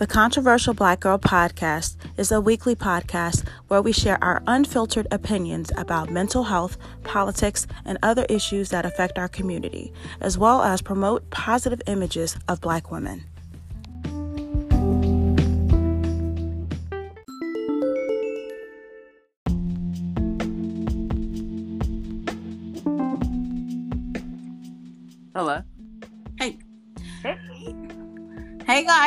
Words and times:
The 0.00 0.06
Controversial 0.06 0.72
Black 0.72 1.00
Girl 1.00 1.18
Podcast 1.18 1.96
is 2.16 2.32
a 2.32 2.40
weekly 2.40 2.74
podcast 2.74 3.46
where 3.68 3.82
we 3.82 3.92
share 3.92 4.16
our 4.24 4.42
unfiltered 4.46 5.06
opinions 5.10 5.70
about 5.76 6.08
mental 6.08 6.44
health, 6.44 6.78
politics, 7.04 7.66
and 7.84 7.98
other 8.02 8.24
issues 8.30 8.70
that 8.70 8.86
affect 8.86 9.18
our 9.18 9.28
community, 9.28 9.92
as 10.22 10.38
well 10.38 10.62
as 10.62 10.80
promote 10.80 11.28
positive 11.28 11.82
images 11.86 12.38
of 12.48 12.62
black 12.62 12.90
women. 12.90 13.24
Hello. 25.34 25.62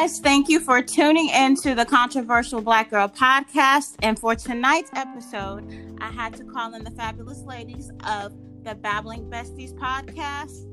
Guys, 0.03 0.19
thank 0.19 0.49
you 0.49 0.59
for 0.59 0.81
tuning 0.81 1.29
into 1.29 1.73
the 1.73 1.85
Controversial 1.85 2.59
Black 2.59 2.89
Girl 2.89 3.07
Podcast. 3.07 3.95
And 4.01 4.19
for 4.19 4.35
tonight's 4.35 4.89
episode, 4.93 5.95
I 6.01 6.11
had 6.11 6.33
to 6.33 6.43
call 6.43 6.73
in 6.73 6.83
the 6.83 6.91
fabulous 6.91 7.39
ladies 7.43 7.89
of 8.05 8.33
the 8.63 8.75
Babbling 8.75 9.29
Besties 9.29 9.73
podcast. 9.73 10.65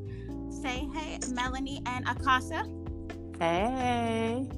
Say 0.61 0.89
hey, 0.93 1.21
Melanie 1.33 1.81
and 1.87 2.09
Akasa. 2.09 2.65
Hey. 3.39 4.49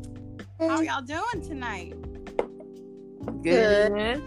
How 0.59 0.77
are 0.77 0.85
y'all 0.85 1.03
doing 1.03 1.43
tonight? 1.43 1.93
Good. 3.43 4.23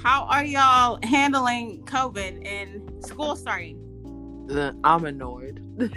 How 0.00 0.26
are 0.26 0.44
y'all 0.44 1.00
handling 1.02 1.82
COVID 1.86 2.46
and 2.46 3.04
school 3.04 3.34
starting? 3.34 3.85
Uh, 4.50 4.72
I'm 4.84 5.04
annoyed. 5.04 5.60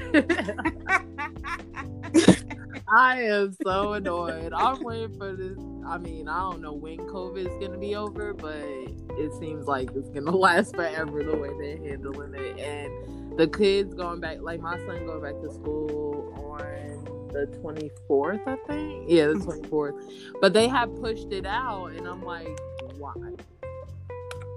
I 2.91 3.21
am 3.21 3.55
so 3.63 3.93
annoyed. 3.93 4.51
I'm 4.53 4.83
waiting 4.83 5.15
for 5.17 5.35
this. 5.35 5.57
I 5.85 5.99
mean, 5.99 6.27
I 6.27 6.39
don't 6.39 6.61
know 6.61 6.73
when 6.73 6.97
COVID 6.97 7.37
is 7.37 7.53
gonna 7.65 7.77
be 7.77 7.95
over, 7.95 8.33
but 8.33 8.55
it 8.55 9.33
seems 9.39 9.67
like 9.67 9.91
it's 9.95 10.09
gonna 10.09 10.31
last 10.35 10.75
forever 10.75 11.23
the 11.23 11.37
way 11.37 11.49
they're 11.59 11.77
handling 11.77 12.33
it. 12.33 12.59
And 12.59 13.37
the 13.37 13.47
kids 13.47 13.93
going 13.93 14.19
back, 14.19 14.41
like 14.41 14.59
my 14.61 14.77
son 14.79 15.05
going 15.05 15.21
back 15.21 15.39
to 15.41 15.53
school 15.53 16.33
on 16.35 17.27
the 17.31 17.45
24th, 17.61 18.47
I 18.47 18.57
think. 18.67 19.05
Yeah, 19.07 19.27
the 19.27 19.35
24th. 19.35 20.11
But 20.41 20.53
they 20.53 20.67
have 20.67 20.95
pushed 20.95 21.31
it 21.31 21.45
out, 21.45 21.91
and 21.91 22.07
I'm 22.07 22.23
like, 22.23 22.59
why? 22.97 23.13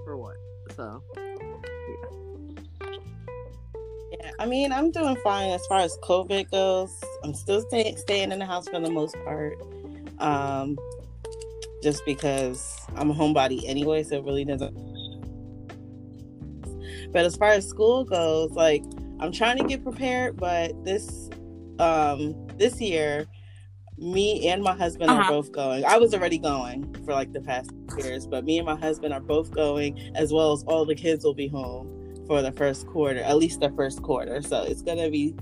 For 0.04 0.16
what? 0.16 0.36
So. 0.74 1.02
Yeah, 4.12 4.30
I 4.38 4.44
mean, 4.44 4.72
I'm 4.72 4.90
doing 4.90 5.16
fine 5.24 5.50
as 5.52 5.64
far 5.66 5.78
as 5.80 5.96
COVID 6.02 6.50
goes. 6.50 7.02
I'm 7.24 7.32
still 7.32 7.62
stay, 7.62 7.94
staying 7.96 8.30
in 8.30 8.38
the 8.40 8.44
house 8.44 8.68
for 8.68 8.78
the 8.78 8.90
most 8.90 9.16
part. 9.24 9.54
Um, 10.18 10.76
just 11.82 12.04
because 12.04 12.78
I'm 12.94 13.10
a 13.10 13.14
homebody 13.14 13.62
anyway, 13.66 14.02
so 14.02 14.16
it 14.16 14.24
really 14.24 14.44
doesn't. 14.44 14.76
But 17.12 17.24
as 17.24 17.36
far 17.36 17.48
as 17.48 17.66
school 17.66 18.04
goes, 18.04 18.50
like 18.52 18.82
I'm 19.18 19.32
trying 19.32 19.56
to 19.58 19.64
get 19.64 19.82
prepared, 19.82 20.36
but 20.36 20.72
this 20.84 21.30
um 21.78 22.34
this 22.58 22.80
year, 22.80 23.26
me 23.96 24.46
and 24.48 24.62
my 24.62 24.74
husband 24.74 25.10
Uh-huh. 25.10 25.22
are 25.22 25.28
both 25.28 25.52
going. 25.52 25.84
I 25.86 25.96
was 25.96 26.12
already 26.12 26.38
going 26.38 26.94
for 27.06 27.12
like 27.14 27.32
the 27.32 27.40
past 27.40 27.70
years, 27.96 28.26
but 28.26 28.44
me 28.44 28.58
and 28.58 28.66
my 28.66 28.76
husband 28.76 29.14
are 29.14 29.20
both 29.20 29.50
going, 29.52 29.98
as 30.14 30.32
well 30.32 30.52
as 30.52 30.62
all 30.64 30.84
the 30.84 30.94
kids 30.94 31.24
will 31.24 31.34
be 31.34 31.48
home 31.48 32.01
for 32.26 32.42
the 32.42 32.52
first 32.52 32.86
quarter, 32.86 33.20
at 33.20 33.36
least 33.36 33.60
the 33.60 33.70
first 33.70 34.02
quarter. 34.02 34.42
So 34.42 34.62
it's 34.62 34.82
gonna 34.82 35.10
be 35.10 35.34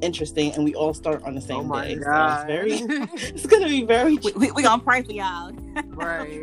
interesting, 0.00 0.52
and 0.54 0.64
we 0.64 0.74
all 0.74 0.94
start 0.94 1.22
on 1.24 1.34
the 1.34 1.40
same 1.40 1.70
oh 1.70 1.80
day. 1.82 1.96
god. 1.96 2.46
So 2.48 2.54
it's 2.54 2.56
very, 2.56 2.72
it's 3.14 3.46
gonna 3.46 3.66
be 3.68 3.84
very, 3.84 4.16
We, 4.16 4.32
we, 4.36 4.50
we 4.52 4.62
gonna 4.62 4.82
pray 4.82 5.02
for 5.02 5.12
y'all. 5.12 5.52
right. 5.90 6.40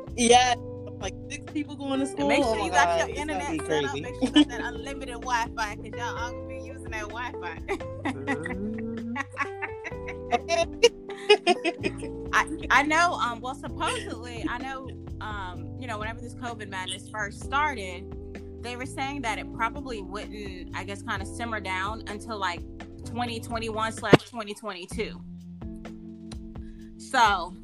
yeah. 0.16 0.54
Like 1.00 1.14
six 1.30 1.50
people 1.52 1.76
going 1.76 2.00
to 2.00 2.06
school. 2.06 2.28
And 2.28 2.28
make 2.28 2.44
oh 2.44 2.52
sure 2.52 2.58
my 2.58 2.64
you 2.66 2.70
got 2.72 2.98
God, 2.98 3.08
your 3.08 3.16
internet 3.16 3.50
be 3.52 3.58
set 3.58 3.84
up. 3.84 3.90
crazy. 3.90 4.00
Make 4.02 4.14
sure 4.16 4.24
you 4.24 4.30
got 4.32 4.48
that 4.48 4.60
unlimited 4.60 5.14
Wi-Fi 5.14 5.76
because 5.76 5.98
y'all 5.98 6.18
all 6.18 6.32
gonna 6.32 6.46
be 6.48 6.56
using 6.56 6.90
that 6.90 7.08
Wi-Fi. 7.08 7.58
I 12.32 12.46
I 12.70 12.82
know. 12.82 13.12
Um. 13.14 13.40
Well, 13.40 13.54
supposedly, 13.54 14.44
I 14.48 14.58
know. 14.58 14.88
Um. 15.20 15.76
You 15.78 15.86
know, 15.86 15.98
whenever 15.98 16.20
this 16.20 16.34
COVID 16.34 16.68
madness 16.68 17.08
first 17.08 17.42
started, 17.42 18.14
they 18.62 18.76
were 18.76 18.86
saying 18.86 19.22
that 19.22 19.38
it 19.38 19.52
probably 19.54 20.02
wouldn't. 20.02 20.76
I 20.76 20.84
guess 20.84 21.02
kind 21.02 21.22
of 21.22 21.28
simmer 21.28 21.60
down 21.60 22.04
until 22.06 22.38
like 22.38 22.60
2021 23.06 23.92
slash 23.92 24.12
2022. 24.12 25.20
So, 26.98 27.54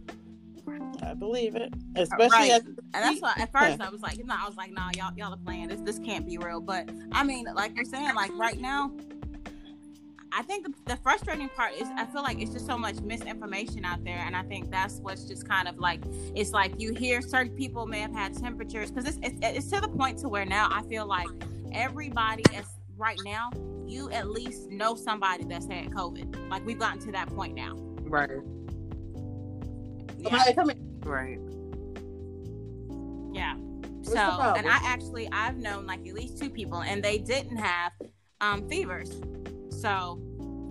I 1.02 1.14
believe 1.14 1.54
it, 1.54 1.72
especially 1.94 2.30
right. 2.30 2.50
at 2.52 2.64
and 2.64 2.78
that's 2.92 3.20
why 3.20 3.34
at 3.36 3.52
first 3.52 3.80
I 3.80 3.90
was 3.90 4.00
like, 4.00 4.18
no, 4.24 4.34
I 4.36 4.46
was 4.46 4.56
like, 4.56 4.72
nah, 4.72 4.90
y'all 4.96 5.12
y'all 5.16 5.32
are 5.32 5.36
playing. 5.36 5.68
This 5.68 5.80
this 5.82 5.98
can't 5.98 6.26
be 6.26 6.38
real. 6.38 6.60
But 6.60 6.90
I 7.12 7.22
mean, 7.22 7.46
like 7.54 7.76
you're 7.76 7.84
saying, 7.84 8.14
like 8.14 8.32
right 8.36 8.60
now. 8.60 8.90
I 10.36 10.42
think 10.42 10.66
the, 10.66 10.74
the 10.84 10.96
frustrating 10.98 11.48
part 11.48 11.72
is 11.72 11.88
I 11.96 12.04
feel 12.04 12.22
like 12.22 12.42
it's 12.42 12.52
just 12.52 12.66
so 12.66 12.76
much 12.76 13.00
misinformation 13.00 13.86
out 13.86 14.04
there, 14.04 14.18
and 14.18 14.36
I 14.36 14.42
think 14.42 14.70
that's 14.70 14.98
what's 14.98 15.24
just 15.24 15.48
kind 15.48 15.66
of 15.66 15.78
like 15.78 16.02
it's 16.34 16.50
like 16.50 16.78
you 16.78 16.92
hear 16.92 17.22
certain 17.22 17.56
people 17.56 17.86
may 17.86 18.00
have 18.00 18.12
had 18.12 18.36
temperatures 18.36 18.90
because 18.90 19.08
it's, 19.08 19.18
it's 19.22 19.38
it's 19.42 19.70
to 19.70 19.80
the 19.80 19.88
point 19.88 20.18
to 20.18 20.28
where 20.28 20.44
now 20.44 20.68
I 20.70 20.82
feel 20.82 21.06
like 21.06 21.28
everybody 21.72 22.42
is 22.54 22.66
right 22.98 23.18
now 23.24 23.50
you 23.86 24.10
at 24.10 24.28
least 24.28 24.70
know 24.70 24.94
somebody 24.94 25.44
that's 25.44 25.66
had 25.66 25.90
COVID. 25.92 26.50
Like 26.50 26.66
we've 26.66 26.78
gotten 26.78 27.00
to 27.06 27.12
that 27.12 27.28
point 27.28 27.54
now. 27.54 27.74
right. 28.02 28.28
Yeah. 30.18 30.30
Somebody 30.30 30.54
come 30.54 30.68
here. 30.68 30.78
Right. 31.00 31.38
Yeah. 33.32 33.54
What's 33.56 34.12
so, 34.12 34.54
and 34.54 34.68
I 34.68 34.80
actually 34.82 35.30
I've 35.32 35.56
known 35.56 35.86
like 35.86 36.06
at 36.06 36.12
least 36.12 36.38
two 36.38 36.50
people, 36.50 36.82
and 36.82 37.02
they 37.02 37.16
didn't 37.16 37.56
have 37.56 37.92
um 38.42 38.68
fevers. 38.68 39.18
So, 39.86 40.18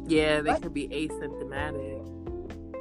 Yeah, 0.08 0.42
they 0.42 0.52
What? 0.52 0.62
could 0.62 0.74
be 0.74 0.90
asymptomatic. 0.90 2.04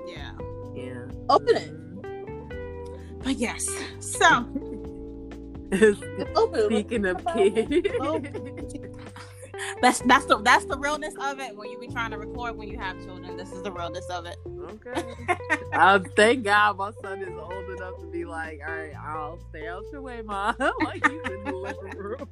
yeah. 0.08 0.32
Yeah. 0.74 1.06
Open 1.30 1.56
it. 1.56 3.22
But 3.22 3.36
yes. 3.36 3.68
So. 4.00 4.44
Speaking 6.66 7.06
of 7.06 7.24
kids. 7.34 7.88
that's 9.80 10.00
that's 10.00 10.26
the 10.26 10.38
that's 10.42 10.64
the 10.66 10.76
realness 10.76 11.14
of 11.22 11.38
it. 11.38 11.56
When 11.56 11.70
you 11.70 11.78
be 11.78 11.86
trying 11.86 12.10
to 12.10 12.18
record 12.18 12.56
when 12.56 12.66
you 12.68 12.78
have 12.78 13.00
children, 13.04 13.36
this 13.36 13.52
is 13.52 13.62
the 13.62 13.70
realness 13.70 14.06
of 14.10 14.26
it. 14.26 14.36
okay. 14.46 15.02
Um, 15.72 16.04
thank 16.16 16.44
God 16.44 16.76
my 16.78 16.90
son 17.02 17.22
is 17.22 17.28
old 17.36 17.68
enough 17.76 17.98
to 18.00 18.06
be 18.06 18.24
like, 18.24 18.60
all 18.66 18.72
right, 18.74 18.94
I'll 18.96 19.38
stay 19.50 19.66
out 19.68 19.82
your 19.92 20.02
way, 20.02 20.22
mom. 20.22 20.54
like 20.84 21.04
he's 21.08 21.22
in 21.32 21.44
the 21.44 21.52
living 21.52 21.96
room. 21.98 22.28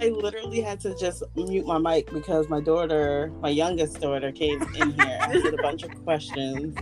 I 0.00 0.08
literally 0.08 0.62
had 0.62 0.80
to 0.80 0.94
just 0.96 1.22
mute 1.36 1.66
my 1.66 1.76
mic 1.76 2.10
because 2.10 2.48
my 2.48 2.60
daughter, 2.60 3.30
my 3.40 3.50
youngest 3.50 4.00
daughter, 4.00 4.32
came 4.32 4.62
in 4.62 4.92
here 4.98 5.18
asking 5.20 5.58
a 5.58 5.62
bunch 5.62 5.82
of 5.82 6.04
questions. 6.04 6.74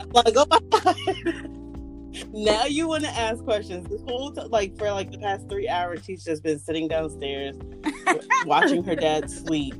I'm 0.00 0.10
like, 0.10 0.34
oh 0.34 0.46
my 0.48 0.60
god. 0.70 2.30
now 2.32 2.64
you 2.64 2.88
want 2.88 3.04
to 3.04 3.10
ask 3.10 3.44
questions. 3.44 3.86
This 3.90 4.00
whole 4.02 4.32
time, 4.32 4.48
like 4.50 4.78
for 4.78 4.90
like 4.90 5.10
the 5.10 5.18
past 5.18 5.46
three 5.50 5.68
hours, 5.68 6.04
she's 6.06 6.24
just 6.24 6.42
been 6.42 6.58
sitting 6.58 6.88
downstairs 6.88 7.54
watching 8.46 8.82
her 8.84 8.96
dad 8.96 9.30
sleep, 9.30 9.74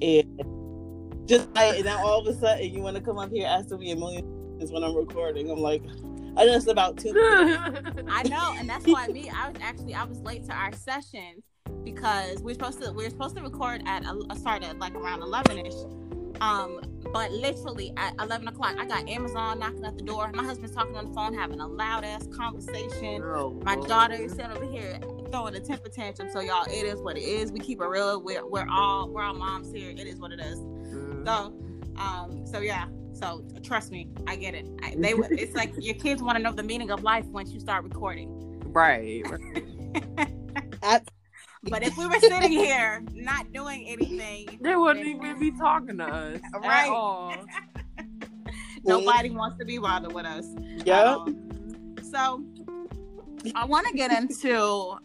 and 0.00 1.28
just 1.28 1.46
like, 1.54 1.76
and 1.76 1.84
now 1.84 2.02
all 2.02 2.26
of 2.26 2.34
a 2.34 2.38
sudden 2.40 2.72
you 2.72 2.80
want 2.80 2.96
to 2.96 3.02
come 3.02 3.18
up 3.18 3.30
here 3.30 3.46
asking 3.46 3.80
me 3.80 3.90
a 3.90 3.96
million 3.96 4.24
questions 4.24 4.72
when 4.72 4.82
I'm 4.82 4.96
recording. 4.96 5.50
I'm 5.50 5.58
like, 5.58 5.82
I 6.38 6.46
know 6.46 6.54
it's 6.54 6.68
about 6.68 6.96
two. 6.96 7.12
I 7.14 8.22
know, 8.30 8.54
and 8.56 8.66
that's 8.66 8.86
why 8.86 9.08
me. 9.08 9.28
I 9.28 9.50
was 9.50 9.58
actually 9.60 9.92
I 9.94 10.04
was 10.04 10.20
late 10.20 10.46
to 10.46 10.54
our 10.54 10.72
sessions 10.72 11.42
because 11.84 12.40
we 12.42 12.52
are 12.52 12.54
supposed 12.54 12.82
to 12.82 12.92
we 12.92 13.04
were 13.04 13.10
supposed 13.10 13.36
to 13.36 13.42
record 13.42 13.82
at 13.86 14.04
a 14.04 14.36
start 14.36 14.62
at 14.62 14.78
like 14.78 14.94
around 14.94 15.22
eleven 15.22 15.58
ish. 15.58 15.74
Um, 16.40 16.80
but 17.12 17.30
literally 17.32 17.92
at 17.96 18.14
eleven 18.20 18.48
o'clock, 18.48 18.76
I 18.78 18.86
got 18.86 19.08
Amazon 19.08 19.58
knocking 19.58 19.84
at 19.84 19.96
the 19.96 20.04
door. 20.04 20.30
My 20.34 20.44
husband's 20.44 20.74
talking 20.74 20.96
on 20.96 21.08
the 21.08 21.12
phone, 21.14 21.34
having 21.34 21.60
a 21.60 21.66
loud 21.66 22.04
ass 22.04 22.26
conversation. 22.28 23.22
Oh, 23.24 23.60
My 23.64 23.74
Lord. 23.74 23.88
daughter 23.88 24.14
is 24.14 24.32
sitting 24.32 24.50
over 24.50 24.64
here 24.70 24.98
throwing 25.30 25.54
a 25.54 25.60
temper 25.60 25.88
tantrum. 25.88 26.28
So 26.32 26.40
y'all, 26.40 26.64
it 26.64 26.84
is 26.86 27.00
what 27.00 27.16
it 27.16 27.22
is. 27.22 27.52
We 27.52 27.60
keep 27.60 27.80
it 27.80 27.86
real. 27.86 28.22
We're 28.22 28.46
we're 28.46 28.68
all 28.70 29.08
we're 29.08 29.22
all 29.22 29.34
moms 29.34 29.72
here. 29.72 29.90
It 29.90 30.06
is 30.06 30.16
what 30.16 30.32
it 30.32 30.40
is. 30.40 30.58
Mm. 30.58 31.26
So, 31.26 31.54
um, 32.00 32.46
so 32.46 32.60
yeah. 32.60 32.86
So 33.12 33.44
trust 33.62 33.90
me, 33.90 34.08
I 34.26 34.36
get 34.36 34.54
it. 34.54 34.66
I, 34.82 34.94
they 34.96 35.10
it's 35.30 35.54
like 35.54 35.74
your 35.78 35.96
kids 35.96 36.22
want 36.22 36.36
to 36.38 36.42
know 36.42 36.52
the 36.52 36.62
meaning 36.62 36.90
of 36.90 37.02
life 37.02 37.26
once 37.26 37.50
you 37.52 37.60
start 37.60 37.84
recording. 37.84 38.60
Right. 38.72 39.22
right. 39.28 40.28
I- 40.82 41.00
But 41.64 41.82
if 41.82 41.96
we 41.98 42.06
were 42.06 42.18
sitting 42.20 42.52
here 42.52 43.02
not 43.12 43.52
doing 43.52 43.86
anything, 43.86 44.58
They 44.62 44.76
wouldn't 44.76 45.06
even 45.06 45.38
be 45.38 45.50
talking 45.52 45.98
to 45.98 46.04
us. 46.06 46.40
at 46.54 46.60
Right. 46.60 46.88
all. 46.88 47.34
nobody 48.84 49.30
wants 49.30 49.58
to 49.58 49.64
be 49.66 49.78
bothered 49.78 50.12
with 50.12 50.24
us. 50.24 50.46
Yep. 50.86 51.06
Um, 51.06 51.96
so 52.02 52.42
I 53.54 53.64
want 53.66 53.86
to 53.88 53.92
get 53.94 54.10
into, 54.10 54.56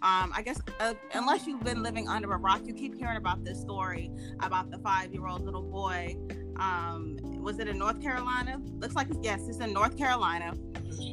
um, 0.02 0.32
I 0.34 0.42
guess, 0.44 0.60
uh, 0.80 0.94
unless 1.14 1.46
you've 1.46 1.64
been 1.64 1.84
living 1.84 2.08
under 2.08 2.32
a 2.34 2.38
rock, 2.38 2.62
you 2.66 2.74
keep 2.74 2.96
hearing 2.96 3.18
about 3.18 3.44
this 3.44 3.60
story 3.62 4.10
about 4.40 4.72
the 4.72 4.78
five-year-old 4.80 5.42
little 5.44 5.62
boy. 5.62 6.16
Um, 6.58 7.18
was 7.44 7.60
it 7.60 7.68
in 7.68 7.78
North 7.78 8.02
Carolina? 8.02 8.62
Looks 8.80 8.96
like 8.96 9.08
yes, 9.22 9.42
it's 9.50 9.60
in 9.60 9.74
North 9.74 9.98
Carolina, 9.98 10.54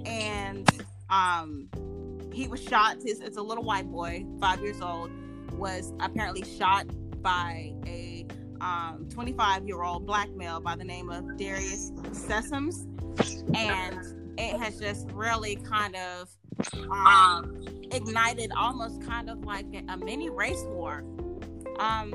and 0.06 0.69
um, 1.11 1.69
he 2.33 2.47
was 2.49 2.62
shot. 2.62 2.97
It's, 3.05 3.21
it's 3.21 3.37
a 3.37 3.43
little 3.43 3.65
white 3.65 3.91
boy, 3.91 4.25
five 4.41 4.61
years 4.61 4.81
old, 4.81 5.11
was 5.62 5.93
apparently 6.00 6.43
shot 6.59 6.87
by 7.23 7.73
a 7.87 8.26
um, 8.61 9.06
25 9.11 9.64
year 9.64 9.85
old 9.85 10.05
black 10.05 10.29
male 10.31 10.59
by 10.59 10.75
the 10.75 10.82
name 10.85 11.09
of 11.09 11.37
Darius 11.38 11.93
Sessoms, 12.11 12.85
and 13.55 14.35
it 14.37 14.61
has 14.61 14.81
just 14.81 15.09
really 15.12 15.55
kind 15.55 15.94
of 15.94 16.29
um, 16.91 17.64
ignited 17.93 18.50
almost 18.56 19.03
kind 19.03 19.31
of 19.31 19.44
like 19.44 19.67
a, 19.73 19.93
a 19.93 19.97
mini 19.97 20.31
race 20.31 20.64
war. 20.64 21.05
Um, 21.79 22.12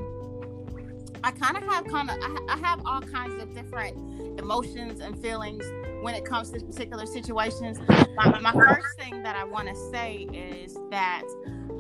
I 1.23 1.31
kind 1.31 1.55
of 1.55 1.63
have 1.63 1.87
kind 1.87 2.09
of 2.09 2.17
I, 2.21 2.37
I 2.49 2.57
have 2.57 2.81
all 2.85 2.99
kinds 2.99 3.41
of 3.41 3.55
different 3.55 4.39
emotions 4.39 4.99
and 4.99 5.17
feelings 5.21 5.65
when 6.01 6.15
it 6.15 6.25
comes 6.25 6.51
to 6.51 6.59
particular 6.59 7.05
situations. 7.05 7.79
My, 8.15 8.39
my 8.39 8.51
first 8.51 8.87
thing 8.97 9.23
that 9.23 9.35
I 9.35 9.45
want 9.45 9.67
to 9.69 9.75
say 9.91 10.27
is 10.33 10.77
that, 10.91 11.23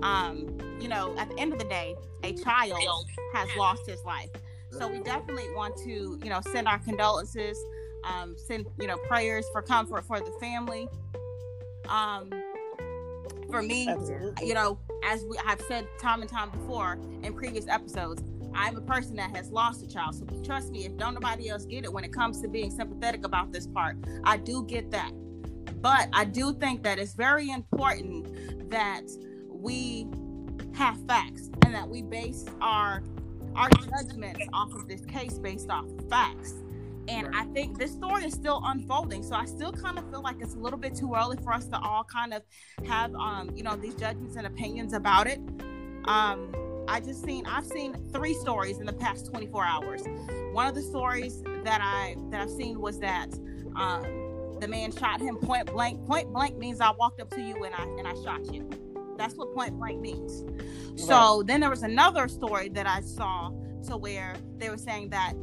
um, 0.03 0.57
you 0.79 0.87
know, 0.87 1.15
at 1.17 1.29
the 1.29 1.39
end 1.39 1.53
of 1.53 1.59
the 1.59 1.65
day, 1.65 1.95
a 2.23 2.33
child 2.33 3.07
has 3.33 3.49
lost 3.57 3.87
his 3.87 4.03
life. 4.03 4.29
So 4.71 4.87
we 4.87 4.99
definitely 4.99 5.53
want 5.55 5.77
to, 5.77 6.19
you 6.23 6.29
know, 6.29 6.41
send 6.41 6.67
our 6.67 6.79
condolences, 6.79 7.57
um, 8.03 8.35
send, 8.37 8.67
you 8.79 8.87
know, 8.87 8.97
prayers 8.97 9.45
for 9.51 9.61
comfort 9.61 10.05
for 10.05 10.19
the 10.19 10.31
family. 10.39 10.87
Um, 11.87 12.29
for 13.49 13.61
me, 13.61 13.87
Absolutely. 13.87 14.47
you 14.47 14.53
know, 14.53 14.77
as 15.05 15.23
we 15.23 15.37
have 15.45 15.61
said 15.61 15.87
time 15.99 16.21
and 16.21 16.29
time 16.29 16.49
before 16.49 16.97
in 17.23 17.33
previous 17.33 17.67
episodes, 17.67 18.21
I'm 18.53 18.75
a 18.75 18.81
person 18.81 19.15
that 19.17 19.35
has 19.35 19.51
lost 19.51 19.83
a 19.83 19.87
child. 19.87 20.15
So 20.15 20.25
trust 20.43 20.71
me, 20.71 20.85
if 20.85 20.97
don't 20.97 21.13
nobody 21.13 21.49
else 21.49 21.65
get 21.65 21.85
it 21.85 21.93
when 21.93 22.03
it 22.03 22.11
comes 22.11 22.41
to 22.41 22.47
being 22.47 22.71
sympathetic 22.71 23.25
about 23.25 23.53
this 23.53 23.67
part, 23.67 23.97
I 24.23 24.37
do 24.37 24.63
get 24.63 24.91
that. 24.91 25.11
But 25.81 26.09
I 26.11 26.25
do 26.25 26.53
think 26.53 26.83
that 26.83 26.97
it's 26.97 27.13
very 27.13 27.51
important 27.51 28.69
that 28.69 29.03
we 29.59 30.07
have 30.73 30.97
facts 31.07 31.49
and 31.65 31.73
that 31.73 31.87
we 31.87 32.01
base 32.01 32.45
our 32.61 33.03
our 33.55 33.69
judgments 33.69 34.45
off 34.53 34.73
of 34.73 34.87
this 34.87 35.03
case 35.05 35.39
based 35.39 35.69
off 35.69 35.85
of 35.85 36.09
facts. 36.09 36.53
And 37.07 37.35
I 37.35 37.45
think 37.45 37.77
this 37.79 37.91
story 37.91 38.25
is 38.25 38.33
still 38.33 38.61
unfolding. 38.63 39.23
So 39.23 39.33
I 39.33 39.45
still 39.45 39.71
kind 39.71 39.97
of 39.97 40.09
feel 40.11 40.21
like 40.21 40.35
it's 40.39 40.53
a 40.53 40.59
little 40.59 40.77
bit 40.77 40.95
too 40.95 41.15
early 41.15 41.37
for 41.37 41.53
us 41.53 41.65
to 41.67 41.79
all 41.79 42.03
kind 42.03 42.33
of 42.33 42.43
have 42.85 43.15
um, 43.15 43.49
you 43.55 43.63
know, 43.63 43.75
these 43.75 43.95
judgments 43.95 44.35
and 44.35 44.45
opinions 44.45 44.93
about 44.93 45.25
it. 45.25 45.39
Um, 46.05 46.53
I 46.87 46.99
just 46.99 47.23
seen 47.23 47.45
I've 47.45 47.65
seen 47.65 47.95
three 48.13 48.33
stories 48.33 48.79
in 48.79 48.85
the 48.85 48.93
past 48.93 49.25
24 49.27 49.65
hours. 49.65 50.03
One 50.51 50.67
of 50.67 50.75
the 50.75 50.81
stories 50.81 51.43
that 51.63 51.81
I 51.81 52.15
that 52.29 52.41
I've 52.41 52.51
seen 52.51 52.79
was 52.79 52.99
that 52.99 53.33
um, 53.75 54.57
the 54.59 54.67
man 54.67 54.91
shot 54.91 55.21
him 55.21 55.37
point 55.37 55.71
blank. 55.71 56.05
Point 56.05 56.31
blank 56.31 56.57
means 56.57 56.79
I 56.79 56.91
walked 56.91 57.21
up 57.21 57.29
to 57.31 57.41
you 57.41 57.63
and 57.63 57.73
I 57.73 57.83
and 57.83 58.07
I 58.07 58.13
shot 58.23 58.53
you. 58.53 58.69
That's 59.17 59.35
what 59.35 59.53
point 59.53 59.77
blank 59.77 59.99
means. 59.99 60.43
Right. 60.43 60.99
So 60.99 61.43
then 61.45 61.59
there 61.59 61.69
was 61.69 61.83
another 61.83 62.27
story 62.27 62.69
that 62.69 62.87
I 62.87 63.01
saw 63.01 63.51
to 63.87 63.97
where 63.97 64.35
they 64.57 64.69
were 64.69 64.77
saying 64.77 65.09
that 65.09 65.33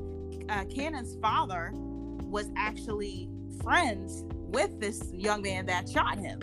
uh, 0.48 0.64
Cannon's 0.64 1.16
father 1.20 1.72
was 1.74 2.50
actually 2.56 3.28
friends 3.62 4.24
with 4.28 4.80
this 4.80 5.10
young 5.12 5.42
man 5.42 5.66
that 5.66 5.88
shot 5.88 6.18
him 6.18 6.40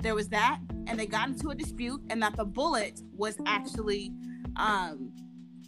there 0.00 0.14
was 0.14 0.28
that 0.28 0.60
and 0.86 0.98
they 0.98 1.06
got 1.06 1.28
into 1.28 1.48
a 1.50 1.54
dispute 1.54 2.00
and 2.10 2.22
that 2.22 2.36
the 2.36 2.44
bullet 2.44 3.00
was 3.16 3.36
actually 3.46 4.12
um, 4.56 5.12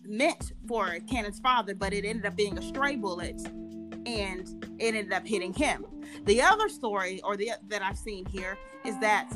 meant 0.05 0.53
for 0.69 0.99
Cannon's 1.11 1.41
father, 1.41 1.75
but 1.75 1.93
it 1.93 2.05
ended 2.05 2.27
up 2.27 2.37
being 2.37 2.57
a 2.57 2.63
stray 2.63 2.97
bullet 2.97 3.41
and 4.07 4.65
it 4.79 4.95
ended 4.95 5.13
up 5.13 5.27
hitting 5.27 5.53
him. 5.53 5.85
The 6.25 6.41
other 6.43 6.69
story 6.69 7.21
or 7.25 7.37
the 7.37 7.53
that 7.69 7.83
I've 7.83 7.99
seen 7.99 8.25
here 8.27 8.57
is 8.85 8.99
that 9.01 9.29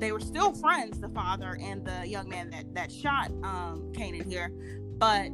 they 0.00 0.12
were 0.12 0.20
still 0.20 0.52
friends, 0.52 1.00
the 1.00 1.08
father 1.10 1.58
and 1.60 1.84
the 1.84 2.06
young 2.06 2.28
man 2.28 2.50
that 2.50 2.74
that 2.74 2.90
shot 2.92 3.30
um 3.42 3.92
Cannon 3.94 4.28
here, 4.28 4.50
but 4.98 5.30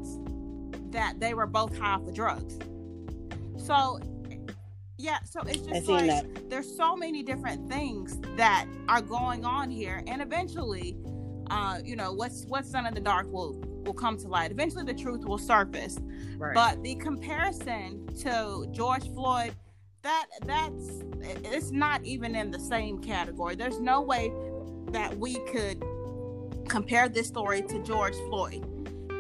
that 0.91 1.21
they 1.21 1.35
were 1.35 1.47
both 1.47 1.77
high 1.77 1.95
off 1.95 2.05
the 2.05 2.13
drugs. 2.13 2.59
So 3.59 4.01
yeah, 4.99 5.19
so 5.25 5.41
it's 5.47 5.67
just 5.67 5.89
like 5.89 6.07
that. 6.07 6.49
there's 6.49 6.75
so 6.75 6.97
many 6.97 7.23
different 7.23 7.69
things 7.71 8.19
that 8.37 8.67
are 8.89 9.03
going 9.03 9.45
on 9.45 9.71
here, 9.71 10.03
and 10.07 10.23
eventually, 10.23 10.97
uh, 11.51 11.79
you 11.85 11.97
know, 11.97 12.13
what's 12.13 12.45
what's 12.47 12.71
done 12.71 12.87
in 12.87 12.95
the 12.95 13.01
dark 13.01 13.31
will 13.31 13.61
will 13.85 13.95
come 13.95 14.17
to 14.19 14.29
light. 14.29 14.51
Eventually, 14.51 14.85
the 14.85 14.95
truth 14.95 15.25
will 15.25 15.39
surface. 15.39 15.99
Right. 16.39 16.55
But 16.55 16.83
the 16.83 16.95
comparison 16.97 18.07
to 18.21 18.67
George 18.73 19.13
Floyd, 19.13 19.55
that 20.03 20.27
that's 20.47 21.03
it's 21.21 21.71
not 21.71 22.03
even 22.05 22.35
in 22.35 22.51
the 22.51 22.61
same 22.61 22.99
category. 22.99 23.55
There's 23.55 23.81
no 23.81 24.01
way 24.01 24.33
that 24.93 25.17
we 25.19 25.35
could 25.51 25.83
compare 26.69 27.09
this 27.09 27.27
story 27.27 27.63
to 27.63 27.83
George 27.83 28.15
Floyd. 28.29 28.65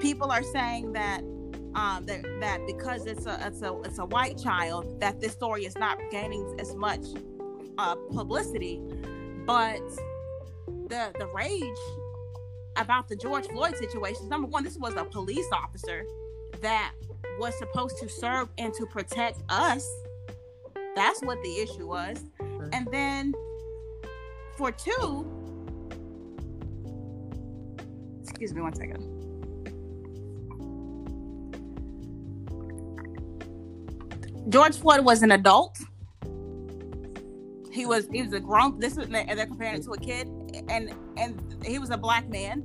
People 0.00 0.30
are 0.30 0.42
saying 0.42 0.92
that 0.92 1.22
um, 1.74 2.06
that 2.06 2.24
that 2.40 2.66
because 2.66 3.06
it's 3.06 3.26
a 3.26 3.38
it's 3.46 3.62
a 3.62 3.80
it's 3.82 3.98
a 3.98 4.06
white 4.06 4.38
child 4.38 4.98
that 5.00 5.20
this 5.20 5.32
story 5.32 5.64
is 5.64 5.76
not 5.76 5.98
gaining 6.10 6.56
as 6.58 6.74
much 6.74 7.00
uh, 7.78 7.94
publicity, 8.12 8.80
but 9.46 9.80
the 10.88 11.12
the 11.18 11.28
rage 11.34 11.62
about 12.76 13.08
the 13.08 13.16
George 13.16 13.46
Floyd 13.46 13.76
situation. 13.76 14.28
Number 14.28 14.48
one, 14.48 14.64
this 14.64 14.76
was 14.76 14.94
a 14.94 15.04
police 15.04 15.46
officer 15.52 16.04
that 16.60 16.92
was 17.38 17.56
supposed 17.58 17.98
to 17.98 18.08
serve 18.08 18.48
and 18.58 18.72
to 18.74 18.86
protect 18.86 19.40
us. 19.48 19.86
That's 20.94 21.20
what 21.22 21.42
the 21.42 21.58
issue 21.58 21.86
was. 21.86 22.24
And 22.72 22.88
then 22.90 23.34
for 24.56 24.72
two, 24.72 25.26
excuse 28.28 28.52
me 28.55 28.61
one 28.61 28.75
second. 28.75 29.17
George 34.49 34.76
Floyd 34.76 35.05
was 35.05 35.23
an 35.23 35.32
adult. 35.32 35.78
He 37.73 37.84
was 37.84 38.08
he 38.12 38.23
was 38.23 38.32
a 38.32 38.40
grown. 38.40 38.78
This 38.78 38.96
was 38.96 39.08
they're 39.08 39.46
comparing 39.46 39.76
it 39.76 39.82
to 39.84 39.93
a 39.93 39.99
kid, 39.99 40.28
and 40.68 40.95
and 41.16 41.64
he 41.64 41.78
was 41.78 41.90
a 41.90 41.97
black 41.97 42.28
man. 42.28 42.64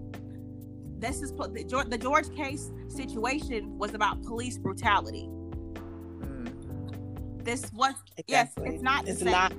This 0.99 1.21
is 1.21 1.31
the 1.31 1.65
George, 1.67 1.89
the 1.89 1.97
George 1.97 2.33
case 2.35 2.71
situation 2.87 3.77
was 3.77 3.93
about 3.93 4.21
police 4.23 4.57
brutality. 4.57 5.27
Mm. 6.19 7.43
This 7.43 7.71
was 7.73 7.95
exactly. 8.17 8.65
yes, 8.65 8.73
it's 8.75 8.83
not. 8.83 9.07
It's 9.07 9.21
not. 9.21 9.53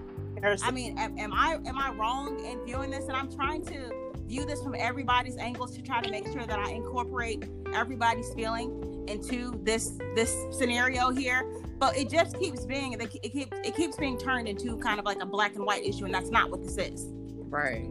I 0.62 0.71
mean, 0.71 0.99
am, 0.99 1.18
am 1.18 1.32
I 1.32 1.59
am 1.66 1.78
I 1.78 1.92
wrong 1.92 2.44
in 2.44 2.64
viewing 2.64 2.90
this? 2.90 3.04
And 3.04 3.16
I'm 3.16 3.30
trying 3.30 3.64
to 3.66 4.01
view 4.32 4.46
this 4.46 4.62
from 4.62 4.74
everybody's 4.78 5.36
angles 5.36 5.76
to 5.76 5.82
try 5.82 6.00
to 6.00 6.10
make 6.10 6.26
sure 6.26 6.46
that 6.46 6.58
I 6.58 6.70
incorporate 6.70 7.44
everybody's 7.74 8.32
feeling 8.32 9.04
into 9.06 9.60
this 9.62 9.98
this 10.14 10.34
scenario 10.50 11.10
here. 11.10 11.44
But 11.78 11.98
it 11.98 12.08
just 12.08 12.38
keeps 12.38 12.64
being 12.64 12.94
it 12.94 13.10
keeps 13.10 13.50
it 13.52 13.76
keeps 13.76 13.96
being 13.98 14.16
turned 14.16 14.48
into 14.48 14.78
kind 14.78 14.98
of 14.98 15.04
like 15.04 15.20
a 15.20 15.26
black 15.26 15.54
and 15.56 15.66
white 15.66 15.84
issue 15.84 16.06
and 16.06 16.14
that's 16.14 16.30
not 16.30 16.50
what 16.50 16.62
this 16.62 16.78
is. 16.78 17.08
Right. 17.10 17.90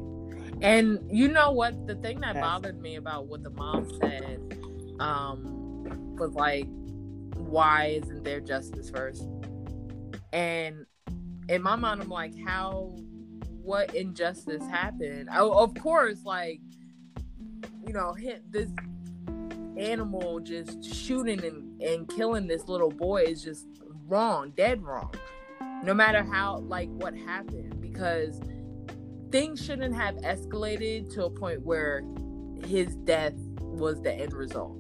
And 0.62 1.00
you 1.12 1.28
know 1.28 1.52
what? 1.52 1.86
The 1.86 1.96
thing 1.96 2.20
that 2.22 2.34
bothered 2.34 2.82
me 2.82 2.96
about 2.96 3.28
what 3.28 3.44
the 3.44 3.52
mom 3.52 3.92
said 4.02 4.58
um 5.00 6.16
was 6.18 6.34
like 6.34 6.68
why 7.36 8.00
isn't 8.02 8.24
there 8.24 8.40
justice 8.40 8.90
first? 8.90 9.28
And 10.34 10.88
in 11.50 11.62
my 11.62 11.76
mind 11.76 12.02
i'm 12.02 12.08
like 12.08 12.34
how 12.46 12.96
what 13.64 13.94
injustice 13.96 14.66
happened 14.68 15.30
oh, 15.34 15.64
of 15.64 15.74
course 15.76 16.24
like 16.24 16.60
you 17.86 17.94
know 17.94 18.16
this 18.50 18.70
animal 19.78 20.40
just 20.40 20.84
shooting 20.84 21.44
and, 21.44 21.82
and 21.82 22.08
killing 22.10 22.48
this 22.48 22.68
little 22.68 22.90
boy 22.90 23.24
is 23.24 23.44
just 23.44 23.68
wrong, 24.12 24.52
dead 24.52 24.84
wrong. 24.84 25.14
No 25.84 25.94
matter 25.94 26.24
how, 26.24 26.60
like, 26.60 26.90
what 26.90 27.16
happened, 27.16 27.82
because 27.82 28.40
things 29.32 29.64
shouldn't 29.64 29.96
have 29.96 30.16
escalated 30.18 31.12
to 31.14 31.26
a 31.26 31.30
point 31.30 31.62
where 31.62 32.04
his 32.68 32.96
death 32.98 33.34
was 33.60 34.02
the 34.02 34.14
end 34.14 34.34
result. 34.34 34.78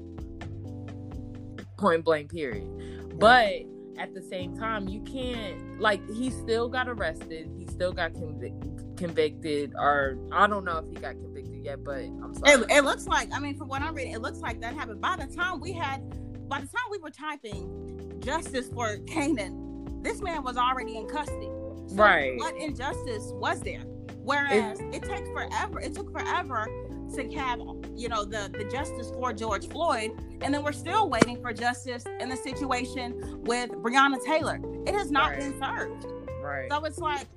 Point 1.78 2.06
blank, 2.06 2.30
period. 2.30 3.18
But 3.18 3.64
at 3.98 4.14
the 4.14 4.22
same 4.22 4.58
time, 4.58 4.88
you 4.88 5.02
can't, 5.02 5.80
like, 5.80 6.02
he 6.10 6.30
still 6.30 6.70
got 6.70 6.88
arrested. 6.88 7.50
He 7.58 7.66
still 7.68 7.92
got 7.94 8.14
conv- 8.14 8.98
convicted, 8.98 9.74
or 9.76 10.18
I 10.32 10.48
don't 10.48 10.66
know 10.66 10.78
if 10.78 10.90
he 10.90 10.96
got 10.96 11.14
convicted 11.14 11.64
yet, 11.64 11.84
but 11.84 12.00
I'm 12.00 12.34
sorry. 12.36 12.62
It, 12.62 12.72
it 12.72 12.84
looks 12.84 13.08
like, 13.08 13.30
I 13.34 13.40
mean, 13.40 13.58
from 13.58 13.68
what 13.68 13.82
I'm 13.82 13.94
reading, 13.94 14.14
it 14.14 14.22
looks 14.22 14.40
like 14.40 14.62
that 14.62 14.74
happened. 14.74 15.02
By 15.02 15.16
the 15.18 15.34
time 15.36 15.60
we 15.60 15.74
had, 15.74 16.02
by 16.50 16.60
the 16.60 16.68
time 16.68 16.84
we 16.92 16.98
were 16.98 17.10
typing, 17.10 18.20
justice 18.20 18.70
for 18.70 18.98
Cannon, 19.08 20.02
this 20.04 20.22
man 20.22 20.44
was 20.44 20.58
already 20.58 20.98
in 20.98 21.08
custody. 21.08 21.50
So 21.88 21.96
right. 21.96 22.38
What 22.38 22.56
injustice 22.56 23.32
was 23.34 23.62
there? 23.62 23.82
Whereas 24.24 24.80
it, 24.80 24.96
it 24.96 25.04
takes 25.04 25.28
forever. 25.30 25.80
It 25.80 25.96
took 25.96 26.12
forever 26.12 26.68
to 27.16 27.30
have 27.32 27.60
you 27.96 28.10
know 28.10 28.24
the 28.24 28.50
the 28.58 28.66
justice 28.72 29.12
for 29.12 29.34
George 29.34 29.68
Floyd, 29.68 30.12
and 30.42 30.54
then 30.54 30.64
we're 30.64 30.72
still 30.72 31.10
waiting 31.10 31.42
for 31.42 31.54
justice 31.54 32.06
in 32.20 32.30
the 32.30 32.36
situation 32.36 33.42
with 33.44 33.72
Breonna 33.72 34.24
Taylor. 34.24 34.60
It 34.86 34.96
has 34.96 35.12
not 35.12 35.32
right. 35.32 35.40
been 35.40 35.60
served. 35.60 36.06
Right. 36.42 36.72
So 36.72 36.84
it's 36.86 36.98
like 36.98 37.28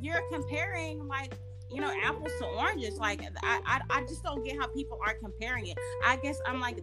you're 0.00 0.22
comparing 0.30 1.06
like 1.06 1.34
you 1.70 1.80
know 1.80 1.92
apples 2.02 2.32
to 2.38 2.46
oranges. 2.46 2.98
Like 2.98 3.22
I 3.42 3.60
I, 3.66 3.80
I 3.90 4.00
just 4.02 4.22
don't 4.22 4.44
get 4.44 4.58
how 4.58 4.66
people 4.68 4.98
are 5.04 5.14
comparing 5.14 5.66
it. 5.66 5.78
I 6.04 6.16
guess 6.16 6.40
I'm 6.46 6.60
like, 6.60 6.78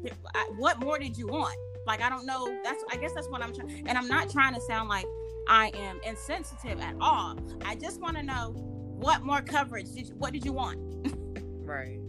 what 0.58 0.79
more 0.79 1.00
did 1.00 1.17
you 1.17 1.27
want? 1.27 1.55
Like 1.86 2.01
I 2.01 2.10
don't 2.10 2.25
know. 2.25 2.48
That's 2.63 2.84
I 2.91 2.98
guess 2.98 3.13
that's 3.13 3.29
what 3.29 3.41
I'm 3.41 3.53
trying. 3.53 3.88
And 3.88 3.98
I'm 3.98 4.08
not 4.08 4.29
trying 4.29 4.53
to 4.53 4.62
sound 4.62 4.89
like 4.89 5.05
I 5.48 5.72
am 5.75 6.00
insensitive 6.03 6.79
at 6.79 6.96
all. 7.00 7.38
I 7.65 7.75
just 7.75 8.00
want 8.00 8.17
to 8.17 8.24
know 8.24 8.53
what 9.01 9.24
more 9.24 9.41
coverage 9.41 9.91
did 9.91 10.10
you, 10.10 10.15
what 10.15 10.31
did 10.31 10.46
you 10.46 10.53
want? 10.53 10.79
right. 11.65 12.00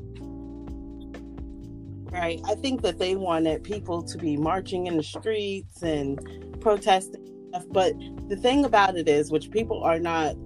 Right. 2.12 2.40
I 2.44 2.54
think 2.56 2.82
that 2.82 2.98
they 2.98 3.16
wanted 3.16 3.64
people 3.64 4.02
to 4.02 4.18
be 4.18 4.36
marching 4.36 4.86
in 4.86 4.98
the 4.98 5.02
streets 5.02 5.82
and 5.82 6.20
protesting 6.60 7.26
stuff. 7.48 7.64
But 7.70 7.94
the 8.28 8.36
thing 8.36 8.66
about 8.66 8.96
it 8.96 9.08
is, 9.08 9.30
which 9.30 9.50
people 9.50 9.82
are 9.82 9.98
not, 9.98 10.36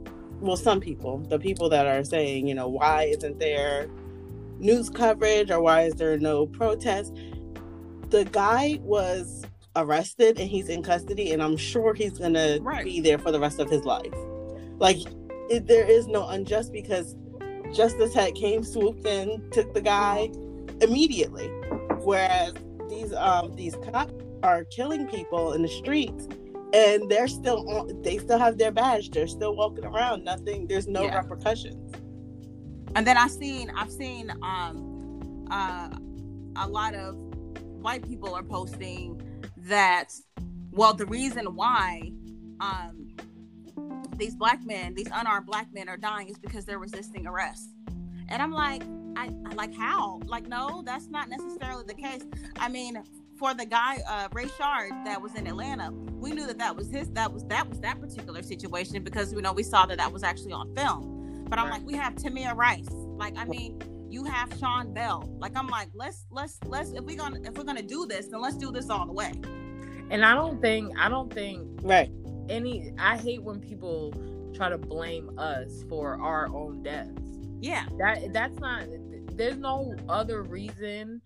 well, 0.40 0.56
some 0.56 0.80
people, 0.80 1.18
the 1.28 1.40
people 1.40 1.68
that 1.70 1.86
are 1.86 2.04
saying, 2.04 2.46
you 2.46 2.54
know, 2.54 2.68
why 2.68 3.04
isn't 3.04 3.40
there 3.40 3.88
news 4.58 4.88
coverage 4.88 5.50
or 5.50 5.60
why 5.60 5.82
is 5.82 5.94
there 5.94 6.16
no 6.18 6.46
protest? 6.46 7.12
The 8.10 8.24
guy 8.26 8.78
was 8.82 9.44
arrested 9.74 10.38
and 10.38 10.48
he's 10.48 10.68
in 10.68 10.84
custody, 10.84 11.32
and 11.32 11.42
I'm 11.42 11.56
sure 11.56 11.94
he's 11.94 12.18
going 12.18 12.34
right. 12.62 12.78
to 12.78 12.84
be 12.84 13.00
there 13.00 13.18
for 13.18 13.32
the 13.32 13.40
rest 13.40 13.58
of 13.58 13.68
his 13.68 13.84
life. 13.84 14.14
Like, 14.78 14.98
it, 15.50 15.66
there 15.66 15.84
is 15.84 16.06
no 16.06 16.28
unjust 16.28 16.72
because 16.72 17.16
justice 17.74 18.14
had 18.14 18.36
came, 18.36 18.62
swooped 18.62 19.04
in, 19.04 19.50
took 19.50 19.74
the 19.74 19.80
guy 19.80 20.28
mm-hmm. 20.30 20.45
Immediately. 20.80 21.48
Whereas 22.02 22.54
these 22.88 23.12
um 23.14 23.54
these 23.56 23.76
cops 23.90 24.12
are 24.42 24.64
killing 24.64 25.06
people 25.06 25.52
in 25.52 25.62
the 25.62 25.68
streets 25.68 26.28
and 26.72 27.10
they're 27.10 27.28
still 27.28 27.68
on 27.70 28.02
they 28.02 28.18
still 28.18 28.38
have 28.38 28.58
their 28.58 28.70
badge 28.70 29.10
they're 29.10 29.26
still 29.26 29.56
walking 29.56 29.84
around 29.84 30.24
nothing 30.24 30.66
there's 30.66 30.86
no 30.86 31.04
yeah. 31.04 31.16
repercussions 31.16 31.94
and 32.94 33.06
then 33.06 33.16
i've 33.16 33.30
seen 33.30 33.70
i've 33.76 33.90
seen 33.90 34.30
um 34.42 35.46
uh 35.50 35.88
a 36.62 36.68
lot 36.68 36.94
of 36.94 37.14
white 37.80 38.06
people 38.06 38.34
are 38.34 38.42
posting 38.42 39.20
that 39.56 40.10
well 40.70 40.94
the 40.94 41.06
reason 41.06 41.54
why 41.54 42.00
um 42.60 43.08
these 44.16 44.34
black 44.34 44.64
men 44.64 44.94
these 44.94 45.08
unarmed 45.12 45.46
black 45.46 45.68
men 45.72 45.88
are 45.88 45.96
dying 45.96 46.28
is 46.28 46.38
because 46.38 46.64
they're 46.64 46.78
resisting 46.78 47.26
arrest 47.26 47.70
and 48.28 48.42
i'm 48.42 48.52
like 48.52 48.82
I, 49.16 49.30
I 49.46 49.54
like 49.54 49.74
how? 49.74 50.20
Like, 50.26 50.46
no, 50.46 50.82
that's 50.84 51.08
not 51.08 51.28
necessarily 51.28 51.84
the 51.86 51.94
case. 51.94 52.22
I 52.58 52.68
mean, 52.68 53.02
for 53.38 53.54
the 53.54 53.66
guy 53.66 53.98
uh 54.08 54.28
Rayshard 54.28 55.04
that 55.04 55.20
was 55.20 55.34
in 55.34 55.46
Atlanta, 55.46 55.90
we 55.92 56.32
knew 56.32 56.46
that 56.46 56.58
that 56.58 56.76
was 56.76 56.90
his 56.90 57.08
that 57.10 57.32
was 57.32 57.44
that 57.44 57.68
was 57.68 57.80
that 57.80 58.00
particular 58.00 58.42
situation 58.42 59.02
because 59.02 59.32
you 59.32 59.40
know 59.40 59.52
we 59.52 59.62
saw 59.62 59.86
that 59.86 59.98
that 59.98 60.12
was 60.12 60.22
actually 60.22 60.52
on 60.52 60.74
film. 60.74 61.44
But 61.48 61.58
I'm 61.58 61.66
right. 61.66 61.74
like, 61.74 61.86
we 61.86 61.94
have 61.94 62.14
Tamir 62.16 62.56
Rice. 62.56 62.88
Like, 62.90 63.36
I 63.38 63.44
mean, 63.44 63.80
you 64.10 64.24
have 64.24 64.52
Sean 64.58 64.92
Bell. 64.92 65.28
Like, 65.38 65.56
I'm 65.56 65.68
like, 65.68 65.88
let's 65.94 66.26
let's 66.30 66.58
let's 66.66 66.92
if 66.92 67.04
we're 67.04 67.16
gonna 67.16 67.40
if 67.44 67.56
we're 67.56 67.64
gonna 67.64 67.82
do 67.82 68.06
this, 68.06 68.26
then 68.26 68.40
let's 68.40 68.56
do 68.56 68.70
this 68.70 68.90
all 68.90 69.06
the 69.06 69.12
way. 69.12 69.32
And 70.10 70.24
I 70.24 70.34
don't 70.34 70.60
think 70.60 70.92
I 70.98 71.08
don't 71.08 71.32
think 71.32 71.66
right 71.82 72.10
any. 72.48 72.92
I 72.98 73.16
hate 73.16 73.42
when 73.42 73.60
people 73.60 74.12
try 74.54 74.68
to 74.68 74.78
blame 74.78 75.38
us 75.38 75.84
for 75.88 76.20
our 76.20 76.48
own 76.48 76.82
deaths. 76.82 77.35
Yeah, 77.60 77.86
that 77.98 78.32
that's 78.32 78.58
not 78.58 78.84
there's 79.32 79.56
no 79.56 79.94
other 80.08 80.42
reason 80.42 81.20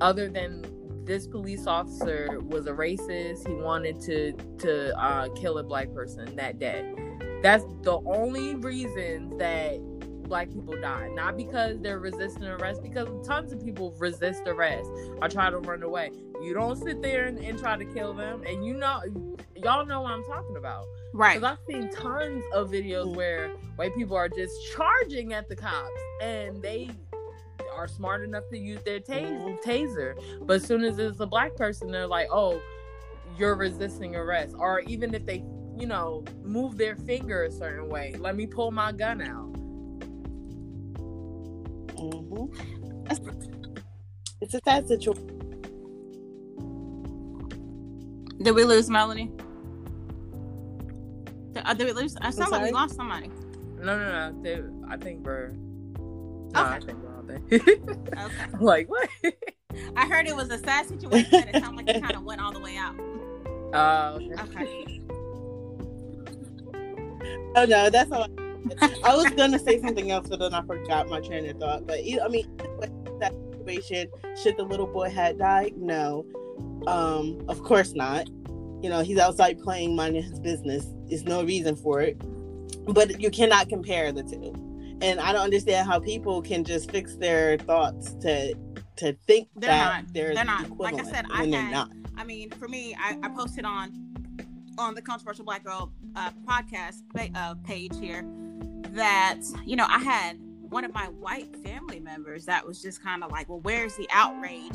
other 0.00 0.28
than 0.28 0.64
this 1.04 1.26
police 1.26 1.66
officer 1.66 2.40
was 2.40 2.66
a 2.66 2.72
racist. 2.72 3.46
He 3.46 3.54
wanted 3.54 4.00
to 4.02 4.32
to 4.58 4.98
uh, 4.98 5.28
kill 5.34 5.58
a 5.58 5.62
black 5.62 5.92
person 5.92 6.36
that 6.36 6.58
day. 6.58 6.92
That's 7.42 7.64
the 7.82 8.00
only 8.06 8.54
reason 8.54 9.36
that 9.38 9.78
black 10.24 10.50
people 10.50 10.80
die. 10.80 11.08
Not 11.12 11.36
because 11.36 11.78
they're 11.80 11.98
resisting 11.98 12.44
arrest, 12.44 12.82
because 12.82 13.08
tons 13.26 13.52
of 13.52 13.62
people 13.62 13.94
resist 13.98 14.42
arrest 14.46 14.90
or 15.20 15.28
try 15.28 15.50
to 15.50 15.58
run 15.58 15.82
away. 15.82 16.10
You 16.42 16.54
don't 16.54 16.76
sit 16.76 17.02
there 17.02 17.26
and, 17.26 17.38
and 17.38 17.58
try 17.58 17.76
to 17.76 17.84
kill 17.84 18.14
them, 18.14 18.42
and 18.46 18.64
you 18.64 18.74
know, 18.74 19.02
y'all 19.56 19.84
know 19.84 20.00
what 20.02 20.12
I'm 20.12 20.24
talking 20.24 20.56
about. 20.56 20.84
Right. 21.14 21.40
Because 21.40 21.58
I've 21.58 21.72
seen 21.72 21.88
tons 21.90 22.42
of 22.52 22.70
videos 22.70 23.14
where 23.14 23.50
white 23.76 23.94
people 23.94 24.16
are 24.16 24.28
just 24.28 24.52
charging 24.72 25.32
at 25.32 25.48
the 25.48 25.54
cops 25.54 25.88
and 26.20 26.60
they 26.60 26.90
are 27.72 27.86
smart 27.86 28.24
enough 28.24 28.42
to 28.50 28.58
use 28.58 28.82
their 28.82 28.98
mm-hmm. 28.98 29.54
taser. 29.68 30.16
But 30.44 30.54
as 30.54 30.64
soon 30.64 30.82
as 30.82 30.98
it's 30.98 31.20
a 31.20 31.26
black 31.26 31.54
person, 31.54 31.92
they're 31.92 32.08
like, 32.08 32.26
oh, 32.32 32.60
you're 33.38 33.54
resisting 33.54 34.16
arrest. 34.16 34.56
Or 34.58 34.80
even 34.80 35.14
if 35.14 35.24
they, 35.24 35.44
you 35.78 35.86
know, 35.86 36.24
move 36.42 36.76
their 36.76 36.96
finger 36.96 37.44
a 37.44 37.50
certain 37.52 37.88
way, 37.88 38.16
let 38.18 38.34
me 38.34 38.48
pull 38.48 38.72
my 38.72 38.90
gun 38.90 39.22
out. 39.22 39.52
Mm-hmm. 41.94 42.60
It's 44.40 44.54
a 44.54 44.60
sad 44.64 44.88
situation. 44.88 45.30
Did 48.42 48.56
we 48.56 48.64
lose 48.64 48.90
Melanie? 48.90 49.30
Did, 51.54 51.62
uh, 51.64 51.74
did 51.74 51.86
we 51.86 51.92
lose? 51.92 52.16
I 52.20 52.30
sound 52.30 52.50
like 52.50 52.62
we 52.62 52.72
lost 52.72 52.96
somebody. 52.96 53.30
No, 53.78 53.98
no, 53.98 54.30
no. 54.30 54.42
They, 54.42 54.62
I 54.88 54.96
think 54.96 55.24
we're. 55.24 55.50
No, 55.50 56.60
okay. 56.60 56.76
I 56.76 56.80
think 56.80 56.98
we're 57.02 57.14
all 57.14 57.24
okay. 57.30 58.60
like 58.60 58.88
what? 58.88 59.08
I 59.96 60.06
heard 60.06 60.26
it 60.26 60.34
was 60.34 60.50
a 60.50 60.58
sad 60.58 60.88
situation. 60.88 61.48
it 61.48 61.62
sounded 61.62 61.86
like 61.86 61.96
it 61.96 62.02
kind 62.02 62.16
of 62.16 62.24
went 62.24 62.40
all 62.40 62.52
the 62.52 62.60
way 62.60 62.76
out. 62.76 62.94
Oh. 63.76 63.76
Uh, 63.76 64.20
okay. 64.44 65.00
Oh 67.56 67.64
no, 67.64 67.90
that's 67.90 68.12
all. 68.12 68.28
I, 68.80 68.94
I 69.02 69.16
was 69.16 69.30
gonna 69.30 69.58
say 69.58 69.80
something 69.80 70.12
else, 70.12 70.28
but 70.28 70.38
then 70.38 70.54
I 70.54 70.62
forgot 70.62 71.08
my 71.08 71.20
train 71.20 71.48
of 71.48 71.58
thought. 71.58 71.84
But 71.84 71.98
I 71.98 72.28
mean, 72.28 72.56
that 73.18 73.34
situation, 73.58 74.08
should 74.40 74.56
the 74.56 74.62
little 74.62 74.86
boy 74.86 75.10
had 75.10 75.38
died? 75.38 75.76
No, 75.76 76.24
um, 76.86 77.44
of 77.48 77.64
course 77.64 77.94
not. 77.94 78.28
You 78.84 78.90
know, 78.90 79.02
he's 79.02 79.18
outside 79.18 79.58
playing, 79.58 79.96
minding 79.96 80.22
his 80.22 80.38
business. 80.38 80.86
There's 81.08 81.24
no 81.24 81.42
reason 81.42 81.74
for 81.74 82.00
it. 82.02 82.16
But 82.86 83.20
you 83.20 83.30
cannot 83.30 83.68
compare 83.68 84.12
the 84.12 84.22
two 84.22 84.64
and 85.04 85.20
I 85.20 85.32
don't 85.32 85.42
understand 85.42 85.86
how 85.86 86.00
people 86.00 86.40
can 86.42 86.64
just 86.64 86.90
fix 86.90 87.16
their 87.16 87.58
thoughts 87.58 88.14
to 88.20 88.54
to 88.96 89.12
think 89.26 89.48
they're 89.56 89.70
that 89.70 90.02
not. 90.04 90.14
they're, 90.14 90.34
they're 90.34 90.44
not. 90.44 90.78
Like 90.78 90.94
I 90.94 91.04
said, 91.04 91.26
I 91.30 91.46
had. 91.46 91.72
Not. 91.72 91.90
I 92.16 92.24
mean, 92.24 92.50
for 92.50 92.68
me, 92.68 92.94
I, 92.98 93.18
I, 93.22 93.28
posted 93.28 93.64
on 93.64 93.92
on 94.78 94.94
the 94.94 95.02
controversial 95.02 95.44
black 95.44 95.64
girl 95.64 95.92
uh, 96.14 96.30
podcast 96.46 97.02
uh, 97.34 97.54
page 97.64 97.92
here 97.98 98.24
that 98.90 99.40
you 99.66 99.76
know 99.76 99.86
I 99.88 99.98
had 99.98 100.38
one 100.74 100.84
of 100.84 100.92
my 100.92 101.06
white 101.20 101.54
family 101.58 102.00
members 102.00 102.44
that 102.46 102.66
was 102.66 102.82
just 102.82 103.00
kind 103.00 103.22
of 103.22 103.30
like, 103.30 103.48
well, 103.48 103.60
where's 103.60 103.94
the 103.94 104.08
outrage? 104.10 104.74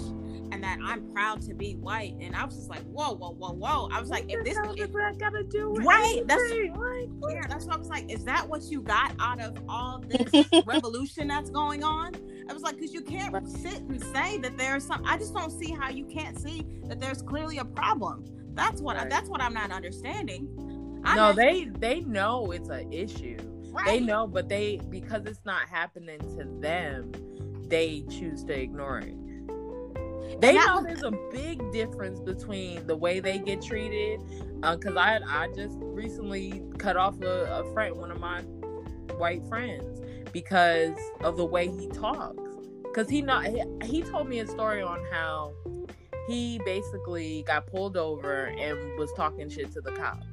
And 0.50 0.64
that 0.64 0.80
I'm 0.82 1.12
proud 1.12 1.42
to 1.42 1.54
be 1.54 1.76
white. 1.76 2.16
And 2.22 2.34
I 2.38 2.46
was 2.46 2.56
just 2.56 2.70
like, 2.70 2.84
whoa, 2.84 3.16
whoa, 3.16 3.32
whoa, 3.32 3.52
whoa. 3.52 3.90
I 3.92 4.00
was 4.00 4.10
like, 4.10 4.24
if 4.30 4.46
this 4.46 4.58
if, 4.78 4.94
gotta 5.20 5.44
do 5.44 5.74
right, 5.74 6.24
that's 6.26 6.42
like, 6.42 7.10
yeah, 7.30 7.46
that's 7.50 7.66
what 7.66 7.76
I 7.76 7.78
was 7.78 7.90
like. 7.90 8.10
Is 8.10 8.24
that 8.24 8.48
what 8.48 8.64
you 8.64 8.82
got 8.82 9.14
out 9.20 9.42
of 9.42 9.58
all 9.68 10.02
this 10.08 10.48
revolution 10.66 11.28
that's 11.28 11.50
going 11.50 11.84
on? 11.84 12.16
I 12.50 12.54
was 12.54 12.64
like, 12.64 12.78
because 12.78 12.94
you 12.94 13.02
can't 13.02 13.46
sit 13.50 13.82
and 13.82 14.02
say 14.02 14.38
that 14.38 14.58
there's 14.58 14.86
some. 14.86 15.04
I 15.06 15.18
just 15.18 15.34
don't 15.34 15.52
see 15.52 15.74
how 15.74 15.90
you 15.90 16.06
can't 16.06 16.40
see 16.40 16.66
that 16.86 17.02
there's 17.02 17.22
clearly 17.22 17.58
a 17.58 17.66
problem. 17.66 18.24
That's 18.54 18.80
what 18.80 18.96
right. 18.96 19.06
I, 19.06 19.10
that's 19.10 19.28
what 19.28 19.42
I'm 19.42 19.54
not 19.54 19.74
understanding. 19.74 20.48
I'm 21.04 21.18
no, 21.18 21.34
they 21.34 21.66
they 21.66 22.00
know 22.02 22.52
it's 22.52 22.70
an 22.70 22.92
issue 22.94 23.38
Right. 23.72 23.86
They 23.86 24.00
know, 24.00 24.28
but 24.28 24.50
they 24.50 24.80
because 24.90 25.26
it's 25.26 25.46
not 25.46 25.68
happening 25.68 26.20
to 26.38 26.46
them, 26.60 27.12
they 27.68 28.04
choose 28.10 28.44
to 28.46 28.60
ignore 28.60 29.00
it. 29.00 29.16
They 30.42 30.54
know 30.54 30.82
there's 30.82 31.04
a 31.04 31.12
big 31.32 31.72
difference 31.72 32.20
between 32.20 32.86
the 32.88 32.96
way 32.96 33.20
they 33.20 33.40
get 33.40 33.62
treated. 33.62 34.22
Because 34.62 34.96
uh, 34.96 35.00
I 35.00 35.20
I 35.26 35.48
just 35.56 35.78
recently 35.82 36.64
cut 36.78 36.98
off 36.98 37.22
a, 37.22 37.64
a 37.64 37.74
friend, 37.74 37.96
one 37.96 38.12
of 38.12 38.20
my 38.20 38.42
white 39.18 39.46
friends, 39.48 40.02
because 40.32 40.98
of 41.22 41.38
the 41.38 41.46
way 41.46 41.68
he 41.68 41.88
talks. 41.88 42.38
Because 42.84 43.10
he 43.10 43.22
not 43.22 43.46
he, 43.46 43.64
he 43.84 44.02
told 44.02 44.28
me 44.28 44.40
a 44.40 44.48
story 44.48 44.82
on 44.82 45.00
how 45.12 45.54
he 46.28 46.60
basically 46.66 47.44
got 47.48 47.68
pulled 47.68 47.98
over 47.98 48.46
and 48.46 49.00
was 49.00 49.12
talking 49.14 49.50
shit 49.50 49.72
to 49.74 49.82
the 49.82 49.92
cops 49.92 50.26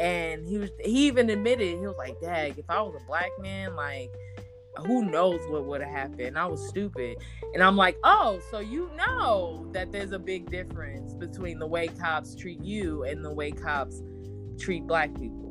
and 0.00 0.46
he 0.46 0.58
was 0.58 0.70
he 0.80 1.06
even 1.06 1.30
admitted 1.30 1.78
he 1.78 1.86
was 1.86 1.96
like 1.96 2.20
"Dag, 2.20 2.58
if 2.58 2.64
i 2.68 2.80
was 2.80 2.94
a 3.00 3.06
black 3.06 3.30
man 3.38 3.76
like 3.76 4.10
who 4.86 5.04
knows 5.04 5.40
what 5.48 5.66
would 5.66 5.82
have 5.82 5.90
happened 5.90 6.38
i 6.38 6.46
was 6.46 6.66
stupid 6.68 7.18
and 7.54 7.62
i'm 7.62 7.76
like 7.76 7.98
oh 8.04 8.40
so 8.50 8.60
you 8.60 8.90
know 8.96 9.68
that 9.72 9.92
there's 9.92 10.12
a 10.12 10.18
big 10.18 10.50
difference 10.50 11.14
between 11.14 11.58
the 11.58 11.66
way 11.66 11.88
cops 11.88 12.34
treat 12.34 12.62
you 12.62 13.04
and 13.04 13.24
the 13.24 13.32
way 13.32 13.50
cops 13.50 14.02
treat 14.58 14.86
black 14.86 15.14
people 15.18 15.50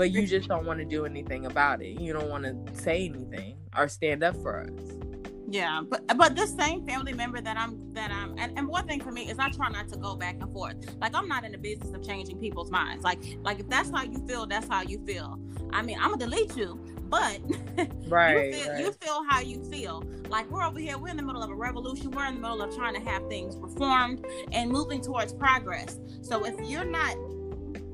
but 0.00 0.12
you 0.12 0.26
just 0.26 0.48
don't 0.48 0.64
want 0.64 0.78
to 0.78 0.86
do 0.86 1.04
anything 1.04 1.44
about 1.44 1.82
it. 1.82 2.00
You 2.00 2.14
don't 2.14 2.30
want 2.30 2.44
to 2.44 2.74
say 2.74 3.04
anything 3.04 3.58
or 3.76 3.86
stand 3.86 4.24
up 4.24 4.34
for 4.36 4.62
us. 4.62 5.09
Yeah, 5.50 5.82
but 5.82 6.06
but 6.16 6.36
this 6.36 6.54
same 6.54 6.86
family 6.86 7.12
member 7.12 7.40
that 7.40 7.56
I'm 7.56 7.92
that 7.94 8.12
I'm 8.12 8.38
and, 8.38 8.56
and 8.56 8.68
one 8.68 8.86
thing 8.86 9.00
for 9.00 9.10
me 9.10 9.28
is 9.28 9.40
I 9.40 9.48
try 9.48 9.68
not 9.68 9.88
to 9.88 9.98
go 9.98 10.14
back 10.14 10.36
and 10.40 10.52
forth. 10.52 10.76
Like 11.00 11.12
I'm 11.12 11.26
not 11.26 11.44
in 11.44 11.50
the 11.50 11.58
business 11.58 11.92
of 11.92 12.06
changing 12.06 12.38
people's 12.38 12.70
minds. 12.70 13.02
Like 13.02 13.18
like 13.42 13.58
if 13.58 13.68
that's 13.68 13.90
how 13.90 14.04
you 14.04 14.24
feel, 14.28 14.46
that's 14.46 14.68
how 14.68 14.82
you 14.82 15.04
feel. 15.04 15.40
I 15.72 15.82
mean, 15.82 15.98
I'm 16.00 16.10
gonna 16.10 16.24
delete 16.24 16.56
you, 16.56 16.78
but 17.08 17.40
right, 18.06 18.46
you, 18.46 18.52
feel, 18.52 18.72
right. 18.72 18.84
you 18.84 18.92
feel 18.92 19.24
how 19.28 19.40
you 19.40 19.64
feel. 19.68 20.04
Like 20.28 20.48
we're 20.48 20.62
over 20.62 20.78
here, 20.78 20.96
we're 20.96 21.08
in 21.08 21.16
the 21.16 21.22
middle 21.24 21.42
of 21.42 21.50
a 21.50 21.54
revolution. 21.54 22.12
We're 22.12 22.26
in 22.26 22.36
the 22.36 22.40
middle 22.40 22.62
of 22.62 22.72
trying 22.76 22.94
to 22.94 23.00
have 23.00 23.28
things 23.28 23.56
reformed 23.56 24.24
and 24.52 24.70
moving 24.70 25.00
towards 25.00 25.32
progress. 25.32 25.98
So 26.22 26.44
if 26.44 26.54
you're 26.60 26.84
not 26.84 27.16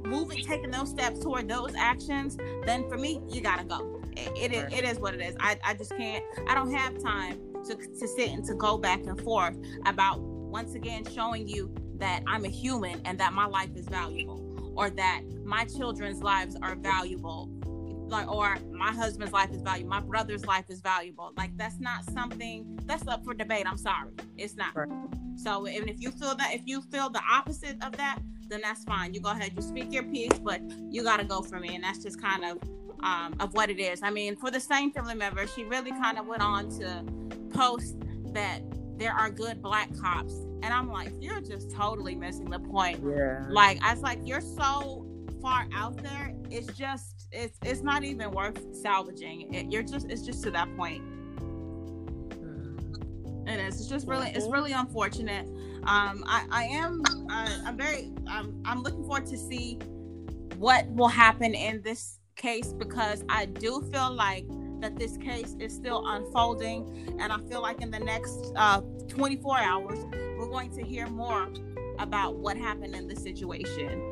moving, 0.04 0.44
taking 0.44 0.70
those 0.70 0.90
steps 0.90 1.20
toward 1.20 1.48
those 1.48 1.75
actions, 1.75 2.36
then 2.66 2.86
for 2.88 2.98
me, 2.98 3.22
you 3.30 3.40
gotta 3.40 3.64
go. 3.64 4.02
It, 4.16 4.32
it, 4.37 4.52
is, 4.52 4.73
it 4.73 4.85
is 4.85 4.99
what 4.99 5.14
it 5.14 5.20
is. 5.20 5.37
I, 5.40 5.58
I 5.64 5.75
just 5.75 5.96
can't. 5.96 6.25
I 6.49 6.54
don't 6.54 6.73
have 6.73 7.00
time 7.02 7.38
to, 7.66 7.75
to 7.75 8.08
sit 8.08 8.30
and 8.30 8.44
to 8.46 8.54
go 8.54 8.78
back 8.78 9.00
and 9.06 9.20
forth 9.20 9.56
about 9.85 10.20
once 10.20 10.75
again 10.75 11.04
showing 11.04 11.49
you 11.49 11.73
that 11.99 12.23
I'm 12.26 12.44
a 12.44 12.49
human 12.49 13.00
and 13.04 13.18
that 13.20 13.32
my 13.32 13.46
life 13.46 13.70
is 13.75 13.87
valuable 13.87 14.73
or 14.76 14.90
that 14.90 15.23
my 15.44 15.64
children's 15.64 16.23
lives 16.23 16.56
are 16.62 16.75
valuable 16.76 17.50
like 18.08 18.28
or 18.28 18.56
my 18.70 18.92
husband's 18.92 19.32
life 19.32 19.50
is 19.50 19.62
valuable 19.62 19.90
my 19.90 20.00
brother's 20.00 20.44
life 20.46 20.66
is 20.68 20.80
valuable 20.80 21.32
like 21.37 21.56
that's 21.56 21.80
not 21.80 22.04
something 22.12 22.78
that's 22.85 23.06
up 23.08 23.25
for 23.25 23.35
debate 23.35 23.64
i'm 23.68 23.76
sorry 23.76 24.11
it's 24.37 24.54
not 24.54 24.76
Right. 24.76 24.88
so 25.35 25.66
and 25.66 25.88
if 25.88 26.00
you 26.00 26.12
feel 26.12 26.35
that 26.37 26.54
if 26.54 26.62
you 26.66 26.82
feel 26.82 27.11
the 27.11 27.23
opposite 27.30 27.76
of 27.85 27.96
that 27.96 28.20
then 28.49 28.61
that's 28.62 28.85
fine 28.85 29.12
you 29.12 29.20
go 29.20 29.30
ahead 29.30 29.52
you 29.56 29.62
speak 29.62 29.92
your 29.92 30.04
piece 30.04 30.38
but 30.38 30.61
you 30.88 31.02
got 31.02 31.18
to 31.18 31.25
go 31.25 31.42
for 31.42 31.58
me 31.58 31.75
and 31.75 31.82
that's 31.82 32.02
just 32.02 32.20
kind 32.20 32.44
of 32.44 32.58
um, 33.02 33.34
of 33.40 33.52
what 33.54 33.70
it 33.70 33.78
is 33.78 34.02
i 34.02 34.10
mean 34.10 34.36
for 34.36 34.50
the 34.50 34.60
same 34.60 34.90
family 34.92 35.14
member 35.14 35.46
she 35.46 35.64
really 35.64 35.90
kind 35.92 36.18
of 36.18 36.26
went 36.26 36.42
on 36.42 36.68
to 36.68 37.04
post 37.52 37.96
that 38.32 38.60
there 38.98 39.12
are 39.12 39.30
good 39.30 39.62
black 39.62 39.88
cops 39.98 40.34
and 40.62 40.66
i'm 40.66 40.90
like 40.90 41.12
you're 41.20 41.40
just 41.40 41.70
totally 41.70 42.14
missing 42.14 42.48
the 42.50 42.58
point 42.58 42.98
Yeah. 43.04 43.44
like 43.50 43.78
I 43.82 43.92
was 43.94 44.02
like, 44.02 44.18
you're 44.24 44.40
so 44.40 45.06
far 45.42 45.66
out 45.74 45.96
there. 46.02 46.34
It's 46.50 46.66
just 46.76 47.28
it's 47.30 47.58
it's 47.62 47.82
not 47.82 48.02
even 48.04 48.30
worth 48.30 48.74
salvaging. 48.74 49.52
It, 49.54 49.70
you're 49.70 49.82
just 49.82 50.06
it's 50.10 50.22
just 50.22 50.42
to 50.44 50.50
that 50.52 50.74
point. 50.76 51.02
Mm. 52.30 53.48
It 53.48 53.60
is. 53.60 53.80
It's 53.80 53.88
just 53.88 54.06
really 54.08 54.28
it's 54.30 54.46
really 54.48 54.72
unfortunate. 54.72 55.46
Um, 55.84 56.24
I 56.26 56.46
I 56.50 56.64
am 56.64 57.02
uh, 57.30 57.48
I'm 57.66 57.76
very 57.76 58.12
I'm 58.28 58.60
I'm 58.64 58.82
looking 58.82 59.02
forward 59.04 59.26
to 59.26 59.36
see 59.38 59.78
what 60.56 60.88
will 60.90 61.08
happen 61.08 61.54
in 61.54 61.82
this 61.82 62.15
case 62.36 62.72
because 62.72 63.24
I 63.28 63.46
do 63.46 63.82
feel 63.92 64.12
like 64.12 64.46
that 64.80 64.96
this 64.96 65.16
case 65.16 65.56
is 65.58 65.74
still 65.74 66.06
unfolding, 66.06 67.16
and 67.18 67.32
I 67.32 67.38
feel 67.48 67.62
like 67.62 67.80
in 67.80 67.90
the 67.90 67.98
next 67.98 68.52
uh, 68.56 68.82
24 69.08 69.58
hours 69.58 69.98
we're 70.38 70.48
going 70.48 70.70
to 70.72 70.82
hear 70.82 71.06
more 71.08 71.48
about 71.98 72.36
what 72.36 72.56
happened 72.56 72.94
in 72.94 73.08
the 73.08 73.16
situation. 73.16 74.02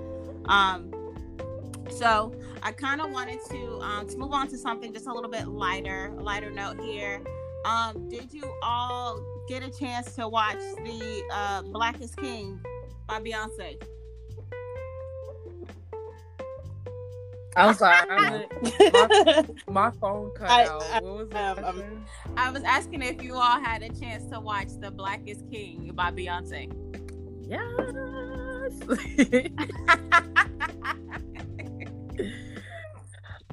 Um, 0.47 0.93
so 1.91 2.35
I 2.63 2.73
kind 2.73 3.01
of 3.01 3.11
wanted 3.11 3.41
to 3.51 3.79
um, 3.81 4.09
to 4.09 4.17
move 4.17 4.33
on 4.33 4.49
to 4.49 4.59
something 4.59 4.93
just 4.93 5.07
a 5.07 5.13
little 5.13 5.31
bit 5.31 5.49
lighter, 5.49 6.13
a 6.19 6.23
lighter 6.23 6.51
note 6.51 6.81
here. 6.81 7.23
Um, 7.65 8.09
did 8.09 8.33
you 8.33 8.53
all 8.63 9.23
get 9.49 9.63
a 9.63 9.71
chance 9.71 10.15
to 10.17 10.29
watch 10.29 10.59
the 10.59 11.23
uh, 11.33 11.63
King 12.21 12.61
by 13.07 13.21
Beyonce? 13.21 13.81
I'm 17.57 17.75
sorry. 17.75 17.97
I 18.11 18.31
went, 18.31 18.53
No. 19.69 19.73
my 19.73 19.91
phone 20.01 20.31
cut 20.37 20.51
I- 20.51 20.65
out. 20.67 20.83
I- 20.93 21.01
what 21.01 21.19
was 21.19 21.29
the 21.29 21.59
um, 21.59 21.65
um. 21.65 22.05
I 22.37 22.51
was 22.51 22.63
asking 22.65 23.03
if 23.03 23.23
you 23.23 23.35
all 23.35 23.61
had 23.61 23.83
a 23.83 23.89
chance 23.91 24.25
to 24.31 24.41
watch 24.41 24.69
the 24.81 24.91
Black 24.91 25.21
is 25.27 25.43
King 25.51 25.91
by 25.95 26.11
Beyonce. 26.11 26.71
Yes. 27.47 27.61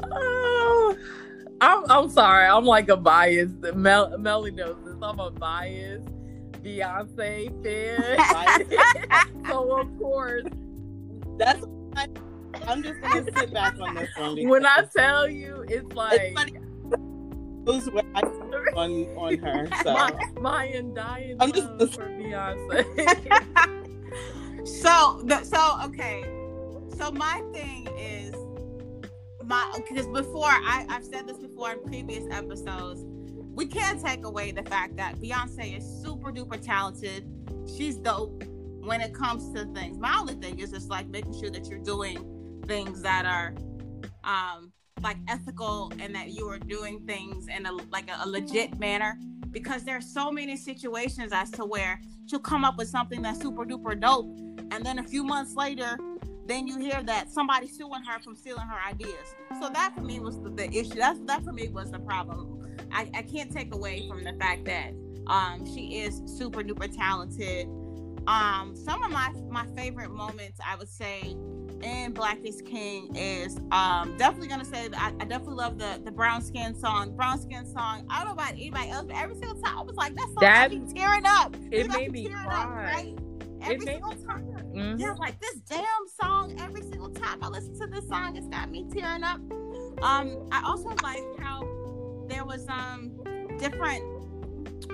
oh, 0.03 0.97
I'm, 1.59 1.91
I'm 1.91 2.09
sorry. 2.09 2.47
I'm 2.47 2.65
like 2.65 2.89
a 2.89 2.97
biased. 2.97 3.53
Mel, 3.75 4.17
Melly 4.17 4.51
knows 4.51 4.77
this. 4.83 4.95
I'm 5.01 5.19
a 5.19 5.29
biased 5.31 6.07
Beyonce 6.63 7.63
fan. 7.63 9.43
so 9.47 9.79
of 9.79 9.97
course, 9.99 10.45
That's 11.37 11.63
I'm 12.67 12.83
just 12.83 13.01
gonna 13.01 13.25
sit 13.37 13.53
back 13.53 13.79
on 13.79 13.95
this 13.95 14.09
one. 14.17 14.47
when 14.47 14.65
I 14.65 14.85
tell 14.95 15.29
you, 15.29 15.65
it's 15.67 15.93
like 15.93 16.19
it's 16.21 16.35
funny 16.35 16.53
who's 17.65 17.89
what 17.91 18.05
I 18.15 18.21
on 18.75 19.05
on 19.17 19.37
her. 19.39 19.67
So 19.83 19.93
my, 19.93 20.11
my 20.39 20.65
undying 20.65 21.37
I'm 21.39 21.51
just- 21.51 21.69
love 21.69 21.93
for 21.93 22.05
Beyonce. 22.07 22.85
so 24.67 25.21
the, 25.25 25.43
so 25.43 25.79
okay 25.85 26.23
so 26.97 27.11
my 27.11 27.41
thing 27.51 27.87
is 27.97 28.35
my 29.43 29.71
because 29.75 30.05
before 30.07 30.45
I, 30.49 30.85
i've 30.89 31.03
said 31.03 31.27
this 31.27 31.37
before 31.37 31.71
in 31.71 31.83
previous 31.83 32.23
episodes 32.31 33.03
we 33.53 33.65
can't 33.65 34.03
take 34.03 34.23
away 34.23 34.51
the 34.51 34.61
fact 34.63 34.97
that 34.97 35.15
beyonce 35.19 35.77
is 35.77 35.83
super 36.03 36.31
duper 36.31 36.61
talented 36.63 37.25
she's 37.75 37.95
dope 37.95 38.43
when 38.81 39.01
it 39.01 39.13
comes 39.15 39.51
to 39.53 39.65
things 39.73 39.97
my 39.97 40.15
only 40.19 40.35
thing 40.35 40.59
is 40.59 40.69
just 40.69 40.89
like 40.89 41.07
making 41.09 41.33
sure 41.39 41.49
that 41.49 41.65
you're 41.67 41.79
doing 41.79 42.17
things 42.67 43.01
that 43.01 43.25
are 43.25 43.53
um 44.23 44.71
like 45.01 45.17
ethical 45.27 45.91
and 45.99 46.13
that 46.13 46.31
you 46.31 46.47
are 46.47 46.59
doing 46.59 46.99
things 47.07 47.47
in 47.47 47.65
a 47.65 47.71
like 47.91 48.09
a, 48.09 48.17
a 48.23 48.27
legit 48.27 48.77
manner. 48.79 49.17
Because 49.49 49.83
there's 49.83 50.13
so 50.13 50.31
many 50.31 50.55
situations 50.55 51.33
as 51.33 51.51
to 51.51 51.65
where 51.65 51.99
she'll 52.25 52.39
come 52.39 52.63
up 52.63 52.77
with 52.77 52.87
something 52.87 53.21
that's 53.21 53.41
super 53.41 53.65
duper 53.65 53.99
dope 53.99 54.25
and 54.71 54.85
then 54.85 54.99
a 54.99 55.03
few 55.03 55.25
months 55.25 55.55
later 55.55 55.97
then 56.45 56.67
you 56.67 56.77
hear 56.79 57.01
that 57.03 57.31
somebody's 57.31 57.77
suing 57.77 58.03
her 58.03 58.19
from 58.19 58.35
stealing 58.35 58.67
her 58.67 58.79
ideas. 58.89 59.35
So 59.61 59.69
that 59.69 59.93
for 59.95 60.01
me 60.01 60.19
was 60.19 60.41
the, 60.41 60.49
the 60.49 60.69
issue. 60.69 60.95
That's 60.95 61.19
that 61.25 61.43
for 61.43 61.53
me 61.53 61.69
was 61.69 61.91
the 61.91 61.99
problem. 61.99 62.75
I, 62.91 63.09
I 63.13 63.21
can't 63.21 63.51
take 63.51 63.73
away 63.73 64.07
from 64.07 64.23
the 64.23 64.33
fact 64.33 64.65
that 64.65 64.93
um 65.27 65.65
she 65.65 65.99
is 65.99 66.21
super 66.25 66.61
duper 66.61 66.93
talented. 66.93 67.67
Um 68.27 68.75
some 68.75 69.03
of 69.03 69.11
my 69.11 69.31
my 69.49 69.65
favorite 69.75 70.11
moments 70.11 70.59
i 70.65 70.75
would 70.75 70.89
say 70.89 71.35
in 71.83 72.11
Black 72.13 72.39
is 72.43 72.61
King 72.61 73.15
is 73.15 73.57
um 73.71 74.15
definitely 74.17 74.47
gonna 74.47 74.65
say 74.65 74.87
that 74.87 74.99
I, 75.01 75.07
I 75.23 75.25
definitely 75.25 75.55
love 75.55 75.77
the 75.77 76.01
the 76.03 76.11
brown 76.11 76.41
skin 76.41 76.75
song. 76.75 77.15
Brown 77.15 77.39
skin 77.41 77.65
song. 77.65 78.05
I 78.09 78.17
don't 78.19 78.27
know 78.27 78.33
about 78.33 78.51
anybody 78.53 78.89
else, 78.89 79.05
but 79.07 79.15
every 79.17 79.35
single 79.35 79.61
time 79.61 79.77
I 79.77 79.81
was 79.81 79.95
like, 79.95 80.13
that 80.15 80.25
song 80.27 80.35
That- 80.39 80.71
got 80.71 80.79
me 80.79 80.93
tearing 80.93 81.23
up. 81.25 81.55
it 81.71 81.87
made 81.89 82.11
me 82.11 82.27
tearing 82.27 82.43
cry. 82.45 82.93
right? 82.93 83.17
Every 83.63 83.85
single 83.85 84.09
me 84.11 84.25
time. 84.25 84.47
Mhm. 84.73 84.99
Yeah, 84.99 85.13
like 85.19 85.39
this 85.39 85.55
damn 85.69 85.83
song. 86.21 86.55
Every 86.59 86.81
single 86.81 87.09
time 87.09 87.43
I 87.43 87.47
listen 87.49 87.77
to 87.79 87.87
this 87.87 88.07
song, 88.07 88.35
it's 88.35 88.47
got 88.47 88.71
me 88.71 88.85
tearing 88.93 89.23
up. 89.23 89.39
Um, 90.01 90.47
I 90.51 90.63
also 90.65 90.89
like 91.03 91.21
how 91.39 91.67
there 92.27 92.43
was 92.45 92.65
um 92.69 93.11
different 93.59 94.03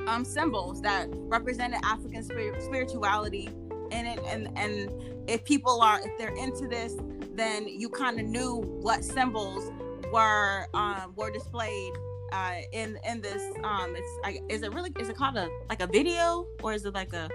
um 0.07 0.25
symbols 0.25 0.81
that 0.81 1.07
represented 1.11 1.79
African 1.83 2.23
spirit, 2.23 2.61
spirituality 2.63 3.49
in 3.91 4.05
it, 4.05 4.19
and 4.27 4.49
and 4.57 4.91
if 5.29 5.43
people 5.43 5.81
are 5.81 5.99
if 6.03 6.17
they're 6.17 6.35
into 6.35 6.67
this, 6.67 6.95
then 7.33 7.67
you 7.67 7.89
kind 7.89 8.19
of 8.19 8.25
knew 8.25 8.61
what 8.81 9.03
symbols 9.03 9.71
were 10.11 10.67
um 10.73 11.13
were 11.15 11.29
displayed 11.31 11.93
uh 12.31 12.55
in 12.71 12.97
in 13.07 13.21
this 13.21 13.41
um 13.63 13.93
it's 13.95 14.19
I, 14.23 14.39
is 14.49 14.61
it 14.63 14.73
really 14.73 14.91
is 14.99 15.09
it 15.09 15.17
called 15.17 15.35
a 15.35 15.49
like 15.69 15.81
a 15.81 15.87
video? 15.87 16.47
Or 16.63 16.73
is 16.73 16.85
it 16.85 16.93
like 16.93 17.13
a 17.13 17.29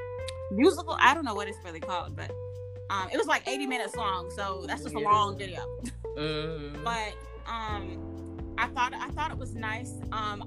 musical? 0.51 0.97
I 1.01 1.15
don't 1.15 1.25
know 1.25 1.35
what 1.35 1.49
it's 1.49 1.59
really 1.65 1.81
called 1.81 2.17
but 2.17 2.31
um 2.91 3.09
it 3.13 3.17
was 3.17 3.27
like 3.27 3.47
80 3.49 3.67
minutes 3.67 3.95
long 3.97 4.31
so 4.31 4.65
that's 4.67 4.83
just 4.83 4.95
a 4.95 4.99
long 4.99 5.39
video. 5.39 5.63
Mhm. 6.17 6.85
but 6.85 7.15
um 7.51 8.55
i 8.59 8.67
thought 8.69 8.93
i 8.95 9.09
thought 9.11 9.31
it 9.31 9.39
was 9.39 9.55
nice. 9.55 9.93
Um 10.13 10.45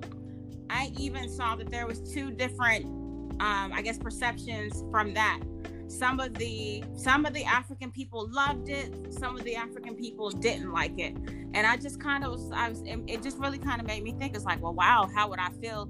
i 0.70 0.92
even 1.00 1.28
saw 1.30 1.56
that 1.56 1.70
there 1.72 1.88
was 1.88 2.00
two 2.14 2.30
different 2.32 2.86
um 2.86 3.72
i 3.74 3.82
guess 3.84 3.98
perceptions 3.98 4.84
from 4.92 5.14
that 5.16 5.40
some 5.88 6.20
of 6.20 6.34
the 6.36 6.84
some 6.96 7.26
of 7.26 7.34
the 7.34 7.44
african 7.46 7.92
people 7.92 8.28
loved 8.32 8.70
it 8.70 8.92
some 9.14 9.38
of 9.38 9.44
the 9.44 9.56
african 9.56 9.96
people 9.96 10.30
didn't 10.30 10.72
like 10.72 10.98
it 11.00 11.16
and 11.54 11.68
i 11.68 11.78
just 11.78 12.00
kind 12.00 12.24
of 12.24 12.32
was 12.32 12.52
i 12.54 12.70
was 12.70 12.82
it, 12.86 13.22
just 13.22 13.38
really 13.38 13.60
kind 13.60 13.80
of 13.80 13.88
made 13.88 14.04
me 14.04 14.12
think 14.14 14.36
it's 14.36 14.46
like 14.46 14.62
well 14.62 14.74
wow 14.74 15.10
how 15.14 15.30
would 15.30 15.40
i 15.40 15.50
feel 15.62 15.90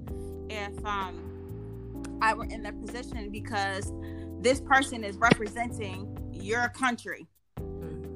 if 0.50 0.84
um 0.84 2.18
i 2.20 2.34
were 2.34 2.44
in 2.44 2.62
that 2.62 2.78
position 2.84 3.30
because 3.30 3.92
this 4.40 4.60
person 4.60 5.02
is 5.02 5.16
representing 5.16 6.06
your 6.32 6.68
country 6.70 7.26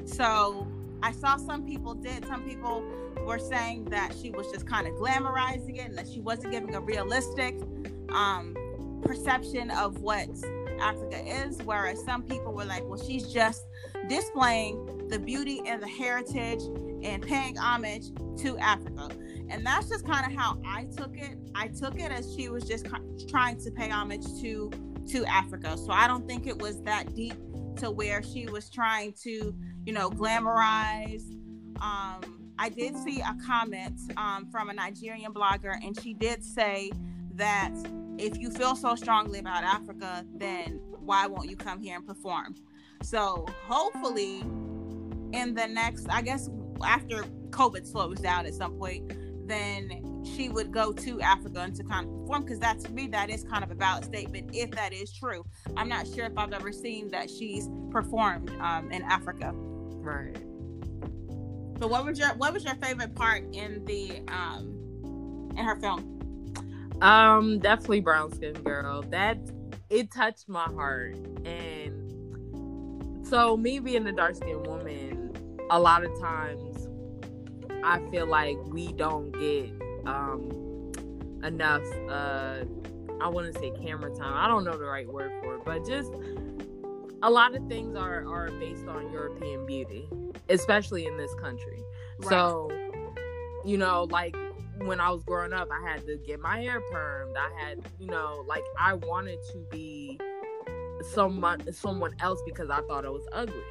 so 0.05 0.66
I 1.03 1.12
saw 1.12 1.37
some 1.37 1.64
people 1.64 1.95
did. 1.95 2.27
Some 2.27 2.43
people 2.43 2.85
were 3.25 3.38
saying 3.38 3.87
that 3.87 4.14
she 4.21 4.31
was 4.31 4.51
just 4.53 4.66
kind 4.66 4.87
of 4.87 4.95
glamorizing 4.95 5.79
it 5.79 5.87
and 5.87 5.99
that 5.99 6.09
she 6.09 6.21
wasn't 6.21 6.53
giving 6.53 6.75
a 6.75 6.81
realistic 6.81 7.55
um, 8.11 8.55
perception 9.03 9.71
of 9.71 10.01
what 10.01 10.29
Africa 10.81 11.19
is. 11.25 11.59
Whereas 11.64 12.03
some 12.05 12.23
people 12.23 12.53
were 12.53 12.64
like, 12.64 12.85
well, 12.87 13.03
she's 13.03 13.33
just 13.33 13.66
displaying 14.09 15.09
the 15.09 15.19
beauty 15.19 15.62
and 15.66 15.83
the 15.83 15.88
heritage 15.88 16.61
and 17.03 17.23
paying 17.23 17.57
homage 17.57 18.07
to 18.38 18.59
Africa. 18.59 19.09
And 19.49 19.66
that's 19.66 19.88
just 19.88 20.07
kind 20.07 20.27
of 20.27 20.38
how 20.38 20.61
I 20.66 20.85
took 20.97 21.16
it. 21.16 21.38
I 21.55 21.69
took 21.69 21.99
it 21.99 22.12
as 22.12 22.35
she 22.35 22.49
was 22.49 22.64
just 22.64 22.87
trying 23.29 23.59
to 23.62 23.71
pay 23.71 23.90
homage 23.90 24.25
to 24.40 24.71
to 25.09 25.25
Africa. 25.27 25.77
So 25.77 25.90
I 25.90 26.07
don't 26.07 26.27
think 26.29 26.47
it 26.47 26.61
was 26.61 26.81
that 26.83 27.14
deep 27.14 27.35
to 27.79 27.90
where 27.90 28.23
she 28.23 28.47
was 28.47 28.71
trying 28.71 29.14
to, 29.23 29.55
you 29.85 29.93
know, 29.93 30.11
glamorize. 30.11 31.25
Um, 31.81 32.53
I 32.59 32.69
did 32.69 32.97
see 32.97 33.21
a 33.21 33.35
comment 33.45 33.99
um, 34.16 34.49
from 34.53 34.71
a 34.71 34.75
Nigerian 34.75 35.33
blogger, 35.33 35.75
and 35.83 35.99
she 36.01 36.12
did 36.14 36.45
say 36.45 36.93
that 37.35 37.73
if 38.19 38.38
you 38.38 38.51
feel 38.51 38.77
so 38.77 38.95
strongly 38.95 39.38
about 39.38 39.64
Africa, 39.64 40.25
then 40.37 40.81
why 41.01 41.27
won't 41.27 41.49
you 41.49 41.57
come 41.57 41.81
here 41.81 41.97
and 41.97 42.07
perform? 42.07 42.55
So 43.03 43.47
hopefully, 43.66 44.40
in 45.33 45.55
the 45.55 45.66
next, 45.66 46.07
I 46.09 46.23
guess 46.23 46.51
after 46.85 47.25
COVID 47.51 47.87
slows 47.87 48.19
down 48.19 48.47
at 48.47 48.55
some 48.55 48.75
point, 48.75 49.12
then 49.47 50.25
she 50.25 50.49
would 50.49 50.71
go 50.71 50.93
to 50.93 51.21
Africa 51.21 51.61
and 51.61 51.75
to 51.75 51.83
kind 51.83 52.07
of 52.07 52.21
perform 52.21 52.43
because 52.43 52.59
that 52.61 52.79
to 52.81 52.93
me 52.93 53.07
that 53.09 53.31
is 53.31 53.43
kind 53.45 53.64
of 53.64 53.71
a 53.71 53.75
valid 53.75 54.05
statement 54.05 54.51
if 54.55 54.71
that 54.73 54.93
is 54.93 55.12
true. 55.12 55.45
I'm 55.77 55.88
not 55.88 56.07
sure 56.07 56.27
if 56.27 56.37
I've 56.37 56.53
ever 56.53 56.73
seen 56.73 57.09
that 57.11 57.29
she's 57.31 57.69
performed 57.90 58.51
um, 58.61 58.93
in 58.93 59.03
Africa. 59.03 59.53
Right. 59.53 60.37
So 61.81 61.87
what 61.87 62.05
was 62.05 62.19
your 62.19 62.29
what 62.35 62.53
was 62.53 62.64
your 62.64 62.75
favorite 62.77 63.14
part 63.14 63.45
in 63.55 63.85
the 63.87 64.21
um 64.29 65.51
in 65.57 65.64
her 65.64 65.77
film? 65.77 66.19
Um, 67.01 67.59
definitely 67.59 68.01
brown 68.01 68.33
skin 68.33 68.55
girl. 68.55 69.03
That 69.03 69.39
it 69.89 70.13
touched 70.13 70.49
my 70.49 70.65
heart. 70.65 71.17
And 71.45 73.27
so 73.27 73.57
me 73.57 73.79
being 73.79 74.07
a 74.07 74.13
dark 74.13 74.37
skinned 74.37 74.67
woman, 74.67 75.33
a 75.71 75.79
lot 75.79 76.05
of 76.05 76.19
times 76.21 76.89
I 77.83 78.01
feel 78.11 78.27
like 78.27 78.57
we 78.67 78.93
don't 78.93 79.33
get 79.33 79.71
um 80.07 80.93
enough 81.43 81.85
uh 82.09 82.65
I 83.21 83.29
want 83.29 83.53
to 83.53 83.59
say 83.59 83.71
camera 83.83 84.15
time. 84.15 84.33
I 84.35 84.49
don't 84.49 84.65
know 84.65 84.79
the 84.79 84.85
right 84.85 85.07
word 85.07 85.33
for 85.43 85.57
it, 85.57 85.63
but 85.65 85.87
just 85.87 86.13
a 87.23 87.31
lot 87.31 87.55
of 87.55 87.67
things 87.69 87.97
are 87.97 88.27
are 88.27 88.51
based 88.59 88.87
on 88.87 89.13
European 89.13 89.67
beauty, 89.67 90.09
especially 90.49 91.07
in 91.07 91.17
this 91.17 91.35
country. 91.35 91.83
Right. 92.21 92.31
So, 92.31 92.71
you 93.65 93.77
know, 93.77 94.07
like 94.11 94.35
when 94.85 95.01
I 95.01 95.11
was 95.11 95.23
growing 95.25 95.53
up, 95.53 95.69
I 95.71 95.88
had 95.88 96.07
to 96.07 96.16
get 96.16 96.40
my 96.40 96.61
hair 96.61 96.81
permed. 96.93 97.37
I 97.37 97.51
had, 97.59 97.81
you 97.99 98.07
know, 98.07 98.45
like 98.47 98.64
I 98.79 98.95
wanted 98.95 99.38
to 99.53 99.64
be 99.71 100.19
someone 101.12 101.73
someone 101.73 102.14
else 102.21 102.40
because 102.45 102.71
I 102.71 102.81
thought 102.83 103.05
I 103.05 103.11
was 103.11 103.27
ugly. 103.33 103.62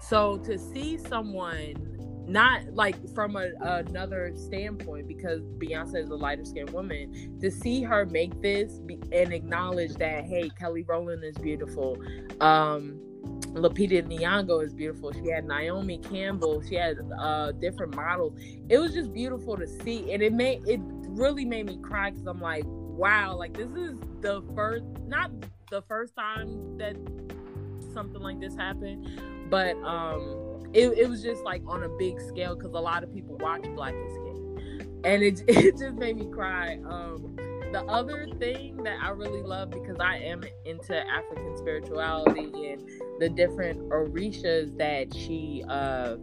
So 0.00 0.38
to 0.38 0.58
see 0.58 0.96
someone 0.96 1.74
not 2.26 2.62
like 2.74 2.96
from 3.14 3.36
a, 3.36 3.50
another 3.60 4.32
standpoint 4.36 5.08
because 5.08 5.40
Beyonce 5.58 5.96
is 5.96 6.10
a 6.10 6.14
lighter 6.14 6.44
skinned 6.44 6.70
woman 6.70 7.38
to 7.40 7.50
see 7.50 7.82
her 7.82 8.06
make 8.06 8.40
this 8.40 8.78
be, 8.78 9.00
and 9.10 9.32
acknowledge 9.32 9.94
that 9.94 10.24
hey 10.24 10.48
Kelly 10.50 10.84
Rowland 10.84 11.24
is 11.24 11.36
beautiful 11.38 11.98
um 12.40 13.00
Lupita 13.54 14.02
Nyong'o 14.02 14.64
is 14.64 14.72
beautiful. 14.72 15.12
She 15.12 15.28
had 15.28 15.44
Naomi 15.44 15.98
Campbell. 15.98 16.62
She 16.62 16.76
had 16.76 16.98
uh, 17.18 17.52
different 17.52 17.94
models. 17.94 18.38
It 18.68 18.78
was 18.78 18.94
just 18.94 19.12
beautiful 19.12 19.56
to 19.56 19.66
see, 19.66 20.12
and 20.12 20.22
it 20.22 20.32
made 20.32 20.66
it 20.68 20.80
really 21.08 21.44
made 21.44 21.66
me 21.66 21.78
cry 21.82 22.10
because 22.10 22.26
I'm 22.26 22.40
like, 22.40 22.64
wow, 22.66 23.36
like 23.36 23.54
this 23.54 23.70
is 23.70 23.98
the 24.20 24.42
first, 24.54 24.84
not 25.06 25.30
the 25.70 25.82
first 25.82 26.14
time 26.14 26.78
that 26.78 26.96
something 27.92 28.20
like 28.20 28.40
this 28.40 28.54
happened, 28.56 29.08
but 29.50 29.76
um, 29.82 30.62
it, 30.72 30.96
it 30.96 31.08
was 31.08 31.22
just 31.22 31.42
like 31.42 31.62
on 31.66 31.82
a 31.82 31.88
big 31.88 32.20
scale 32.20 32.54
because 32.54 32.72
a 32.72 32.80
lot 32.80 33.02
of 33.02 33.12
people 33.12 33.36
watch 33.38 33.64
Black 33.74 33.94
is 33.94 34.16
King, 34.24 35.00
and 35.04 35.22
it 35.22 35.42
it 35.48 35.76
just 35.76 35.96
made 35.96 36.16
me 36.16 36.26
cry. 36.30 36.78
Um, 36.88 37.36
the 37.72 37.84
other 37.84 38.26
thing 38.38 38.82
that 38.82 38.98
I 39.02 39.10
really 39.10 39.42
love 39.42 39.70
because 39.70 39.96
I 40.00 40.16
am 40.16 40.42
into 40.64 40.96
African 41.08 41.56
spirituality 41.56 42.70
and 42.70 42.82
the 43.18 43.28
different 43.28 43.80
orishas 43.90 44.76
that 44.78 45.14
she 45.14 45.64
uh 45.68 46.16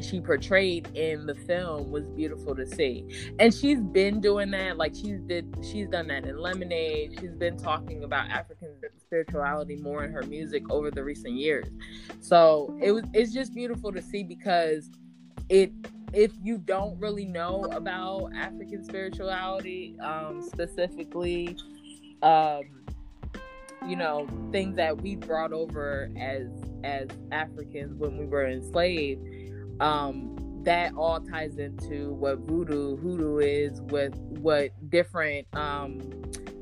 she 0.00 0.20
portrayed 0.20 0.88
in 0.94 1.26
the 1.26 1.34
film 1.34 1.90
was 1.90 2.04
beautiful 2.08 2.56
to 2.56 2.66
see. 2.66 3.04
And 3.38 3.52
she's 3.52 3.80
been 3.80 4.20
doing 4.20 4.50
that 4.52 4.76
like 4.76 4.94
she's 4.94 5.20
did 5.20 5.54
she's 5.62 5.88
done 5.88 6.08
that 6.08 6.24
in 6.24 6.38
Lemonade. 6.38 7.18
She's 7.20 7.34
been 7.34 7.56
talking 7.56 8.04
about 8.04 8.30
African 8.30 8.70
spirituality 8.98 9.76
more 9.76 10.04
in 10.04 10.12
her 10.12 10.22
music 10.22 10.62
over 10.70 10.90
the 10.90 11.04
recent 11.04 11.34
years. 11.34 11.66
So, 12.20 12.76
it 12.80 12.92
was 12.92 13.04
it's 13.12 13.32
just 13.32 13.54
beautiful 13.54 13.92
to 13.92 14.00
see 14.00 14.22
because 14.22 14.90
it 15.48 15.70
if 16.12 16.32
you 16.42 16.58
don't 16.58 16.98
really 16.98 17.24
know 17.24 17.64
about 17.64 18.30
African 18.34 18.84
spirituality, 18.84 19.96
um, 20.00 20.42
specifically, 20.42 21.56
um, 22.22 22.62
you 23.86 23.96
know, 23.96 24.28
things 24.52 24.76
that 24.76 25.00
we 25.00 25.16
brought 25.16 25.52
over 25.52 26.10
as 26.18 26.48
as 26.84 27.08
Africans 27.30 27.94
when 27.98 28.16
we 28.16 28.26
were 28.26 28.46
enslaved, 28.46 29.26
um, 29.80 30.36
that 30.64 30.94
all 30.94 31.20
ties 31.20 31.56
into 31.58 32.10
what 32.12 32.38
voodoo 32.40 32.96
hoodoo 32.96 33.38
is, 33.38 33.80
with 33.82 34.14
what 34.38 34.70
different 34.90 35.46
um, 35.54 36.00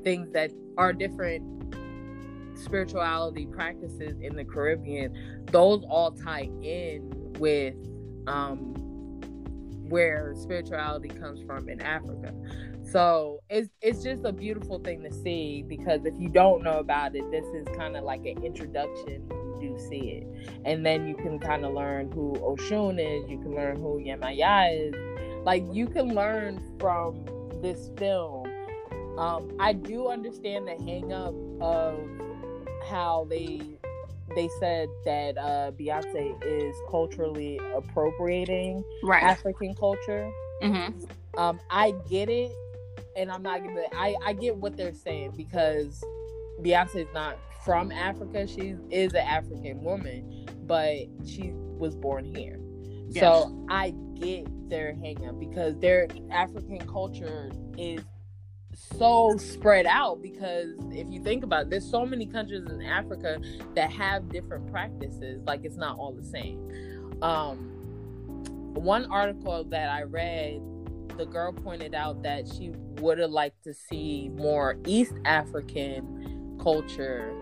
things 0.04 0.32
that 0.32 0.50
are 0.78 0.92
different 0.92 1.44
spirituality 2.56 3.46
practices 3.46 4.18
in 4.20 4.36
the 4.36 4.44
Caribbean. 4.44 5.46
Those 5.50 5.82
all 5.88 6.12
tie 6.12 6.50
in 6.62 7.10
with 7.38 7.74
um, 8.26 8.74
where 9.90 10.32
spirituality 10.36 11.08
comes 11.08 11.42
from 11.42 11.68
in 11.68 11.80
Africa. 11.80 12.32
So 12.82 13.40
it's 13.50 13.68
it's 13.82 14.02
just 14.02 14.24
a 14.24 14.32
beautiful 14.32 14.78
thing 14.78 15.02
to 15.02 15.12
see 15.12 15.62
because 15.68 16.04
if 16.04 16.14
you 16.18 16.28
don't 16.28 16.62
know 16.62 16.78
about 16.78 17.14
it, 17.14 17.30
this 17.30 17.44
is 17.46 17.66
kind 17.76 17.96
of 17.96 18.04
like 18.04 18.24
an 18.24 18.42
introduction 18.42 19.28
you 19.30 19.50
do 19.60 19.78
see 19.78 20.22
it. 20.22 20.50
And 20.64 20.84
then 20.84 21.06
you 21.06 21.14
can 21.14 21.38
kind 21.38 21.64
of 21.64 21.74
learn 21.74 22.10
who 22.12 22.32
Oshun 22.34 22.98
is, 22.98 23.30
you 23.30 23.38
can 23.38 23.54
learn 23.54 23.76
who 23.76 24.00
Yemaya 24.00 24.88
is. 24.88 24.94
Like 25.44 25.64
you 25.72 25.86
can 25.86 26.14
learn 26.14 26.60
from 26.78 27.24
this 27.62 27.90
film. 27.96 28.46
Um, 29.18 29.54
I 29.60 29.72
do 29.72 30.08
understand 30.08 30.66
the 30.66 30.82
hang 30.82 31.12
up 31.12 31.34
of 31.60 31.98
how 32.88 33.26
they 33.28 33.60
they 34.34 34.48
said 34.58 34.88
that 35.04 35.36
uh, 35.38 35.72
Beyonce 35.72 36.42
is 36.44 36.76
culturally 36.88 37.60
appropriating 37.74 38.84
right. 39.02 39.22
African 39.22 39.74
culture. 39.74 40.30
Mm-hmm. 40.62 41.04
Um, 41.38 41.60
I 41.70 41.92
get 42.08 42.28
it, 42.28 42.52
and 43.16 43.30
I'm 43.30 43.42
not 43.42 43.62
gonna. 43.62 43.84
I 43.92 44.14
I 44.24 44.32
get 44.32 44.56
what 44.56 44.76
they're 44.76 44.94
saying 44.94 45.32
because 45.36 46.02
Beyonce 46.60 46.96
is 46.96 47.08
not 47.14 47.38
from 47.64 47.92
Africa. 47.92 48.46
She 48.46 48.76
is 48.90 49.12
an 49.14 49.26
African 49.26 49.82
woman, 49.82 50.46
but 50.66 50.96
she 51.26 51.52
was 51.54 51.94
born 51.96 52.24
here. 52.24 52.58
Yes. 53.08 53.22
So 53.22 53.66
I 53.68 53.92
get 54.14 54.46
their 54.68 54.94
hang 54.94 55.26
up 55.26 55.40
because 55.40 55.76
their 55.78 56.06
African 56.30 56.78
culture 56.86 57.50
is 57.76 58.02
so 58.96 59.36
spread 59.38 59.86
out 59.86 60.22
because 60.22 60.74
if 60.90 61.10
you 61.10 61.22
think 61.22 61.44
about 61.44 61.62
it, 61.62 61.70
there's 61.70 61.88
so 61.88 62.04
many 62.04 62.26
countries 62.26 62.64
in 62.68 62.82
Africa 62.82 63.40
that 63.74 63.90
have 63.90 64.28
different 64.28 64.70
practices. 64.70 65.42
Like 65.46 65.64
it's 65.64 65.76
not 65.76 65.98
all 65.98 66.12
the 66.12 66.22
same. 66.22 67.18
Um, 67.22 67.70
one 68.74 69.06
article 69.06 69.64
that 69.64 69.88
I 69.90 70.02
read, 70.02 70.60
the 71.16 71.26
girl 71.26 71.52
pointed 71.52 71.94
out 71.94 72.22
that 72.22 72.48
she 72.48 72.70
would 73.00 73.18
have 73.18 73.30
liked 73.30 73.62
to 73.64 73.74
see 73.74 74.30
more 74.34 74.78
East 74.86 75.14
African 75.24 76.56
culture 76.62 77.34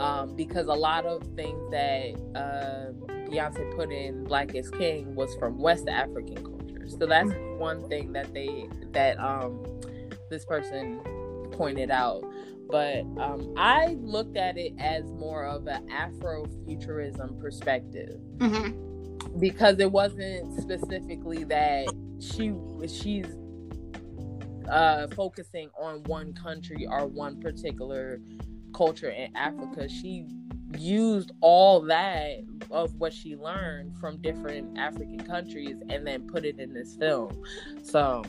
um, 0.00 0.34
because 0.34 0.66
a 0.66 0.74
lot 0.74 1.06
of 1.06 1.22
things 1.36 1.70
that 1.70 2.14
uh, 2.34 2.92
Beyonce 3.30 3.74
put 3.76 3.92
in 3.92 4.24
Black 4.24 4.54
is 4.54 4.70
King 4.70 5.14
was 5.14 5.34
from 5.36 5.58
West 5.58 5.88
African 5.88 6.44
culture. 6.44 6.88
So 6.88 7.06
that's 7.06 7.30
mm. 7.30 7.58
one 7.58 7.88
thing 7.88 8.12
that 8.12 8.32
they 8.34 8.68
that 8.92 9.18
um, 9.18 9.64
this 10.34 10.44
person 10.44 11.00
pointed 11.52 11.90
out. 11.90 12.24
But 12.68 13.00
um, 13.20 13.54
I 13.56 13.96
looked 14.00 14.36
at 14.36 14.58
it 14.58 14.72
as 14.78 15.04
more 15.12 15.44
of 15.46 15.66
an 15.66 15.86
Afrofuturism 15.88 17.40
perspective 17.40 18.20
mm-hmm. 18.38 19.38
because 19.38 19.78
it 19.78 19.92
wasn't 19.92 20.60
specifically 20.60 21.44
that 21.44 21.86
she 22.20 22.54
she's 22.88 23.26
uh, 24.68 25.06
focusing 25.08 25.68
on 25.78 26.02
one 26.04 26.32
country 26.32 26.86
or 26.90 27.06
one 27.06 27.38
particular 27.40 28.20
culture 28.74 29.10
in 29.10 29.36
Africa. 29.36 29.88
She 29.88 30.26
used 30.76 31.30
all 31.40 31.80
that 31.82 32.38
of 32.70 32.94
what 32.96 33.12
she 33.12 33.36
learned 33.36 33.96
from 33.98 34.16
different 34.20 34.76
African 34.78 35.20
countries 35.20 35.76
and 35.88 36.04
then 36.04 36.26
put 36.26 36.44
it 36.44 36.58
in 36.58 36.72
this 36.72 36.96
film. 36.96 37.42
So 37.82 38.24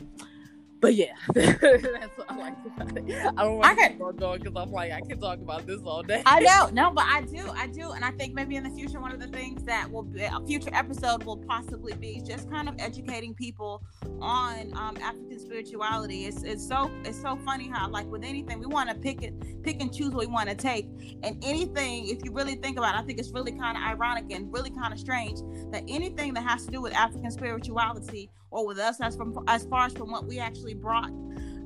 but 0.80 0.94
yeah, 0.94 1.14
that's 1.34 2.16
what 2.16 2.30
I 2.30 2.36
like 2.36 2.54
about 2.66 2.96
it. 2.96 3.04
I 3.36 3.42
don't 3.44 3.58
want 3.58 3.78
to 3.78 3.88
keep 3.88 4.02
on 4.02 4.16
going 4.16 4.42
because 4.42 4.56
I'm 4.56 4.70
like 4.70 4.92
I 4.92 5.00
can 5.00 5.20
talk 5.20 5.38
about 5.38 5.66
this 5.66 5.80
all 5.84 6.02
day. 6.02 6.22
I 6.26 6.40
know, 6.40 6.68
no, 6.72 6.90
but 6.90 7.04
I 7.06 7.22
do, 7.22 7.48
I 7.50 7.66
do, 7.66 7.92
and 7.92 8.04
I 8.04 8.10
think 8.12 8.34
maybe 8.34 8.56
in 8.56 8.64
the 8.64 8.70
future 8.70 9.00
one 9.00 9.12
of 9.12 9.20
the 9.20 9.28
things 9.28 9.64
that 9.64 9.90
will 9.90 10.02
be 10.02 10.22
a 10.22 10.40
future 10.46 10.70
episode 10.72 11.24
will 11.24 11.38
possibly 11.38 11.94
be 11.94 12.20
just 12.24 12.50
kind 12.50 12.68
of 12.68 12.74
educating 12.78 13.34
people 13.34 13.82
on 14.20 14.72
um, 14.76 14.96
African 15.02 15.38
spirituality. 15.38 16.26
It's 16.26 16.42
it's 16.42 16.66
so 16.66 16.90
it's 17.04 17.20
so 17.20 17.36
funny 17.44 17.68
how 17.68 17.88
like 17.88 18.06
with 18.06 18.24
anything 18.24 18.58
we 18.58 18.66
want 18.66 18.88
to 18.90 18.94
pick 18.94 19.22
it, 19.22 19.62
pick 19.62 19.80
and 19.80 19.92
choose 19.94 20.10
what 20.10 20.26
we 20.26 20.32
want 20.32 20.48
to 20.48 20.54
take, 20.54 20.86
and 21.22 21.42
anything 21.44 22.08
if 22.08 22.24
you 22.24 22.32
really 22.32 22.56
think 22.56 22.78
about 22.78 22.94
it, 22.94 22.98
I 22.98 23.02
think 23.02 23.18
it's 23.18 23.30
really 23.30 23.52
kind 23.52 23.76
of 23.76 23.82
ironic 23.82 24.26
and 24.30 24.52
really 24.52 24.70
kind 24.70 24.92
of 24.92 24.98
strange 24.98 25.40
that 25.72 25.84
anything 25.88 26.34
that 26.34 26.44
has 26.44 26.66
to 26.66 26.70
do 26.70 26.80
with 26.80 26.94
African 26.94 27.30
spirituality 27.30 28.30
or 28.50 28.66
with 28.66 28.78
us 28.78 29.00
as 29.00 29.16
from 29.16 29.36
as 29.48 29.64
far 29.66 29.86
as 29.86 29.92
from 29.92 30.10
what 30.10 30.26
we 30.26 30.38
actually 30.38 30.74
brought 30.74 31.10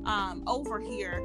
um, 0.05 0.43
over 0.47 0.79
here 0.79 1.21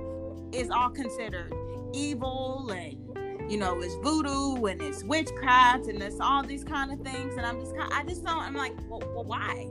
is 0.52 0.70
all 0.70 0.90
considered 0.90 1.52
evil 1.92 2.70
and 2.70 3.50
you 3.50 3.56
know 3.56 3.80
it's 3.80 3.94
voodoo 3.96 4.66
and 4.66 4.82
it's 4.82 5.04
witchcraft 5.04 5.86
and 5.86 6.02
it's 6.02 6.20
all 6.20 6.42
these 6.42 6.64
kind 6.64 6.92
of 6.92 7.00
things. 7.00 7.36
And 7.36 7.46
i'm 7.46 7.60
just 7.60 7.76
kind 7.76 7.92
i 7.92 8.02
just 8.04 8.24
don't 8.24 8.38
i'm 8.38 8.54
like 8.54 8.74
well, 8.88 9.02
well, 9.14 9.24
why? 9.24 9.70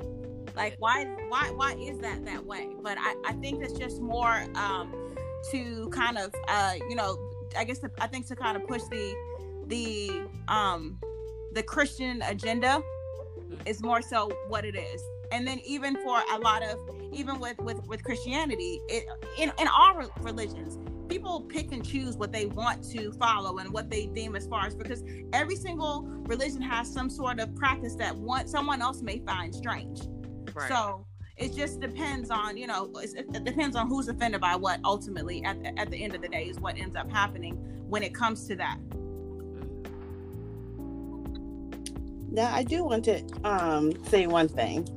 Like 0.56 0.76
why 0.80 1.06
why 1.28 1.52
why 1.52 1.74
is 1.74 2.00
that 2.00 2.26
that 2.26 2.46
way? 2.46 2.70
But 2.82 2.98
i 3.00 3.16
i 3.26 3.34
think 3.34 3.64
it's 3.64 3.78
just 3.78 4.02
more 4.02 4.46
um 4.56 4.94
to 5.52 5.90
kind 5.90 6.18
of 6.18 6.34
uh 6.48 6.74
you 6.90 6.96
know 6.96 7.18
i 7.58 7.64
guess 7.64 7.80
to, 7.80 7.92
i 8.00 8.08
think 8.08 8.28
to 8.28 8.36
kind 8.36 8.58
of 8.58 8.68
push 8.68 8.82
the 8.90 9.16
the 9.68 10.26
um 10.48 11.00
the 11.54 11.64
christian 11.64 12.22
agenda 12.24 12.82
is 13.66 13.82
more 13.82 14.02
so 14.02 14.32
what 14.48 14.66
it 14.66 14.76
is 14.76 15.02
and 15.36 15.46
then 15.46 15.60
even 15.66 15.96
for 15.98 16.22
a 16.34 16.40
lot 16.40 16.64
of 16.64 16.80
even 17.12 17.40
with 17.40 17.58
with 17.60 17.86
with 17.88 18.02
christianity 18.04 18.82
it 18.88 19.06
in 19.38 19.52
in 19.60 19.68
all 19.68 20.02
religions 20.22 20.80
people 21.10 21.42
pick 21.42 21.72
and 21.72 21.86
choose 21.86 22.16
what 22.16 22.32
they 22.32 22.46
want 22.46 22.84
to 22.84 23.12
follow 23.14 23.58
and 23.58 23.72
what 23.72 23.90
they 23.90 24.06
deem 24.08 24.36
as 24.36 24.48
far 24.48 24.66
as 24.66 24.74
because 24.74 25.04
every 25.34 25.56
single 25.56 26.04
religion 26.24 26.62
has 26.62 26.92
some 26.92 27.10
sort 27.10 27.40
of 27.40 27.54
practice 27.56 27.96
that 27.96 28.16
one 28.16 28.48
someone 28.48 28.82
else 28.82 29.02
may 29.02 29.20
find 29.20 29.54
strange. 29.54 30.02
Right. 30.54 30.70
so 30.70 31.06
it 31.38 31.54
just 31.54 31.82
depends 31.82 32.32
on 32.32 32.56
you 32.58 32.66
know 32.66 32.90
it 32.96 33.44
depends 33.44 33.76
on 33.76 33.88
who's 33.88 34.08
offended 34.08 34.40
by 34.40 34.56
what 34.56 34.80
ultimately 34.86 35.44
at 35.44 35.62
the, 35.62 35.78
at 35.78 35.92
the 35.92 36.02
end 36.02 36.16
of 36.16 36.22
the 36.22 36.30
day 36.30 36.46
is 36.46 36.60
what 36.60 36.78
ends 36.78 36.96
up 36.96 37.12
happening 37.12 37.56
when 37.88 38.02
it 38.04 38.16
comes 38.16 38.48
to 38.48 38.56
that. 38.56 38.78
Now 42.32 42.54
i 42.54 42.64
do 42.64 42.84
want 42.86 43.06
to 43.06 43.22
um, 43.44 43.94
say 44.06 44.28
one 44.28 44.48
thing 44.48 44.88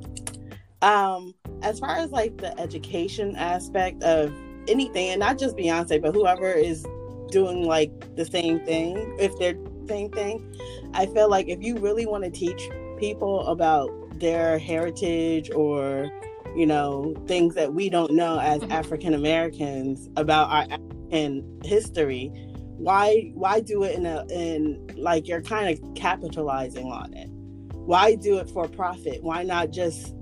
um, 0.81 1.33
as 1.61 1.79
far 1.79 1.95
as 1.95 2.11
like 2.11 2.37
the 2.37 2.57
education 2.59 3.35
aspect 3.35 4.03
of 4.03 4.33
anything, 4.67 5.09
and 5.09 5.19
not 5.19 5.37
just 5.37 5.57
Beyonce, 5.57 6.01
but 6.01 6.13
whoever 6.13 6.51
is 6.51 6.85
doing 7.31 7.65
like 7.65 8.15
the 8.15 8.25
same 8.25 8.59
thing, 8.61 9.15
if 9.19 9.37
they're 9.37 9.53
the 9.53 9.87
same 9.87 10.09
thing, 10.11 10.55
I 10.93 11.05
feel 11.07 11.29
like 11.29 11.47
if 11.47 11.61
you 11.61 11.77
really 11.77 12.05
want 12.05 12.23
to 12.23 12.31
teach 12.31 12.69
people 12.97 13.45
about 13.47 13.89
their 14.19 14.59
heritage 14.59 15.49
or 15.51 16.09
you 16.55 16.65
know 16.65 17.15
things 17.27 17.55
that 17.55 17.73
we 17.73 17.89
don't 17.89 18.11
know 18.11 18.39
as 18.39 18.61
mm-hmm. 18.61 18.71
African 18.71 19.13
Americans 19.13 20.09
about 20.15 20.49
our 20.49 20.63
African 20.63 21.59
history, 21.63 22.31
why 22.77 23.31
why 23.33 23.59
do 23.59 23.83
it 23.83 23.95
in 23.95 24.05
a 24.05 24.25
in 24.29 24.89
like 24.95 25.27
you're 25.27 25.41
kind 25.41 25.69
of 25.69 25.95
capitalizing 25.95 26.87
on 26.87 27.13
it? 27.13 27.29
Why 27.73 28.15
do 28.15 28.37
it 28.37 28.49
for 28.49 28.67
profit? 28.67 29.23
Why 29.23 29.43
not 29.43 29.71
just 29.71 30.13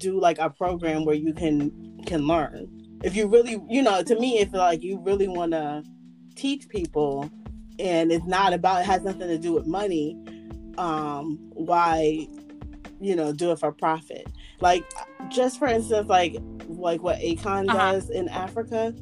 do 0.00 0.18
like 0.18 0.38
a 0.38 0.50
program 0.50 1.04
where 1.04 1.14
you 1.14 1.32
can 1.32 2.02
can 2.06 2.26
learn. 2.26 2.66
If 3.04 3.14
you 3.14 3.28
really 3.28 3.62
you 3.68 3.82
know 3.82 4.02
to 4.02 4.18
me 4.18 4.38
if 4.38 4.52
like 4.52 4.82
you 4.82 4.98
really 4.98 5.28
want 5.28 5.52
to 5.52 5.84
teach 6.34 6.68
people 6.68 7.30
and 7.78 8.10
it's 8.10 8.26
not 8.26 8.52
about 8.52 8.80
it 8.80 8.86
has 8.86 9.02
nothing 9.02 9.28
to 9.28 9.38
do 9.38 9.52
with 9.52 9.66
money 9.66 10.16
um 10.78 11.38
why 11.52 12.26
you 13.00 13.14
know 13.14 13.32
do 13.32 13.52
it 13.52 13.58
for 13.60 13.70
profit. 13.70 14.26
Like 14.60 14.84
just 15.28 15.58
for 15.58 15.68
instance 15.68 16.08
like 16.08 16.36
like 16.68 17.02
what 17.02 17.18
akon 17.18 17.68
uh-huh. 17.68 17.92
does 17.92 18.10
in 18.10 18.28
africa 18.28 18.94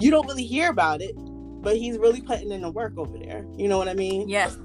you 0.00 0.10
don't 0.10 0.26
really 0.26 0.44
hear 0.44 0.70
about 0.70 1.00
it 1.00 1.14
but 1.60 1.76
he's 1.76 1.98
really 1.98 2.20
putting 2.20 2.52
in 2.52 2.60
the 2.60 2.70
work 2.70 2.96
over 2.96 3.18
there. 3.18 3.44
You 3.56 3.68
know 3.68 3.78
what 3.78 3.88
i 3.88 3.94
mean? 3.94 4.28
Yes 4.28 4.56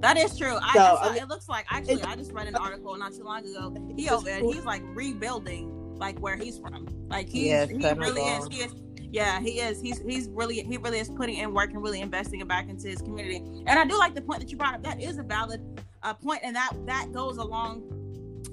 that 0.00 0.16
is 0.16 0.36
true. 0.36 0.58
I, 0.60 0.72
so, 0.72 0.80
I 0.80 1.16
it 1.16 1.28
looks 1.28 1.48
like 1.48 1.66
actually 1.70 2.02
I 2.02 2.16
just 2.16 2.32
read 2.32 2.48
an 2.48 2.56
article 2.56 2.96
not 2.96 3.12
too 3.14 3.24
long 3.24 3.46
ago. 3.46 3.74
He 3.96 4.08
over 4.08 4.24
there, 4.24 4.40
he's 4.40 4.64
like 4.64 4.82
rebuilding 4.94 5.98
like 5.98 6.18
where 6.18 6.36
he's 6.36 6.58
from. 6.58 6.86
Like 7.08 7.28
he, 7.28 7.48
yes, 7.48 7.68
he 7.68 7.76
really 7.76 8.22
is. 8.22 8.48
He 8.48 8.62
is. 8.62 8.74
Yeah, 9.12 9.40
he 9.40 9.60
is. 9.60 9.80
He's 9.80 10.00
he's 10.00 10.28
really 10.28 10.62
he 10.62 10.76
really 10.78 10.98
is 10.98 11.10
putting 11.10 11.36
in 11.36 11.52
work 11.52 11.70
and 11.70 11.82
really 11.82 12.00
investing 12.00 12.40
it 12.40 12.48
back 12.48 12.68
into 12.68 12.88
his 12.88 13.02
community. 13.02 13.42
And 13.66 13.78
I 13.78 13.84
do 13.84 13.98
like 13.98 14.14
the 14.14 14.22
point 14.22 14.40
that 14.40 14.50
you 14.50 14.56
brought 14.56 14.74
up. 14.74 14.82
That 14.82 15.00
is 15.00 15.18
a 15.18 15.22
valid 15.22 15.82
uh, 16.02 16.14
point, 16.14 16.40
and 16.42 16.56
that 16.56 16.72
that 16.86 17.12
goes 17.12 17.36
along 17.36 17.96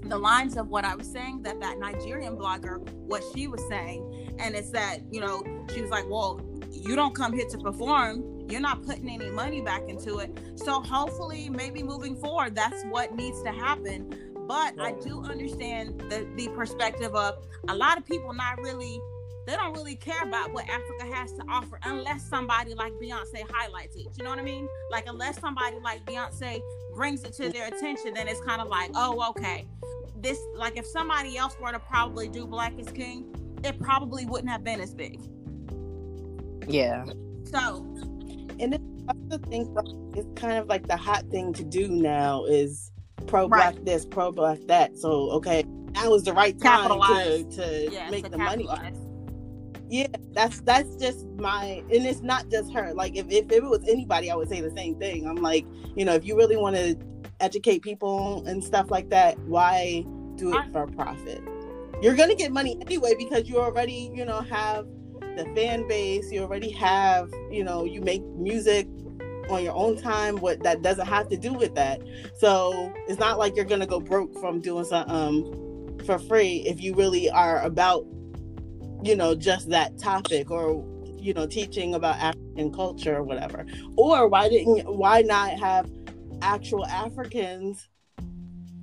the 0.03 0.17
lines 0.17 0.57
of 0.57 0.69
what 0.69 0.85
I 0.85 0.95
was 0.95 1.09
saying 1.11 1.43
that 1.43 1.59
that 1.61 1.79
Nigerian 1.79 2.37
blogger 2.37 2.79
what 3.07 3.23
she 3.33 3.47
was 3.47 3.61
saying, 3.69 4.35
and 4.39 4.55
it's 4.55 4.71
that 4.71 4.99
you 5.11 5.21
know 5.21 5.43
she 5.73 5.81
was 5.81 5.91
like, 5.91 6.05
well, 6.09 6.41
you 6.71 6.95
don't 6.95 7.15
come 7.15 7.33
here 7.33 7.47
to 7.47 7.57
perform 7.57 8.36
you're 8.49 8.61
not 8.61 8.83
putting 8.83 9.09
any 9.09 9.29
money 9.29 9.61
back 9.61 9.83
into 9.87 10.19
it. 10.19 10.37
So 10.55 10.81
hopefully, 10.81 11.49
maybe 11.49 11.83
moving 11.83 12.15
forward, 12.15 12.55
that's 12.55 12.83
what 12.85 13.15
needs 13.15 13.41
to 13.43 13.51
happen. 13.51 14.13
But 14.47 14.79
I 14.79 14.93
do 14.93 15.21
understand 15.23 15.99
the, 16.09 16.27
the 16.35 16.47
perspective 16.49 17.13
of 17.13 17.45
a 17.67 17.75
lot 17.75 17.97
of 17.97 18.05
people 18.05 18.33
not 18.33 18.59
really 18.61 18.99
they 19.47 19.55
don't 19.55 19.73
really 19.73 19.95
care 19.95 20.23
about 20.23 20.51
what 20.53 20.65
Africa 20.69 21.05
has 21.15 21.31
to 21.31 21.43
offer 21.49 21.79
unless 21.83 22.27
somebody 22.27 22.73
like 22.73 22.91
Beyonce 23.01 23.49
highlights 23.49 23.95
it. 23.95 24.07
You 24.17 24.25
know 24.25 24.29
what 24.29 24.39
I 24.39 24.43
mean? 24.43 24.67
Like 24.91 25.05
unless 25.07 25.39
somebody 25.39 25.77
like 25.81 26.05
Beyonce 26.05 26.59
brings 26.93 27.23
it 27.23 27.31
to 27.35 27.49
their 27.49 27.67
attention, 27.67 28.13
then 28.13 28.27
it's 28.27 28.41
kind 28.41 28.61
of 28.61 28.67
like, 28.67 28.91
oh, 28.93 29.29
okay. 29.29 29.65
This 30.17 30.37
like 30.53 30.75
if 30.77 30.85
somebody 30.85 31.37
else 31.37 31.55
were 31.61 31.71
to 31.71 31.79
probably 31.79 32.27
do 32.27 32.45
Black 32.45 32.77
is 32.77 32.89
King, 32.89 33.33
it 33.63 33.79
probably 33.79 34.25
wouldn't 34.25 34.49
have 34.49 34.65
been 34.65 34.81
as 34.81 34.93
big. 34.93 35.21
Yeah. 36.67 37.05
So 37.45 37.87
and 38.59 38.73
then 38.73 39.05
I 39.07 39.13
also 39.31 39.43
think 39.49 39.69
it's 40.15 40.39
kind 40.39 40.57
of 40.57 40.67
like 40.67 40.87
the 40.87 40.97
hot 40.97 41.25
thing 41.29 41.53
to 41.53 41.63
do 41.63 41.87
now 41.87 42.45
is 42.45 42.91
pro 43.25 43.47
black 43.47 43.75
right. 43.75 43.85
this, 43.85 44.05
pro 44.05 44.31
black 44.31 44.59
that. 44.67 44.97
So 44.97 45.31
okay, 45.31 45.63
now 45.93 46.13
is 46.13 46.23
the 46.23 46.33
right 46.33 46.59
time 46.59 46.89
to 46.89 47.43
to 47.43 47.89
yeah, 47.91 48.09
make 48.09 48.25
to 48.25 48.31
the 48.31 48.37
money. 48.37 48.67
Yeah, 49.89 50.07
that's 50.33 50.61
that's 50.61 50.95
just 50.97 51.25
my 51.37 51.83
and 51.91 52.05
it's 52.05 52.21
not 52.21 52.49
just 52.49 52.73
her. 52.73 52.93
Like 52.93 53.15
if, 53.15 53.29
if 53.29 53.51
it 53.51 53.63
was 53.63 53.83
anybody, 53.87 54.29
I 54.29 54.35
would 54.35 54.49
say 54.49 54.61
the 54.61 54.75
same 54.75 54.95
thing. 54.95 55.27
I'm 55.27 55.37
like, 55.37 55.65
you 55.95 56.03
know, 56.03 56.13
if 56.13 56.25
you 56.25 56.35
really 56.35 56.57
want 56.57 56.75
to 56.75 56.97
educate 57.39 57.83
people 57.83 58.45
and 58.45 58.63
stuff 58.63 58.91
like 58.91 59.09
that, 59.09 59.39
why 59.39 60.03
do 60.35 60.57
it 60.57 60.71
for 60.71 60.87
profit? 60.87 61.41
You're 62.01 62.15
gonna 62.15 62.35
get 62.35 62.51
money 62.51 62.77
anyway 62.81 63.13
because 63.17 63.47
you 63.47 63.59
already, 63.59 64.11
you 64.13 64.25
know, 64.25 64.41
have 64.41 64.87
the 65.37 65.45
fan 65.55 65.87
base 65.87 66.31
you 66.31 66.41
already 66.41 66.71
have 66.71 67.31
you 67.51 67.63
know 67.63 67.85
you 67.85 68.01
make 68.01 68.23
music 68.35 68.87
on 69.49 69.63
your 69.63 69.75
own 69.75 69.97
time 69.97 70.37
what 70.37 70.61
that 70.63 70.81
doesn't 70.81 71.07
have 71.07 71.29
to 71.29 71.37
do 71.37 71.53
with 71.53 71.75
that. 71.75 72.01
So 72.37 72.93
it's 73.07 73.19
not 73.19 73.37
like 73.37 73.55
you're 73.55 73.65
gonna 73.65 73.87
go 73.87 73.99
broke 73.99 74.37
from 74.39 74.59
doing 74.59 74.85
something 74.85 75.15
um, 75.15 75.97
for 76.05 76.19
free 76.19 76.63
if 76.67 76.81
you 76.81 76.93
really 76.93 77.29
are 77.29 77.61
about 77.61 78.05
you 79.03 79.15
know 79.15 79.35
just 79.35 79.69
that 79.69 79.97
topic 79.97 80.49
or 80.49 80.83
you 81.17 81.33
know 81.33 81.47
teaching 81.47 81.95
about 81.95 82.17
african 82.17 82.73
culture 82.73 83.17
or 83.17 83.23
whatever. 83.23 83.65
Or 83.95 84.27
why 84.27 84.49
didn't 84.49 84.85
why 84.87 85.21
not 85.21 85.51
have 85.59 85.89
actual 86.41 86.85
africans 86.85 87.87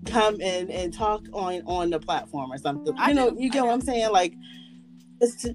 come 0.07 0.41
in 0.41 0.71
and 0.71 0.93
talk 0.93 1.23
on 1.33 1.63
on 1.67 1.91
the 1.91 2.01
platform 2.01 2.53
or 2.53 2.59
something? 2.59 2.95
I 2.97 3.13
know 3.13 3.35
you 3.37 3.51
get 3.51 3.65
what 3.65 3.73
i'm 3.73 3.81
saying? 3.81 4.11
Like 4.11 4.35
it's 5.21 5.47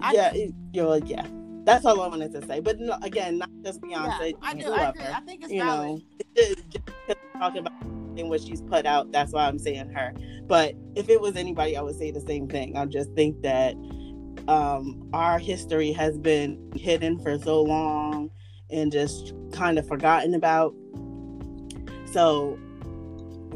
I 0.00 0.12
yeah, 0.12 0.32
it, 0.34 0.54
you're 0.72 0.86
like, 0.86 1.08
yeah. 1.08 1.26
That's 1.64 1.84
all 1.84 2.00
I 2.00 2.08
wanted 2.08 2.32
to 2.32 2.46
say. 2.46 2.60
But 2.60 2.80
no, 2.80 2.96
again, 3.02 3.38
not 3.38 3.50
just 3.62 3.80
Beyonce. 3.80 4.30
Yeah, 4.30 4.36
I 4.42 4.54
do. 4.54 4.64
Whoever, 4.64 4.80
I, 4.80 4.88
agree. 4.88 5.04
I 5.06 5.20
think 5.20 5.42
it's 5.42 5.52
you 5.52 5.62
valid. 5.62 6.02
know, 6.36 6.54
just 6.70 7.18
talking 7.38 7.58
about 7.58 7.72
what 8.28 8.40
she's 8.40 8.60
put 8.62 8.86
out. 8.86 9.12
That's 9.12 9.32
why 9.32 9.46
I'm 9.46 9.58
saying 9.58 9.90
her. 9.90 10.12
But 10.46 10.74
if 10.94 11.08
it 11.08 11.20
was 11.20 11.36
anybody, 11.36 11.76
I 11.76 11.82
would 11.82 11.96
say 11.96 12.10
the 12.10 12.20
same 12.20 12.48
thing. 12.48 12.76
I 12.76 12.84
just 12.86 13.12
think 13.12 13.42
that 13.42 13.74
um, 14.48 15.08
our 15.12 15.38
history 15.38 15.92
has 15.92 16.18
been 16.18 16.72
hidden 16.74 17.18
for 17.18 17.38
so 17.38 17.62
long 17.62 18.30
and 18.70 18.90
just 18.90 19.34
kind 19.52 19.78
of 19.78 19.86
forgotten 19.86 20.34
about. 20.34 20.74
So 22.12 22.58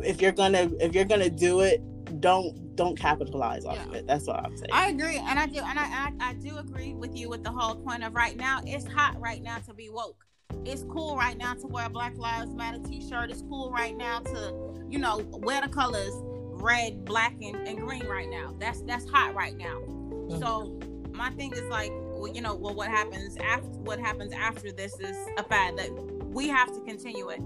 if 0.02 0.20
you're 0.20 0.32
gonna 0.32 0.70
if 0.80 0.94
you're 0.94 1.04
gonna 1.04 1.30
do 1.30 1.60
it, 1.60 1.82
don't 2.20 2.76
don't 2.76 2.98
capitalize 2.98 3.64
off 3.64 3.76
yeah. 3.76 3.84
of 3.86 3.94
it. 3.94 4.06
That's 4.06 4.26
what 4.26 4.36
I'm 4.44 4.56
saying. 4.56 4.70
I 4.72 4.88
agree, 4.88 5.16
and 5.16 5.38
I 5.38 5.46
do, 5.46 5.60
and 5.60 5.78
I, 5.78 5.84
I, 5.84 6.12
I 6.20 6.34
do 6.34 6.58
agree 6.58 6.94
with 6.94 7.16
you 7.16 7.28
with 7.28 7.42
the 7.44 7.50
whole 7.50 7.76
point 7.76 8.04
of 8.04 8.14
right 8.14 8.36
now. 8.36 8.60
It's 8.66 8.86
hot 8.86 9.20
right 9.20 9.42
now 9.42 9.58
to 9.58 9.74
be 9.74 9.90
woke. 9.90 10.24
It's 10.64 10.84
cool 10.84 11.16
right 11.16 11.36
now 11.36 11.54
to 11.54 11.66
wear 11.66 11.86
a 11.86 11.90
Black 11.90 12.16
Lives 12.16 12.54
Matter 12.54 12.78
T-shirt. 12.78 13.30
It's 13.30 13.42
cool 13.42 13.70
right 13.70 13.96
now 13.96 14.20
to, 14.20 14.54
you 14.88 14.98
know, 14.98 15.18
wear 15.32 15.60
the 15.60 15.68
colors, 15.68 16.12
red, 16.14 17.04
black, 17.04 17.34
and, 17.42 17.66
and 17.66 17.78
green 17.78 18.06
right 18.06 18.28
now. 18.28 18.54
That's 18.58 18.80
that's 18.82 19.08
hot 19.08 19.34
right 19.34 19.56
now. 19.56 19.80
Mm-hmm. 19.80 20.38
So 20.38 20.78
my 21.12 21.30
thing 21.30 21.52
is 21.52 21.68
like, 21.70 21.92
well, 21.92 22.28
you 22.28 22.40
know, 22.40 22.54
well, 22.54 22.74
what 22.74 22.88
happens 22.88 23.36
after 23.36 23.66
what 23.66 23.98
happens 23.98 24.32
after 24.32 24.72
this 24.72 24.98
is 25.00 25.16
a 25.38 25.42
fad 25.44 25.76
that 25.76 25.90
we 26.34 26.48
have 26.48 26.74
to 26.74 26.80
continue 26.80 27.28
it. 27.28 27.40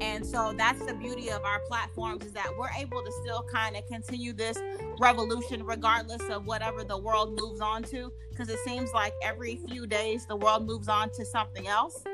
And 0.00 0.24
so 0.24 0.52
that's 0.56 0.84
the 0.84 0.94
beauty 0.94 1.30
of 1.30 1.42
our 1.44 1.60
platforms 1.60 2.24
is 2.26 2.32
that 2.32 2.52
we're 2.58 2.70
able 2.78 3.02
to 3.02 3.10
still 3.22 3.42
kind 3.50 3.76
of 3.76 3.86
continue 3.86 4.32
this 4.34 4.58
revolution 5.00 5.64
regardless 5.64 6.22
of 6.28 6.46
whatever 6.46 6.84
the 6.84 6.98
world 6.98 7.40
moves 7.40 7.60
on 7.60 7.82
to 7.84 8.12
because 8.30 8.50
it 8.50 8.58
seems 8.60 8.92
like 8.92 9.14
every 9.24 9.58
few 9.68 9.86
days 9.86 10.26
the 10.26 10.36
world 10.36 10.66
moves 10.66 10.88
on 10.88 11.10
to 11.12 11.24
something 11.24 11.66
else 11.66 12.04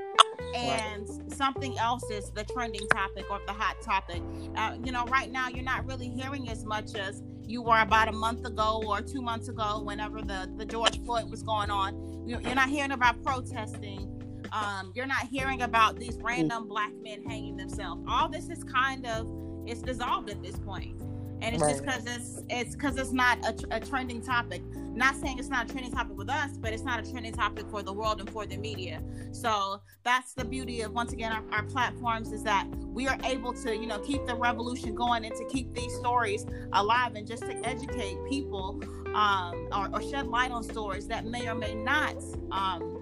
and 0.54 1.08
right. 1.08 1.32
something 1.32 1.76
else 1.78 2.08
is 2.10 2.30
the 2.30 2.44
trending 2.44 2.86
topic 2.88 3.28
or 3.30 3.40
the 3.46 3.52
hot 3.52 3.80
topic. 3.82 4.22
Uh, 4.56 4.76
you 4.84 4.92
know, 4.92 5.04
right 5.06 5.30
now 5.30 5.48
you're 5.48 5.64
not 5.64 5.84
really 5.86 6.08
hearing 6.08 6.48
as 6.48 6.64
much 6.64 6.94
as 6.94 7.22
you 7.44 7.62
were 7.62 7.80
about 7.80 8.08
a 8.08 8.12
month 8.12 8.46
ago 8.46 8.82
or 8.86 9.00
two 9.00 9.20
months 9.20 9.48
ago, 9.48 9.82
whenever 9.82 10.22
the 10.22 10.50
the 10.56 10.64
George 10.64 11.02
Floyd 11.04 11.30
was 11.30 11.42
going 11.42 11.70
on. 11.70 12.22
You're 12.26 12.40
not 12.54 12.68
hearing 12.68 12.92
about 12.92 13.22
protesting. 13.22 14.21
Um, 14.52 14.92
you're 14.94 15.06
not 15.06 15.28
hearing 15.28 15.62
about 15.62 15.98
these 15.98 16.18
random 16.20 16.68
black 16.68 16.92
men 17.02 17.24
hanging 17.24 17.56
themselves. 17.56 18.02
All 18.06 18.28
this 18.28 18.50
is 18.50 18.62
kind 18.64 19.06
of 19.06 19.26
it's 19.66 19.80
dissolved 19.80 20.28
at 20.28 20.42
this 20.42 20.58
point 20.58 21.00
and 21.42 21.54
it's 21.54 21.62
right. 21.62 21.70
just 21.70 21.84
because 21.84 22.06
it's 22.06 22.42
it's 22.48 22.74
because 22.74 22.96
it's 22.96 23.12
not 23.12 23.38
a, 23.44 23.76
a, 23.76 23.80
trending 23.80 24.22
topic 24.22 24.62
not 24.94 25.16
saying 25.16 25.38
it's 25.38 25.48
not 25.48 25.68
a 25.68 25.72
trending 25.72 25.92
topic 25.92 26.16
with 26.16 26.30
us 26.30 26.56
but 26.56 26.72
it's 26.72 26.84
not 26.84 27.04
a 27.04 27.10
trending 27.10 27.32
topic 27.32 27.68
for 27.68 27.82
the 27.82 27.92
world 27.92 28.20
and 28.20 28.30
for 28.30 28.46
the 28.46 28.56
media 28.56 29.02
so 29.32 29.80
that's 30.04 30.34
the 30.34 30.44
beauty 30.44 30.82
of 30.82 30.92
once 30.92 31.12
again 31.12 31.32
our, 31.32 31.42
our 31.52 31.64
platforms 31.64 32.32
is 32.32 32.42
that 32.42 32.66
we 32.86 33.08
are 33.08 33.18
able 33.24 33.52
to 33.52 33.76
you 33.76 33.86
know 33.86 33.98
keep 34.00 34.24
the 34.26 34.34
revolution 34.34 34.94
going 34.94 35.24
and 35.24 35.34
to 35.34 35.44
keep 35.46 35.74
these 35.74 35.94
stories 35.96 36.46
alive 36.72 37.14
and 37.16 37.26
just 37.26 37.42
to 37.42 37.54
educate 37.66 38.16
people 38.28 38.80
um, 39.14 39.68
or, 39.72 39.90
or, 39.92 40.02
shed 40.02 40.26
light 40.26 40.50
on 40.50 40.62
stories 40.62 41.06
that 41.06 41.26
may 41.26 41.46
or 41.46 41.54
may 41.54 41.74
not 41.74 42.16
um, 42.50 43.01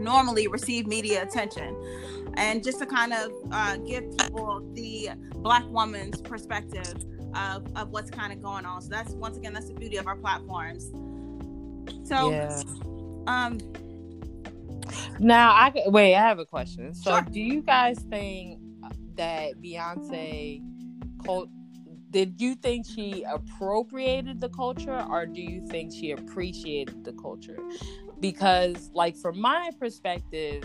normally 0.00 0.48
receive 0.48 0.86
media 0.86 1.22
attention. 1.22 1.76
And 2.34 2.62
just 2.62 2.78
to 2.78 2.86
kind 2.86 3.12
of 3.12 3.32
uh, 3.50 3.76
give 3.78 4.16
people 4.18 4.62
the 4.74 5.10
black 5.36 5.64
woman's 5.68 6.20
perspective 6.20 6.94
of, 7.34 7.66
of 7.76 7.90
what's 7.90 8.10
kind 8.10 8.32
of 8.32 8.42
going 8.42 8.64
on. 8.64 8.82
So 8.82 8.88
that's 8.88 9.12
once 9.12 9.36
again 9.36 9.52
that's 9.52 9.68
the 9.68 9.74
beauty 9.74 9.96
of 9.96 10.06
our 10.06 10.16
platforms. 10.16 10.90
So 12.04 12.30
yeah. 12.30 12.62
um 13.26 13.58
now 15.18 15.52
i 15.52 15.72
wait 15.86 16.14
i 16.14 16.20
have 16.20 16.38
a 16.38 16.46
question. 16.46 16.94
So 16.94 17.12
sure. 17.12 17.22
do 17.22 17.40
you 17.40 17.62
guys 17.62 17.98
think 18.10 18.60
that 19.16 19.60
beyonce 19.60 20.62
cult 21.24 21.48
did 22.10 22.40
you 22.40 22.56
think 22.56 22.86
she 22.86 23.24
appropriated 23.30 24.40
the 24.40 24.48
culture 24.48 25.06
or 25.08 25.26
do 25.26 25.40
you 25.40 25.64
think 25.68 25.92
she 25.92 26.10
appreciated 26.10 27.04
the 27.04 27.12
culture 27.12 27.58
because 28.20 28.90
like 28.94 29.16
from 29.16 29.40
my 29.40 29.70
perspective 29.78 30.64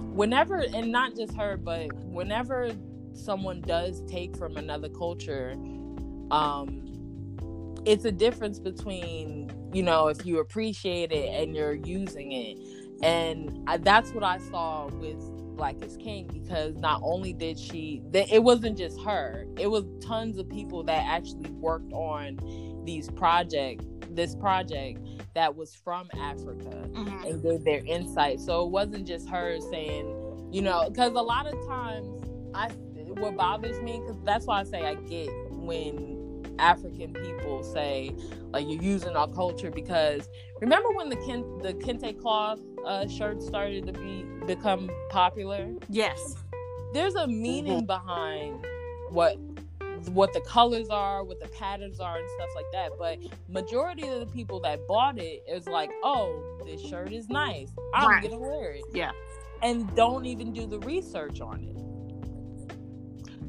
whenever 0.00 0.64
and 0.74 0.90
not 0.92 1.14
just 1.16 1.34
her 1.36 1.56
but 1.56 1.92
whenever 2.04 2.70
someone 3.14 3.60
does 3.62 4.02
take 4.08 4.36
from 4.36 4.56
another 4.56 4.88
culture 4.88 5.52
um 6.30 6.82
it's 7.84 8.04
a 8.04 8.12
difference 8.12 8.58
between 8.58 9.50
you 9.72 9.82
know 9.82 10.08
if 10.08 10.24
you 10.24 10.38
appreciate 10.38 11.12
it 11.12 11.28
and 11.30 11.56
you're 11.56 11.74
using 11.74 12.32
it. 12.32 12.58
And 13.02 13.64
I, 13.66 13.78
that's 13.78 14.12
what 14.12 14.22
i 14.22 14.38
saw 14.38 14.86
with 14.86 15.18
black 15.56 15.82
is 15.82 15.96
king 15.96 16.28
because 16.32 16.76
not 16.76 17.00
only 17.02 17.32
did 17.32 17.58
she 17.58 18.02
it 18.12 18.42
wasn't 18.42 18.78
just 18.78 19.00
her 19.02 19.44
it 19.58 19.66
was 19.66 19.84
tons 20.00 20.38
of 20.38 20.48
people 20.48 20.84
that 20.84 21.04
actually 21.06 21.50
worked 21.50 21.92
on 21.92 22.38
these 22.84 23.10
project 23.10 23.84
this 24.14 24.34
project 24.34 25.00
that 25.34 25.54
was 25.54 25.74
from 25.74 26.08
Africa 26.18 26.88
mm-hmm. 26.92 27.24
and 27.26 27.42
gave 27.42 27.64
their 27.64 27.82
insight. 27.86 28.40
So 28.40 28.64
it 28.64 28.70
wasn't 28.70 29.06
just 29.06 29.28
her 29.28 29.58
saying, 29.70 30.06
you 30.52 30.62
know, 30.62 30.88
because 30.88 31.12
a 31.12 31.22
lot 31.22 31.46
of 31.46 31.54
times 31.66 32.08
I 32.54 32.68
what 33.18 33.36
bothers 33.36 33.80
me 33.80 34.00
because 34.00 34.16
that's 34.24 34.46
why 34.46 34.60
I 34.60 34.64
say 34.64 34.84
I 34.84 34.94
get 34.94 35.28
when 35.50 36.44
African 36.58 37.12
people 37.12 37.62
say 37.62 38.14
like 38.50 38.66
you're 38.68 38.82
using 38.82 39.16
our 39.16 39.28
culture 39.28 39.70
because 39.70 40.28
remember 40.60 40.90
when 40.90 41.08
the 41.08 41.16
ken, 41.16 41.44
the 41.62 41.74
kente 41.74 42.18
cloth 42.20 42.60
uh, 42.84 43.06
shirts 43.08 43.46
started 43.46 43.86
to 43.86 43.92
be 43.92 44.24
become 44.46 44.90
popular? 45.10 45.72
Yes. 45.88 46.36
There's 46.92 47.14
a 47.14 47.26
meaning 47.26 47.86
behind 47.86 48.66
what 49.10 49.36
what 50.10 50.32
the 50.32 50.40
colors 50.40 50.88
are, 50.88 51.24
what 51.24 51.40
the 51.40 51.48
patterns 51.48 52.00
are, 52.00 52.18
and 52.18 52.28
stuff 52.36 52.48
like 52.54 52.64
that. 52.72 52.90
But 52.98 53.18
majority 53.48 54.06
of 54.08 54.20
the 54.20 54.26
people 54.26 54.60
that 54.60 54.86
bought 54.86 55.18
it 55.18 55.42
is 55.48 55.66
like, 55.66 55.90
oh, 56.02 56.42
this 56.64 56.80
shirt 56.80 57.12
is 57.12 57.28
nice. 57.28 57.70
I'm 57.94 58.08
right. 58.08 58.22
gonna 58.22 58.38
wear 58.38 58.72
it. 58.72 58.84
Yeah. 58.92 59.12
And 59.62 59.94
don't 59.94 60.26
even 60.26 60.52
do 60.52 60.66
the 60.66 60.80
research 60.80 61.40
on 61.40 61.62
it. 61.62 61.76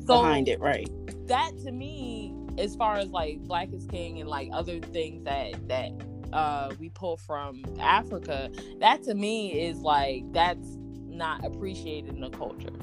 So 0.05 0.21
behind 0.21 0.47
it, 0.47 0.59
right? 0.59 0.89
That 1.27 1.51
to 1.63 1.71
me, 1.71 2.33
as 2.57 2.75
far 2.75 2.97
as 2.97 3.09
like 3.09 3.39
Black 3.39 3.73
is 3.73 3.85
King 3.87 4.19
and 4.19 4.29
like 4.29 4.49
other 4.51 4.79
things 4.79 5.23
that 5.23 5.67
that 5.67 5.91
uh 6.33 6.71
we 6.79 6.89
pull 6.89 7.17
from 7.17 7.63
Africa, 7.79 8.49
that 8.79 9.03
to 9.03 9.15
me 9.15 9.61
is 9.61 9.79
like 9.79 10.23
that's 10.31 10.77
not 11.07 11.45
appreciated 11.45 12.13
in 12.13 12.21
the 12.21 12.29
culture 12.29 12.73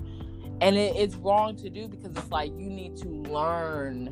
and 0.61 0.77
it, 0.77 0.95
it's 0.97 1.17
wrong 1.17 1.57
to 1.57 1.71
do 1.71 1.89
because 1.89 2.17
it's 2.17 2.31
like 2.31 2.51
you 2.57 2.69
need 2.69 2.97
to 2.97 3.09
learn 3.09 4.11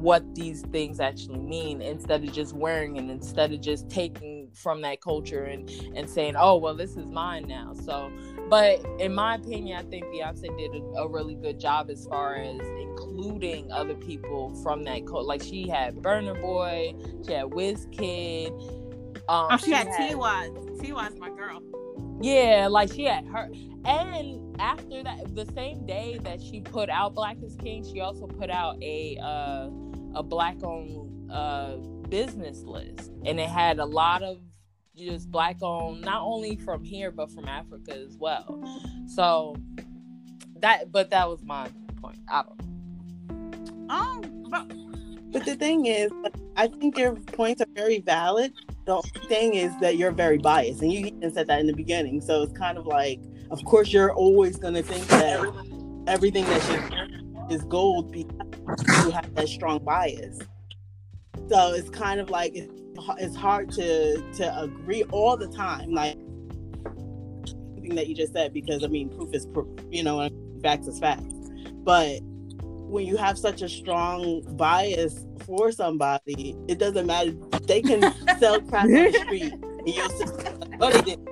what 0.00 0.34
these 0.34 0.62
things 0.70 1.00
actually 1.00 1.40
mean 1.40 1.82
instead 1.82 2.22
of 2.22 2.32
just 2.32 2.54
wearing 2.54 2.96
it 2.96 3.10
instead 3.10 3.52
of 3.52 3.60
just 3.60 3.88
taking 3.90 4.48
from 4.54 4.80
that 4.80 5.00
culture 5.00 5.44
and 5.44 5.68
and 5.96 6.08
saying 6.08 6.36
oh 6.36 6.56
well 6.56 6.74
this 6.74 6.96
is 6.96 7.10
mine 7.10 7.44
now 7.48 7.72
so 7.74 8.12
but 8.48 8.80
in 9.00 9.12
my 9.12 9.34
opinion 9.34 9.76
i 9.76 9.82
think 9.90 10.04
beyonce 10.06 10.56
did 10.56 10.72
a, 10.72 10.84
a 11.00 11.08
really 11.08 11.34
good 11.34 11.58
job 11.58 11.90
as 11.90 12.06
far 12.06 12.36
as 12.36 12.60
including 12.80 13.72
other 13.72 13.94
people 13.94 14.54
from 14.62 14.84
that 14.84 15.04
culture 15.04 15.26
like 15.26 15.42
she 15.42 15.68
had 15.68 15.96
Burna 15.96 16.40
Boy 16.40 16.94
she 17.26 17.32
had 17.32 17.46
Wizkid 17.46 18.52
um, 19.28 19.48
oh, 19.50 19.56
she, 19.58 19.66
she 19.66 19.72
had, 19.72 19.88
had 19.88 19.96
Ty. 19.96 20.08
Ty's 20.08 21.18
my 21.18 21.28
girl. 21.28 21.62
Yeah, 22.20 22.68
like 22.68 22.92
she 22.92 23.04
had 23.04 23.26
her, 23.26 23.48
and 23.84 24.60
after 24.60 25.02
that, 25.04 25.34
the 25.34 25.46
same 25.54 25.86
day 25.86 26.18
that 26.24 26.40
she 26.40 26.60
put 26.60 26.88
out 26.90 27.14
Black 27.14 27.36
is 27.42 27.54
King, 27.56 27.84
she 27.84 28.00
also 28.00 28.26
put 28.26 28.50
out 28.50 28.76
a 28.82 29.18
uh, 29.22 29.68
a 30.14 30.22
black 30.22 30.62
owned 30.64 31.30
uh, 31.30 31.76
business 32.08 32.62
list, 32.62 33.12
and 33.24 33.38
it 33.38 33.48
had 33.48 33.78
a 33.78 33.84
lot 33.84 34.22
of 34.22 34.38
just 34.96 35.30
black 35.30 35.58
owned, 35.62 36.00
not 36.00 36.22
only 36.22 36.56
from 36.56 36.82
here 36.82 37.10
but 37.10 37.30
from 37.30 37.46
Africa 37.46 37.96
as 37.96 38.16
well. 38.16 38.60
So 39.06 39.56
that, 40.56 40.90
but 40.90 41.10
that 41.10 41.28
was 41.28 41.42
my 41.44 41.68
point. 42.02 42.18
I 42.28 42.42
don't. 42.42 42.58
Know. 42.58 43.94
Um, 43.94 44.44
but 44.50 44.68
but 45.30 45.44
the 45.44 45.54
thing 45.54 45.86
is, 45.86 46.10
I 46.56 46.68
think 46.68 46.98
your 46.98 47.14
points 47.14 47.60
are 47.62 47.68
very 47.74 48.00
valid. 48.00 48.52
The 48.88 49.02
thing 49.28 49.54
is 49.54 49.70
that 49.80 49.98
you're 49.98 50.12
very 50.12 50.38
biased, 50.38 50.80
and 50.80 50.90
you 50.90 51.06
even 51.06 51.30
said 51.32 51.46
that 51.48 51.60
in 51.60 51.66
the 51.66 51.74
beginning. 51.74 52.22
So 52.22 52.42
it's 52.42 52.56
kind 52.56 52.78
of 52.78 52.86
like 52.86 53.20
of 53.50 53.64
course 53.64 53.92
you're 53.92 54.12
always 54.12 54.56
going 54.56 54.74
to 54.74 54.82
think 54.82 55.06
that 55.08 55.40
everything 56.06 56.44
that 56.44 56.70
you 56.70 57.54
is 57.54 57.62
gold 57.64 58.12
because 58.12 59.04
you 59.04 59.10
have 59.10 59.34
that 59.34 59.48
strong 59.48 59.82
bias 59.82 60.38
so 61.48 61.72
it's 61.72 61.88
kind 61.90 62.20
of 62.20 62.30
like 62.30 62.52
it's, 62.54 63.36
hard 63.36 63.70
to 63.70 64.20
to 64.32 64.60
agree 64.60 65.02
all 65.04 65.36
the 65.36 65.48
time 65.48 65.92
like 65.92 66.16
that 67.94 68.06
you 68.06 68.14
just 68.14 68.34
said 68.34 68.52
because 68.52 68.84
i 68.84 68.86
mean 68.86 69.08
proof 69.08 69.32
is 69.32 69.46
proof 69.46 69.66
you 69.90 70.02
know 70.02 70.28
facts 70.62 70.86
is 70.86 70.98
facts 70.98 71.32
but 71.84 72.20
when 72.88 73.06
you 73.06 73.16
have 73.16 73.38
such 73.38 73.62
a 73.62 73.68
strong 73.68 74.42
bias 74.56 75.24
for 75.46 75.70
somebody 75.70 76.56
it 76.68 76.78
doesn't 76.78 77.06
matter 77.06 77.32
they 77.66 77.80
can 77.82 78.14
sell 78.38 78.60
crack 78.62 78.84
on 78.84 78.90
the 78.92 79.12
street 79.12 79.52
and 79.52 79.88
you'll 79.88 80.08
say 80.10 80.26
oh 80.80 80.90
they 80.90 81.02
didn't." 81.02 81.28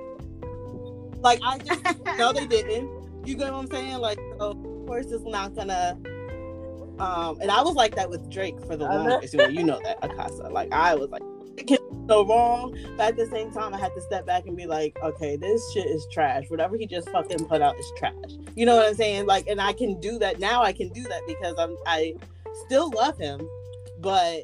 like 1.21 1.39
I 1.43 1.57
just 1.59 1.83
no, 2.17 2.33
they 2.33 2.47
didn't. 2.47 2.89
You 3.25 3.35
get 3.35 3.51
what 3.51 3.59
I'm 3.59 3.67
saying? 3.67 3.97
Like, 3.97 4.19
so 4.39 4.51
of 4.51 4.87
course, 4.87 5.07
it's 5.07 5.25
not 5.25 5.55
gonna. 5.55 5.97
Um, 6.99 7.39
and 7.41 7.51
I 7.51 7.61
was 7.61 7.75
like 7.75 7.95
that 7.95 8.09
with 8.09 8.29
Drake 8.29 8.59
for 8.65 8.75
the 8.75 8.85
longest. 8.85 9.33
You 9.33 9.39
know, 9.39 9.47
you 9.47 9.63
know 9.63 9.79
that 9.83 9.97
Akasa. 10.01 10.43
Like 10.43 10.71
I 10.71 10.95
was 10.95 11.09
like, 11.09 11.21
can 11.65 11.77
so 12.07 12.25
wrong, 12.25 12.77
but 12.95 13.07
at 13.07 13.17
the 13.17 13.27
same 13.27 13.51
time, 13.51 13.73
I 13.73 13.79
had 13.79 13.93
to 13.95 14.01
step 14.01 14.25
back 14.25 14.45
and 14.47 14.55
be 14.55 14.65
like, 14.65 14.97
okay, 15.03 15.35
this 15.35 15.61
shit 15.73 15.87
is 15.87 16.07
trash. 16.11 16.45
Whatever 16.49 16.77
he 16.77 16.87
just 16.87 17.09
fucking 17.09 17.45
put 17.45 17.61
out 17.61 17.77
is 17.77 17.91
trash. 17.97 18.13
You 18.55 18.65
know 18.65 18.77
what 18.77 18.87
I'm 18.87 18.95
saying? 18.95 19.25
Like, 19.25 19.47
and 19.47 19.59
I 19.59 19.73
can 19.73 19.99
do 19.99 20.17
that 20.19 20.39
now. 20.39 20.63
I 20.63 20.71
can 20.71 20.89
do 20.89 21.03
that 21.03 21.21
because 21.27 21.55
I'm 21.57 21.75
I 21.85 22.15
still 22.65 22.89
love 22.91 23.17
him, 23.17 23.47
but 23.99 24.43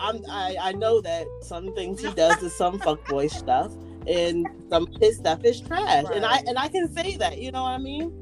I'm 0.00 0.22
I, 0.28 0.56
I 0.60 0.72
know 0.72 1.00
that 1.00 1.26
some 1.42 1.74
things 1.74 2.02
he 2.02 2.12
does 2.12 2.42
is 2.42 2.54
some 2.54 2.78
fuckboy 2.78 3.30
stuff 3.30 3.72
and 4.06 4.46
some 4.68 4.86
his 5.00 5.16
stuff 5.16 5.44
is 5.44 5.60
trash. 5.60 6.04
Right. 6.04 6.16
And 6.16 6.26
I 6.26 6.42
and 6.46 6.58
I 6.58 6.68
can 6.68 6.92
say 6.92 7.16
that, 7.16 7.38
you 7.38 7.52
know 7.52 7.62
what 7.62 7.70
I 7.70 7.78
mean? 7.78 8.19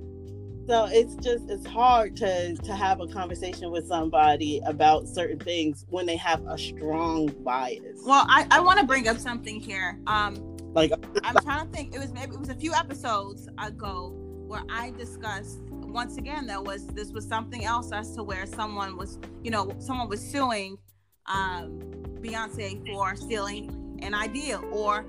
So 0.68 0.86
it's 0.90 1.14
just 1.16 1.48
it's 1.48 1.66
hard 1.66 2.14
to 2.16 2.54
to 2.56 2.74
have 2.74 3.00
a 3.00 3.06
conversation 3.08 3.70
with 3.70 3.88
somebody 3.88 4.60
about 4.66 5.08
certain 5.08 5.38
things 5.38 5.86
when 5.88 6.04
they 6.04 6.16
have 6.16 6.44
a 6.46 6.58
strong 6.58 7.26
bias 7.42 8.00
Well, 8.04 8.26
I, 8.28 8.46
I 8.50 8.60
want 8.60 8.78
to 8.78 8.86
bring 8.86 9.08
up 9.08 9.18
something 9.18 9.60
here. 9.60 9.98
Um, 10.06 10.56
like 10.74 10.92
I'm 11.24 11.36
trying 11.36 11.66
to 11.66 11.72
think. 11.72 11.94
It 11.94 11.98
was 11.98 12.12
maybe 12.12 12.34
it 12.34 12.40
was 12.40 12.50
a 12.50 12.54
few 12.54 12.74
episodes 12.74 13.48
ago 13.58 14.12
where 14.46 14.62
I 14.70 14.90
discussed 14.90 15.60
once 15.70 16.18
again 16.18 16.46
there 16.46 16.60
was 16.60 16.86
this 16.88 17.12
was 17.12 17.26
something 17.26 17.64
else 17.64 17.90
as 17.92 18.14
to 18.16 18.22
where 18.22 18.44
someone 18.44 18.96
was 18.96 19.18
you 19.42 19.50
know 19.50 19.74
someone 19.78 20.08
was 20.08 20.20
suing 20.20 20.76
um, 21.26 21.80
Beyonce 22.20 22.86
for 22.86 23.16
stealing 23.16 23.98
an 24.02 24.14
idea 24.14 24.58
or 24.70 25.06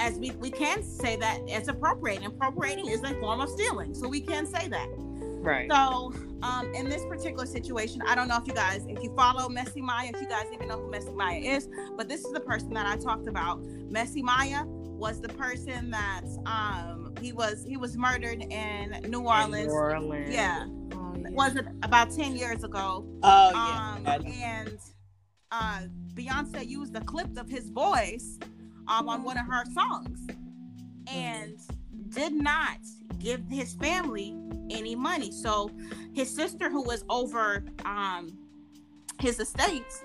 as 0.00 0.18
we, 0.18 0.30
we 0.32 0.50
can 0.50 0.82
say 0.82 1.16
that 1.16 1.40
it's 1.46 1.68
appropriating. 1.68 2.26
Appropriating 2.26 2.88
is 2.88 3.02
a 3.02 3.14
form 3.20 3.40
of 3.40 3.48
stealing, 3.50 3.94
so 3.94 4.08
we 4.08 4.20
can 4.20 4.46
say 4.46 4.68
that. 4.68 4.88
Right. 5.44 5.70
So, 5.70 6.12
um, 6.42 6.72
in 6.74 6.88
this 6.88 7.04
particular 7.04 7.44
situation, 7.46 8.00
I 8.06 8.14
don't 8.14 8.28
know 8.28 8.38
if 8.38 8.46
you 8.46 8.54
guys, 8.54 8.86
if 8.88 9.02
you 9.02 9.14
follow 9.14 9.48
Messy 9.48 9.82
Mya, 9.82 10.10
if 10.14 10.20
you 10.20 10.28
guys 10.28 10.46
even 10.52 10.68
know 10.68 10.80
who 10.80 10.90
Messy 10.90 11.12
Mya 11.12 11.38
is, 11.38 11.68
but 11.96 12.08
this 12.08 12.24
is 12.24 12.32
the 12.32 12.40
person 12.40 12.70
that 12.74 12.86
I 12.86 12.96
talked 12.96 13.28
about. 13.28 13.62
Messy 13.90 14.22
Mya 14.22 14.64
was 14.66 15.20
the 15.20 15.28
person 15.28 15.90
that 15.90 16.22
um 16.46 17.12
he 17.20 17.32
was 17.32 17.64
he 17.66 17.76
was 17.76 17.96
murdered 17.96 18.42
in 18.42 19.00
New 19.08 19.22
Orleans. 19.26 19.66
New 19.66 19.72
Orleans. 19.72 20.32
Yeah. 20.32 20.66
Oh, 20.94 21.14
yeah. 21.16 21.30
Was 21.30 21.56
it 21.56 21.66
about 21.82 22.10
10 22.10 22.36
years 22.36 22.64
ago? 22.64 23.04
oh 23.22 23.50
yeah 23.52 23.96
Um, 23.96 24.26
and 24.26 24.78
uh, 25.50 25.82
Beyonce 26.14 26.66
used 26.66 26.96
a 26.96 27.00
clip 27.00 27.36
of 27.36 27.48
his 27.48 27.70
voice 27.70 28.38
um, 28.88 29.08
on 29.08 29.22
one 29.22 29.38
of 29.38 29.46
her 29.46 29.64
songs 29.72 30.26
and 31.06 31.58
did 32.10 32.32
not 32.32 32.78
give 33.18 33.42
his 33.48 33.74
family 33.74 34.36
any 34.70 34.94
money. 34.94 35.30
So 35.30 35.70
his 36.12 36.34
sister, 36.34 36.70
who 36.70 36.82
was 36.82 37.04
over 37.08 37.64
um, 37.84 38.38
his 39.18 39.40
estates, 39.40 40.02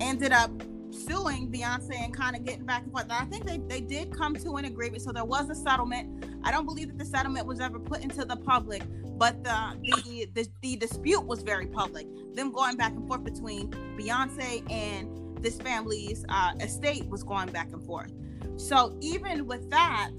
ended 0.00 0.32
up 0.32 0.50
suing 0.90 1.50
Beyonce 1.50 1.94
and 1.94 2.14
kind 2.14 2.34
of 2.36 2.44
getting 2.44 2.64
back 2.64 2.82
and 2.82 2.92
forth. 2.92 3.04
And 3.04 3.12
I 3.12 3.24
think 3.24 3.44
they, 3.46 3.58
they 3.58 3.80
did 3.80 4.12
come 4.16 4.34
to 4.36 4.56
an 4.56 4.64
agreement. 4.64 5.02
So 5.02 5.12
there 5.12 5.24
was 5.24 5.48
a 5.50 5.54
settlement. 5.54 6.26
I 6.42 6.50
don't 6.50 6.64
believe 6.64 6.88
that 6.88 6.98
the 6.98 7.04
settlement 7.04 7.46
was 7.46 7.60
ever 7.60 7.78
put 7.78 8.02
into 8.02 8.24
the 8.24 8.36
public, 8.36 8.82
but 9.16 9.42
the 9.44 9.76
the 9.82 10.28
the, 10.34 10.48
the 10.62 10.76
dispute 10.76 11.24
was 11.24 11.42
very 11.42 11.66
public. 11.66 12.06
Them 12.34 12.52
going 12.52 12.76
back 12.76 12.92
and 12.92 13.06
forth 13.06 13.24
between 13.24 13.70
Beyonce 13.96 14.68
and 14.70 15.29
this 15.42 15.56
family's 15.60 16.24
uh, 16.28 16.52
estate 16.60 17.08
was 17.08 17.22
going 17.22 17.50
back 17.50 17.72
and 17.72 17.82
forth. 17.84 18.12
So 18.56 18.96
even 19.00 19.46
with 19.46 19.68
that, 19.70 20.10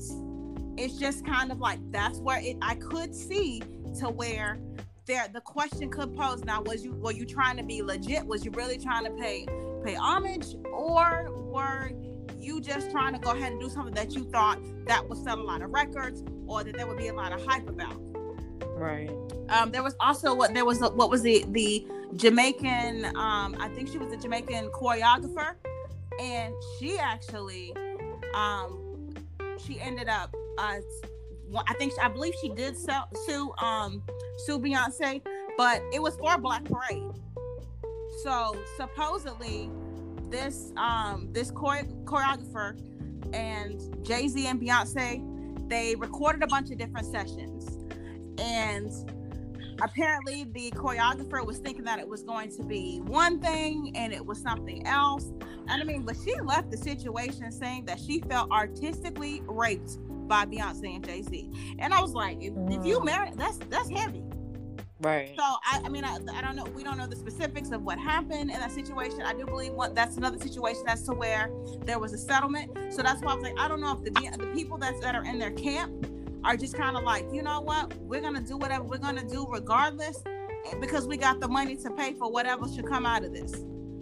it's 0.78 0.98
just 0.98 1.26
kind 1.26 1.52
of 1.52 1.60
like 1.60 1.80
that's 1.92 2.20
where 2.20 2.40
it 2.42 2.58
I 2.62 2.76
could 2.76 3.14
see 3.14 3.62
to 4.00 4.10
where 4.10 4.58
there 5.06 5.28
the 5.34 5.42
question 5.42 5.90
could 5.90 6.16
pose 6.16 6.44
now 6.46 6.62
was 6.62 6.84
you 6.84 6.94
were 6.94 7.12
you 7.12 7.26
trying 7.26 7.58
to 7.58 7.64
be 7.64 7.82
legit 7.82 8.26
was 8.26 8.46
you 8.46 8.52
really 8.52 8.78
trying 8.78 9.04
to 9.04 9.12
pay 9.12 9.46
pay 9.84 9.96
homage 9.96 10.56
or 10.72 11.28
were 11.32 11.92
you 12.38 12.62
just 12.62 12.90
trying 12.90 13.14
to 13.14 13.20
go 13.20 13.32
ahead 13.32 13.52
and 13.52 13.60
do 13.62 13.70
something 13.70 13.94
that 13.94 14.12
you 14.14 14.24
thought 14.32 14.60
that 14.88 15.08
would 15.08 15.18
sell 15.18 15.40
a 15.40 15.44
lot 15.44 15.62
of 15.62 15.72
records 15.72 16.24
or 16.48 16.64
that 16.64 16.76
there 16.78 16.88
would 16.88 16.98
be 16.98 17.10
a 17.10 17.14
lot 17.14 17.32
of 17.34 17.46
hype 17.46 17.68
about 17.68 17.96
Right. 18.78 19.12
um, 19.50 19.72
there 19.72 19.84
was 19.84 19.96
also 20.00 20.34
what 20.34 20.54
there 20.54 20.66
was 20.66 20.82
a, 20.82 20.90
what 20.90 21.10
was 21.10 21.22
the 21.22 21.46
the 21.50 21.86
Jamaican 22.16 23.06
um, 23.16 23.56
I 23.60 23.70
think 23.74 23.90
she 23.90 23.98
was 23.98 24.12
a 24.12 24.18
Jamaican 24.18 24.70
choreographer. 24.70 25.56
And 26.20 26.54
she 26.78 26.98
actually 27.00 27.74
um, 28.34 29.14
she 29.58 29.80
ended 29.80 30.10
up 30.10 30.34
uh, 30.58 30.78
I 31.68 31.74
think 31.76 31.94
I 32.02 32.08
believe 32.08 32.34
she 32.42 32.50
did 32.50 32.78
sell, 32.78 33.08
sue 33.26 33.54
um, 33.58 34.04
sue 34.46 34.60
Beyonce 34.60 35.22
but 35.58 35.82
it 35.94 36.02
was 36.02 36.16
for 36.16 36.38
Black 36.38 36.64
Parade. 36.66 37.12
So 38.24 38.56
supposedly 38.78 39.70
this 40.30 40.72
um 40.78 41.28
this 41.32 41.52
chore- 41.52 41.88
choreographer 42.06 42.80
and 43.34 43.80
Jay-Z 44.06 44.46
and 44.48 44.62
Beyonce 44.62 45.28
they 45.70 45.96
recorded 45.96 46.44
a 46.44 46.48
bunch 46.48 46.70
of 46.72 46.78
different 46.78 47.08
sessions. 47.08 47.78
And 48.38 48.92
apparently 49.82 50.46
the 50.46 50.72
choreographer 50.72 51.46
was 51.46 51.58
thinking 51.60 51.84
that 51.86 52.00
it 52.00 52.08
was 52.08 52.24
going 52.24 52.52
to 52.56 52.64
be 52.64 53.00
one 53.06 53.40
thing 53.40 53.92
and 53.96 54.14
it 54.14 54.26
was 54.26 54.42
something 54.42 54.86
else. 54.88 55.26
And 55.68 55.82
i 55.82 55.84
mean 55.84 56.04
but 56.04 56.16
she 56.24 56.36
left 56.42 56.72
the 56.72 56.78
situation 56.78 57.52
saying 57.52 57.86
that 57.86 58.00
she 58.00 58.20
felt 58.22 58.52
artistically 58.52 59.42
raped 59.48 59.98
by 60.28 60.46
beyonce 60.46 60.96
and 60.96 61.04
jay-z. 61.06 61.50
And 61.80 61.94
i 61.94 62.02
was 62.02 62.14
like 62.14 62.38
if, 62.42 62.54
if 62.70 62.86
you 62.86 63.00
Mm. 63.00 63.06
marry 63.06 63.32
that's 63.36 63.58
that's 63.70 63.90
heavy. 63.90 64.24
Right. 65.00 65.34
so 65.36 65.44
I, 65.44 65.82
I 65.84 65.90
mean 65.90 66.04
I, 66.06 66.18
I 66.36 66.42
don't 66.42 66.56
know 66.56 66.66
we 66.76 66.84
don't 66.84 66.98
know 66.98 67.08
the 67.08 67.16
specifics 67.16 67.72
of 67.72 67.82
what 67.82 67.98
happened 67.98 68.52
in 68.52 68.60
that 68.60 68.72
situation. 68.72 69.24
I 69.24 69.34
do 69.34 69.46
believe 69.48 69.74
what 69.74 69.96
that's 69.96 70.16
another 70.18 70.38
situation 70.38 70.84
as 70.88 71.02
to 71.08 71.14
where 71.14 71.50
there 71.86 71.98
was 71.98 72.14
a 72.14 72.20
settlement. 72.20 72.94
So 72.94 73.02
that's 73.02 73.22
why 73.24 73.32
i 73.32 73.36
was 73.36 73.44
like 73.44 73.60
i 73.60 73.68
don't 73.68 73.82
know 73.82 73.94
if 73.94 74.04
the, 74.04 74.12
the 74.38 74.48
people 74.54 74.78
that's, 74.78 75.00
that 75.02 75.16
are 75.16 75.24
in 75.26 75.40
their 75.40 75.52
camp 75.52 76.06
are 76.44 76.58
just 76.58 76.76
kind 76.76 76.98
of 76.98 77.04
like 77.04 77.26
you 77.32 77.42
know 77.42 77.62
what? 77.62 77.96
We're 77.98 78.22
gonna 78.22 78.42
do 78.42 78.58
whatever 78.58 78.84
we're 78.84 78.98
gonna 78.98 79.28
do 79.28 79.46
regardless 79.50 80.24
because 80.80 81.08
we 81.08 81.18
got 81.18 81.40
the 81.40 81.48
money 81.48 81.76
to 81.78 81.90
pay 81.92 82.14
for 82.14 82.32
whatever 82.32 82.68
should 82.68 82.88
come 82.88 83.06
out 83.06 83.24
of 83.24 83.34
this. 83.34 83.52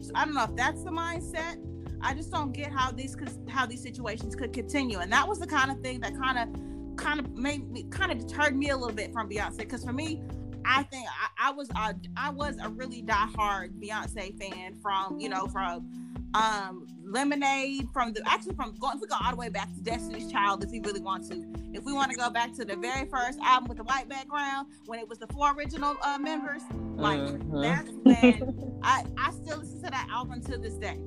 So 0.01 0.11
i 0.15 0.25
don't 0.25 0.33
know 0.33 0.43
if 0.43 0.55
that's 0.55 0.83
the 0.83 0.91
mindset. 0.91 1.57
I 2.01 2.13
just 2.13 2.31
don't 2.31 2.53
get 2.53 2.71
how 2.71 2.91
these 2.91 3.15
how 3.49 3.65
these 3.65 3.81
situations 3.81 4.35
could 4.35 4.53
continue 4.53 4.99
and 4.99 5.11
that 5.11 5.27
was 5.27 5.39
the 5.39 5.47
kind 5.47 5.69
of 5.69 5.81
thing 5.81 5.99
that 5.99 6.17
kind 6.17 6.39
of 6.39 6.95
kind 6.95 7.19
of 7.19 7.31
made 7.33 7.69
me 7.69 7.83
kind 7.89 8.11
of 8.11 8.25
deterred 8.25 8.55
me 8.55 8.69
a 8.69 8.77
little 8.77 8.95
bit 8.95 9.11
from 9.11 9.29
beyonce 9.29 9.57
because 9.57 9.83
for 9.83 9.93
me 9.93 10.21
I 10.65 10.83
think 10.83 11.07
I, 11.07 11.49
I 11.49 11.51
was 11.51 11.69
a, 11.71 11.95
I 12.17 12.29
was 12.29 12.57
a 12.61 12.69
really 12.69 13.01
diehard 13.01 13.71
Beyonce 13.81 14.37
fan 14.37 14.75
from 14.75 15.19
you 15.19 15.29
know 15.29 15.47
from 15.47 16.08
um 16.33 16.85
Lemonade 17.03 17.87
from 17.91 18.13
the 18.13 18.21
actually 18.27 18.53
from 18.55 18.75
going 18.75 18.95
if 18.95 19.01
we 19.01 19.07
go 19.07 19.15
all 19.23 19.31
the 19.31 19.37
way 19.37 19.49
back 19.49 19.73
to 19.73 19.81
Destiny's 19.81 20.31
Child 20.31 20.63
if 20.63 20.69
we 20.69 20.79
really 20.79 21.01
want 21.01 21.27
to 21.31 21.43
if 21.73 21.83
we 21.83 21.91
want 21.93 22.11
to 22.11 22.17
go 22.17 22.29
back 22.29 22.53
to 22.53 22.65
the 22.65 22.75
very 22.75 23.07
first 23.09 23.39
album 23.39 23.67
with 23.69 23.77
the 23.77 23.83
white 23.83 24.07
background 24.07 24.67
when 24.85 24.99
it 24.99 25.07
was 25.09 25.17
the 25.17 25.27
four 25.27 25.51
original 25.53 25.95
uh, 26.03 26.17
members 26.19 26.61
like 26.95 27.19
Mhm. 27.19 27.61
that's 27.63 27.91
when 28.03 28.79
I 28.83 29.05
I 29.17 29.31
still 29.31 29.57
listen 29.59 29.81
to 29.83 29.89
that 29.89 30.07
album 30.11 30.41
to 30.43 30.57
this 30.57 30.75
day 30.75 30.97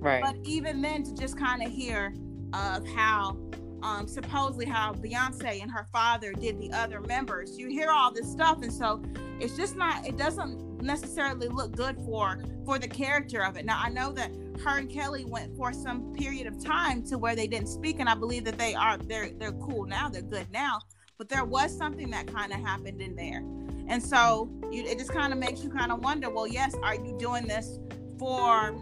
Right. 0.00 0.22
but 0.22 0.36
even 0.44 0.82
then 0.82 1.02
to 1.04 1.14
just 1.14 1.38
kind 1.38 1.62
of 1.62 1.70
hear 1.70 2.14
of 2.52 2.86
how 2.88 3.36
um, 3.82 4.08
supposedly 4.08 4.66
how 4.66 4.92
Beyonce 4.92 5.62
and 5.62 5.70
her 5.70 5.86
father 5.92 6.32
did 6.32 6.58
the 6.60 6.72
other 6.72 7.00
members. 7.00 7.56
You 7.56 7.68
hear 7.68 7.90
all 7.90 8.10
this 8.12 8.28
stuff, 8.28 8.60
and 8.62 8.72
so 8.72 9.00
it's 9.38 9.56
just 9.56 9.76
not. 9.76 10.04
It 10.04 10.16
doesn't 10.16 10.58
necessarily 10.82 11.48
look 11.48 11.76
good 11.76 11.96
for 12.04 12.38
for 12.64 12.78
the 12.78 12.88
character 12.88 13.42
of 13.44 13.56
it. 13.56 13.64
Now 13.64 13.80
I 13.82 13.88
know 13.88 14.12
that 14.12 14.30
her 14.64 14.78
and 14.78 14.90
Kelly 14.90 15.24
went 15.24 15.56
for 15.56 15.72
some 15.72 16.12
period 16.14 16.46
of 16.46 16.62
time 16.62 17.02
to 17.04 17.18
where 17.18 17.36
they 17.36 17.46
didn't 17.46 17.68
speak, 17.68 18.00
and 18.00 18.08
I 18.08 18.14
believe 18.14 18.44
that 18.44 18.58
they 18.58 18.74
are 18.74 18.98
they're 18.98 19.30
they're 19.30 19.52
cool 19.52 19.86
now. 19.86 20.08
They're 20.08 20.22
good 20.22 20.50
now. 20.52 20.80
But 21.16 21.28
there 21.28 21.44
was 21.44 21.76
something 21.76 22.10
that 22.10 22.32
kind 22.32 22.52
of 22.52 22.60
happened 22.60 23.00
in 23.00 23.16
there, 23.16 23.42
and 23.88 24.02
so 24.02 24.48
you, 24.70 24.84
it 24.84 24.98
just 24.98 25.12
kind 25.12 25.32
of 25.32 25.38
makes 25.38 25.64
you 25.64 25.70
kind 25.70 25.90
of 25.90 26.02
wonder. 26.02 26.30
Well, 26.30 26.46
yes, 26.46 26.74
are 26.82 26.94
you 26.94 27.16
doing 27.18 27.46
this 27.46 27.78
for 28.18 28.72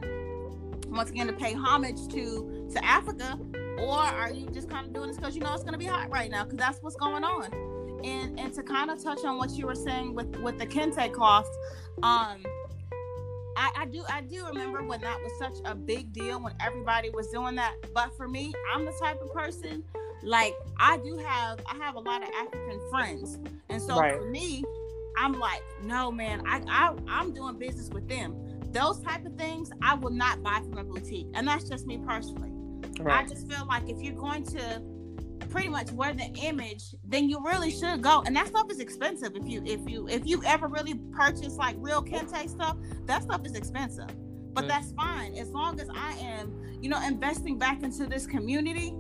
once 0.89 1.11
again 1.11 1.27
to 1.27 1.33
pay 1.33 1.55
homage 1.55 2.09
to 2.09 2.69
to 2.73 2.85
Africa, 2.85 3.39
or 3.79 3.99
are 3.99 4.31
you 4.31 4.47
just 4.51 4.69
kind 4.69 4.87
of 4.87 4.93
doing 4.93 5.09
this 5.09 5.17
because 5.17 5.35
you 5.35 5.41
know 5.41 5.53
it's 5.55 5.63
going 5.63 5.73
to 5.73 5.79
be 5.79 5.87
hot 5.87 6.11
right 6.11 6.31
now? 6.31 6.45
Because 6.45 6.59
that's 6.59 6.83
what's 6.83 6.97
going 6.97 7.25
on. 7.25 7.66
And 8.05 8.39
and 8.39 8.53
to 8.55 8.63
kind 8.63 8.91
of 8.91 9.03
touch 9.03 9.25
on 9.25 9.39
what 9.39 9.51
you 9.53 9.67
were 9.67 9.75
saying 9.75 10.15
with 10.15 10.37
with 10.39 10.59
the 10.59 10.67
kente 10.67 11.13
cloth, 11.13 11.49
um, 12.03 12.45
I, 13.57 13.71
I 13.79 13.87
do 13.87 14.05
I 14.09 14.21
do 14.21 14.47
remember 14.47 14.83
when 14.83 15.01
that 15.01 15.19
was 15.23 15.33
such 15.39 15.55
a 15.65 15.75
big 15.75 16.13
deal 16.13 16.41
when 16.43 16.55
everybody 16.61 17.11
was 17.11 17.29
doing 17.29 17.55
that. 17.57 17.75
But 17.95 18.17
for 18.17 18.29
me, 18.29 18.53
I'm 18.75 18.85
the 18.85 18.93
type 19.01 19.21
of 19.23 19.33
person 19.33 19.83
like 20.23 20.55
I 20.79 20.99
do 20.99 21.17
have 21.19 21.61
I 21.67 21.77
have 21.85 21.95
a 21.95 22.01
lot 22.01 22.23
of 22.23 22.29
African 22.41 22.81
friends, 22.91 23.39
and 23.71 23.81
so 23.81 23.99
Right. 23.99 24.15
for 24.17 24.29
me, 24.31 24.63
I'm 25.17 25.39
like, 25.39 25.63
no 25.83 26.11
man, 26.11 26.43
I, 26.47 26.61
I 26.69 26.95
I'm 27.09 27.33
doing 27.33 27.59
business 27.59 27.89
with 27.91 28.09
them. 28.09 28.37
Those 28.73 29.01
type 29.01 29.25
of 29.25 29.37
things 29.37 29.71
I 29.83 29.95
will 29.95 30.11
not 30.11 30.43
buy 30.43 30.61
from 30.69 30.79
a 30.79 30.85
boutique, 30.85 31.29
and 31.35 31.47
that's 31.49 31.69
just 31.69 31.87
me 31.87 31.99
personally. 31.99 32.53
I 33.07 33.25
just 33.25 33.51
feel 33.51 33.67
like 33.67 33.89
if 33.89 34.01
you're 34.03 34.15
going 34.15 34.45
to 34.47 34.83
pretty 35.57 35.71
much 35.71 35.91
wear 35.93 36.13
the 36.13 36.27
image, 36.43 36.95
then 37.03 37.31
you 37.31 37.43
really 37.43 37.71
should 37.71 38.03
go. 38.03 38.23
And 38.27 38.37
that 38.37 38.47
stuff 38.49 38.71
is 38.71 38.79
expensive. 38.79 39.35
If 39.35 39.49
you 39.49 39.63
if 39.65 39.89
you 39.89 40.07
if 40.07 40.27
you 40.27 40.43
ever 40.45 40.69
really 40.69 40.97
purchase 41.15 41.57
like 41.57 41.77
real 41.79 42.03
kente 42.05 42.47
stuff, 42.47 42.77
that 43.07 43.23
stuff 43.23 43.41
is 43.47 43.55
expensive. 43.55 44.09
But 44.53 44.65
Mm. 44.65 44.69
that's 44.69 44.93
fine 44.93 45.35
as 45.35 45.49
long 45.53 45.81
as 45.81 45.89
I 45.89 46.13
am, 46.19 46.55
you 46.83 46.91
know, 46.91 47.01
investing 47.07 47.59
back 47.59 47.83
into 47.83 48.07
this 48.07 48.27
community. 48.27 48.95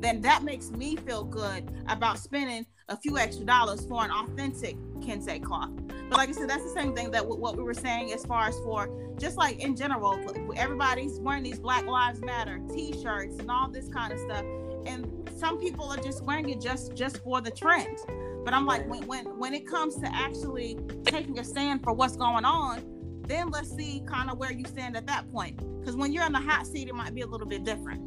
Then 0.00 0.20
that 0.20 0.42
makes 0.42 0.70
me 0.70 0.96
feel 0.96 1.24
good 1.24 1.70
about 1.88 2.18
spending 2.18 2.66
a 2.90 2.96
few 2.96 3.16
extra 3.16 3.46
dollars 3.46 3.86
for 3.86 4.04
an 4.04 4.10
authentic 4.10 4.76
kente 5.00 5.42
cloth. 5.42 5.70
But 6.10 6.18
like 6.18 6.28
I 6.28 6.32
said, 6.32 6.50
that's 6.50 6.64
the 6.64 6.74
same 6.80 6.94
thing 6.94 7.10
that 7.12 7.22
w- 7.22 7.40
what 7.40 7.56
we 7.56 7.62
were 7.62 7.72
saying 7.72 8.12
as 8.12 8.26
far 8.26 8.48
as 8.48 8.58
for 8.64 8.90
just 9.18 9.38
like 9.38 9.60
in 9.60 9.76
general, 9.76 10.18
everybody's 10.56 11.18
wearing 11.20 11.44
these 11.44 11.58
Black 11.60 11.86
Lives 11.86 12.20
Matter 12.20 12.60
T-shirts 12.74 13.38
and 13.38 13.50
all 13.50 13.70
this 13.70 13.88
kind 13.88 14.12
of 14.12 14.18
stuff, 14.18 14.44
and 14.86 15.30
some 15.36 15.58
people 15.58 15.90
are 15.90 15.96
just 15.96 16.24
wearing 16.24 16.48
it 16.48 16.60
just 16.60 16.94
just 16.94 17.18
for 17.18 17.40
the 17.40 17.50
trend. 17.50 17.98
But 18.44 18.54
I'm 18.54 18.66
like, 18.66 18.88
when 18.88 19.06
when 19.06 19.38
when 19.38 19.54
it 19.54 19.66
comes 19.66 19.96
to 19.96 20.14
actually 20.14 20.78
taking 21.04 21.38
a 21.38 21.44
stand 21.44 21.82
for 21.82 21.92
what's 21.92 22.16
going 22.16 22.44
on, 22.44 22.82
then 23.26 23.50
let's 23.50 23.74
see 23.74 24.02
kind 24.06 24.30
of 24.30 24.38
where 24.38 24.52
you 24.52 24.64
stand 24.66 24.96
at 24.96 25.06
that 25.06 25.30
point. 25.30 25.58
Because 25.80 25.96
when 25.96 26.12
you're 26.12 26.24
in 26.24 26.32
the 26.32 26.40
hot 26.40 26.66
seat, 26.66 26.88
it 26.88 26.94
might 26.94 27.14
be 27.14 27.22
a 27.22 27.26
little 27.26 27.46
bit 27.46 27.64
different. 27.64 28.00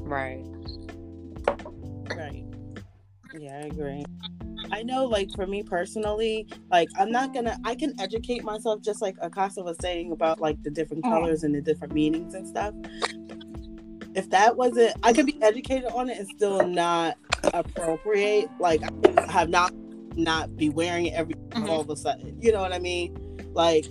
Right. 0.00 0.44
Right. 2.14 2.44
Yeah, 3.38 3.56
I 3.56 3.66
agree. 3.66 4.04
I 4.70 4.82
know, 4.82 5.04
like 5.04 5.30
for 5.34 5.46
me 5.46 5.62
personally, 5.62 6.46
like 6.70 6.88
I'm 6.98 7.10
not 7.10 7.34
gonna. 7.34 7.58
I 7.64 7.74
can 7.74 7.98
educate 8.00 8.44
myself, 8.44 8.80
just 8.82 9.02
like 9.02 9.16
Akasa 9.20 9.62
was 9.62 9.76
saying 9.80 10.12
about 10.12 10.40
like 10.40 10.62
the 10.62 10.70
different 10.70 11.04
mm-hmm. 11.04 11.14
colors 11.14 11.44
and 11.44 11.54
the 11.54 11.60
different 11.60 11.92
meanings 11.92 12.34
and 12.34 12.46
stuff. 12.46 12.74
If 14.14 14.30
that 14.30 14.56
wasn't, 14.56 14.94
I 15.02 15.12
could 15.12 15.26
be 15.26 15.36
educated 15.42 15.86
on 15.92 16.08
it 16.08 16.18
and 16.18 16.28
still 16.28 16.66
not 16.66 17.16
appropriate. 17.52 18.48
Like 18.60 18.82
I 18.82 18.88
could 18.88 19.30
have 19.30 19.48
not 19.48 19.72
not 20.16 20.56
be 20.56 20.68
wearing 20.68 21.06
it 21.06 21.14
every 21.14 21.34
Mhm. 21.50 21.68
all 21.68 21.80
of 21.80 21.90
a 21.90 21.96
sudden. 21.96 22.36
You 22.40 22.52
know 22.52 22.60
what 22.60 22.72
I 22.72 22.78
mean? 22.78 23.18
Like, 23.52 23.86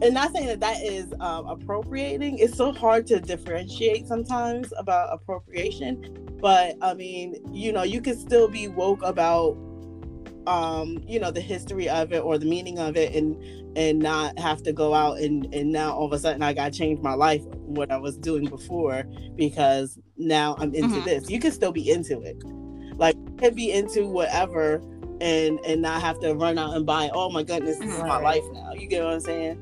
and 0.00 0.14
not 0.14 0.32
saying 0.32 0.46
that 0.46 0.60
that 0.60 0.82
is 0.82 1.12
um, 1.20 1.46
appropriating. 1.46 2.38
It's 2.38 2.56
so 2.56 2.72
hard 2.72 3.06
to 3.08 3.20
differentiate 3.20 4.06
sometimes 4.06 4.72
about 4.78 5.12
appropriation. 5.12 6.16
But 6.40 6.76
I 6.80 6.94
mean, 6.94 7.36
you 7.52 7.72
know, 7.72 7.82
you 7.82 8.00
can 8.00 8.16
still 8.16 8.48
be 8.48 8.68
woke 8.68 9.02
about 9.02 9.56
um 10.46 10.98
you 11.06 11.18
know 11.18 11.30
the 11.30 11.40
history 11.40 11.88
of 11.88 12.12
it 12.12 12.18
or 12.22 12.38
the 12.38 12.46
meaning 12.46 12.78
of 12.78 12.96
it 12.96 13.14
and 13.14 13.36
and 13.76 13.98
not 13.98 14.38
have 14.38 14.62
to 14.62 14.72
go 14.72 14.94
out 14.94 15.18
and 15.18 15.52
and 15.54 15.70
now 15.72 15.92
all 15.92 16.06
of 16.06 16.12
a 16.12 16.18
sudden 16.18 16.42
i 16.42 16.52
gotta 16.52 16.70
change 16.70 17.00
my 17.00 17.14
life 17.14 17.42
what 17.66 17.90
i 17.90 17.96
was 17.96 18.16
doing 18.16 18.44
before 18.46 19.04
because 19.36 19.98
now 20.16 20.56
i'm 20.58 20.74
into 20.74 20.96
Mhm. 21.00 21.04
this. 21.04 21.30
You 21.30 21.40
can 21.40 21.52
still 21.52 21.72
be 21.72 21.90
into 21.90 22.20
it. 22.22 22.42
Like 22.96 23.16
you 23.16 23.36
can 23.36 23.54
be 23.54 23.70
into 23.72 24.06
whatever 24.06 24.80
and 25.20 25.58
and 25.66 25.82
not 25.82 26.00
have 26.00 26.18
to 26.20 26.34
run 26.34 26.58
out 26.58 26.74
and 26.76 26.86
buy 26.86 27.10
oh 27.12 27.28
my 27.30 27.42
goodness 27.42 27.78
this 27.78 27.88
is 27.88 27.98
my 27.98 28.18
life 28.18 28.44
now. 28.52 28.72
You 28.74 28.86
get 28.86 29.02
what 29.04 29.14
i'm 29.14 29.20
saying 29.20 29.58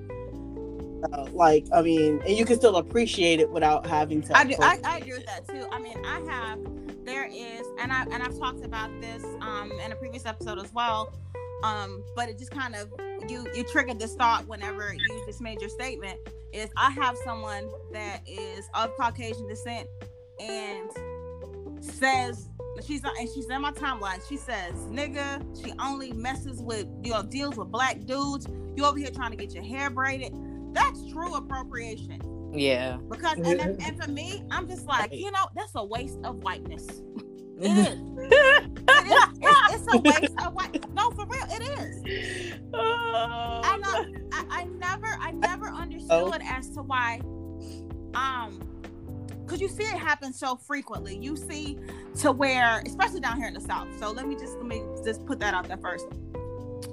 uh, 1.13 1.27
like 1.33 1.67
i 1.73 1.83
mean 1.83 2.21
and 2.27 2.37
you 2.37 2.45
can 2.45 2.57
still 2.57 2.77
appreciate 2.77 3.41
it 3.41 3.51
without 3.51 3.87
having 3.87 4.23
to 4.23 4.37
I 4.37 4.45
do. 4.45 4.55
I, 4.61 4.79
I 4.85 4.99
agree 4.99 5.13
with 5.13 5.27
that 5.27 5.47
too. 5.49 5.67
I 5.71 5.79
mean, 5.79 5.99
I 6.05 6.21
have. 6.21 6.59
There 7.05 7.27
is, 7.27 7.67
and 7.79 7.93
I 7.93 8.03
and 8.05 8.23
I've 8.23 8.39
talked 8.39 8.65
about 8.65 8.91
this 9.01 9.25
um 9.41 9.71
in 9.85 9.93
a 9.93 9.97
previous 9.97 10.27
episode 10.27 10.59
as 10.59 10.73
well. 10.73 11.13
Um, 11.63 12.03
but 12.17 12.29
it 12.29 12.39
just 12.39 12.51
kind 12.51 12.75
of 12.75 12.93
you 13.29 13.47
you 13.55 13.65
triggered 13.65 13.99
this 13.99 14.15
thought 14.15 14.47
whenever 14.47 14.95
you 14.95 15.25
just 15.27 15.41
made 15.41 15.61
your 15.61 15.71
statement. 15.71 16.19
Is 16.53 16.71
I 16.77 16.91
have 16.93 17.17
someone 17.25 17.69
that 17.93 18.21
is 18.27 18.69
of 18.75 18.97
Caucasian 18.97 19.49
descent 19.49 19.89
and 20.41 20.91
says 21.81 22.49
she's 22.87 23.03
not, 23.03 23.17
and 23.19 23.29
she's 23.29 23.49
in 23.49 23.61
my 23.61 23.73
timeline. 23.73 24.27
She 24.29 24.37
says, 24.37 24.75
"Nigga, 24.89 25.43
she 25.63 25.73
only 25.79 26.13
messes 26.13 26.61
with 26.63 26.87
you 27.03 27.13
know 27.13 27.23
deals 27.23 27.57
with 27.57 27.71
black 27.71 28.01
dudes. 28.05 28.47
You 28.77 28.85
over 28.85 28.99
here 28.99 29.11
trying 29.11 29.31
to 29.31 29.37
get 29.37 29.53
your 29.53 29.65
hair 29.65 29.91
braided." 29.91 30.33
That's 30.75 31.07
true 31.11 31.35
appropriation. 31.35 32.20
Yeah. 32.53 32.99
Because 33.09 33.37
and, 33.37 33.59
then- 33.59 33.79
and 33.81 34.03
for 34.03 34.11
me, 34.11 34.43
I'm 34.51 34.68
just 34.68 34.87
like, 34.87 35.12
you 35.12 35.31
know, 35.31 35.47
that's 35.57 35.72
a 35.75 35.85
waste 35.85 36.18
of 36.25 36.43
whiteness. 36.43 36.87
It 37.57 37.70
is. 37.70 38.01
It 38.18 38.33
is. 39.07 39.39
It's, 39.41 39.87
it's 39.87 39.95
a 39.95 39.99
waste 39.99 40.45
of 40.45 40.55
white. 40.55 40.93
No, 40.93 41.12
for 41.12 41.25
real, 41.25 41.47
it 41.51 41.62
is. 41.62 42.53
I 42.75 43.77
know. 43.81 44.07
I, 44.33 44.45
I 44.51 44.64
never, 44.64 45.07
I 45.20 45.31
never 45.31 45.68
understood 45.68 46.43
as 46.45 46.68
to 46.70 46.83
why. 46.83 47.20
Um, 48.14 48.59
because 49.45 49.61
you 49.61 49.68
see 49.68 49.85
it 49.85 49.97
happen 49.97 50.33
so 50.33 50.57
frequently. 50.57 51.16
You 51.16 51.37
see 51.37 51.79
to 52.18 52.33
where, 52.33 52.83
especially 52.87 53.20
down 53.20 53.37
here 53.37 53.47
in 53.47 53.55
the 53.55 53.61
South. 53.61 53.87
So 54.01 54.11
let 54.11 54.27
me 54.27 54.35
just 54.35 54.57
let 54.57 54.66
me 54.66 54.83
just 55.05 55.25
put 55.25 55.39
that 55.39 55.55
out 55.55 55.68
there 55.68 55.77
first. 55.79 56.07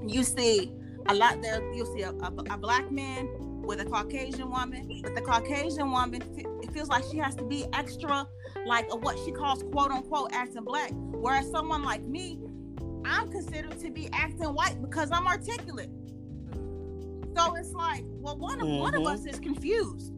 You 0.05 0.23
see 0.23 0.71
a 1.07 1.15
lot 1.15 1.41
there. 1.41 1.61
You'll 1.73 1.91
see 1.91 2.03
a, 2.03 2.11
a, 2.11 2.33
a 2.51 2.57
black 2.57 2.91
man 2.91 3.27
with 3.61 3.79
a 3.79 3.85
Caucasian 3.85 4.49
woman, 4.49 5.01
but 5.03 5.15
the 5.15 5.21
Caucasian 5.21 5.91
woman 5.91 6.21
it 6.37 6.71
feels 6.73 6.89
like 6.89 7.03
she 7.11 7.17
has 7.17 7.35
to 7.35 7.43
be 7.43 7.65
extra, 7.73 8.27
like 8.65 8.87
a, 8.91 8.95
what 8.95 9.17
she 9.25 9.31
calls 9.31 9.63
quote 9.71 9.91
unquote 9.91 10.31
acting 10.33 10.63
black. 10.63 10.91
Whereas 10.93 11.49
someone 11.49 11.83
like 11.83 12.03
me, 12.03 12.39
I'm 13.05 13.31
considered 13.31 13.79
to 13.79 13.89
be 13.91 14.09
acting 14.13 14.53
white 14.53 14.81
because 14.81 15.09
I'm 15.11 15.27
articulate. 15.27 15.89
So 17.35 17.55
it's 17.55 17.71
like, 17.71 18.03
well, 18.05 18.37
one 18.37 18.61
of 18.61 18.67
one 18.67 18.93
of 18.93 19.01
Mhm. 19.01 19.13
us 19.13 19.25
is 19.25 19.39
confused. 19.39 20.11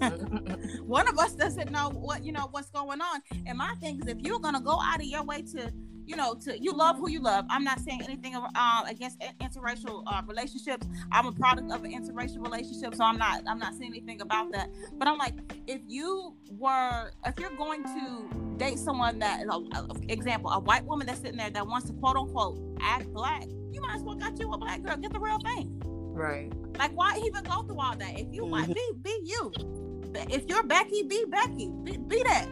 one 0.86 1.08
of 1.08 1.18
us 1.18 1.34
doesn't 1.34 1.70
know 1.70 1.90
what 1.90 2.24
you 2.24 2.32
know 2.32 2.48
what's 2.50 2.70
going 2.70 3.00
on. 3.00 3.20
And 3.46 3.58
my 3.58 3.74
thing 3.80 4.00
is, 4.00 4.06
if 4.08 4.18
you're 4.20 4.40
gonna 4.40 4.60
go 4.60 4.78
out 4.80 4.96
of 5.00 5.06
your 5.06 5.22
way 5.24 5.42
to, 5.42 5.72
you 6.10 6.16
know, 6.16 6.34
to 6.34 6.58
you 6.60 6.72
love 6.72 6.96
who 6.98 7.08
you 7.08 7.20
love. 7.20 7.44
I'm 7.48 7.62
not 7.62 7.78
saying 7.78 8.02
anything 8.02 8.34
uh, 8.34 8.82
against 8.88 9.20
interracial 9.40 10.02
uh, 10.08 10.22
relationships. 10.26 10.84
I'm 11.12 11.26
a 11.26 11.32
product 11.32 11.70
of 11.70 11.84
an 11.84 11.92
interracial 11.92 12.42
relationship, 12.44 12.96
so 12.96 13.04
I'm 13.04 13.16
not 13.16 13.44
I'm 13.46 13.60
not 13.60 13.74
saying 13.74 13.92
anything 13.92 14.20
about 14.20 14.50
that. 14.52 14.70
But 14.98 15.06
I'm 15.06 15.18
like, 15.18 15.34
if 15.68 15.80
you 15.86 16.34
were, 16.50 17.12
if 17.24 17.38
you're 17.38 17.56
going 17.56 17.84
to 17.84 18.28
date 18.56 18.78
someone 18.80 19.20
that, 19.20 19.44
example, 20.08 20.50
a 20.50 20.58
white 20.58 20.84
woman 20.84 21.06
that's 21.06 21.20
sitting 21.20 21.36
there 21.36 21.50
that 21.50 21.66
wants 21.66 21.86
to 21.86 21.92
quote 21.94 22.16
unquote 22.16 22.58
act 22.80 23.12
black, 23.12 23.44
you 23.70 23.80
might 23.80 23.94
as 23.94 24.02
well 24.02 24.16
got 24.16 24.36
you 24.40 24.52
a 24.52 24.58
black 24.58 24.82
girl. 24.82 24.96
Get 24.96 25.12
the 25.12 25.20
real 25.20 25.38
thing. 25.38 25.80
right. 26.12 26.52
Like, 26.78 26.90
why 26.96 27.16
even 27.24 27.44
go 27.44 27.62
through 27.62 27.78
all 27.80 27.94
that? 27.96 28.18
If 28.18 28.26
you 28.32 28.44
white, 28.46 28.68
Mhm. 28.68 28.74
be 28.74 28.92
be 29.02 29.20
you. 29.24 29.52
If 30.28 30.48
you're 30.48 30.64
Becky, 30.64 31.04
be 31.04 31.24
Becky. 31.28 31.70
Be, 31.84 31.96
be 31.98 32.22
that. 32.24 32.48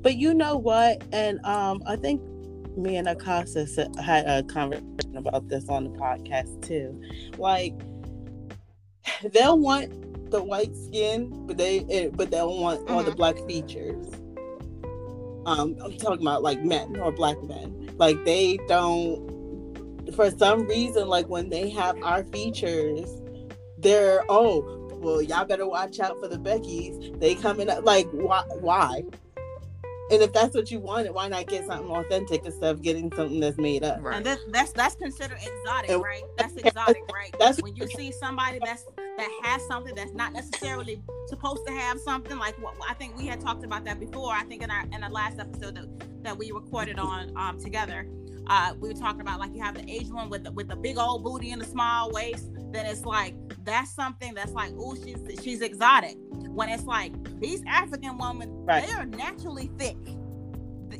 But 0.00 0.16
you 0.16 0.34
know 0.34 0.56
what? 0.56 1.02
And 1.12 1.44
um, 1.44 1.82
I 1.86 1.96
think 1.96 2.20
me 2.76 2.96
and 2.96 3.08
Akasa 3.08 3.60
s- 3.62 3.98
had 4.00 4.26
a 4.26 4.42
conversation 4.44 5.16
about 5.16 5.48
this 5.48 5.68
on 5.68 5.84
the 5.84 5.90
podcast 5.90 6.66
too. 6.66 7.00
Like, 7.38 7.74
they'll 9.32 9.58
want 9.58 10.30
the 10.30 10.42
white 10.42 10.76
skin, 10.76 11.46
but 11.46 11.56
they 11.56 11.80
eh, 11.90 12.10
but 12.12 12.30
they'll 12.30 12.56
want 12.60 12.88
all 12.90 13.02
the 13.02 13.10
Mhm. 13.12 13.16
black 13.16 13.36
features. 13.46 14.06
Um, 15.46 15.76
I'm 15.82 15.96
talking 15.96 16.20
about 16.20 16.42
like 16.42 16.62
men 16.62 16.96
or 17.00 17.10
black 17.10 17.42
men. 17.44 17.90
Like 17.96 18.22
they 18.24 18.58
don't. 18.68 19.36
For 20.14 20.30
some 20.30 20.66
reason, 20.66 21.08
like 21.08 21.28
when 21.28 21.48
they 21.48 21.68
have 21.70 21.96
our 22.02 22.24
features, 22.24 23.20
they're 23.78 24.24
oh 24.28 24.74
well, 25.00 25.22
y'all 25.22 25.44
better 25.44 25.66
watch 25.66 26.00
out 26.00 26.18
for 26.20 26.28
the 26.28 26.36
Beckys. 26.38 27.18
They 27.20 27.34
coming 27.34 27.70
up 27.70 27.84
like 27.84 28.08
why? 28.10 28.42
Why? 28.60 29.02
And 30.10 30.22
if 30.22 30.32
that's 30.32 30.54
what 30.54 30.70
you 30.70 30.80
wanted, 30.80 31.12
why 31.12 31.28
not 31.28 31.46
get 31.46 31.66
something 31.66 31.90
authentic 31.90 32.44
instead 32.44 32.70
of 32.70 32.82
getting 32.82 33.12
something 33.14 33.40
that's 33.40 33.58
made 33.58 33.84
up? 33.84 33.98
Right. 34.02 34.16
And 34.16 34.26
that, 34.26 34.38
that's 34.48 34.72
that's 34.72 34.94
considered 34.94 35.38
exotic, 35.42 35.90
And- 35.90 36.02
right? 36.02 36.22
That's 36.38 36.56
exotic, 36.56 37.02
right? 37.12 37.30
That's- 37.32 37.60
when 37.62 37.76
you 37.76 37.86
see 37.88 38.10
somebody 38.12 38.58
that's 38.64 38.84
that 38.96 39.28
has 39.42 39.66
something 39.66 39.94
that's 39.94 40.12
not 40.12 40.32
necessarily 40.32 41.02
supposed 41.26 41.66
to 41.66 41.72
have 41.72 42.00
something. 42.00 42.38
Like 42.38 42.54
what 42.62 42.74
I 42.88 42.94
think 42.94 43.16
we 43.18 43.26
had 43.26 43.40
talked 43.40 43.64
about 43.64 43.84
that 43.84 43.98
before. 44.00 44.32
I 44.32 44.44
think 44.44 44.62
in 44.62 44.70
our 44.70 44.84
in 44.92 45.00
the 45.00 45.08
last 45.08 45.38
episode 45.38 45.74
that, 45.76 46.22
that 46.24 46.38
we 46.38 46.52
recorded 46.52 46.98
on 46.98 47.32
um 47.36 47.58
together, 47.60 48.06
uh, 48.46 48.74
we 48.80 48.88
were 48.88 48.94
talking 48.94 49.20
about 49.20 49.40
like 49.40 49.54
you 49.54 49.62
have 49.62 49.74
the 49.74 49.90
Asian 49.90 50.14
one 50.14 50.30
with 50.30 50.44
the, 50.44 50.52
with 50.52 50.68
the 50.68 50.76
big 50.76 50.98
old 50.98 51.22
booty 51.24 51.50
and 51.52 51.60
the 51.60 51.66
small 51.66 52.10
waist. 52.12 52.48
Then 52.72 52.86
it's 52.86 53.04
like 53.04 53.34
that's 53.64 53.94
something 53.94 54.34
that's 54.34 54.52
like 54.52 54.72
oh 54.78 54.94
she's 54.94 55.18
she's 55.42 55.60
exotic. 55.62 56.16
When 56.48 56.68
it's 56.68 56.84
like 56.84 57.12
these 57.40 57.62
African 57.66 58.18
women, 58.18 58.64
Right. 58.66 58.86
they 58.86 58.92
are 58.92 59.06
naturally 59.06 59.70
thick. 59.78 59.96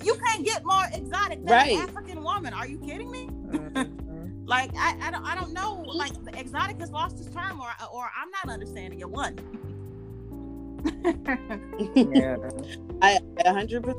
You 0.05 0.15
can't 0.27 0.45
get 0.45 0.65
more 0.65 0.85
exotic 0.93 1.45
than 1.45 1.53
Right. 1.55 1.73
an 1.79 1.89
African 1.89 2.23
woman. 2.23 2.53
Are 2.55 2.67
you 2.67 2.79
kidding 2.79 3.11
me? 3.11 3.27
Mhm. 3.27 4.05
Like 4.49 4.71
I, 4.79 4.97
I 5.03 5.11
don't 5.11 5.25
I 5.27 5.35
don't 5.35 5.53
know. 5.53 5.83
Like 5.87 6.15
the 6.25 6.39
exotic 6.41 6.81
has 6.81 6.91
lost 6.91 7.21
its 7.21 7.29
term, 7.35 7.61
or 7.61 7.69
or 7.93 8.11
I'm 8.19 8.31
not 8.31 8.49
understanding 8.51 9.01
it. 9.01 9.11
One. 9.11 9.37
yeah. 12.15 12.37
I 13.03 13.19
a 13.45 13.53
hundred 13.53 13.83
percent. 13.83 13.99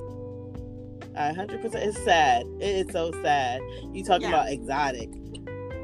A 1.15 1.33
hundred 1.35 1.61
percent. 1.61 1.83
It's 1.83 2.03
sad. 2.03 2.47
It 2.59 2.87
is 2.87 2.91
so 2.91 3.11
sad. 3.21 3.61
You 3.93 4.03
talking 4.03 4.23
Yeah. 4.29 4.41
about 4.41 4.49
exotic. 4.51 5.09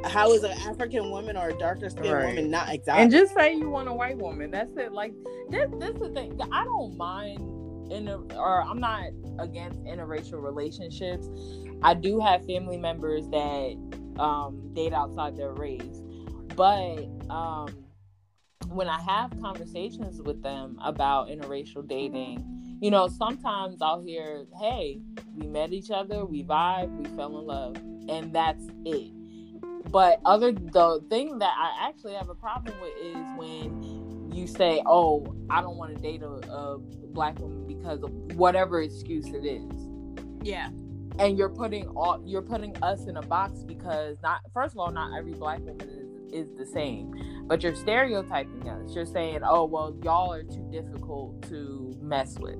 How 0.05 0.31
is 0.31 0.43
an 0.43 0.51
African 0.51 1.09
woman 1.09 1.35
or 1.35 1.49
a 1.49 1.57
darker 1.57 1.89
skinned 1.89 2.09
Right. 2.11 2.27
woman 2.27 2.51
not 2.51 2.69
exotic? 2.73 3.01
And 3.01 3.11
just 3.11 3.33
say 3.33 3.53
you 3.53 3.69
want 3.69 3.87
a 3.87 3.93
white 3.93 4.17
woman. 4.17 4.51
That's 4.51 4.75
it. 4.77 4.91
Like 4.91 5.13
this. 5.49 5.69
This 5.79 5.95
is 5.95 5.99
the 5.99 6.09
thing. 6.09 6.39
I 6.51 6.63
don't 6.63 6.95
mind 6.95 7.91
in 7.91 8.07
a, 8.07 8.17
or 8.37 8.61
I'm 8.61 8.79
not 8.79 9.03
against 9.39 9.83
interracial 9.83 10.41
relationships. 10.41 11.27
I 11.81 11.93
do 11.93 12.19
have 12.19 12.45
family 12.45 12.77
members 12.77 13.27
that 13.29 13.75
um, 14.19 14.71
date 14.73 14.93
outside 14.93 15.35
their 15.35 15.51
race, 15.53 16.01
but 16.55 17.03
um, 17.29 17.67
when 18.69 18.87
I 18.87 18.99
have 19.01 19.31
conversations 19.41 20.21
with 20.21 20.41
them 20.41 20.79
about 20.81 21.27
interracial 21.27 21.85
dating, 21.87 22.77
you 22.81 22.91
know, 22.91 23.07
sometimes 23.07 23.81
I'll 23.81 24.01
hear, 24.01 24.45
"Hey, 24.59 24.99
we 25.35 25.47
met 25.47 25.73
each 25.73 25.91
other, 25.91 26.25
we 26.25 26.43
vibe, 26.43 26.89
we 26.97 27.05
fell 27.15 27.37
in 27.37 27.45
love," 27.45 27.75
and 28.07 28.33
that's 28.33 28.65
it 28.85 29.14
but 29.95 30.19
other 30.25 30.51
the 30.51 31.01
thing 31.09 31.39
that 31.39 31.53
I 31.57 31.87
actually 31.87 32.15
have 32.15 32.27
a 32.27 32.35
problem 32.35 32.75
with 32.81 32.91
is 33.01 33.15
when 33.37 34.29
you 34.29 34.45
say, 34.45 34.81
"Oh, 34.85 35.33
I 35.49 35.61
don't 35.61 35.77
want 35.77 35.95
to 35.95 36.01
date 36.01 36.21
a, 36.21 36.31
a 36.51 36.79
black 37.13 37.39
woman 37.39 37.65
because 37.65 38.03
of 38.03 38.11
whatever 38.35 38.81
excuse 38.81 39.27
it 39.27 39.45
is." 39.45 39.71
Yeah. 40.43 40.67
and 41.17 41.37
you're 41.37 41.47
putting 41.47 41.87
all 41.95 42.21
you're 42.25 42.41
putting 42.41 42.75
us 42.83 43.05
in 43.07 43.15
a 43.15 43.21
box 43.21 43.63
because 43.63 44.17
not 44.21 44.41
first 44.53 44.73
of 44.73 44.79
all 44.79 44.91
not 44.91 45.17
every 45.17 45.31
black 45.31 45.59
woman 45.59 45.87
is, 45.87 46.47
is 46.49 46.57
the 46.57 46.65
same 46.65 47.45
but 47.47 47.63
you're 47.63 47.73
stereotyping 47.73 48.67
us 48.67 48.93
you're 48.93 49.05
saying 49.05 49.39
oh 49.45 49.63
well 49.63 49.95
y'all 50.03 50.33
are 50.33 50.43
too 50.43 50.67
difficult 50.73 51.41
to 51.43 51.97
mess 52.01 52.37
with 52.37 52.59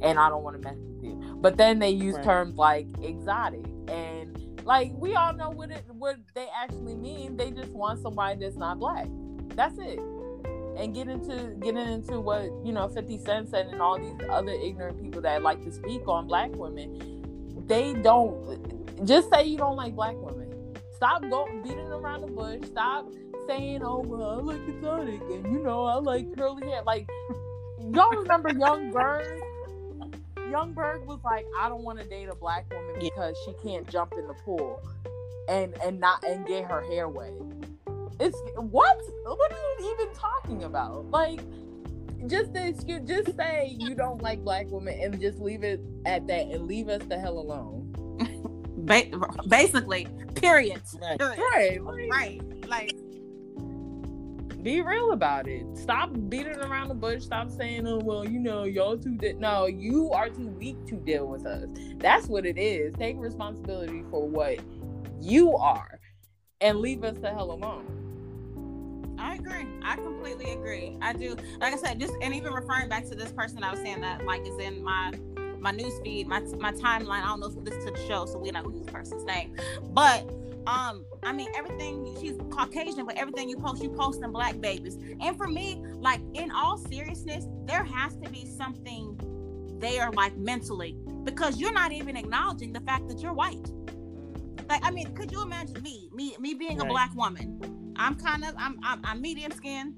and 0.00 0.16
i 0.16 0.28
don't 0.28 0.44
want 0.44 0.54
to 0.54 0.62
mess 0.62 0.78
with 0.78 1.02
you 1.02 1.38
but 1.40 1.56
then 1.56 1.80
they 1.80 1.90
use 1.90 2.14
right. 2.14 2.24
terms 2.24 2.56
like 2.56 2.86
exotic 3.02 3.64
and 3.88 4.47
like 4.68 4.92
we 4.94 5.14
all 5.14 5.32
know 5.32 5.50
what 5.50 5.70
it 5.70 5.82
what 5.88 6.16
they 6.34 6.46
actually 6.62 6.94
mean 6.94 7.36
they 7.36 7.50
just 7.50 7.72
want 7.72 8.00
somebody 8.00 8.38
that's 8.38 8.56
not 8.56 8.78
black 8.78 9.08
that's 9.54 9.78
it 9.78 9.98
and 10.76 10.94
get 10.94 11.08
into 11.08 11.56
getting 11.60 11.88
into 11.88 12.20
what 12.20 12.44
you 12.64 12.72
know 12.72 12.86
50 12.88 13.18
cent 13.18 13.52
and 13.54 13.80
all 13.80 13.98
these 13.98 14.28
other 14.30 14.52
ignorant 14.52 15.02
people 15.02 15.22
that 15.22 15.42
like 15.42 15.64
to 15.64 15.72
speak 15.72 16.06
on 16.06 16.28
black 16.28 16.54
women 16.54 17.18
they 17.66 17.94
don't 17.94 18.78
just 19.04 19.30
say 19.30 19.44
you 19.44 19.58
don't 19.58 19.76
like 19.76 19.94
black 19.94 20.16
women. 20.16 20.48
Stop 20.96 21.22
going 21.30 21.62
beating 21.62 21.92
around 21.92 22.22
the 22.22 22.26
bush. 22.26 22.64
Stop 22.66 23.08
saying, 23.46 23.82
"Oh 23.84 24.00
well, 24.00 24.40
I 24.40 24.42
like 24.42 24.68
exotic," 24.68 25.20
and 25.20 25.52
you 25.52 25.62
know, 25.62 25.84
I 25.84 25.94
like 25.96 26.34
curly 26.36 26.66
hair. 26.66 26.82
Like, 26.84 27.08
y'all 27.92 28.10
remember 28.10 28.50
Young 28.50 28.90
Berg? 28.90 29.40
Young 30.50 30.72
Berg 30.72 31.04
was 31.06 31.18
like, 31.24 31.46
"I 31.60 31.68
don't 31.68 31.82
want 31.82 31.98
to 31.98 32.04
date 32.04 32.28
a 32.28 32.34
black 32.34 32.72
woman 32.72 32.96
because 33.00 33.36
she 33.44 33.52
can't 33.62 33.88
jump 33.88 34.14
in 34.18 34.26
the 34.26 34.34
pool 34.34 34.80
and 35.48 35.74
and 35.84 36.00
not 36.00 36.24
and 36.24 36.46
get 36.46 36.64
her 36.64 36.82
hair 36.82 37.08
wet." 37.08 37.32
It's 38.20 38.36
what? 38.56 38.98
What 39.24 39.52
are 39.52 39.56
you 39.80 39.96
even 39.98 40.14
talking 40.14 40.64
about? 40.64 41.10
Like, 41.10 41.40
just 42.26 42.52
the 42.52 42.66
excuse, 42.68 43.02
just 43.06 43.36
say 43.36 43.76
you 43.78 43.94
don't 43.94 44.20
like 44.22 44.42
black 44.42 44.66
women 44.68 44.98
and 45.00 45.20
just 45.20 45.38
leave 45.38 45.62
it 45.62 45.80
at 46.04 46.26
that 46.26 46.46
and 46.48 46.66
leave 46.66 46.88
us 46.88 47.02
the 47.04 47.18
hell 47.18 47.38
alone. 47.38 47.84
Ba- 48.78 49.10
basically, 49.46 50.08
period. 50.34 50.80
Right. 51.00 51.20
Right. 51.20 51.82
Like, 51.82 52.10
right. 52.10 52.40
Like, 52.66 52.92
be 54.62 54.80
real 54.80 55.12
about 55.12 55.46
it. 55.46 55.64
Stop 55.74 56.10
beating 56.28 56.56
around 56.56 56.88
the 56.88 56.94
bush. 56.94 57.22
Stop 57.22 57.50
saying, 57.50 57.86
"Oh 57.86 57.98
well, 57.98 58.28
you 58.28 58.38
know, 58.38 58.64
y'all 58.64 58.98
too." 58.98 59.14
Di-. 59.16 59.34
No, 59.34 59.66
you 59.66 60.10
are 60.10 60.28
too 60.28 60.48
weak 60.48 60.84
to 60.86 60.96
deal 60.96 61.26
with 61.26 61.46
us. 61.46 61.68
That's 61.96 62.26
what 62.26 62.44
it 62.44 62.58
is. 62.58 62.94
Take 62.94 63.16
responsibility 63.18 64.02
for 64.10 64.26
what 64.26 64.58
you 65.20 65.56
are, 65.56 66.00
and 66.60 66.78
leave 66.80 67.04
us 67.04 67.18
the 67.18 67.30
hell 67.30 67.52
alone. 67.52 67.94
I 69.18 69.34
agree. 69.34 69.66
I 69.82 69.96
completely 69.96 70.52
agree. 70.52 70.96
I 71.00 71.12
do. 71.12 71.36
Like 71.60 71.74
I 71.74 71.76
said, 71.76 72.00
just 72.00 72.14
and 72.22 72.34
even 72.34 72.52
referring 72.52 72.88
back 72.88 73.04
to 73.08 73.14
this 73.14 73.32
person, 73.32 73.62
I 73.62 73.70
was 73.70 73.80
saying 73.80 74.00
that 74.00 74.24
like 74.24 74.46
is 74.46 74.58
in 74.58 74.82
my 74.82 75.12
my 75.60 75.70
news 75.70 75.92
feed, 76.02 76.26
my 76.26 76.40
my 76.58 76.72
timeline. 76.72 77.22
I 77.22 77.26
don't 77.26 77.40
know 77.40 77.46
if 77.46 77.64
this 77.64 77.84
to 77.84 77.90
the 77.90 78.06
show, 78.06 78.26
so 78.26 78.38
we 78.38 78.50
know 78.50 78.62
who 78.62 78.72
this 78.72 78.86
person's 78.86 79.24
name. 79.24 79.56
But 79.90 80.28
um, 80.66 81.04
I 81.22 81.32
mean 81.32 81.48
everything. 81.56 82.16
She's 82.20 82.36
Caucasian, 82.50 83.06
but 83.06 83.16
everything 83.16 83.48
you 83.48 83.56
post, 83.56 83.82
you 83.82 83.90
post 83.90 84.22
in 84.22 84.32
black 84.32 84.60
babies. 84.60 84.96
And 85.20 85.36
for 85.36 85.46
me, 85.48 85.82
like 85.96 86.20
in 86.34 86.50
all 86.50 86.76
seriousness, 86.76 87.46
there 87.64 87.84
has 87.84 88.16
to 88.16 88.30
be 88.30 88.46
something 88.46 89.18
there, 89.80 90.10
like 90.10 90.36
mentally, 90.36 90.96
because 91.24 91.58
you're 91.58 91.72
not 91.72 91.92
even 91.92 92.16
acknowledging 92.16 92.72
the 92.72 92.80
fact 92.80 93.08
that 93.08 93.20
you're 93.20 93.32
white. 93.32 93.70
Like, 94.68 94.84
I 94.84 94.90
mean, 94.90 95.14
could 95.14 95.32
you 95.32 95.42
imagine 95.42 95.82
me, 95.82 96.10
me, 96.12 96.36
me 96.38 96.52
being 96.52 96.78
right. 96.78 96.86
a 96.86 96.90
black 96.90 97.14
woman? 97.14 97.94
I'm 97.96 98.14
kind 98.14 98.44
of 98.44 98.54
I'm 98.56 98.78
I'm, 98.82 99.00
I'm 99.04 99.20
medium 99.20 99.50
skin. 99.52 99.94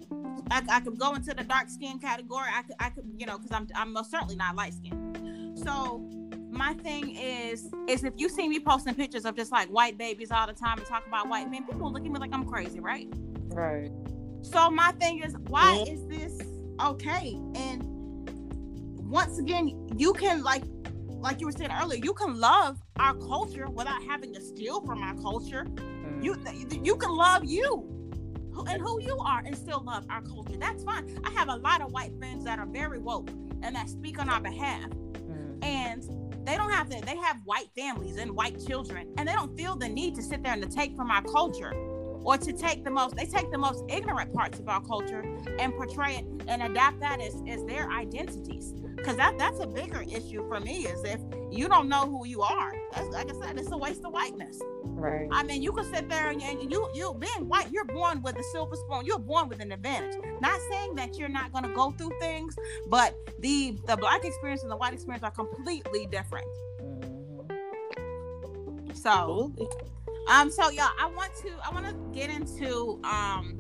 I, 0.51 0.63
I, 0.69 0.81
could 0.81 0.99
go 0.99 1.15
into 1.15 1.35
the 1.35 1.45
dark 1.45 1.69
skin 1.69 1.99
category. 1.99 2.49
I 2.53 2.63
could 2.63 2.77
I 2.81 2.91
could 2.91 3.05
you 3.17 3.27
know 3.27 3.39
because 3.39 3.53
I'm 3.53 3.69
I'm 3.75 3.93
most 3.93 4.11
certainly 4.11 4.37
not 4.37 4.57
light 4.57 4.73
skinned. 4.75 5.30
So 5.63 6.03
my 6.51 6.75
thing 6.75 7.17
is 7.17 7.71
is 7.89 8.05
if 8.05 8.15
you 8.17 8.29
see 8.29 8.49
me 8.49 8.61
posting 8.61 8.95
pictures 8.95 9.25
of 9.25 9.37
just 9.37 9.53
like 9.53 9.69
white 9.69 9.99
babies 9.99 10.31
all 10.31 10.47
the 10.47 10.53
time 10.53 10.79
and 10.79 10.87
talk 10.87 11.07
about 11.07 11.29
white 11.29 11.51
men, 11.51 11.65
people 11.65 11.93
look 11.93 12.05
at 12.05 12.11
me 12.11 12.19
like 12.19 12.33
I'm 12.33 12.45
crazy, 12.45 12.81
right? 12.81 13.09
Right. 13.49 13.91
So 14.43 14.71
my 14.71 14.93
thing 14.93 15.23
is, 15.23 15.37
why 15.49 15.85
is 15.87 16.07
this 16.07 16.39
okay? 16.81 17.35
And 17.55 17.83
once 19.11 19.39
again, 19.39 19.89
you 19.97 20.13
can 20.15 20.43
like 20.43 20.65
like 21.07 21.41
you 21.41 21.47
were 21.47 21.53
saying 21.53 21.71
earlier, 21.81 22.01
you 22.03 22.15
can 22.15 22.39
love 22.39 22.79
our 22.99 23.15
culture 23.15 23.69
without 23.69 24.03
having 24.05 24.33
to 24.35 24.41
steal 24.41 24.81
from 24.81 25.03
our 25.03 25.15
culture. 25.17 25.65
Mm. 25.65 26.25
You 26.25 26.37
you 26.83 26.97
can 26.97 27.11
love 27.11 27.45
you 27.45 27.87
and 28.69 28.81
who 28.83 29.01
you 29.01 29.19
are 29.19 29.43
and 29.45 29.57
still 29.57 29.83
love 29.85 30.05
our 30.11 30.23
culture. 30.23 30.57
That's 30.59 30.85
fine. 30.85 31.19
I 31.25 31.31
have 31.31 31.49
a 31.49 31.57
lot 31.57 31.81
of 31.81 31.93
white 31.93 32.17
friends 32.19 32.45
that 32.45 32.59
are 32.59 32.67
very 32.67 32.99
woke 32.99 33.31
and 33.63 33.75
that 33.77 33.89
speak 33.89 34.19
on 34.19 34.29
our 34.29 34.41
behalf. 34.41 34.91
And 35.63 36.03
they 36.47 36.57
don't 36.57 36.73
have 36.73 36.89
to, 36.91 37.01
they 37.01 37.17
have 37.17 37.39
white 37.45 37.71
families 37.77 38.17
and 38.17 38.33
white 38.33 38.65
children, 38.67 39.13
and 39.19 39.29
they 39.29 39.33
don't 39.33 39.57
feel 39.57 39.77
the 39.77 39.89
need 39.89 40.15
to 40.17 40.23
sit 40.23 40.43
there 40.43 40.53
and 40.53 40.63
to 40.63 40.69
take 40.69 40.97
from 40.97 41.11
our 41.11 41.23
culture 41.23 41.73
or 42.25 42.37
to 42.37 42.53
take 42.53 42.85
the 42.85 42.91
most, 42.91 43.17
they 43.17 43.27
take 43.27 43.51
the 43.51 43.59
most 43.59 43.85
ignorant 43.89 44.33
parts 44.33 44.59
of 44.59 44.69
our 44.69 44.81
culture 44.83 45.25
and 45.59 45.73
portray 45.75 46.17
it 46.17 46.25
and 46.49 46.63
adapt 46.63 47.01
that 47.01 47.21
as, 47.21 47.35
as 47.49 47.65
their 47.65 47.91
identities. 47.91 48.73
Because 48.97 49.17
that, 49.17 49.39
that's 49.39 49.61
a 49.61 49.67
bigger 49.67 50.03
issue 50.03 50.47
for 50.49 50.61
me 50.61 50.87
is 50.87 51.03
if 51.05 51.21
you 51.51 51.69
don't 51.69 51.89
know 51.89 52.07
who 52.07 52.27
you 52.27 52.43
are. 52.43 52.73
That's, 52.93 53.09
like 53.09 53.31
I 53.31 53.41
said, 53.41 53.59
it's 53.59 53.73
a 53.73 53.77
waste 53.77 54.05
of 54.05 54.13
whiteness. 54.13 54.61
Right. 54.85 55.27
I 55.33 55.43
mean, 55.43 55.63
you 55.63 55.73
can 55.73 55.85
sit 55.85 56.11
there 56.11 56.29
and, 56.29 56.43
and 56.43 56.71
you 56.71 56.87
you 56.95 57.17
being 57.19 57.49
white, 57.49 57.71
you're 57.73 57.87
born 57.87 58.21
with 58.21 58.39
a 58.39 58.43
silver 58.53 58.77
spoon. 58.77 59.07
You're 59.07 59.19
born 59.19 59.49
with 59.49 59.61
an 59.61 59.73
advantage. 59.73 60.17
Not 60.43 60.61
saying 60.71 60.97
that 60.97 61.17
you're 61.17 61.31
not 61.31 61.53
going 61.53 61.65
to 61.65 61.73
go 61.73 61.93
through 61.93 62.13
things, 62.21 62.55
but 62.89 63.15
the 63.39 63.79
the 63.87 63.97
black 63.97 64.25
experience 64.25 64.63
and 64.63 64.71
the 64.71 64.77
white 64.77 64.93
experience 64.93 65.25
are 65.25 65.31
completely 65.31 66.07
different. 66.07 66.47
Mm-hmm. 66.83 68.91
So, 68.93 69.55
um, 70.31 70.51
so 70.51 70.71
y'all, 70.71 70.89
I 70.99 71.07
want 71.07 71.33
to 71.43 71.51
I 71.65 71.75
want 71.75 71.87
to 71.87 72.19
get 72.19 72.31
into 72.31 73.01
um 73.05 73.59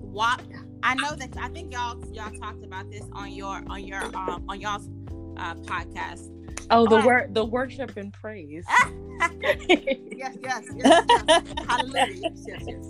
what 0.00 0.40
I 0.82 0.94
know 0.94 1.14
that 1.14 1.36
I 1.36 1.48
think 1.48 1.72
y'all 1.72 2.02
y'all 2.12 2.32
talked 2.38 2.64
about 2.64 2.90
this 2.90 3.04
on 3.12 3.32
your 3.32 3.62
on 3.68 3.84
your 3.84 4.02
um 4.16 4.44
on 4.48 4.60
y'all's 4.60 4.88
uh, 5.36 5.54
podcast 5.54 6.30
Oh, 6.70 6.86
the 6.86 7.06
word, 7.06 7.32
the 7.32 7.44
worship 7.44 7.96
and 7.96 8.12
praise. 8.12 8.64
yes, 9.40 10.36
yes, 10.42 10.64
yes, 10.74 11.04
yes. 11.08 11.42
Hallelujah. 11.68 12.32
Yes, 12.34 12.44
yes, 12.46 12.62
yes. 12.66 12.86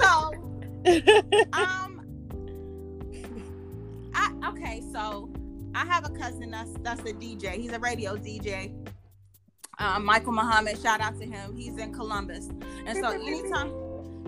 So, 0.00 0.32
um, 1.52 2.00
I 4.14 4.32
okay. 4.48 4.82
So, 4.92 5.30
I 5.74 5.84
have 5.84 6.06
a 6.06 6.10
cousin 6.10 6.50
that's 6.50 6.70
that's 6.82 7.00
a 7.02 7.12
DJ. 7.12 7.52
He's 7.52 7.72
a 7.72 7.78
radio 7.78 8.16
DJ. 8.16 8.72
Um, 9.78 10.04
Michael 10.04 10.32
Muhammad. 10.32 10.80
Shout 10.80 11.00
out 11.00 11.18
to 11.20 11.26
him. 11.26 11.56
He's 11.56 11.76
in 11.78 11.92
Columbus, 11.92 12.48
and 12.86 12.98
so 12.98 13.10
anytime, 13.26 13.72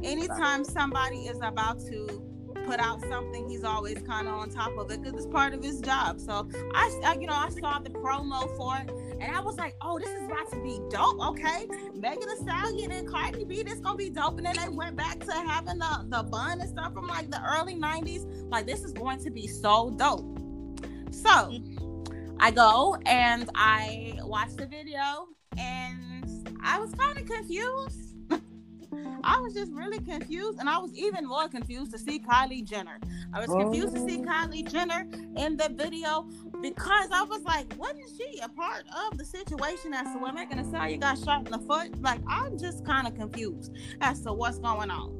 anytime 0.02 0.64
somebody 0.64 1.26
is 1.26 1.38
about 1.42 1.80
to 1.86 2.22
put 2.66 2.80
out 2.80 3.00
something, 3.02 3.48
he's 3.48 3.62
always 3.62 4.02
kind 4.02 4.26
of 4.26 4.34
on 4.34 4.50
top 4.50 4.76
of 4.76 4.90
it 4.90 5.00
because 5.00 5.16
it's 5.16 5.32
part 5.32 5.54
of 5.54 5.62
his 5.62 5.80
job. 5.80 6.20
So 6.20 6.48
I, 6.74 7.00
I, 7.04 7.14
you 7.14 7.26
know, 7.26 7.34
I 7.34 7.48
saw 7.50 7.78
the 7.78 7.90
promo 7.90 8.54
for 8.56 8.76
it, 8.78 8.90
and 9.20 9.34
I 9.34 9.40
was 9.40 9.56
like, 9.56 9.74
oh, 9.80 9.98
this 9.98 10.08
is 10.08 10.24
about 10.24 10.50
to 10.50 10.62
be 10.62 10.80
dope. 10.90 11.20
Okay, 11.28 11.66
Megan 11.94 12.28
Thee 12.28 12.36
Stallion 12.42 12.90
and 12.90 13.08
Cardi 13.08 13.44
B, 13.44 13.62
this 13.62 13.78
gonna 13.78 13.96
be 13.96 14.10
dope. 14.10 14.38
And 14.38 14.46
then 14.46 14.56
they 14.56 14.68
went 14.68 14.96
back 14.96 15.20
to 15.20 15.32
having 15.32 15.78
the 15.78 16.06
the 16.08 16.22
bun 16.24 16.60
and 16.60 16.68
stuff 16.68 16.92
from 16.92 17.06
like 17.06 17.30
the 17.30 17.42
early 17.42 17.76
'90s. 17.76 18.50
Like 18.50 18.66
this 18.66 18.82
is 18.82 18.92
going 18.92 19.18
to 19.20 19.30
be 19.30 19.46
so 19.46 19.90
dope. 19.90 20.38
So 21.12 21.58
I 22.38 22.50
go 22.50 22.96
and 23.06 23.48
I 23.54 24.18
watch 24.22 24.54
the 24.56 24.66
video, 24.66 25.28
and 25.56 26.54
I 26.62 26.78
was 26.78 26.92
kind 26.94 27.18
of 27.18 27.26
confused 27.26 28.06
I 29.24 29.40
was 29.40 29.54
just 29.54 29.72
really 29.72 29.98
confused, 29.98 30.58
and 30.60 30.68
I 30.68 30.78
was 30.78 30.92
even 30.94 31.26
more 31.26 31.48
confused 31.48 31.92
to 31.92 31.98
see 31.98 32.18
Kylie 32.18 32.64
Jenner. 32.64 32.98
I 33.32 33.40
was 33.40 33.48
confused 33.48 33.94
to 33.94 34.08
see 34.08 34.18
oh. 34.18 34.22
Kylie 34.22 34.70
Jenner 34.70 35.06
in 35.36 35.56
the 35.56 35.68
video 35.72 36.28
because 36.62 37.10
I 37.12 37.22
was 37.22 37.42
like, 37.42 37.74
wasn't 37.78 38.08
she 38.16 38.38
a 38.40 38.48
part 38.48 38.84
of 39.10 39.18
the 39.18 39.24
situation 39.24 39.94
as 39.94 40.12
to 40.12 40.18
when 40.18 40.34
Megan 40.34 40.58
Thee 40.58 40.68
Stallion 40.68 41.00
got 41.00 41.18
shot 41.18 41.46
in 41.46 41.52
the 41.52 41.58
foot? 41.58 42.00
Like, 42.02 42.20
I'm 42.28 42.58
just 42.58 42.84
kind 42.84 43.06
of 43.06 43.14
confused 43.14 43.72
as 44.00 44.20
to 44.22 44.32
what's 44.32 44.58
going 44.58 44.90
on 44.90 45.18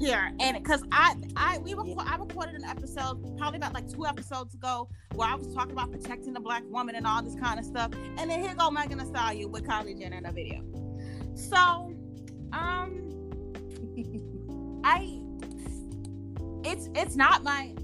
here. 0.00 0.32
And 0.40 0.56
because 0.56 0.82
i 0.90 1.14
i 1.36 1.58
we 1.58 1.74
i 1.98 2.16
recorded 2.16 2.54
an 2.54 2.64
episode 2.64 3.36
probably 3.36 3.58
about 3.58 3.74
like 3.74 3.88
two 3.88 4.06
episodes 4.06 4.54
ago 4.54 4.88
where 5.14 5.28
i 5.28 5.34
was 5.34 5.52
talking 5.54 5.72
about 5.72 5.92
protecting 5.92 6.32
the 6.32 6.40
black 6.40 6.62
woman 6.68 6.94
and 6.94 7.06
all 7.06 7.22
this 7.22 7.36
kind 7.36 7.58
of 7.58 7.64
stuff. 7.64 7.92
And 8.18 8.30
then 8.30 8.40
here 8.42 8.54
go 8.54 8.70
megan 8.70 8.98
thee 8.98 9.04
stallion 9.04 9.52
with 9.52 9.64
kylie 9.64 9.98
jenner 9.98 10.16
in 10.16 10.26
a 10.26 10.32
video. 10.32 10.62
So 11.34 11.94
um, 12.52 13.30
I 14.82 15.20
it's 16.64 16.88
it's 16.94 17.16
not 17.16 17.44
my 17.44 17.74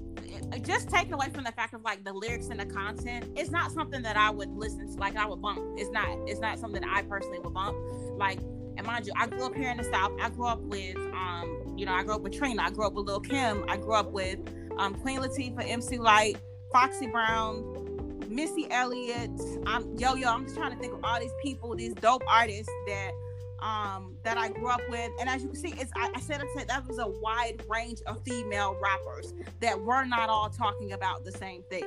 just 0.61 0.89
taken 0.89 1.13
away 1.13 1.29
from 1.29 1.43
the 1.43 1.51
fact 1.51 1.73
of 1.73 1.83
like 1.83 2.03
the 2.03 2.13
lyrics 2.13 2.47
and 2.47 2.59
the 2.59 2.65
content 2.65 3.25
it's 3.35 3.51
not 3.51 3.71
something 3.71 4.01
that 4.01 4.15
i 4.15 4.29
would 4.29 4.49
listen 4.55 4.89
to 4.89 4.97
like 4.97 5.15
i 5.15 5.25
would 5.25 5.41
bump. 5.41 5.59
It's 5.77 5.91
not 5.91 6.07
it's 6.25 6.39
not 6.39 6.57
something 6.57 6.81
that 6.81 6.91
i 6.91 7.01
personally 7.03 7.39
would 7.39 7.53
bump. 7.53 7.77
Like 8.17 8.39
and 8.77 8.85
mind 8.85 9.05
you 9.05 9.13
i 9.17 9.27
grew 9.27 9.45
up 9.45 9.55
here 9.55 9.69
in 9.69 9.77
the 9.77 9.83
south 9.83 10.11
i 10.21 10.29
grew 10.29 10.45
up 10.45 10.61
with 10.61 10.97
um 11.13 11.73
you 11.75 11.85
know 11.85 11.93
i 11.93 12.03
grew 12.03 12.15
up 12.15 12.21
with 12.21 12.33
trina 12.33 12.61
i 12.61 12.69
grew 12.69 12.85
up 12.85 12.93
with 12.93 13.05
lil 13.05 13.19
kim 13.19 13.65
i 13.67 13.77
grew 13.77 13.93
up 13.93 14.11
with 14.11 14.39
um 14.77 14.93
queen 14.95 15.19
latifah 15.19 15.67
MC 15.67 15.97
Lyte, 15.97 16.37
foxy 16.71 17.07
brown 17.07 17.87
Missy 18.29 18.67
Elliott. 18.69 19.31
I'm 19.65 19.97
Yo-Yo. 19.97 20.27
I'm 20.27 20.43
just 20.43 20.55
trying 20.55 20.71
to 20.71 20.77
think 20.77 20.93
of 20.93 21.03
all 21.03 21.19
these 21.19 21.33
people, 21.41 21.75
these 21.75 21.93
dope 21.93 22.23
artists 22.27 22.71
that 22.87 23.11
um 23.59 24.15
that 24.23 24.37
I 24.37 24.49
grew 24.49 24.67
up 24.67 24.81
with. 24.89 25.11
And 25.19 25.29
as 25.29 25.41
you 25.41 25.49
can 25.49 25.57
see, 25.57 25.73
it's 25.77 25.91
I, 25.95 26.11
I 26.15 26.19
said, 26.19 26.41
I 26.41 26.45
said 26.55 26.67
that 26.67 26.87
was 26.87 26.99
a 26.99 27.07
wide 27.07 27.63
range 27.67 27.99
of 28.05 28.23
female 28.23 28.77
rappers 28.81 29.33
that 29.59 29.79
were 29.79 30.05
not 30.05 30.29
all 30.29 30.49
talking 30.49 30.93
about 30.93 31.25
the 31.25 31.31
same 31.31 31.63
thing. 31.69 31.83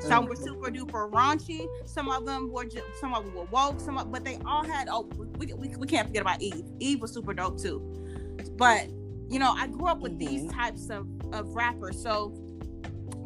Some 0.00 0.26
were 0.26 0.36
super 0.36 0.70
duper 0.70 1.10
raunchy. 1.10 1.66
Some 1.86 2.10
of 2.10 2.26
them 2.26 2.50
were 2.50 2.64
just, 2.64 2.84
some 3.00 3.14
of 3.14 3.24
them 3.24 3.34
were 3.34 3.44
woke. 3.44 3.80
Some, 3.80 3.96
of, 3.96 4.10
but 4.10 4.24
they 4.24 4.38
all 4.44 4.64
had. 4.64 4.88
Oh, 4.90 5.08
we, 5.38 5.52
we, 5.54 5.68
we 5.76 5.86
can't 5.86 6.08
forget 6.08 6.22
about 6.22 6.42
Eve. 6.42 6.64
Eve 6.80 7.00
was 7.00 7.12
super 7.12 7.32
dope 7.32 7.60
too. 7.60 7.80
But 8.56 8.88
you 9.28 9.38
know, 9.38 9.52
I 9.52 9.66
grew 9.66 9.86
up 9.86 10.00
with 10.00 10.18
mm-hmm. 10.18 10.44
these 10.44 10.52
types 10.52 10.90
of 10.90 11.06
of 11.32 11.54
rappers. 11.54 12.00
So 12.00 12.34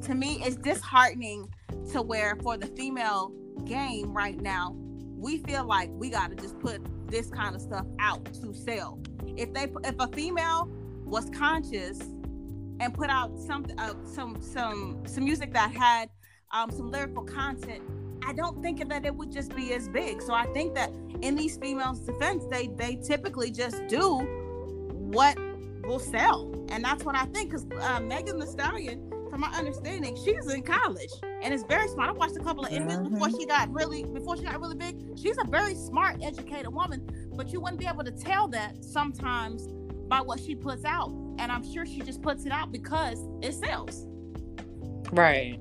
to 0.03 0.15
me, 0.15 0.41
it's 0.45 0.57
disheartening 0.57 1.49
to 1.93 2.03
where 2.03 2.37
for 2.43 2.57
the 2.57 2.67
female 2.67 3.33
game 3.65 4.13
right 4.13 4.41
now, 4.41 4.77
we 5.19 5.39
feel 5.39 5.65
like 5.65 5.91
we 5.93 6.11
got 6.11 6.31
to 6.31 6.37
just 6.37 6.59
put 6.61 6.81
this 7.11 7.29
kind 7.29 7.55
of 7.55 7.61
stuff 7.61 7.87
out 7.99 8.25
to 8.35 8.55
sell. 8.55 9.01
If 9.37 9.53
they 9.53 9.67
if 9.85 9.95
a 9.99 10.09
female 10.09 10.69
was 11.05 11.29
conscious 11.31 11.99
and 12.81 12.95
put 12.95 13.11
out 13.11 13.37
some 13.39 13.67
uh, 13.79 13.95
some 14.05 14.41
some 14.41 15.03
some 15.07 15.25
music 15.25 15.53
that 15.55 15.73
had 15.73 16.09
um, 16.53 16.71
some 16.71 16.91
lyrical 16.91 17.25
content, 17.25 17.83
I 18.25 18.33
don't 18.33 18.63
think 18.63 18.89
that 18.89 19.05
it 19.05 19.15
would 19.15 19.33
just 19.33 19.55
be 19.57 19.73
as 19.73 19.89
big. 19.89 20.23
So 20.23 20.35
I 20.35 20.47
think 20.47 20.75
that 20.77 20.93
in 21.23 21.35
these 21.35 21.57
females' 21.57 22.01
defense, 22.01 22.45
they 22.51 22.69
they 22.69 22.97
typically 22.97 23.51
just 23.51 23.87
do 23.89 24.19
what 24.89 25.37
will 25.85 25.99
sell, 25.99 26.53
and 26.69 26.85
that's 26.85 27.05
what 27.05 27.17
I 27.17 27.25
think. 27.27 27.51
Because 27.51 27.67
uh, 27.81 28.01
Megan 28.01 28.39
Thee 28.39 28.47
Stallion, 28.47 29.11
from 29.39 29.51
my 29.51 29.57
understanding, 29.57 30.17
she's 30.17 30.53
in 30.53 30.63
college 30.63 31.11
and 31.43 31.55
is 31.55 31.63
very 31.63 31.87
smart. 31.89 32.11
I 32.11 32.13
watched 32.13 32.37
a 32.37 32.41
couple 32.41 32.65
of 32.65 32.73
interviews 32.73 32.99
mm-hmm. 32.99 33.15
before 33.15 33.31
she 33.31 33.47
got 33.47 33.73
really 33.73 34.05
before 34.05 34.37
she 34.37 34.43
got 34.43 34.61
really 34.61 34.75
big. 34.75 34.97
She's 35.17 35.39
a 35.39 35.45
very 35.45 35.75
smart, 35.75 36.17
educated 36.23 36.73
woman, 36.73 37.09
but 37.35 37.53
you 37.53 37.61
wouldn't 37.61 37.79
be 37.79 37.87
able 37.87 38.05
to 38.05 38.11
tell 38.11 38.49
that 38.49 38.85
sometimes 38.85 39.69
by 40.09 40.21
what 40.21 40.41
she 40.41 40.55
puts 40.55 40.85
out. 40.85 41.11
And 41.39 41.53
I'm 41.53 41.63
sure 41.73 41.87
she 41.87 42.01
just 42.01 42.21
puts 42.21 42.47
it 42.47 42.53
out 42.53 42.73
because 42.73 43.25
it 43.41 43.53
sells. 43.53 44.07
Right. 45.13 45.61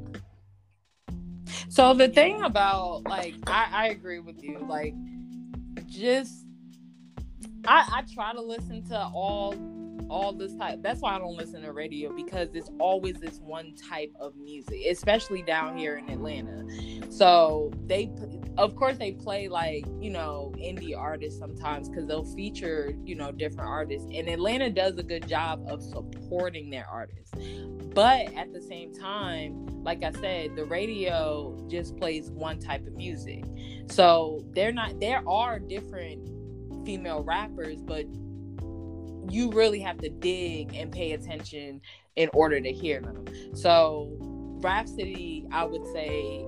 So 1.69 1.93
the 1.93 2.07
thing 2.07 2.41
about 2.41 3.03
like 3.07 3.35
I, 3.45 3.67
I 3.71 3.87
agree 3.89 4.19
with 4.19 4.43
you. 4.43 4.65
Like 4.67 4.95
just 5.85 6.45
I, 7.67 7.87
I 7.97 8.03
try 8.11 8.33
to 8.33 8.41
listen 8.41 8.83
to 8.85 8.97
all 8.97 9.53
all 10.09 10.33
this 10.33 10.55
type 10.55 10.81
that's 10.81 11.01
why 11.01 11.15
I 11.15 11.19
don't 11.19 11.35
listen 11.35 11.61
to 11.61 11.71
radio 11.71 12.13
because 12.15 12.49
it's 12.53 12.69
always 12.79 13.15
this 13.19 13.39
one 13.39 13.73
type 13.75 14.11
of 14.19 14.35
music, 14.37 14.79
especially 14.89 15.41
down 15.41 15.77
here 15.77 15.97
in 15.97 16.09
Atlanta. 16.09 16.65
So 17.09 17.71
they 17.85 18.11
of 18.57 18.75
course 18.75 18.97
they 18.97 19.11
play 19.11 19.47
like, 19.47 19.85
you 19.99 20.09
know, 20.09 20.53
indie 20.57 20.97
artists 20.97 21.39
sometimes 21.39 21.89
because 21.89 22.07
they'll 22.07 22.25
feature, 22.25 22.93
you 23.05 23.15
know, 23.15 23.31
different 23.31 23.69
artists. 23.69 24.07
And 24.13 24.27
Atlanta 24.27 24.69
does 24.69 24.97
a 24.97 25.03
good 25.03 25.27
job 25.27 25.65
of 25.67 25.83
supporting 25.83 26.69
their 26.69 26.87
artists. 26.87 27.33
But 27.93 28.33
at 28.35 28.53
the 28.53 28.61
same 28.61 28.93
time, 28.93 29.83
like 29.83 30.03
I 30.03 30.11
said, 30.11 30.55
the 30.55 30.65
radio 30.65 31.57
just 31.69 31.97
plays 31.97 32.31
one 32.31 32.59
type 32.59 32.85
of 32.87 32.93
music. 32.93 33.43
So 33.89 34.43
they're 34.53 34.71
not 34.71 34.99
there 34.99 35.27
are 35.27 35.59
different 35.59 36.29
female 36.85 37.23
rappers, 37.23 37.81
but 37.81 38.05
you 39.29 39.51
really 39.51 39.79
have 39.79 39.97
to 39.99 40.09
dig 40.09 40.73
and 40.75 40.91
pay 40.91 41.13
attention 41.13 41.81
in 42.15 42.29
order 42.33 42.59
to 42.59 42.71
hear 42.71 43.01
them. 43.01 43.25
So 43.53 44.09
Rapsody, 44.19 45.45
I 45.51 45.63
would 45.63 45.85
say 45.93 46.45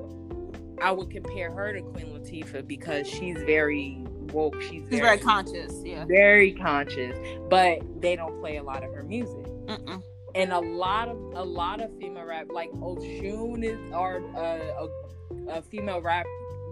I 0.81 0.91
would 0.91 1.11
compare 1.11 1.51
her 1.51 1.73
to 1.73 1.81
Queen 1.81 2.07
Latifah 2.07 2.67
because 2.67 3.07
she's 3.07 3.37
very 3.43 4.03
woke. 4.31 4.61
She's 4.61 4.83
very, 4.83 5.01
very 5.01 5.17
conscious, 5.17 5.81
yeah. 5.83 6.05
Very 6.07 6.53
conscious, 6.53 7.17
but 7.49 7.79
they 8.01 8.15
don't 8.15 8.39
play 8.39 8.57
a 8.57 8.63
lot 8.63 8.83
of 8.83 8.93
her 8.93 9.03
music. 9.03 9.45
Mm-mm 9.65 10.01
and 10.35 10.51
a 10.51 10.59
lot 10.59 11.09
of 11.09 11.17
a 11.33 11.43
lot 11.43 11.81
of 11.81 11.89
female 11.99 12.25
rap 12.25 12.47
like 12.51 12.71
Oshun 12.71 13.63
is 13.63 13.79
are 13.93 14.17
uh, 14.35 14.87
a, 14.87 15.57
a 15.57 15.61
female 15.61 16.01
rap 16.01 16.25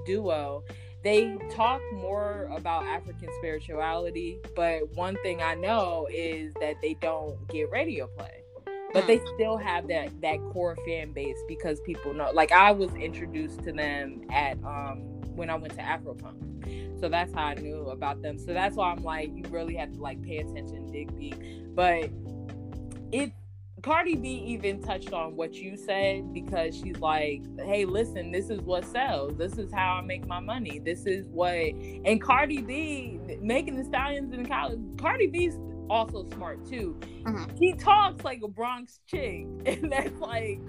duo 0.05 0.63
they 1.07 1.37
talk 1.49 1.81
more 1.93 2.49
about 2.53 2.83
African 2.83 3.29
spirituality, 3.37 4.39
but 4.57 4.93
one 4.93 5.15
thing 5.23 5.41
I 5.41 5.55
know 5.55 6.05
is 6.11 6.53
that 6.59 6.81
they 6.81 6.95
don't 6.95 7.47
get 7.47 7.71
radio 7.71 8.07
play. 8.07 8.43
But 8.91 9.07
they 9.07 9.17
hmm. 9.17 9.35
still 9.35 9.57
have 9.57 9.87
that 9.87 10.19
that 10.21 10.37
core 10.51 10.75
fan 10.85 11.13
base 11.13 11.37
because 11.47 11.79
people 11.81 12.13
know. 12.13 12.31
Like 12.31 12.51
I 12.51 12.71
was 12.71 12.93
introduced 12.95 13.63
to 13.63 13.71
them 13.71 14.21
at 14.31 14.57
um 14.65 14.99
when 15.33 15.49
I 15.49 15.55
went 15.55 15.75
to 15.75 15.81
Afropunk. 15.81 16.99
So 16.99 17.07
that's 17.07 17.33
how 17.33 17.45
I 17.45 17.53
knew 17.53 17.89
about 17.89 18.21
them. 18.21 18.37
So 18.37 18.53
that's 18.53 18.75
why 18.75 18.91
I'm 18.91 19.03
like, 19.03 19.31
you 19.33 19.43
really 19.49 19.75
have 19.75 19.93
to 19.93 20.01
like 20.01 20.21
pay 20.21 20.39
attention, 20.39 20.91
dig 20.91 21.17
deep. 21.17 21.41
But 21.73 22.09
it 23.13 23.31
Cardi 23.83 24.15
B 24.15 24.43
even 24.47 24.81
touched 24.81 25.13
on 25.13 25.35
what 25.35 25.53
you 25.53 25.77
said 25.77 26.33
because 26.33 26.75
she's 26.75 26.97
like, 26.97 27.43
"Hey, 27.59 27.85
listen, 27.85 28.31
this 28.31 28.49
is 28.49 28.59
what 28.61 28.83
sells. 28.85 29.37
This 29.37 29.57
is 29.57 29.71
how 29.71 29.93
I 29.93 30.01
make 30.01 30.25
my 30.25 30.39
money. 30.39 30.79
This 30.79 31.05
is 31.05 31.25
what." 31.27 31.53
And 31.53 32.21
Cardi 32.21 32.61
B, 32.61 33.19
Megan 33.39 33.75
Thee 33.75 33.83
Stallion's 33.83 34.33
in 34.33 34.45
college. 34.47 34.79
Cardi 34.97 35.27
B's 35.27 35.59
also 35.89 36.27
smart 36.33 36.65
too. 36.65 36.97
Mm-hmm. 37.23 37.55
He 37.57 37.73
talks 37.73 38.23
like 38.23 38.41
a 38.43 38.47
Bronx 38.47 38.99
chick, 39.05 39.45
and 39.65 39.91
that's 39.91 40.19
like 40.19 40.59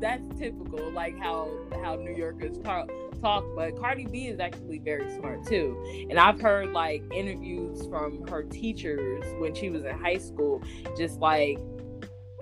that's 0.00 0.22
typical, 0.38 0.90
like 0.90 1.18
how 1.18 1.50
how 1.82 1.96
New 1.96 2.14
Yorkers 2.14 2.58
talk. 2.58 2.90
Talk, 3.20 3.44
but 3.54 3.78
Cardi 3.78 4.06
B 4.06 4.28
is 4.28 4.40
actually 4.40 4.78
very 4.78 5.10
smart 5.10 5.46
too. 5.46 6.06
And 6.08 6.18
I've 6.18 6.40
heard 6.40 6.72
like 6.72 7.02
interviews 7.12 7.86
from 7.86 8.26
her 8.28 8.44
teachers 8.44 9.22
when 9.38 9.54
she 9.54 9.68
was 9.68 9.84
in 9.84 9.98
high 9.98 10.16
school, 10.16 10.62
just 10.96 11.20
like 11.20 11.58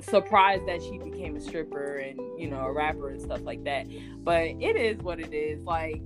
surprised 0.00 0.66
that 0.66 0.82
she 0.82 0.98
became 0.98 1.36
a 1.36 1.40
stripper 1.40 1.96
and 1.96 2.18
you 2.38 2.48
know 2.48 2.60
a 2.60 2.72
rapper 2.72 3.10
and 3.10 3.20
stuff 3.20 3.42
like 3.42 3.64
that. 3.64 3.86
But 4.18 4.42
it 4.42 4.76
is 4.76 4.98
what 4.98 5.20
it 5.20 5.32
is. 5.32 5.62
Like 5.64 6.02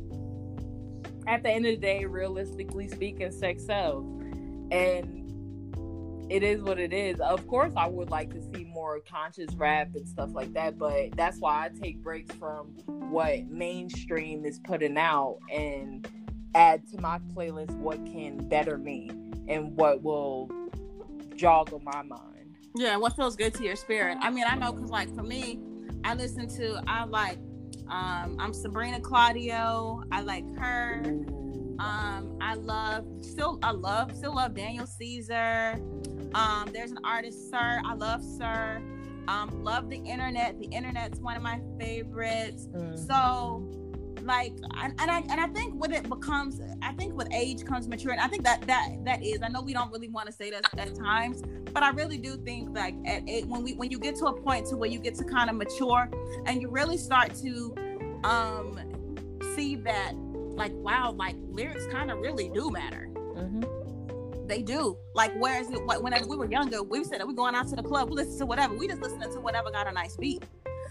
at 1.27 1.43
the 1.43 1.51
end 1.51 1.67
of 1.67 1.73
the 1.73 1.81
day 1.81 2.05
realistically 2.05 2.89
speaking 2.89 3.31
sex 3.31 3.65
sells. 3.65 4.05
And 4.71 5.19
it 6.31 6.43
is 6.43 6.63
what 6.63 6.79
it 6.79 6.93
is. 6.93 7.21
Of 7.21 7.47
course 7.47 7.73
i 7.77 7.87
would 7.87 8.11
like 8.11 8.31
to 8.31 8.41
see 8.55 8.65
more 8.73 9.01
conscious 9.01 9.55
rap 9.55 9.95
and 9.95 10.09
stuff 10.09 10.31
like 10.33 10.53
that 10.55 10.79
but 10.79 11.15
that's 11.17 11.39
why 11.39 11.67
i 11.67 11.71
take 11.81 12.03
breaks 12.03 12.35
from 12.37 12.67
what 12.87 13.47
mainstream 13.47 14.45
is 14.45 14.59
putting 14.59 14.97
out 14.97 15.39
and 15.53 16.09
add 16.55 16.87
to 16.89 17.01
my 17.01 17.19
playlist 17.35 17.77
what 17.79 18.05
can 18.07 18.37
better 18.49 18.79
me 18.79 19.11
and 19.49 19.77
what 19.77 20.03
will 20.03 20.49
joggle 21.37 21.83
my 21.83 22.03
mind 22.03 22.32
yeah, 22.75 22.97
what 22.97 23.17
feels 23.17 23.37
good 23.37 23.55
to 23.55 23.65
your 23.65 23.77
spirit. 23.77 24.19
I 24.21 24.31
mean, 24.31 24.45
I 24.47 24.57
know 24.57 24.73
because 24.73 24.91
like 24.91 25.15
for 25.15 25.23
me, 25.23 25.61
I 26.05 26.15
listen 26.15 26.49
to 26.57 26.83
I 26.87 27.05
like 27.05 27.39
um 27.89 28.37
I'm 28.39 28.53
Sabrina 28.53 29.01
Claudio. 29.01 30.03
I 30.11 30.23
like 30.23 30.45
her. 30.57 31.03
Um, 31.79 32.39
I 32.41 32.55
love 32.55 33.07
still 33.21 33.59
I 33.63 33.73
love 33.73 34.17
still 34.17 34.35
love 34.35 34.55
Daniel 34.55 34.87
Caesar. 34.87 35.81
Um, 36.35 36.71
there's 36.73 36.93
an 36.93 37.01
artist, 37.05 37.51
Sir. 37.51 37.83
I 37.85 37.95
love 37.95 38.23
Sir. 38.23 38.81
Um, 39.29 39.63
love 39.63 39.89
the 39.89 39.99
internet. 39.99 40.59
The 40.59 40.67
internet's 40.67 41.19
one 41.21 41.37
of 41.37 41.43
my 41.43 41.61
favorites. 41.79 42.69
Mm. 42.75 43.07
So 43.07 43.82
like 44.25 44.53
and, 44.77 44.95
and 44.99 45.11
I 45.11 45.19
and 45.29 45.41
I 45.41 45.47
think 45.49 45.75
when 45.75 45.93
it 45.93 46.09
becomes 46.09 46.61
I 46.83 46.93
think 46.93 47.15
with 47.15 47.29
age 47.33 47.65
comes 47.65 47.89
maturity. 47.89 48.21
I 48.23 48.29
think 48.29 48.45
that 48.45 48.63
that 48.63 48.91
that 49.05 49.23
is. 49.23 49.41
I 49.43 49.49
know 49.49 49.63
we 49.63 49.73
don't 49.73 49.93
really 49.93 50.09
want 50.09 50.27
to 50.27 50.33
say 50.33 50.51
that 50.51 50.65
at 50.77 50.95
times, 50.95 51.43
but 51.73 51.83
I 51.83 51.91
really 51.91 52.19
do 52.19 52.37
think 52.37 52.75
like 52.77 52.95
at 53.07 53.29
it, 53.29 53.47
when 53.47 53.63
we 53.63 53.75
when 53.75 53.91
you 53.91 53.99
get 53.99 54.17
to 54.17 54.27
a 54.27 54.41
point 54.41 54.67
to 54.69 54.77
where 54.77 54.91
you 54.91 54.99
get 54.99 55.15
to 55.17 55.25
kind 55.25 55.51
of 55.51 55.57
mature 55.57 56.09
and 56.47 56.61
you 56.61 56.69
really 56.69 56.97
start 56.97 57.35
to 57.37 57.75
um 58.25 58.79
see 59.55 59.77
that 59.77 60.13
like 60.15 60.73
wow 60.77 61.13
like 61.13 61.37
lyrics 61.51 61.87
kind 61.87 62.11
of 62.11 62.19
really 62.19 62.49
do 62.49 62.71
matter. 62.71 63.09
Mm-hmm. 63.15 64.47
They 64.47 64.63
do. 64.63 64.99
Like 65.15 65.33
whereas 65.39 65.71
it, 65.71 65.81
whenever 65.87 66.27
we 66.27 66.37
were 66.37 66.51
younger, 66.51 66.83
we 66.83 67.05
said 67.05 67.21
that 67.21 67.27
we're 67.27 67.33
going 67.33 67.55
out 67.55 67.69
to 67.69 67.77
the 67.77 67.83
club, 67.83 68.11
we 68.11 68.17
listen 68.17 68.39
to 68.39 68.47
whatever. 68.47 68.75
We 68.75 68.89
just 68.89 69.01
listening 69.01 69.33
to 69.33 69.41
whatever 69.41 69.71
got 69.71 69.89
a 69.89 69.93
nice 69.93 70.17
beat. 70.17 70.45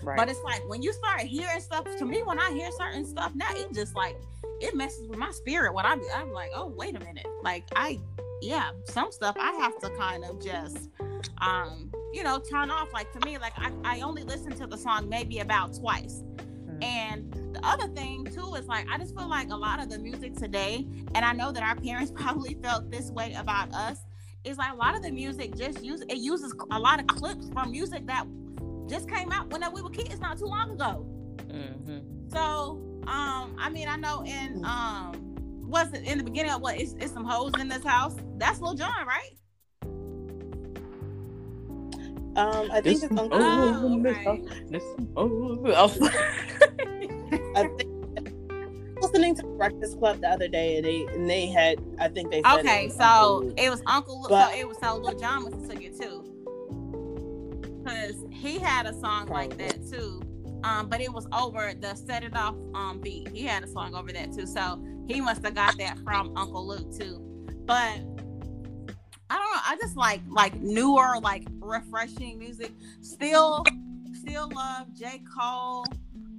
Right. 0.04 0.18
But 0.18 0.30
it's 0.30 0.42
like 0.44 0.68
when 0.68 0.82
you 0.82 0.94
start 0.94 1.22
hearing 1.22 1.60
stuff 1.60 1.86
to 1.98 2.06
me, 2.06 2.24
when 2.24 2.40
I 2.40 2.52
hear 2.52 2.72
certain 2.72 3.06
stuff 3.06 3.34
now, 3.36 3.48
it 3.52 3.74
just 3.74 3.96
like 3.96 4.18
it 4.60 4.76
messes 4.76 5.08
with 5.08 5.20
my 5.20 5.32
spirit. 5.32 5.74
When 5.74 5.86
I'm, 5.86 6.02
I'm 6.16 6.32
like, 6.32 6.52
oh 6.56 6.68
wait 6.76 6.96
a 6.96 7.00
minute, 7.00 7.28
like 7.44 7.66
I, 7.76 8.00
yeah, 8.42 8.72
some 8.86 9.12
stuff 9.12 9.36
I 9.40 9.52
have 9.54 9.78
to 9.80 9.90
kind 9.98 10.24
of 10.24 10.42
just, 10.44 10.90
um, 11.40 11.92
you 12.14 12.24
know, 12.24 12.40
turn 12.40 12.72
off. 12.72 12.94
Like 12.94 13.12
to 13.14 13.26
me, 13.26 13.38
like 13.38 13.54
I, 13.58 13.72
I 13.84 14.02
only 14.02 14.24
listen 14.24 14.52
to 14.58 14.68
the 14.68 14.78
song 14.78 15.08
maybe 15.10 15.40
about 15.40 15.74
twice. 15.76 16.24
Mm-hmm. 16.38 16.84
And 16.84 17.56
the 17.56 17.66
other 17.66 17.88
thing 17.88 18.26
too 18.26 18.56
is 18.56 18.68
like 18.68 18.88
I 18.90 18.98
just 18.98 19.16
feel 19.16 19.30
like 19.30 19.50
a 19.50 19.56
lot 19.56 19.82
of 19.82 19.90
the 19.90 20.00
music 20.00 20.36
today, 20.36 20.88
and 21.14 21.24
I 21.24 21.34
know 21.34 21.52
that 21.52 21.64
our 21.64 21.76
parents 21.76 22.12
probably 22.16 22.56
felt 22.56 22.90
this 22.90 23.12
way 23.12 23.34
about 23.34 23.74
us. 23.74 24.00
Is 24.44 24.58
like 24.58 24.74
a 24.74 24.76
lot 24.76 24.96
of 24.96 25.04
the 25.04 25.12
music 25.12 25.56
just 25.56 25.84
use 25.84 26.02
it 26.02 26.18
uses 26.18 26.56
a 26.72 26.80
lot 26.80 27.00
of 27.00 27.06
clips 27.06 27.48
from 27.54 27.70
music 27.70 28.08
that 28.08 28.26
just 28.92 29.10
came 29.10 29.32
out 29.32 29.50
when 29.52 29.64
we 29.74 29.82
were 29.82 29.90
kids 29.90 30.20
not 30.20 30.38
too 30.38 30.46
long 30.46 30.72
ago. 30.72 31.06
Mm-hmm. 31.48 32.30
So, 32.30 32.82
um, 33.08 33.56
I 33.58 33.70
mean, 33.72 33.88
I 33.88 33.96
know 33.96 34.24
in 34.26 34.64
um, 34.66 35.14
was 35.68 35.92
it 35.94 36.04
in 36.04 36.18
the 36.18 36.24
beginning 36.24 36.52
of 36.52 36.62
what? 36.62 36.80
It's, 36.80 36.94
it's 37.00 37.12
some 37.14 37.26
hoes 37.26 37.54
in 37.60 37.68
this 37.70 37.84
house. 37.84 38.16
That's 38.38 38.60
Lil 38.62 38.76
Jon, 38.76 39.08
right? 39.08 39.32
Um, 42.34 42.70
I 42.72 42.80
think 42.82 43.04
it's 43.04 43.12
Uncle. 43.12 43.30
Oh, 43.34 44.02
okay. 44.06 44.26
Oh, 45.18 46.10
I 47.56 47.68
think 47.78 47.90
listening 49.02 49.36
to 49.36 49.44
Breakfast 49.44 49.98
Club 50.00 50.22
the 50.22 50.30
other 50.30 50.48
day, 50.48 50.78
and 50.78 50.86
they 50.86 51.06
and 51.14 51.30
they 51.30 51.48
had. 51.48 51.80
I 52.00 52.08
think 52.08 52.32
they 52.32 52.42
said 52.42 52.60
it 52.60 52.60
Okay, 52.66 52.86
was 52.88 52.96
so 52.96 53.04
Uncle 53.04 53.54
it 53.58 53.70
was 53.70 53.82
Uncle. 53.86 54.22
Lu- 54.22 54.30
But- 54.30 54.52
so 54.54 54.58
it 54.60 54.68
was 54.68 54.78
so 54.78 54.96
Lil 54.98 55.20
Jon 55.20 55.44
must 55.44 55.56
have 55.58 55.70
took 55.70 55.82
it 55.84 56.00
too, 56.00 56.24
because 57.84 58.24
he 58.32 58.60
had 58.60 58.86
a 58.86 58.94
song 59.00 59.28
like 59.28 59.58
that 59.58 59.88
too. 59.90 60.22
Um, 60.64 60.90
but 60.90 61.02
it 61.02 61.12
was 61.12 61.28
over 61.34 61.74
the 61.74 61.96
Set 61.96 62.24
It 62.24 62.36
Off 62.36 62.56
um 62.76 63.00
beat. 63.02 63.30
He 63.30 63.44
had 63.44 63.64
a 63.64 63.68
song 63.68 63.96
over 63.96 64.12
that 64.12 64.32
too, 64.32 64.46
so 64.46 64.84
he 65.08 65.20
must 65.22 65.44
have 65.44 65.56
got 65.56 65.78
that 65.78 65.98
from 66.00 66.36
Uncle 66.38 66.68
Luke 66.68 66.96
too. 66.96 67.20
But 67.66 68.00
I 69.30 69.38
don't 69.38 69.52
know. 69.52 69.62
I 69.66 69.78
just 69.82 69.98
like 69.98 70.22
like 70.30 70.56
newer, 70.62 71.20
like 71.20 71.48
refreshing 71.60 72.38
music. 72.38 72.72
Still, 73.02 73.64
still 74.14 74.50
love 74.54 74.94
J 74.94 75.24
Cole. 75.36 75.86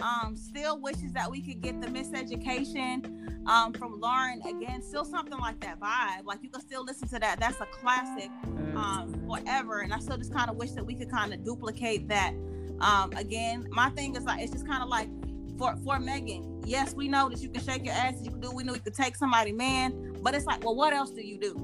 Um, 0.01 0.37
still 0.37 0.81
wishes 0.81 1.13
that 1.13 1.31
we 1.31 1.41
could 1.41 1.61
get 1.61 1.81
the 1.81 1.89
Miseducation 1.89 3.23
um 3.47 3.73
from 3.73 4.01
Lauryn 4.01 4.39
again. 4.49 4.83
Still 4.83 5.05
something 5.05 5.39
like 5.39 5.61
that 5.61 5.81
vibe. 5.81 6.25
Like 6.25 6.43
you 6.43 6.49
can 6.49 6.61
still 6.61 6.85
listen 6.85 7.09
to 7.09 7.19
that. 7.19 7.41
That's 7.41 7.61
a 7.61 7.67
classic 7.67 8.31
um 8.77 9.15
forever. 9.27 9.81
And 9.81 9.93
I 9.93 9.99
still 9.99 10.17
just 10.17 10.33
kind 10.33 10.51
of 10.51 10.57
wish 10.57 10.73
that 10.73 10.85
we 10.85 10.95
could 10.95 11.11
kind 11.11 11.33
of 11.33 11.45
duplicate 11.45 12.09
that. 12.09 12.35
Um, 12.81 13.13
again, 13.13 13.67
my 13.71 13.91
thing 13.91 14.17
is 14.17 14.25
like 14.25 14.43
it's 14.43 14.53
just 14.53 14.67
kind 14.67 14.83
of 14.83 14.89
like 14.89 15.09
for 15.59 15.77
for 15.85 15.99
Megan. 15.99 16.63
Yes, 16.65 16.95
we 16.95 17.09
know 17.09 17.29
that 17.29 17.41
you 17.41 17.49
can 17.49 17.63
shake 17.63 17.85
your 17.85 17.95
ass. 17.95 18.15
You 18.23 18.31
can 18.31 18.41
do. 18.41 18.51
We 18.53 18.65
know 18.65 18.75
you 18.75 18.81
can 18.81 18.93
take 18.93 19.17
somebody, 19.17 19.53
man. 19.53 20.17
But 20.23 20.35
it's 20.35 20.47
like, 20.47 20.65
well, 20.65 20.77
what 20.77 20.93
else 20.93 21.11
do 21.11 21.27
you 21.27 21.39
do? 21.39 21.55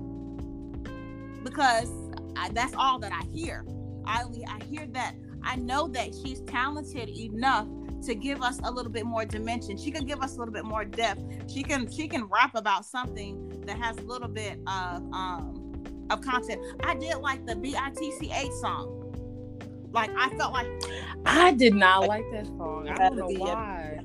Because 1.45 1.91
I, 2.37 2.51
that's 2.51 2.75
all 2.75 2.99
that 2.99 3.13
I 3.13 3.25
hear. 3.33 3.65
I 4.05 4.25
I 4.49 4.65
hear 4.65 4.87
that. 4.89 5.15
I 5.43 5.57
know 5.57 5.87
that 5.89 6.15
she's 6.15 6.41
talented 6.43 7.09
enough 7.09 7.69
to 8.03 8.15
give 8.15 8.43
us 8.43 8.59
a 8.63 8.71
little 8.71 8.93
bit 8.93 9.05
more 9.05 9.25
dimension. 9.25 9.77
She 9.77 9.91
can 9.91 10.05
give 10.05 10.23
us 10.23 10.37
a 10.37 10.39
little 10.39 10.55
bit 10.55 10.65
more 10.65 10.85
depth. 10.85 11.23
She 11.53 11.63
can 11.63 11.91
she 11.91 12.09
can 12.09 12.25
rap 12.25 12.55
about 12.55 12.85
something 12.85 13.63
that 13.67 13.79
has 13.79 13.97
a 13.99 14.03
little 14.03 14.29
bit 14.29 14.59
of 14.67 15.13
um 15.13 15.69
of 16.11 16.21
content. 16.21 16.63
I 16.85 16.95
did 16.95 17.17
like 17.17 17.47
the 17.47 17.55
BITCH 17.55 18.53
song. 18.61 18.95
Like 19.93 20.11
I 20.17 20.29
felt 20.37 20.53
like 20.53 20.69
I 21.25 21.53
did 21.53 21.75
not 21.75 22.07
like 22.07 22.25
that 22.33 22.47
song. 22.47 22.89
I 22.89 22.95
don't 22.95 23.17
know 23.17 23.29
why. 23.29 24.01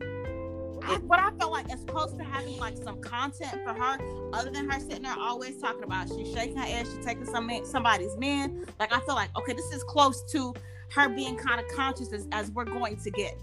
I, 0.85 0.97
but 0.97 1.19
I 1.19 1.31
felt 1.39 1.51
like 1.51 1.71
as 1.71 1.83
close 1.85 2.13
to 2.13 2.23
having 2.23 2.57
like 2.57 2.75
some 2.77 2.99
content 2.99 3.61
for 3.63 3.73
her, 3.73 3.97
other 4.33 4.49
than 4.49 4.69
her 4.69 4.79
sitting 4.79 5.03
there 5.03 5.15
always 5.17 5.57
talking 5.59 5.83
about 5.83 6.09
she's 6.09 6.33
shaking 6.33 6.57
her 6.57 6.65
ass, 6.65 6.87
she's 6.93 7.05
taking 7.05 7.25
some 7.25 7.47
man, 7.47 7.65
somebody's 7.65 8.17
man. 8.17 8.65
Like 8.79 8.93
I 8.93 8.99
feel 9.01 9.15
like 9.15 9.29
okay, 9.37 9.53
this 9.53 9.71
is 9.71 9.83
close 9.83 10.23
to 10.31 10.53
her 10.93 11.09
being 11.09 11.37
kind 11.37 11.59
of 11.59 11.67
conscious 11.69 12.13
as, 12.13 12.27
as 12.31 12.51
we're 12.51 12.65
going 12.65 12.97
to 12.97 13.11
get. 13.11 13.37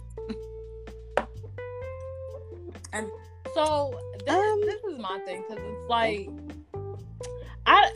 And 2.92 3.06
so 3.54 3.98
this, 4.26 4.34
Um, 4.34 4.60
this 4.62 4.82
is 4.84 4.98
my 4.98 5.18
thing 5.26 5.44
because 5.48 5.62
it's 5.64 5.88
like 5.88 6.28
I 7.66 7.90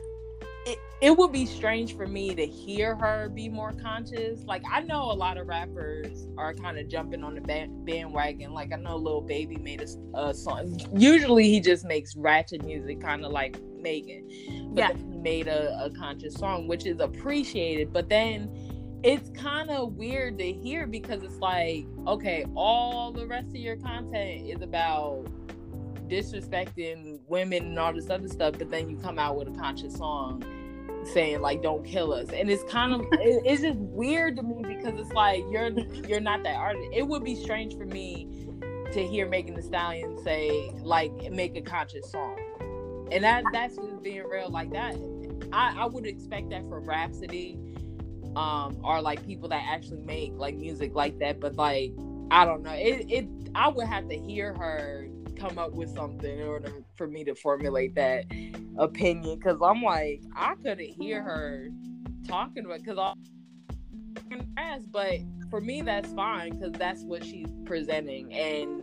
it, 0.66 0.78
it 1.03 1.11
would 1.18 1.30
be 1.30 1.45
strange 1.45 1.95
for 1.95 2.07
me 2.07 2.34
to 2.34 2.47
hear 2.47 2.95
her 2.97 3.28
be 3.28 3.51
more 3.51 3.72
conscious. 3.72 4.42
Like 4.45 4.62
I 4.70 4.80
know 4.80 5.11
a 5.11 5.12
lot 5.12 5.36
of 5.36 5.47
rappers 5.47 6.26
are 6.38 6.55
kind 6.55 6.78
of 6.78 6.88
jumping 6.88 7.22
on 7.22 7.34
the 7.34 7.42
band, 7.42 7.84
bandwagon. 7.84 8.53
Like 8.55 8.72
I 8.72 8.76
know 8.76 8.97
Lil 8.97 9.20
Baby 9.20 9.57
made 9.57 9.84
a 10.14 10.32
song. 10.32 10.80
Usually 10.97 11.51
he 11.51 11.61
just 11.61 11.84
makes 11.84 12.16
ratchet 12.16 12.64
music, 12.64 13.01
kind 13.03 13.24
of 13.26 13.32
like 13.32 13.61
Megan. 13.78 14.26
But 14.72 14.78
Yeah. 14.78 14.97
he 14.97 15.18
made 15.18 15.49
a, 15.49 15.84
a 15.84 15.90
conscious 15.90 16.34
song, 16.34 16.66
which 16.66 16.86
is 16.86 16.99
appreciated. 17.01 17.92
But 17.92 18.09
then 18.09 18.49
it's 19.05 19.28
kind 19.38 19.70
of 19.70 19.92
weird 19.96 20.38
to 20.38 20.50
hear 20.50 20.86
because 20.86 21.22
it's 21.22 21.38
like, 21.38 21.86
okay, 22.07 22.46
all 22.55 23.12
the 23.12 23.26
rest 23.26 23.48
of 23.48 23.57
your 23.57 23.76
content 23.76 24.48
is 24.48 24.62
about 24.62 25.26
disrespecting 26.09 27.20
women 27.28 27.64
and 27.64 27.78
all 27.78 27.92
this 27.92 28.09
other 28.09 28.28
stuff, 28.28 28.55
but 28.57 28.70
then 28.70 28.88
you 28.88 28.96
come 28.96 29.18
out 29.18 29.36
with 29.36 29.48
a 29.48 29.59
conscious 29.59 29.94
song 29.94 30.42
saying 31.12 31.42
like 31.42 31.62
"Don't 31.62 31.84
kill 31.84 32.14
us," 32.14 32.30
and 32.30 32.50
it's 32.50 32.64
kind 32.64 32.94
of 32.94 33.00
it, 33.12 33.42
it's 33.44 33.61
just 33.61 33.78
weird 33.78 34.36
to 34.36 34.42
me 34.42 34.62
because 34.62 34.98
it's 34.98 35.12
like 35.12 35.44
you're 35.50 35.68
you're 36.09 36.20
not 36.20 36.42
that 36.44 36.57
artist. 36.57 36.88
It 36.90 37.07
would 37.07 37.22
be 37.22 37.34
strange 37.34 37.76
for 37.76 37.84
me 37.84 38.26
to 38.92 39.07
hear 39.07 39.28
Megan 39.28 39.55
Thee 39.55 39.62
Stallion 39.62 40.16
say 40.24 40.70
like 40.82 41.12
make 41.30 41.57
a 41.57 41.61
conscious 41.61 42.11
song, 42.11 42.38
and 43.12 43.22
that 43.22 43.44
that's 43.52 43.76
just 43.76 44.02
being 44.02 44.24
real 44.24 44.48
like 44.48 44.72
that. 44.72 44.96
I 45.52 45.74
I 45.78 45.84
would 45.84 46.07
expect 46.07 46.48
that 46.50 46.62
from 46.70 46.88
Rapsody, 46.88 47.59
um, 48.37 48.78
or 48.82 49.01
like 49.01 49.24
people 49.26 49.49
that 49.49 49.64
actually 49.68 50.01
make 50.01 50.32
like 50.37 50.57
music 50.57 50.95
like 50.95 51.18
that, 51.18 51.41
but 51.41 51.57
like 51.57 51.93
I 52.30 52.45
don't 52.45 52.62
know. 52.62 52.72
It 52.72 53.11
it 53.11 53.28
I 53.55 53.68
would 53.68 53.87
have 53.87 54.09
to 54.09 54.16
hear 54.16 54.55
her 54.55 55.09
come 55.37 55.59
up 55.59 55.72
with 55.72 55.95
something 55.95 56.39
in 56.39 56.47
order 56.47 56.72
for 56.97 57.07
me 57.07 57.24
to 57.24 57.35
formulate 57.35 57.95
that 57.97 58.24
opinion 58.78 59.39
because 59.39 59.59
I'm 59.62 59.82
like 59.82 60.22
I 60.35 60.55
couldn't 60.57 60.95
hear 61.01 61.22
her 61.22 61.68
talking 62.26 62.64
about 62.64 62.82
because 62.82 62.99
ass, 64.57 64.82
but 64.91 65.18
for 65.51 65.61
me 65.61 65.82
that's 65.82 66.12
fine 66.12 66.59
because 66.59 66.72
that's 66.72 67.03
what 67.03 67.24
she's 67.24 67.49
presenting 67.64 68.32
and 68.32 68.82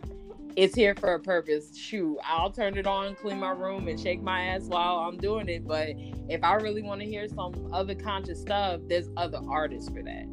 it's 0.56 0.74
here 0.74 0.94
for 0.94 1.14
a 1.14 1.20
purpose. 1.20 1.76
Shoot, 1.76 2.18
I'll 2.24 2.50
turn 2.50 2.76
it 2.76 2.86
on, 2.86 3.14
clean 3.16 3.38
my 3.40 3.50
room, 3.50 3.88
and 3.88 3.98
shake 3.98 4.22
my 4.22 4.42
ass 4.42 4.62
while 4.64 4.98
I'm 4.98 5.16
doing 5.16 5.48
it. 5.48 5.66
But 5.66 5.90
if 6.28 6.42
I 6.42 6.54
really 6.54 6.82
want 6.82 7.00
to 7.00 7.06
hear 7.06 7.26
some 7.28 7.70
other 7.72 7.94
conscious 7.94 8.40
stuff, 8.40 8.80
there's 8.88 9.08
other 9.16 9.40
artists 9.48 9.88
for 9.90 10.02
that. 10.02 10.26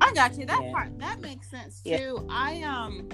I 0.00 0.12
got 0.14 0.38
you. 0.38 0.46
That 0.46 0.62
Yeah. 0.62 0.72
part 0.72 0.98
that 0.98 1.20
makes 1.20 1.50
sense 1.50 1.80
Yeah. 1.84 1.98
too. 1.98 2.26
I 2.30 2.62
um 2.62 3.08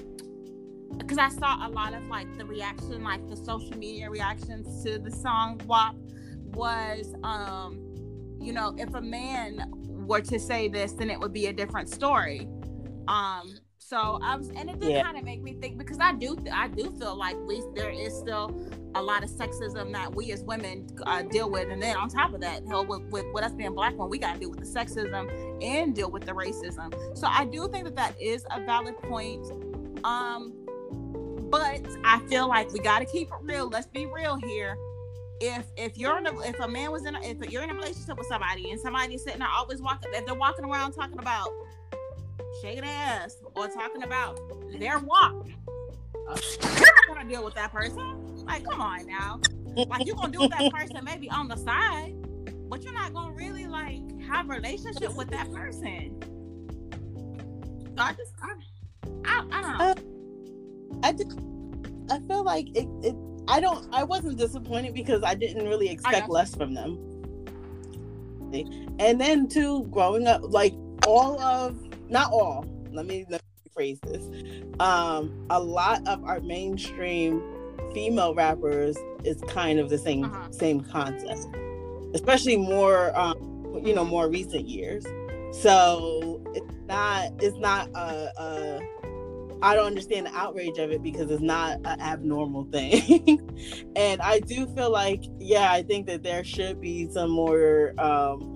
because 0.99 1.19
I 1.19 1.31
saw 1.31 1.67
a 1.67 1.71
lot 1.71 1.95
of 1.95 2.03
like 2.05 2.27
the 2.39 2.45
reaction, 2.45 3.03
like 3.03 3.27
the 3.29 3.37
social 3.37 3.77
media 3.77 4.11
reactions 4.11 4.85
to 4.85 4.99
the 4.99 5.11
song 5.11 5.61
WAP 5.67 5.95
was 6.55 7.15
um, 7.23 7.79
you 8.41 8.53
know, 8.53 8.75
if 8.77 8.93
a 8.95 9.01
man 9.01 9.65
were 10.07 10.21
to 10.21 10.39
say 10.39 10.69
this, 10.69 10.93
then 10.93 11.09
it 11.11 11.19
would 11.19 11.33
be 11.33 11.47
a 11.47 11.53
different 11.53 11.89
story. 11.89 12.47
Um 13.09 13.55
so 13.93 14.19
I 14.23 14.37
was 14.37 14.49
and 14.49 14.71
it 14.71 14.81
did 14.81 14.91
Yeah. 14.91 15.03
kind 15.03 15.19
of 15.19 15.25
make 15.25 15.43
me 15.43 15.53
think 15.61 15.77
because 15.77 15.99
I 16.01 16.15
do 16.15 16.35
I 16.51 16.69
do 16.69 16.91
feel 16.99 17.15
like 17.15 17.37
we 17.47 17.63
there 17.75 17.91
is 17.91 18.17
still 18.17 18.59
a 18.95 19.03
lot 19.03 19.23
of 19.23 19.29
sexism 19.29 19.93
that 19.93 20.15
we 20.15 20.33
as 20.33 20.43
women 20.43 20.87
uh, 21.07 21.23
deal 21.23 21.51
with, 21.51 21.69
and 21.71 21.81
then 21.83 21.97
on 21.97 22.09
top 22.11 22.35
of 22.35 22.43
that, 22.43 22.63
hell, 22.69 22.85
with, 22.85 23.01
with, 23.11 23.25
with 23.33 23.43
us 23.43 23.53
being 23.53 23.75
black, 23.75 23.97
when 23.97 24.11
we 24.11 24.19
got 24.19 24.35
to 24.35 24.41
deal 24.41 24.51
with 24.51 24.61
the 24.61 24.67
sexism 24.67 25.31
and 25.63 25.95
deal 25.95 26.11
with 26.11 26.25
the 26.27 26.33
racism. 26.33 26.93
So 27.17 27.27
I 27.27 27.47
do 27.47 27.69
think 27.69 27.85
that 27.85 27.97
that 27.97 28.21
is 28.21 28.45
a 28.51 28.61
valid 28.61 28.99
point. 28.99 29.47
Um, 30.05 30.53
but 31.51 31.87
I 32.05 32.21
feel 32.29 32.49
like 32.49 32.71
we 32.73 32.81
got 32.81 32.99
to 32.99 33.07
keep 33.07 33.29
it 33.29 33.35
real. 33.41 33.69
Let's 33.69 33.87
be 33.87 34.07
real 34.07 34.37
here. 34.37 34.77
If 35.41 35.65
if 35.77 35.97
you're 35.99 36.19
in 36.19 36.27
a 36.27 36.41
if 36.41 36.61
a 36.61 36.69
man 36.69 36.93
was 36.93 37.07
in 37.07 37.15
a, 37.15 37.21
if 37.23 37.51
you're 37.51 37.63
in 37.63 37.71
a 37.71 37.75
relationship 37.75 38.19
with 38.19 38.27
somebody 38.27 38.71
and 38.71 38.81
somebody 38.81 39.15
is 39.15 39.25
sitting 39.25 39.41
there 39.41 39.49
always 39.49 39.81
walking 39.81 40.11
if 40.13 40.25
they're 40.25 40.35
walking 40.35 40.65
around 40.65 40.93
talking 40.93 41.19
about 41.19 41.49
shaking 42.61 42.85
ass 42.85 43.37
or 43.55 43.69
talking 43.69 44.03
about 44.03 44.39
their 44.79 44.99
walk, 44.99 45.47
uh, 46.29 46.37
you're 46.63 46.81
not 46.81 47.09
gonna 47.09 47.29
deal 47.29 47.45
with 47.45 47.55
that 47.55 47.73
person. 47.73 48.45
Like, 48.45 48.65
come 48.65 48.81
on 48.81 49.07
now. 49.07 49.41
Like 49.75 50.07
you're 50.07 50.17
gonna 50.17 50.33
deal 50.33 50.43
with 50.43 50.51
that 50.51 50.73
person 50.73 50.99
maybe 51.05 51.31
on 51.31 51.49
the 51.49 51.57
side, 51.57 52.15
but 52.69 52.83
you're 52.83 52.93
not 52.93 53.15
gonna 53.15 53.35
really 53.35 53.67
like 53.67 54.03
have 54.23 54.51
a 54.51 54.53
relationship 54.53 55.15
with 55.15 55.31
that 55.31 55.51
person. 55.53 56.21
So 57.97 58.03
I 58.03 58.13
just 58.13 58.33
I, 58.43 58.53
I, 59.25 59.47
I 59.51 59.63
don't 59.63 59.79
know. 59.79 59.85
Uh, 59.85 59.95
I 61.03 61.13
just, 61.13 61.39
I 62.11 62.19
feel 62.27 62.45
like 62.45 62.69
it, 62.77 62.87
it. 63.03 63.15
I 63.49 63.61
don't. 63.61 63.93
I 63.93 64.05
wasn't 64.05 64.39
disappointed 64.39 64.95
because 64.95 65.23
I 65.23 65.35
didn't 65.35 65.65
really 65.65 65.89
expect 65.89 66.29
less 66.29 66.55
from 66.55 66.75
them. 66.75 66.99
And 68.99 69.21
then 69.21 69.49
too, 69.49 69.85
growing 69.85 70.27
up, 70.27 70.43
like 70.45 70.75
all 71.07 71.41
of 71.41 71.77
not 72.13 72.31
all. 72.31 72.65
Let 72.93 73.07
me 73.07 73.25
let 73.29 73.43
me 73.43 73.71
phrase 73.75 73.99
this. 74.03 74.23
Um, 74.79 75.47
a 75.51 75.59
lot 75.61 76.07
of 76.07 76.23
our 76.25 76.41
mainstream 76.41 77.43
female 77.95 78.35
rappers 78.35 78.97
is 79.25 79.41
kind 79.49 79.79
of 79.81 79.89
the 79.91 79.99
same 79.99 80.25
Uh-huh. 80.25 80.51
same 80.53 80.81
concept, 80.81 81.47
especially 82.15 82.57
more, 82.57 83.19
um, 83.19 83.37
you 83.85 83.95
know, 83.95 84.05
more 84.05 84.29
recent 84.29 84.69
years. 84.69 85.05
So 85.53 86.41
it's 86.55 86.77
not 86.87 87.31
it's 87.41 87.57
not 87.59 87.89
a. 87.95 88.33
a 88.41 88.81
I 89.65 89.77
don't 89.77 89.87
understand 89.87 90.27
the 90.27 90.35
outrage 90.35 90.79
of 90.79 90.91
it 90.91 91.05
because 91.05 91.31
it's 91.31 91.41
not 91.41 91.77
an 91.85 92.01
abnormal 92.01 92.65
thing. 92.73 93.39
and 93.97 94.21
I 94.21 94.41
do 94.41 94.67
feel 94.75 94.91
like, 94.91 95.23
yeah, 95.39 95.71
I 95.71 95.85
think 95.85 96.09
that 96.09 96.25
there 96.25 96.43
should 96.43 96.81
be 96.81 97.09
some 97.13 97.31
more, 97.31 97.95
um, 97.97 98.52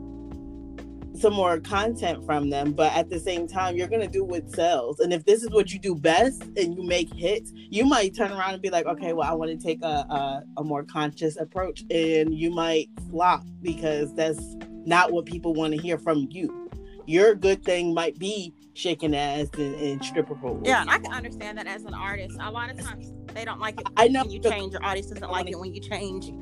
some 1.17 1.33
more 1.33 1.59
content 1.61 2.25
from 2.25 2.51
them 2.51 2.73
but 2.73 2.93
at 2.95 3.09
the 3.09 3.19
same 3.19 3.47
time 3.47 3.77
you're 3.77 3.89
gonna 3.89 4.09
do 4.09 4.25
what 4.25 4.49
sells 4.51 5.01
and 5.01 5.12
if 5.12 5.25
this 5.25 5.43
is 5.43 5.51
what 5.51 5.73
you 5.73 5.79
do 5.79 5.95
best 5.95 6.43
and 6.57 6.75
you 6.75 6.83
make 6.83 7.12
hits 7.14 7.53
you 7.55 7.85
might 7.85 8.14
turn 8.14 8.33
around 8.33 8.53
and 8.53 8.62
be 8.62 8.71
like 8.71 8.87
okay 8.87 9.12
well 9.12 9.29
i 9.29 9.35
want 9.35 9.51
to 9.51 9.57
take 9.57 9.83
a, 9.83 9.87
a, 9.87 10.43
a 10.59 10.64
more 10.64 10.83
conscious 10.85 11.37
approach 11.37 11.85
and 11.91 12.35
you 12.35 12.51
might 12.51 12.89
flop 13.11 13.45
because 13.62 14.14
that's 14.14 14.57
not 14.85 15.12
what 15.12 15.27
people 15.27 15.55
want 15.55 15.75
to 15.75 15.81
hear 15.81 15.99
from 15.99 16.27
you 16.31 16.67
your 17.07 17.35
good 17.35 17.64
thing 17.64 17.95
might 17.95 18.19
be 18.19 18.53
shaking 18.75 19.14
ass 19.14 19.49
and, 19.57 19.75
and 19.77 20.05
stripper 20.05 20.35
pole. 20.35 20.61
Yeah, 20.64 20.85
I 20.87 20.99
can 20.99 21.12
understand 21.12 21.57
that 21.59 21.67
as 21.67 21.85
an 21.85 21.95
artist. 21.95 22.37
A 22.41 22.51
lot 22.51 22.71
of 22.71 22.79
times 22.79 23.12
they 23.33 23.45
don't 23.45 23.61
like 23.61 23.81
it 23.81 23.87
I 23.97 24.09
know 24.09 24.23
when 24.23 24.31
you 24.33 24.41
change. 24.41 24.73
Your 24.73 24.85
audience 24.85 25.09
doesn't 25.09 25.31
like 25.31 25.49
it 25.49 25.59
when 25.59 25.73
you 25.75 25.81
change. 25.81 26.33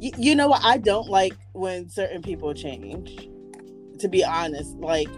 You, 0.00 0.36
know 0.36 0.48
what? 0.48 0.64
I 0.64 0.78
don't 0.78 1.08
like 1.08 1.34
when 1.52 1.88
certain 1.88 2.22
people 2.22 2.54
change 2.54 3.28
to 3.98 4.08
be 4.08 4.24
honest. 4.24 4.76
Like 4.76 5.08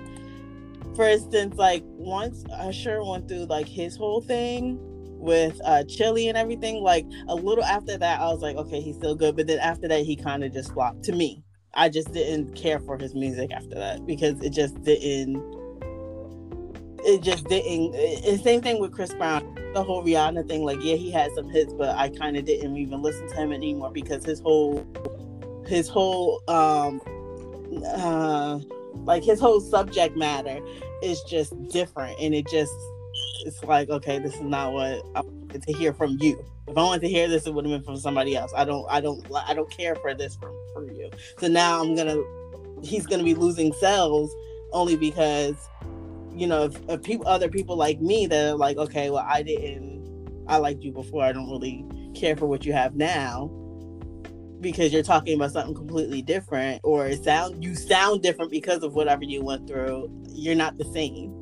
for 0.96 1.08
instance 1.08 1.56
like 1.56 1.82
once 1.86 2.44
usher 2.52 3.02
went 3.04 3.28
through 3.28 3.44
like 3.44 3.68
his 3.68 3.96
whole 3.96 4.20
thing 4.20 4.76
with 5.20 5.60
uh 5.64 5.84
Chilli 5.86 6.28
and 6.28 6.36
everything 6.36 6.82
like 6.82 7.06
a 7.28 7.34
little 7.34 7.62
after 7.62 7.96
that 7.96 8.20
i 8.20 8.24
was 8.24 8.40
like 8.40 8.56
okay 8.56 8.80
he's 8.80 8.96
still 8.96 9.14
good. 9.14 9.36
But 9.36 9.46
then 9.46 9.58
after 9.60 9.86
that 9.88 10.04
he 10.04 10.16
kind 10.16 10.42
of 10.42 10.52
just 10.52 10.72
flopped 10.72 11.04
to 11.04 11.12
me. 11.12 11.44
I 11.74 11.88
just 11.88 12.12
didn't 12.12 12.54
care 12.54 12.80
for 12.80 12.98
his 12.98 13.14
music 13.14 13.52
after 13.52 13.76
that 13.76 14.04
because 14.06 14.40
it 14.42 14.50
just 14.50 14.82
didn't 14.82 15.38
it 17.04 17.22
just 17.22 17.44
didn't 17.46 17.94
and 17.94 18.40
same 18.40 18.60
thing 18.60 18.80
with 18.80 18.92
chris 18.92 19.12
brown 19.14 19.54
the 19.74 19.82
whole 19.82 20.04
rihanna 20.04 20.46
thing 20.48 20.64
like 20.64 20.78
yeah 20.82 20.96
he 20.96 21.10
had 21.10 21.30
some 21.32 21.48
hits 21.48 21.72
but 21.72 21.94
i 21.96 22.08
kind 22.08 22.36
of 22.36 22.44
didn't 22.44 22.76
even 22.76 23.02
listen 23.02 23.28
to 23.28 23.36
him 23.36 23.52
anymore 23.52 23.90
because 23.90 24.24
his 24.24 24.40
whole 24.40 24.86
his 25.66 25.88
whole 25.88 26.42
um 26.48 27.00
uh 27.86 28.58
like 29.04 29.22
his 29.22 29.40
whole 29.40 29.60
subject 29.60 30.16
matter 30.16 30.60
is 31.02 31.22
just 31.22 31.54
different 31.68 32.18
and 32.20 32.34
it 32.34 32.46
just 32.48 32.72
it's 33.46 33.62
like 33.64 33.88
okay 33.88 34.18
this 34.18 34.34
is 34.34 34.40
not 34.42 34.72
what 34.72 35.02
i 35.14 35.20
wanted 35.20 35.62
to 35.62 35.72
hear 35.72 35.92
from 35.92 36.16
you. 36.20 36.44
If 36.68 36.76
i 36.76 36.82
wanted 36.82 37.00
to 37.02 37.08
hear 37.08 37.28
this 37.28 37.46
it 37.46 37.54
would 37.54 37.64
have 37.64 37.72
been 37.72 37.82
from 37.82 37.96
somebody 37.96 38.36
else. 38.36 38.52
I 38.56 38.64
don't 38.64 38.86
i 38.90 39.00
don't 39.00 39.24
i 39.48 39.54
don't 39.54 39.70
care 39.70 39.94
for 39.96 40.14
this 40.14 40.36
from 40.36 40.54
for 40.72 40.90
you. 40.90 41.10
So 41.38 41.48
now 41.48 41.80
i'm 41.80 41.94
gonna 41.94 42.22
he's 42.82 43.06
gonna 43.06 43.24
be 43.24 43.34
losing 43.34 43.72
sales 43.74 44.34
only 44.72 44.96
because 44.96 45.68
you 46.40 46.46
know 46.46 46.64
if, 46.64 46.80
if 46.88 47.02
people 47.02 47.26
other 47.28 47.48
people 47.48 47.76
like 47.76 48.00
me 48.00 48.26
that 48.26 48.52
are 48.52 48.56
like 48.56 48.78
okay 48.78 49.10
well 49.10 49.26
i 49.28 49.42
didn't 49.42 50.00
i 50.48 50.56
liked 50.56 50.82
you 50.82 50.90
before 50.90 51.22
i 51.22 51.32
don't 51.32 51.50
really 51.50 51.84
care 52.14 52.34
for 52.34 52.46
what 52.46 52.64
you 52.64 52.72
have 52.72 52.96
now 52.96 53.50
because 54.60 54.92
you're 54.92 55.02
talking 55.02 55.36
about 55.36 55.52
something 55.52 55.74
completely 55.74 56.22
different 56.22 56.80
or 56.84 57.06
it 57.06 57.22
sound 57.22 57.62
you 57.62 57.74
sound 57.74 58.22
different 58.22 58.50
because 58.50 58.82
of 58.82 58.94
whatever 58.94 59.24
you 59.24 59.42
went 59.42 59.66
through 59.66 60.10
you're 60.28 60.54
not 60.54 60.78
the 60.78 60.84
same. 60.92 61.34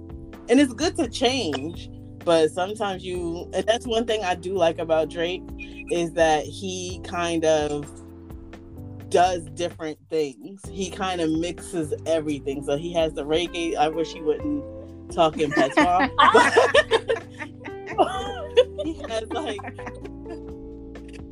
And 0.49 0.59
it's 0.61 0.73
good 0.73 0.97
to 0.97 1.09
change 1.09 1.91
but 2.25 2.51
sometimes 2.51 3.05
you 3.05 3.51
and 3.55 3.67
that's 3.67 3.87
one 3.87 4.07
thing 4.07 4.25
i 4.25 4.35
do 4.35 4.55
like 4.55 4.79
about 4.79 5.09
drake 5.09 5.43
is 5.91 6.13
that 6.13 6.45
he 6.45 7.01
kind 7.05 7.45
of 7.45 7.87
does 9.09 9.45
different 9.55 9.99
things. 10.11 10.61
He 10.69 10.91
kind 10.91 11.23
of 11.23 11.31
mixes 11.31 11.95
everything. 12.05 12.63
So 12.63 12.77
he 12.77 12.93
has 12.93 13.15
the 13.15 13.25
reggae 13.25 13.77
i 13.77 13.89
wish 13.89 14.13
he 14.13 14.21
wouldn't 14.21 14.78
talk 15.09 15.39
in 15.39 15.51
patois 15.51 16.09
he 18.85 18.95
has 19.09 19.29
like 19.31 19.61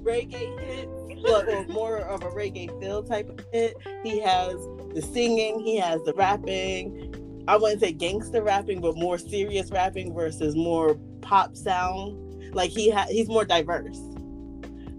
reggae 0.03 0.59
hits 0.61 1.31
or, 1.31 1.49
or 1.49 1.67
more 1.67 1.99
of 1.99 2.23
a 2.23 2.31
reggae 2.31 2.69
feel 2.81 3.03
type 3.03 3.29
of 3.29 3.45
hit. 3.53 3.77
He 4.03 4.21
has 4.21 4.55
the 4.95 5.03
singing, 5.03 5.61
he 5.61 5.77
has 5.77 6.03
the 6.03 6.13
rapping. 6.15 7.45
I 7.49 7.57
wouldn't 7.57 7.81
say 7.81 7.93
gangster 7.93 8.43
rapping, 8.43 8.81
but 8.81 8.97
more 8.97 9.19
serious 9.19 9.71
rapping 9.71 10.15
versus 10.15 10.57
more 10.57 10.97
pop 11.21 11.57
sound. 11.57 12.55
Like 12.55 12.71
he 12.71 12.91
ha- 12.91 13.07
he's 13.09 13.29
more 13.29 13.45
diverse. 13.45 14.01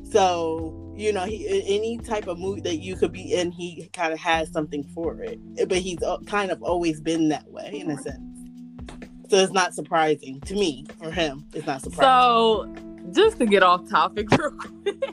So 0.09 0.93
you 0.95 1.13
know, 1.13 1.25
he 1.25 1.47
any 1.67 1.97
type 1.99 2.27
of 2.27 2.39
mood 2.39 2.63
that 2.63 2.77
you 2.77 2.95
could 2.95 3.11
be 3.11 3.33
in, 3.33 3.51
he 3.51 3.89
kind 3.93 4.13
of 4.13 4.19
has 4.19 4.51
something 4.51 4.83
for 4.95 5.21
it. 5.21 5.39
But 5.67 5.79
he's 5.79 6.01
uh, 6.01 6.17
kind 6.25 6.51
of 6.51 6.63
always 6.63 7.01
been 7.01 7.29
that 7.29 7.47
way 7.49 7.79
in 7.81 7.91
a 7.91 7.97
sense. 7.97 8.26
So 9.29 9.37
it's 9.37 9.51
not 9.51 9.73
surprising 9.73 10.39
to 10.41 10.53
me 10.53 10.85
for 10.99 11.11
him. 11.11 11.45
It's 11.53 11.67
not 11.67 11.81
surprising. 11.81 12.01
So, 12.01 12.73
just 13.11 13.37
to 13.39 13.45
get 13.45 13.61
off 13.63 13.89
topic 13.89 14.29
real 14.37 14.51
quick. 14.51 14.83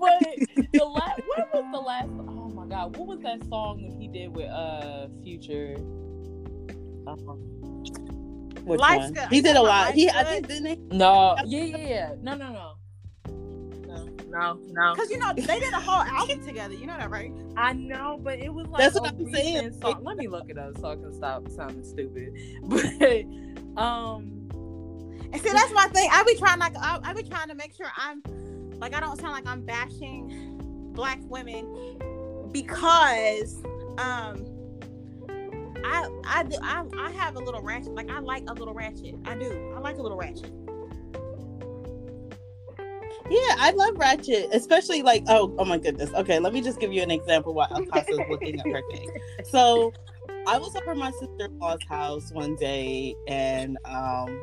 but 0.00 0.24
the 0.72 0.84
last, 0.84 1.22
what 1.26 1.54
was 1.54 1.64
the 1.72 1.80
last? 1.80 2.08
Oh 2.28 2.50
my 2.54 2.66
god, 2.66 2.96
what 2.96 3.06
was 3.06 3.20
that 3.20 3.44
song 3.48 3.82
that 3.82 3.92
he 3.92 4.08
did 4.08 4.34
with 4.34 4.50
uh 4.50 5.06
Future? 5.22 5.76
Um, 7.06 7.18
Which 8.64 8.80
Life's 8.80 9.04
one? 9.04 9.12
good. 9.12 9.28
He 9.30 9.40
did 9.40 9.56
a 9.56 9.62
lot. 9.62 9.92
He, 9.94 10.10
I 10.10 10.24
think, 10.24 10.48
didn't 10.48 10.66
he? 10.66 10.96
no, 10.96 11.36
yeah, 11.44 11.64
yeah, 11.64 11.76
yeah. 11.76 12.14
No, 12.22 12.34
no, 12.34 12.52
no, 12.52 12.74
no, 14.34 14.54
no, 14.54 14.72
no. 14.72 14.94
Because 14.94 15.10
you 15.10 15.18
know 15.18 15.32
they 15.34 15.60
did 15.60 15.72
a 15.72 15.80
whole 15.80 16.02
album 16.02 16.44
together. 16.44 16.74
You 16.74 16.86
know 16.86 16.96
that, 16.96 17.10
right? 17.10 17.32
I 17.56 17.72
know, 17.72 18.18
but 18.22 18.38
it 18.38 18.52
was 18.52 18.66
like 18.68 18.82
That's 18.82 18.98
what 18.98 19.12
a 19.12 19.14
I'm 19.14 19.32
saying. 19.32 19.72
Song. 19.80 20.02
Let 20.02 20.16
me 20.16 20.26
look 20.28 20.50
it 20.50 20.58
up 20.58 20.76
so 20.78 20.88
I 20.88 20.96
can 20.96 21.12
stop 21.12 21.48
sounding 21.48 21.84
stupid. 21.84 22.36
But 22.62 23.82
um, 23.82 24.48
And 25.32 25.40
see, 25.42 25.50
that's 25.50 25.72
my 25.72 25.88
thing. 25.92 26.08
I 26.12 26.22
be 26.24 26.36
trying 26.36 26.58
like 26.58 26.74
I, 26.76 26.98
I 27.02 27.12
be 27.12 27.22
trying 27.22 27.48
to 27.48 27.54
make 27.54 27.74
sure 27.74 27.86
I'm 27.96 28.22
like 28.78 28.94
I 28.94 29.00
don't 29.00 29.18
sound 29.20 29.32
like 29.32 29.46
I'm 29.46 29.62
bashing 29.62 30.58
black 30.94 31.18
women 31.24 31.66
because 32.52 33.62
um 33.98 34.44
I 35.84 36.08
I 36.26 36.42
do 36.44 36.56
I, 36.62 36.84
I 36.96 37.10
have 37.12 37.36
a 37.36 37.40
little 37.40 37.62
ratchet. 37.62 37.94
Like 37.94 38.10
I 38.10 38.18
like 38.20 38.44
a 38.48 38.52
little 38.52 38.74
ratchet. 38.74 39.16
I 39.24 39.34
do. 39.34 39.72
I 39.76 39.80
like 39.80 39.98
a 39.98 40.02
little 40.02 40.18
ratchet. 40.18 40.50
Yeah, 43.30 43.56
I 43.58 43.70
love 43.70 43.96
Ratchet, 43.96 44.50
especially 44.52 45.02
like 45.02 45.24
oh 45.28 45.54
oh 45.58 45.64
my 45.64 45.78
goodness. 45.78 46.12
Okay, 46.12 46.38
let 46.38 46.52
me 46.52 46.60
just 46.60 46.78
give 46.78 46.92
you 46.92 47.02
an 47.02 47.10
example 47.10 47.54
while 47.54 47.68
is 47.96 48.20
looking 48.28 48.60
at 48.60 48.66
her 48.66 48.82
thing. 48.90 49.10
So 49.44 49.92
I 50.46 50.58
was 50.58 50.76
over 50.76 50.90
at 50.90 50.96
my 50.96 51.10
sister-in-law's 51.12 51.82
house 51.88 52.30
one 52.32 52.54
day 52.56 53.14
and 53.26 53.78
um 53.86 54.38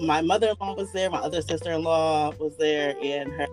my 0.00 0.22
mother-in-law 0.22 0.74
was 0.74 0.90
there, 0.92 1.10
my 1.10 1.18
other 1.18 1.42
sister-in-law 1.42 2.34
was 2.38 2.56
there, 2.56 2.94
and 3.02 3.32
her 3.32 3.46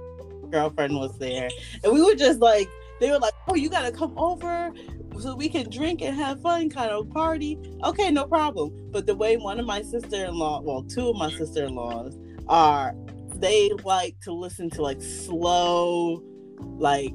girlfriend 0.50 0.96
was 0.96 1.18
there. 1.18 1.50
And 1.84 1.92
we 1.92 2.02
were 2.02 2.16
just 2.16 2.40
like 2.40 2.70
they 3.02 3.12
were 3.12 3.20
like, 3.20 3.34
Oh, 3.50 3.56
you 3.56 3.70
gotta 3.70 3.92
come 3.92 4.18
over 4.18 4.72
so 5.20 5.36
we 5.36 5.50
can 5.50 5.70
drink 5.70 6.02
and 6.02 6.16
have 6.16 6.42
fun, 6.42 6.70
kind 6.70 6.92
of 6.92 7.10
party. 7.10 7.60
Okay, 7.84 8.10
no 8.10 8.26
problem. 8.26 8.72
But 8.92 9.06
the 9.06 9.16
way 9.16 9.36
one 9.36 9.60
of 9.60 9.66
my 9.66 9.82
sister-in-law, 9.82 10.62
well, 10.62 10.84
two 10.84 11.10
of 11.10 11.16
my 11.18 11.30
sister-in-laws 11.30 12.18
are 12.48 12.96
they 13.42 13.72
like 13.84 14.20
to 14.22 14.34
listen 14.34 14.70
to 14.72 14.82
like 14.82 15.02
slow, 15.02 16.24
like 16.60 17.14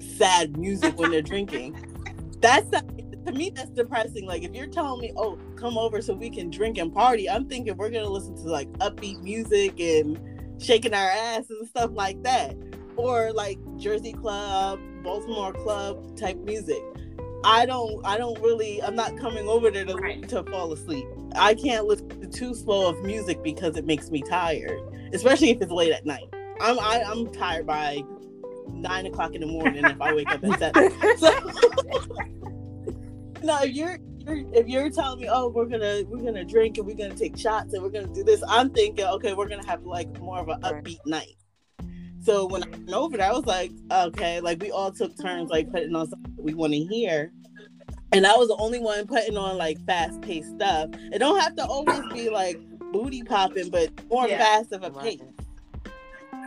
sad 0.00 0.56
music 0.56 0.98
when 0.98 1.10
they're 1.10 1.22
drinking. 1.22 1.76
That's 2.40 2.70
to 2.70 3.32
me 3.32 3.50
that's 3.54 3.70
depressing. 3.70 4.26
Like 4.26 4.42
if 4.42 4.54
you're 4.54 4.66
telling 4.68 5.00
me, 5.00 5.12
oh, 5.16 5.38
come 5.56 5.78
over 5.78 6.00
so 6.02 6.14
we 6.14 6.30
can 6.30 6.50
drink 6.50 6.78
and 6.78 6.92
party, 6.92 7.28
I'm 7.28 7.48
thinking 7.48 7.76
we're 7.76 7.90
gonna 7.90 8.08
listen 8.08 8.36
to 8.36 8.42
like 8.42 8.70
upbeat 8.78 9.22
music 9.22 9.80
and 9.80 10.18
shaking 10.60 10.94
our 10.94 11.10
ass 11.10 11.44
and 11.50 11.66
stuff 11.68 11.90
like 11.92 12.22
that, 12.24 12.56
or 12.96 13.32
like 13.32 13.58
Jersey 13.76 14.12
Club, 14.12 14.80
Baltimore 15.02 15.52
Club 15.52 16.16
type 16.16 16.38
music. 16.38 16.82
I 17.44 17.66
don't, 17.66 18.04
I 18.04 18.18
don't 18.18 18.40
really, 18.42 18.82
I'm 18.82 18.94
not 18.96 19.16
coming 19.16 19.48
over 19.48 19.70
there 19.70 19.84
to, 19.84 19.94
Right. 19.96 20.28
to 20.28 20.42
fall 20.44 20.72
asleep. 20.72 21.06
I 21.36 21.54
can't 21.54 21.86
listen 21.86 22.08
to 22.20 22.26
too 22.26 22.54
slow 22.54 22.88
of 22.88 23.02
music 23.04 23.42
because 23.42 23.76
it 23.76 23.84
makes 23.86 24.10
me 24.10 24.22
tired, 24.22 24.80
especially 25.12 25.50
if 25.50 25.62
it's 25.62 25.70
late 25.70 25.92
at 25.92 26.04
night. 26.04 26.28
I'm, 26.60 26.78
I, 26.80 27.02
I'm 27.06 27.30
tired 27.32 27.66
by 27.66 28.02
nine 28.68 29.06
o'clock 29.06 29.34
in 29.34 29.40
the 29.40 29.46
morning 29.46 29.84
if 29.84 30.00
I 30.00 30.12
wake 30.14 30.28
up 30.30 30.42
at 30.44 30.58
seven. 30.58 30.92
So, 31.18 31.30
no, 33.42 33.58
if 33.62 33.70
you're, 33.74 33.98
you're 34.18 34.44
if 34.52 34.66
you're 34.66 34.90
telling 34.90 35.20
me, 35.20 35.28
oh, 35.30 35.48
we're 35.48 35.66
gonna 35.66 36.02
we're 36.08 36.18
gonna 36.22 36.44
drink 36.44 36.76
and 36.78 36.86
we're 36.86 36.96
gonna 36.96 37.14
take 37.14 37.36
shots 37.38 37.72
and 37.72 37.82
we're 37.82 37.88
gonna 37.90 38.12
do 38.12 38.24
this, 38.24 38.42
I'm 38.48 38.70
thinking, 38.70 39.04
okay, 39.04 39.32
we're 39.32 39.48
gonna 39.48 39.66
have 39.66 39.84
like 39.84 40.20
more 40.20 40.40
of 40.40 40.48
an 40.48 40.60
upbeat 40.62 40.98
night. 41.06 41.36
So 42.28 42.44
when 42.44 42.62
I 42.62 42.66
went 42.66 42.92
over 42.92 43.16
there, 43.16 43.30
I 43.30 43.32
was 43.32 43.46
like, 43.46 43.72
okay, 43.90 44.38
like 44.40 44.60
we 44.60 44.70
all 44.70 44.92
took 44.92 45.16
turns 45.18 45.48
like 45.48 45.70
putting 45.72 45.96
on 45.96 46.10
something 46.10 46.34
that 46.36 46.44
we 46.44 46.52
want 46.52 46.74
to 46.74 46.78
hear. 46.78 47.32
And 48.12 48.26
I 48.26 48.36
was 48.36 48.48
the 48.48 48.56
only 48.56 48.78
one 48.78 49.06
putting 49.06 49.38
on 49.38 49.56
like 49.56 49.82
fast 49.86 50.20
paced 50.20 50.50
stuff. 50.50 50.90
It 51.10 51.20
don't 51.20 51.40
have 51.40 51.56
to 51.56 51.64
always 51.64 52.02
be 52.12 52.28
like 52.28 52.60
booty 52.92 53.22
popping, 53.22 53.70
but 53.70 53.88
more 54.10 54.28
Yeah. 54.28 54.36
fast 54.36 54.72
of 54.72 54.82
a 54.82 54.90
pace. 54.90 55.22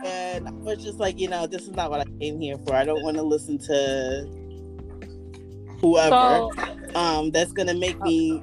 And 0.04 0.46
I 0.46 0.52
was 0.52 0.84
just 0.84 1.00
like, 1.00 1.18
you 1.18 1.26
know, 1.28 1.48
this 1.48 1.62
is 1.62 1.70
not 1.70 1.90
what 1.90 1.98
I 1.98 2.04
came 2.20 2.40
here 2.40 2.58
for. 2.58 2.76
I 2.76 2.84
don't 2.84 3.02
want 3.02 3.16
to 3.16 3.24
listen 3.24 3.58
to 3.58 4.28
whoever 5.80 6.14
so 6.14 6.52
um 6.94 7.32
that's 7.32 7.50
gonna 7.52 7.74
make 7.74 8.00
me 8.02 8.40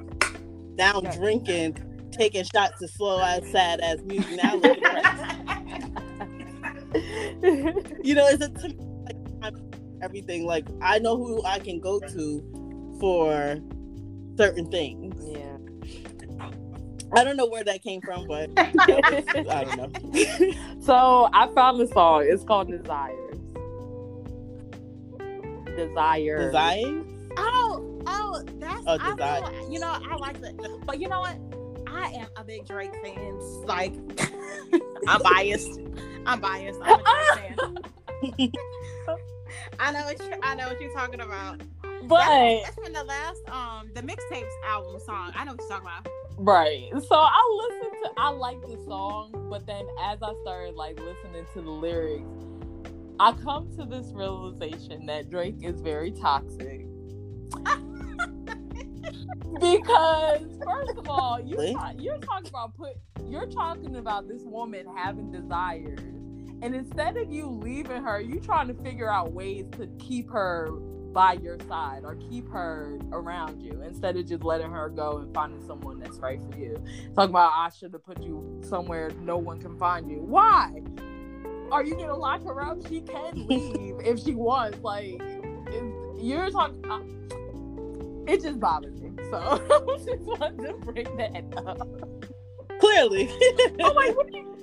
down 0.76 1.04
drinking, 1.04 1.74
taking 2.12 2.44
shots 2.44 2.78
to 2.80 2.88
slow 2.88 3.18
ass 3.22 3.40
sad 3.50 3.80
ass 3.80 3.96
music. 4.04 4.42
Now 4.42 4.56
look 4.56 4.76
at 4.76 4.82
that. 4.82 5.59
you 8.02 8.14
know, 8.14 8.26
it's 8.28 8.44
a 8.44 8.48
to 8.48 8.74
like, 9.40 9.54
everything. 10.02 10.46
Like 10.46 10.66
I 10.82 10.98
know 10.98 11.16
who 11.16 11.44
I 11.44 11.58
can 11.58 11.80
go 11.80 12.00
to 12.00 12.96
for 13.00 13.58
certain 14.36 14.70
things. 14.70 15.14
Yeah. 15.26 15.56
I 17.12 17.24
don't 17.24 17.36
know 17.36 17.46
where 17.46 17.64
that 17.64 17.82
came 17.82 18.00
from, 18.00 18.28
but 18.28 18.50
was, 18.50 18.66
I 19.50 19.64
don't 19.64 19.76
know. 19.76 20.52
So 20.80 21.28
I 21.32 21.48
found 21.54 21.80
the 21.80 21.86
song. 21.88 22.24
It's 22.26 22.44
called 22.44 22.70
Desires. 22.70 23.36
Desire. 25.76 26.46
Desire? 26.46 27.04
Oh, 27.36 28.02
oh, 28.06 28.42
that's 28.58 28.84
Oh, 28.86 28.98
I 29.00 29.10
Desire. 29.10 29.70
you 29.70 29.78
know, 29.80 29.88
I 29.88 30.16
like 30.16 30.40
that. 30.40 30.56
But 30.86 31.00
you 31.00 31.08
know 31.08 31.20
what? 31.20 31.36
I 31.92 32.12
am 32.12 32.28
a 32.36 32.44
big 32.44 32.66
Drake 32.66 32.94
fan. 33.02 33.38
Like, 33.64 33.94
I'm 35.08 35.22
biased. 35.22 35.80
I'm 36.26 36.40
biased. 36.40 36.80
I'm 36.82 37.00
a 37.00 37.02
I 39.78 39.92
know 39.92 40.04
what 40.04 40.18
you 40.20 40.30
I 40.42 40.54
know 40.54 40.68
what 40.68 40.80
you're 40.80 40.92
talking 40.92 41.20
about. 41.20 41.62
But 42.02 42.18
That's, 42.18 42.64
that's 42.64 42.74
from 42.76 42.92
the 42.92 43.04
last 43.04 43.40
um 43.48 43.90
the 43.94 44.02
mixtapes 44.02 44.50
album 44.66 45.00
song. 45.00 45.32
I 45.34 45.44
know 45.44 45.52
what 45.52 45.60
you're 45.60 45.68
talking 45.68 45.88
about. 45.88 46.08
right. 46.38 46.90
So 47.08 47.16
I 47.16 47.68
listened 47.68 47.96
to 48.04 48.10
I 48.16 48.28
like 48.30 48.60
the 48.62 48.78
song, 48.86 49.48
but 49.50 49.66
then 49.66 49.86
as 50.02 50.22
I 50.22 50.32
started 50.42 50.74
like 50.74 50.98
listening 51.00 51.46
to 51.54 51.62
the 51.62 51.70
lyrics, 51.70 52.28
I 53.18 53.32
come 53.32 53.68
to 53.76 53.84
this 53.84 54.12
realization 54.12 55.06
that 55.06 55.30
Drake 55.30 55.56
is 55.62 55.80
very 55.80 56.10
toxic. 56.10 56.79
Because 59.60 60.42
first 60.64 60.98
of 60.98 61.08
all, 61.08 61.40
you 61.40 61.74
ta- 61.74 61.92
you're 61.98 62.18
talking 62.18 62.48
about 62.48 62.76
put 62.76 62.92
you're 63.28 63.46
talking 63.46 63.96
about 63.96 64.28
this 64.28 64.42
woman 64.42 64.86
having 64.96 65.30
desires. 65.30 66.00
And 66.62 66.74
instead 66.74 67.16
of 67.16 67.30
you 67.30 67.48
leaving 67.48 68.02
her, 68.02 68.20
you're 68.20 68.40
trying 68.40 68.68
to 68.68 68.74
figure 68.74 69.10
out 69.10 69.32
ways 69.32 69.66
to 69.78 69.86
keep 69.98 70.30
her 70.30 70.70
by 71.12 71.32
your 71.34 71.58
side 71.66 72.02
or 72.04 72.16
keep 72.16 72.48
her 72.50 72.98
around 73.12 73.62
you 73.62 73.82
instead 73.82 74.16
of 74.16 74.26
just 74.26 74.44
letting 74.44 74.70
her 74.70 74.88
go 74.88 75.18
and 75.18 75.34
finding 75.34 75.64
someone 75.66 75.98
that's 75.98 76.18
right 76.18 76.40
for 76.50 76.58
you. 76.58 76.76
Talking 77.14 77.30
about 77.30 77.52
I 77.54 77.70
should 77.70 77.92
have 77.92 78.04
put 78.04 78.22
you 78.22 78.60
somewhere 78.62 79.10
no 79.20 79.36
one 79.36 79.60
can 79.60 79.76
find 79.78 80.10
you. 80.10 80.18
Why? 80.18 80.82
Are 81.72 81.84
you 81.84 81.94
gonna 81.94 82.16
lock 82.16 82.44
her 82.44 82.62
up? 82.62 82.86
She 82.88 83.00
can 83.00 83.46
leave 83.46 83.96
if 84.04 84.20
she 84.20 84.34
wants. 84.34 84.78
Like 84.82 85.20
you're 86.18 86.50
talking, 86.50 86.84
uh, 86.90 87.00
it 88.26 88.42
just 88.42 88.60
bothers 88.60 89.00
me. 89.00 89.10
So 89.30 89.36
I 89.38 89.96
just 89.98 90.22
wanted 90.22 90.66
to 90.66 90.74
bring 90.74 91.16
that 91.16 91.44
up. 91.56 91.88
Clearly. 92.80 93.28
I'm 93.82 93.94
like, 93.94 94.16
what 94.16 94.30
do 94.30 94.38
you? 94.38 94.56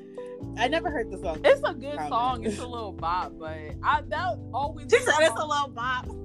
I 0.58 0.68
never 0.68 0.90
heard 0.90 1.12
the 1.12 1.18
song. 1.20 1.40
It's 1.46 1.62
a 1.64 1.74
good 1.74 1.94
Comment. 1.98 2.10
song. 2.10 2.46
It's 2.46 2.60
a 2.60 2.68
little 2.68 2.92
bop, 2.92 3.34
but 3.38 3.58
I 3.84 4.02
that 4.08 4.38
always. 4.54 4.88
She 4.92 5.00
said 5.00 5.14
it's 5.20 5.40
a 5.40 5.46
little 5.46 5.70
bop. 5.70 6.08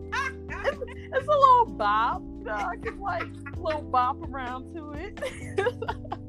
It's 1.15 1.29
a 1.29 1.31
little 1.31 1.67
bop. 1.67 2.23
I 2.49 2.77
can 2.83 2.99
like 2.99 3.27
little 3.57 3.83
bop 3.83 4.17
around 4.29 4.73
to 4.75 4.93
it. 4.93 5.21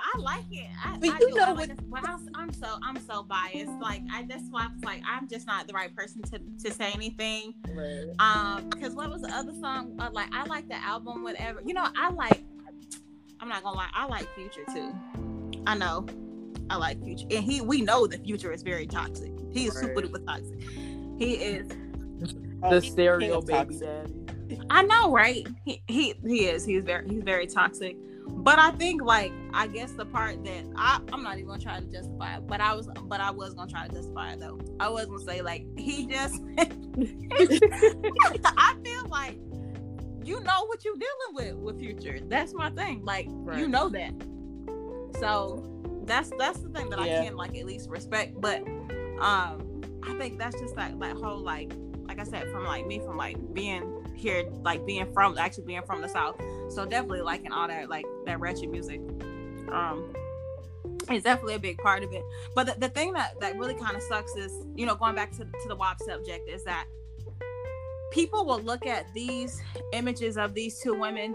I 0.00 0.18
know, 0.18 0.24
but 0.24 0.30
I 0.30 0.36
like 0.36 0.44
it. 0.52 0.70
I, 0.84 0.96
But 0.98 1.08
I 1.10 1.18
you 1.18 1.28
do. 1.30 1.34
know 1.34 1.42
I 1.44 1.48
what- 1.50 1.56
like 1.56 1.70
it. 1.70 1.90
But 1.90 2.08
I'm, 2.08 2.28
I'm 2.34 2.52
so 2.52 2.78
I'm 2.82 2.98
so 3.06 3.22
biased. 3.22 3.70
Like 3.80 4.02
I 4.12 4.24
that's 4.28 4.44
why 4.50 4.64
I 4.64 4.72
was 4.74 4.84
like 4.84 5.02
I'm 5.06 5.28
just 5.28 5.46
not 5.46 5.66
the 5.66 5.72
right 5.72 5.94
person 5.94 6.22
to 6.22 6.38
to 6.64 6.72
say 6.72 6.90
anything. 6.94 7.54
Um, 8.18 8.68
because 8.70 8.94
what 8.94 9.10
was 9.10 9.22
the 9.22 9.30
other 9.34 9.52
song? 9.60 9.96
Uh, 9.98 10.10
like 10.12 10.28
I 10.34 10.44
like 10.44 10.68
the 10.68 10.76
album, 10.76 11.22
whatever. 11.22 11.60
You 11.64 11.74
know, 11.74 11.86
I 11.96 12.10
like. 12.10 12.42
I'm 13.40 13.48
not 13.48 13.62
gonna 13.62 13.76
lie. 13.76 13.90
I 13.94 14.06
like 14.06 14.26
Future 14.34 14.64
too. 14.72 14.92
I 15.66 15.76
know. 15.76 16.06
I 16.70 16.76
like 16.76 17.02
Future, 17.04 17.26
and 17.30 17.44
he. 17.44 17.60
We 17.60 17.80
know 17.82 18.06
the 18.06 18.18
Future 18.18 18.52
is 18.52 18.62
very 18.62 18.86
toxic. 18.86 19.32
He 19.52 19.66
is 19.66 19.74
super 19.74 19.94
Right. 20.00 20.04
duper 20.12 20.26
toxic. 20.26 20.60
He 21.18 21.34
is. 21.34 21.68
The 22.60 22.80
he's 22.80 22.92
stereo 22.92 23.40
king 23.40 23.46
baby 23.46 23.78
toxic. 23.78 23.80
daddy. 24.48 24.60
I 24.70 24.82
know, 24.82 25.12
right? 25.12 25.46
He 25.64 25.82
he 25.86 26.14
he 26.26 26.46
is. 26.46 26.64
He's 26.64 26.82
very 26.82 27.08
he's 27.08 27.22
very 27.22 27.46
toxic. 27.46 27.96
But 28.30 28.58
I 28.58 28.70
think 28.72 29.02
like 29.02 29.32
I 29.52 29.66
guess 29.66 29.92
the 29.92 30.06
part 30.06 30.42
that 30.44 30.64
I 30.76 31.00
I'm 31.12 31.22
not 31.22 31.34
even 31.34 31.48
gonna 31.48 31.60
try 31.60 31.80
to 31.80 31.86
justify 31.86 32.36
it, 32.36 32.46
but 32.46 32.60
I 32.60 32.74
was 32.74 32.88
but 33.04 33.20
I 33.20 33.30
was 33.30 33.54
gonna 33.54 33.70
try 33.70 33.86
to 33.86 33.94
justify 33.94 34.32
it 34.32 34.40
though. 34.40 34.58
I 34.80 34.88
was 34.88 35.06
gonna 35.06 35.24
say 35.24 35.42
like 35.42 35.66
he 35.76 36.06
just 36.06 36.40
I 38.56 38.74
feel 38.84 39.06
like 39.08 39.38
you 40.24 40.40
know 40.40 40.66
what 40.66 40.84
you're 40.84 40.96
dealing 40.96 41.34
with 41.34 41.54
with 41.56 41.78
future. 41.78 42.18
That's 42.28 42.54
my 42.54 42.70
thing. 42.70 43.04
Like 43.04 43.26
you 43.56 43.68
know 43.68 43.88
that. 43.90 44.12
So 45.18 45.64
that's 46.04 46.30
that's 46.38 46.60
the 46.60 46.68
thing 46.70 46.90
that 46.90 47.04
Yeah. 47.04 47.20
I 47.20 47.24
can 47.26 47.36
like 47.36 47.56
at 47.56 47.66
least 47.66 47.88
respect. 47.90 48.40
But 48.40 48.62
um 49.20 49.82
I 50.02 50.14
think 50.18 50.38
that's 50.38 50.58
just 50.60 50.76
like 50.76 50.98
that 51.00 51.16
whole 51.16 51.40
like 51.40 51.72
like 52.06 52.20
I 52.20 52.24
said 52.24 52.50
from 52.50 52.64
like 52.64 52.86
me 52.86 53.00
from 53.00 53.16
like 53.16 53.36
being 53.52 53.97
here 54.18 54.44
like 54.62 54.84
being 54.84 55.10
from 55.12 55.38
actually 55.38 55.64
being 55.64 55.82
from 55.82 56.02
the 56.02 56.08
south. 56.08 56.40
So 56.70 56.84
definitely 56.84 57.22
liking 57.22 57.52
all 57.52 57.68
that 57.68 57.88
like 57.88 58.04
that 58.26 58.40
ratchet 58.40 58.70
music. 58.70 59.00
Um 59.70 60.12
it's 61.10 61.24
definitely 61.24 61.54
a 61.54 61.58
big 61.58 61.78
part 61.78 62.02
of 62.02 62.12
it. 62.12 62.22
But 62.54 62.66
the, 62.66 62.74
the 62.78 62.88
thing 62.88 63.12
that 63.14 63.40
that 63.40 63.56
really 63.58 63.74
kind 63.74 63.96
of 63.96 64.02
sucks 64.02 64.34
is, 64.34 64.52
you 64.74 64.86
know, 64.86 64.94
going 64.94 65.14
back 65.14 65.32
to 65.32 65.44
to 65.44 65.68
the 65.68 65.76
WAP 65.76 66.00
subject 66.00 66.48
is 66.48 66.64
that 66.64 66.86
people 68.10 68.44
will 68.44 68.60
look 68.60 68.86
at 68.86 69.12
these 69.14 69.62
images 69.92 70.36
of 70.36 70.54
these 70.54 70.80
two 70.80 70.94
women 70.94 71.34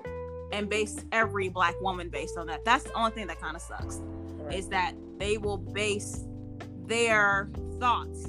and 0.51 0.69
base 0.69 1.03
every 1.11 1.49
black 1.49 1.79
woman 1.81 2.09
based 2.09 2.37
on 2.37 2.47
that. 2.47 2.63
That's 2.65 2.83
the 2.83 2.93
only 2.93 3.11
thing 3.11 3.27
that 3.27 3.39
kind 3.39 3.55
of 3.55 3.61
sucks 3.61 4.01
is 4.51 4.67
that 4.69 4.93
they 5.17 5.37
will 5.37 5.57
base 5.57 6.25
their 6.85 7.49
thoughts 7.79 8.27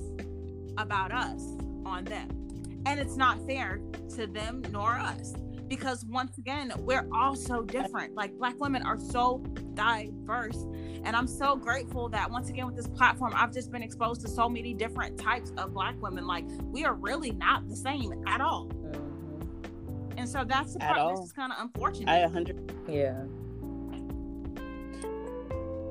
about 0.79 1.13
us 1.13 1.43
on 1.85 2.05
them. 2.05 2.44
And 2.87 3.01
it's 3.01 3.17
not 3.17 3.45
fair 3.47 3.81
to 4.17 4.27
them 4.27 4.63
nor 4.71 4.93
us 4.93 5.35
because 5.69 6.05
once 6.05 6.39
again, 6.39 6.73
we're 6.79 7.07
all 7.13 7.35
so 7.35 7.63
different. 7.63 8.15
Like 8.15 8.37
black 8.37 8.59
women 8.61 8.83
are 8.83 8.99
so 8.99 9.39
diverse. 9.75 10.67
And 11.05 11.17
I'm 11.17 11.27
so 11.27 11.57
grateful 11.57 12.09
that 12.11 12.31
once 12.31 12.49
again 12.49 12.67
with 12.67 12.77
this 12.77 12.89
platform, 12.89 13.33
I've 13.35 13.53
just 13.53 13.71
been 13.71 13.83
exposed 13.83 14.21
to 14.23 14.29
so 14.29 14.49
many 14.49 14.75
different 14.75 15.19
types 15.19 15.53
of 15.57 15.75
black 15.75 16.01
women. 16.01 16.27
Like 16.27 16.45
we 16.65 16.85
are 16.85 16.95
really 16.95 17.33
not 17.33 17.69
the 17.69 17.77
same 17.77 18.13
at 18.27 18.41
all. 18.41 18.69
Mm-hmm. 18.69 20.19
And 20.19 20.29
so 20.29 20.45
that's 20.45 20.75
the 20.75 20.79
part 20.81 20.99
all. 20.99 21.17
that's 21.17 21.33
kind 21.33 21.53
of 21.53 21.59
unfortunate. 21.61 22.09
I 22.09 22.21
100. 22.21 22.73
Yeah. 22.89 23.25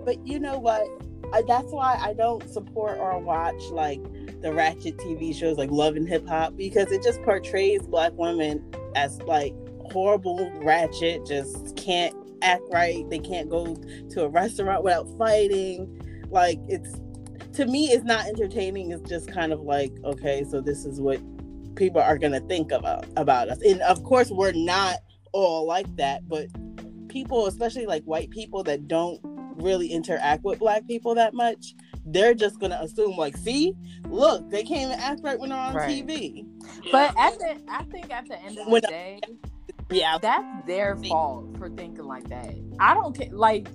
But 0.06 0.26
you 0.26 0.40
know 0.40 0.60
what? 0.60 0.88
I, 1.34 1.42
that's 1.48 1.72
why 1.72 1.98
I 2.00 2.14
don't 2.14 2.48
support 2.50 2.98
or 3.00 3.18
watch 3.20 3.62
like 3.72 4.02
the 4.44 4.54
ratchet 4.54 4.98
TV 4.98 5.34
shows 5.34 5.58
like 5.58 5.72
Love 5.72 5.96
and 5.96 6.08
Hip 6.08 6.28
Hop 6.28 6.56
because 6.58 6.92
it 6.92 7.02
just 7.02 7.24
portrays 7.24 7.82
black 7.84 8.12
women 8.16 8.64
as 8.96 9.20
like 9.24 9.56
horrible, 9.92 10.52
ratchet, 10.62 11.26
just 11.26 11.76
can't 11.78 12.14
act 12.42 12.62
right. 12.70 13.10
They 13.10 13.20
can't 13.20 13.50
go 13.50 13.76
to 14.12 14.24
a 14.24 14.30
restaurant 14.30 14.84
without 14.84 15.08
fighting. 15.18 16.28
Like 16.30 16.60
it's 16.68 17.00
to 17.54 17.66
me, 17.66 17.88
it's 17.88 18.04
not 18.04 18.28
entertaining. 18.28 18.92
It's 18.92 19.10
just 19.10 19.32
kind 19.32 19.54
of 19.54 19.62
like 19.62 19.94
okay, 20.04 20.44
so 20.44 20.60
this 20.60 20.86
is 20.86 21.00
what 21.00 21.22
people 21.76 22.02
are 22.02 22.18
gonna 22.18 22.42
think 22.42 22.74
about 22.74 23.06
about 23.16 23.50
us. 23.50 23.62
And 23.62 23.82
of 23.82 24.04
course, 24.04 24.30
we're 24.30 24.52
not 24.52 24.98
all 25.32 25.66
like 25.66 25.96
that, 25.96 26.28
but 26.28 26.48
people, 27.08 27.48
especially 27.48 27.86
like 27.86 28.04
white 28.04 28.30
people 28.30 28.62
that 28.64 28.90
don't 28.90 29.22
really 29.56 29.88
interact 29.88 30.44
with 30.44 30.60
black 30.60 30.86
people 30.86 31.16
that 31.16 31.34
much, 31.34 31.76
they're 32.06 32.34
just 32.34 32.60
gonna 32.60 32.80
assume 32.82 33.16
like, 33.18 33.38
see, 33.38 33.74
look, 34.08 34.50
they 34.50 34.64
can't 34.64 34.92
even 34.92 35.00
act 35.00 35.22
right 35.24 35.40
when 35.40 35.50
they're 35.50 35.60
on 35.60 35.76
Right. 35.76 36.06
TV. 36.06 36.46
But 36.92 37.14
at 37.18 37.38
the, 37.40 37.62
I 37.68 37.84
think 37.86 38.12
at 38.14 38.28
the 38.28 38.40
end 38.42 38.58
of 38.58 38.68
When 38.68 38.82
the 38.82 38.88
I- 38.90 38.92
day, 38.92 39.20
Yeah, 39.90 40.18
that's 40.18 40.66
their 40.66 40.96
fault 40.98 41.58
for 41.58 41.70
thinking 41.70 42.06
like 42.06 42.28
that. 42.30 42.54
I 42.80 42.94
don't 42.94 43.16
care. 43.18 43.30
Like 43.32 43.68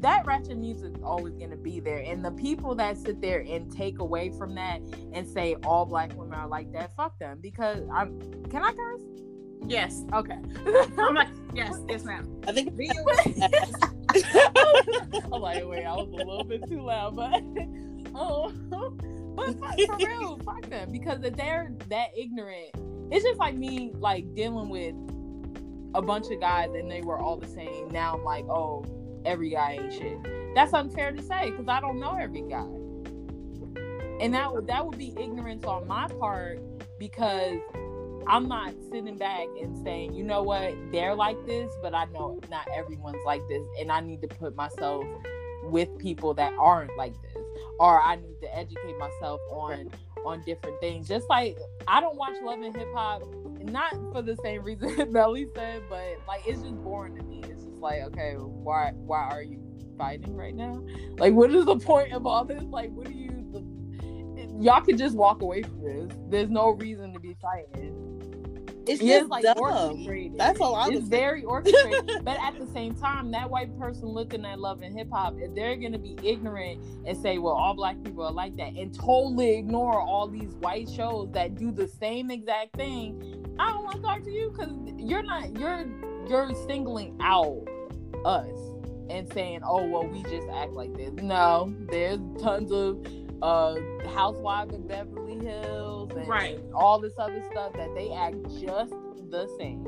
that 0.00 0.24
ratchet 0.26 0.56
music 0.56 0.96
is 0.96 1.02
always 1.02 1.34
gonna 1.34 1.56
be 1.56 1.80
there, 1.80 1.98
and 1.98 2.24
the 2.24 2.30
people 2.30 2.74
that 2.76 2.96
sit 2.96 3.20
there 3.20 3.40
and 3.40 3.70
take 3.72 3.98
away 3.98 4.30
from 4.30 4.54
that 4.54 4.80
and 5.12 5.26
say 5.26 5.56
all 5.64 5.84
black 5.84 6.14
women 6.16 6.34
are 6.38 6.46
like 6.46 6.70
that, 6.72 6.94
fuck 6.96 7.18
them. 7.18 7.38
Because 7.40 7.82
I'm. 7.92 8.20
Can 8.50 8.62
I 8.62 8.72
curse? 8.72 9.02
Yes. 9.66 10.04
Okay. 10.12 10.38
I'm 10.98 11.14
like, 11.14 11.28
yes, 11.54 11.78
yes, 11.88 12.04
ma'am. 12.04 12.40
I 12.46 12.52
think. 12.52 12.76
Be 12.76 12.90
it- 12.90 13.94
I'm 15.32 15.40
like, 15.40 15.66
wait, 15.66 15.84
I 15.84 15.94
was 15.94 16.08
a 16.12 16.16
little 16.16 16.44
bit 16.44 16.66
too 16.68 16.82
loud, 16.82 17.16
but 17.16 17.42
oh, 18.14 18.50
but 19.34 19.58
fuck, 19.60 19.80
for 19.86 19.96
real, 20.06 20.38
fuck 20.38 20.68
them 20.68 20.90
because 20.90 21.22
if 21.22 21.36
they're 21.36 21.72
that 21.88 22.08
ignorant, 22.16 22.70
it's 23.10 23.24
just 23.24 23.38
like 23.38 23.56
me 23.56 23.92
like 23.98 24.34
dealing 24.34 24.68
with 24.68 24.94
a 25.94 26.02
bunch 26.02 26.30
of 26.30 26.40
guys 26.40 26.70
and 26.74 26.90
they 26.90 27.02
were 27.02 27.18
all 27.18 27.36
the 27.36 27.46
same. 27.46 27.88
Now 27.88 28.14
I'm 28.14 28.24
like, 28.24 28.44
oh, 28.46 28.84
every 29.24 29.50
guy 29.50 29.78
ain't 29.80 29.92
shit. 29.92 30.18
That's 30.54 30.72
unfair 30.72 31.12
to 31.12 31.22
say 31.22 31.50
because 31.50 31.68
I 31.68 31.80
don't 31.80 32.00
know 32.00 32.16
every 32.16 32.42
guy, 32.42 32.66
and 34.20 34.32
that 34.34 34.50
that 34.66 34.86
would 34.86 34.98
be 34.98 35.14
ignorance 35.18 35.64
on 35.64 35.86
my 35.86 36.08
part 36.08 36.60
because 36.98 37.58
I'm 38.26 38.48
not 38.48 38.74
sitting 38.90 39.16
back 39.16 39.46
and 39.60 39.76
saying, 39.84 40.14
you 40.14 40.24
know 40.24 40.42
what, 40.42 40.74
they're 40.92 41.14
like 41.14 41.44
this, 41.46 41.72
but 41.82 41.94
I 41.94 42.06
know 42.06 42.40
not 42.50 42.66
everyone's 42.74 43.24
like 43.24 43.42
this, 43.48 43.62
and 43.80 43.90
I 43.90 44.00
need 44.00 44.20
to 44.22 44.28
put 44.28 44.56
myself 44.56 45.04
with 45.64 45.96
people 45.98 46.34
that 46.34 46.52
aren't 46.58 46.96
like 46.96 47.14
this, 47.22 47.42
or 47.78 48.00
I 48.00 48.16
need 48.16 48.40
to 48.42 48.56
educate 48.56 48.98
myself 48.98 49.40
on 49.50 49.90
on 50.24 50.42
different 50.44 50.80
things. 50.80 51.08
Just 51.08 51.28
like 51.28 51.58
I 51.86 52.00
don't 52.00 52.16
watch 52.16 52.36
Love 52.42 52.60
and 52.60 52.76
Hip 52.76 52.88
Hop, 52.94 53.22
not 53.62 53.92
for 54.12 54.22
the 54.22 54.36
same 54.42 54.62
reason 54.62 55.12
Melly 55.12 55.46
said, 55.54 55.82
but 55.88 56.18
like 56.26 56.42
it's 56.46 56.62
just 56.62 56.76
boring 56.76 57.16
to 57.16 57.22
me. 57.22 57.42
It's 57.44 57.64
just 57.64 57.78
like, 57.78 58.02
okay, 58.02 58.34
why 58.34 58.92
why 58.94 59.28
are 59.30 59.42
you 59.42 59.62
fighting 59.96 60.34
right 60.34 60.54
now? 60.54 60.82
Like, 61.18 61.34
what 61.34 61.52
is 61.52 61.64
the 61.64 61.76
point 61.76 62.12
of 62.12 62.26
all 62.26 62.44
this? 62.44 62.62
Like, 62.64 62.90
what 62.92 63.06
do 63.06 63.12
you? 63.12 63.34
Y'all 64.60 64.80
could 64.80 64.98
just 64.98 65.14
walk 65.14 65.42
away 65.42 65.62
from 65.62 65.82
this. 65.84 66.10
There's 66.28 66.50
no 66.50 66.70
reason 66.70 67.12
to 67.12 67.20
be 67.20 67.36
fighting. 67.40 68.07
It's 68.88 69.02
just 69.02 69.28
like 69.30 69.42
dumb. 69.42 69.58
orchestrated. 69.58 70.38
That's 70.38 70.60
all 70.60 70.74
I 70.74 70.88
It's 70.88 71.08
very 71.08 71.44
orchestrated. 71.44 72.24
but 72.24 72.38
at 72.42 72.58
the 72.58 72.66
same 72.72 72.94
time, 72.94 73.30
that 73.32 73.48
white 73.50 73.76
person 73.78 74.08
looking 74.08 74.44
at 74.44 74.58
love 74.58 74.82
and 74.82 74.96
hip 74.96 75.08
hop, 75.10 75.34
if 75.38 75.54
they're 75.54 75.76
gonna 75.76 75.98
be 75.98 76.16
ignorant 76.22 76.80
and 77.06 77.16
say, 77.16 77.38
"Well, 77.38 77.54
all 77.54 77.74
black 77.74 78.02
people 78.02 78.24
are 78.24 78.32
like 78.32 78.56
that," 78.56 78.74
and 78.74 78.92
totally 78.94 79.56
ignore 79.58 80.00
all 80.00 80.26
these 80.28 80.54
white 80.56 80.88
shows 80.88 81.30
that 81.32 81.54
do 81.56 81.70
the 81.70 81.88
same 81.88 82.30
exact 82.30 82.76
thing, 82.76 83.44
I 83.58 83.72
don't 83.72 83.84
want 83.84 83.96
to 83.96 84.02
talk 84.02 84.22
to 84.24 84.30
you 84.30 84.50
because 84.50 84.72
you're 84.96 85.22
not 85.22 85.56
you're 85.58 85.86
you're 86.28 86.54
singling 86.66 87.16
out 87.20 87.66
us 88.24 88.58
and 89.10 89.30
saying, 89.32 89.60
"Oh, 89.64 89.84
well, 89.86 90.06
we 90.06 90.22
just 90.24 90.46
act 90.52 90.72
like 90.72 90.94
this." 90.94 91.12
No, 91.22 91.74
there's 91.90 92.20
tons 92.40 92.70
of 92.72 93.04
uh 93.40 93.76
housewives 94.14 94.74
of 94.74 94.88
Beverly 94.88 95.38
Hills 95.44 95.87
Right. 96.28 96.60
all 96.74 96.98
this 97.00 97.14
other 97.18 97.42
stuff 97.50 97.72
that 97.74 97.94
they 97.94 98.12
act 98.12 98.36
just 98.60 98.92
the 99.30 99.48
same. 99.58 99.84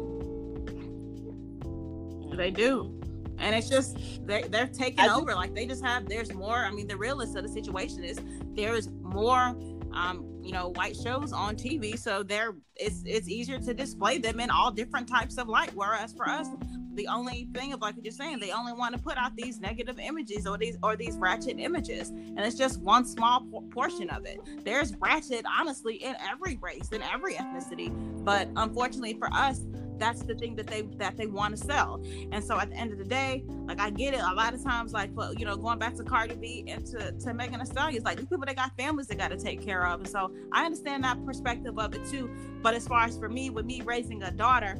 They 2.37 2.51
do. 2.51 2.97
And 3.39 3.55
it's 3.55 3.69
just 3.69 3.97
they 4.27 4.43
they're 4.43 4.67
taking 4.67 5.01
I 5.01 5.07
do- 5.09 5.23
over. 5.23 5.35
Like 5.35 5.55
they 5.55 5.67
just 5.67 5.85
have 5.85 6.09
there's 6.09 6.33
more. 6.33 6.57
I 6.65 6.71
mean, 6.71 6.87
the 6.87 6.97
realist 6.97 7.37
of 7.37 7.43
the 7.43 7.49
situation 7.49 8.05
is 8.05 8.19
there's 8.55 8.89
more 9.03 9.57
um, 9.93 10.27
you 10.43 10.53
know, 10.53 10.69
white 10.77 10.97
shows 10.97 11.33
on 11.33 11.57
TV. 11.57 11.99
So 11.99 12.23
they're 12.23 12.55
it's 12.77 13.03
it's 13.05 13.29
easier 13.29 13.59
to 13.59 13.75
display 13.75 14.19
them 14.19 14.41
in 14.41 14.51
all 14.51 14.71
different 14.71 15.09
types 15.09 15.37
of 15.39 15.49
light. 15.49 15.73
Whereas 15.75 16.13
for 16.13 16.29
us, 16.29 16.49
the 16.95 17.07
only 17.07 17.49
thing 17.55 17.73
of 17.73 17.81
like 17.81 17.95
you're 18.03 18.13
saying, 18.13 18.41
they 18.41 18.51
only 18.53 18.73
want 18.73 18.95
to 18.95 19.01
put 19.01 19.17
out 19.17 19.37
these 19.37 19.61
negative 19.61 19.99
images 19.99 20.47
or 20.47 20.59
these 20.59 20.77
or 20.83 20.97
these 20.97 21.17
ratchet 21.17 21.59
images. 21.59 22.11
And 22.11 22.41
it's 22.41 22.57
just 22.57 22.81
one 22.81 23.05
small 23.05 23.47
por- 23.51 23.63
portion 23.71 24.11
of 24.11 24.27
it. 24.27 24.41
There's 24.65 24.95
ratchet 24.97 25.45
honestly 25.47 25.97
in 25.97 26.17
every 26.29 26.59
race, 26.61 26.91
in 26.93 27.03
every 27.03 27.35
ethnicity. 27.35 27.91
But 28.25 28.49
unfortunately 28.57 29.15
for 29.15 29.33
us, 29.33 29.63
that's 30.01 30.23
the 30.23 30.35
thing 30.35 30.57
that 30.57 30.67
they 30.67 30.83
that 30.97 31.17
they 31.17 31.27
want 31.27 31.57
to 31.57 31.63
sell. 31.63 32.03
And 32.33 32.43
so 32.43 32.59
at 32.59 32.71
the 32.71 32.77
end 32.77 32.93
of 32.93 32.99
the 32.99 33.05
day, 33.05 33.45
like 33.67 33.81
I 33.81 33.91
get 33.91 34.15
it. 34.15 34.21
A 34.21 34.35
lot 34.35 34.55
of 34.55 34.65
times, 34.65 34.93
like 34.93 35.15
for 35.15 35.33
you 35.39 35.45
know, 35.45 35.57
going 35.57 35.79
back 35.79 35.95
to 35.97 36.03
Cardi 36.03 36.35
B 36.35 36.65
and 36.67 36.85
to, 36.87 37.13
to 37.13 37.35
Megan 37.35 37.61
Thee 37.61 37.67
Stallion, 37.67 37.97
it's 37.97 38.05
like 38.05 38.17
these 38.17 38.27
people 38.27 38.45
they 38.47 38.55
got 38.55 38.77
families 38.77 39.07
they 39.07 39.15
got 39.15 39.31
to 39.31 39.37
take 39.37 39.63
care 39.65 39.87
of. 39.87 40.01
And 40.01 40.09
so 40.09 40.33
I 40.53 40.65
understand 40.65 41.05
that 41.05 41.25
perspective 41.25 41.79
of 41.79 41.95
it 41.95 42.05
too. 42.11 42.31
But 42.63 42.75
as 42.75 42.89
far 42.89 43.05
as 43.05 43.17
for 43.17 43.29
me, 43.29 43.51
with 43.51 43.67
me 43.67 43.83
raising 43.83 44.23
a 44.23 44.31
daughter, 44.31 44.77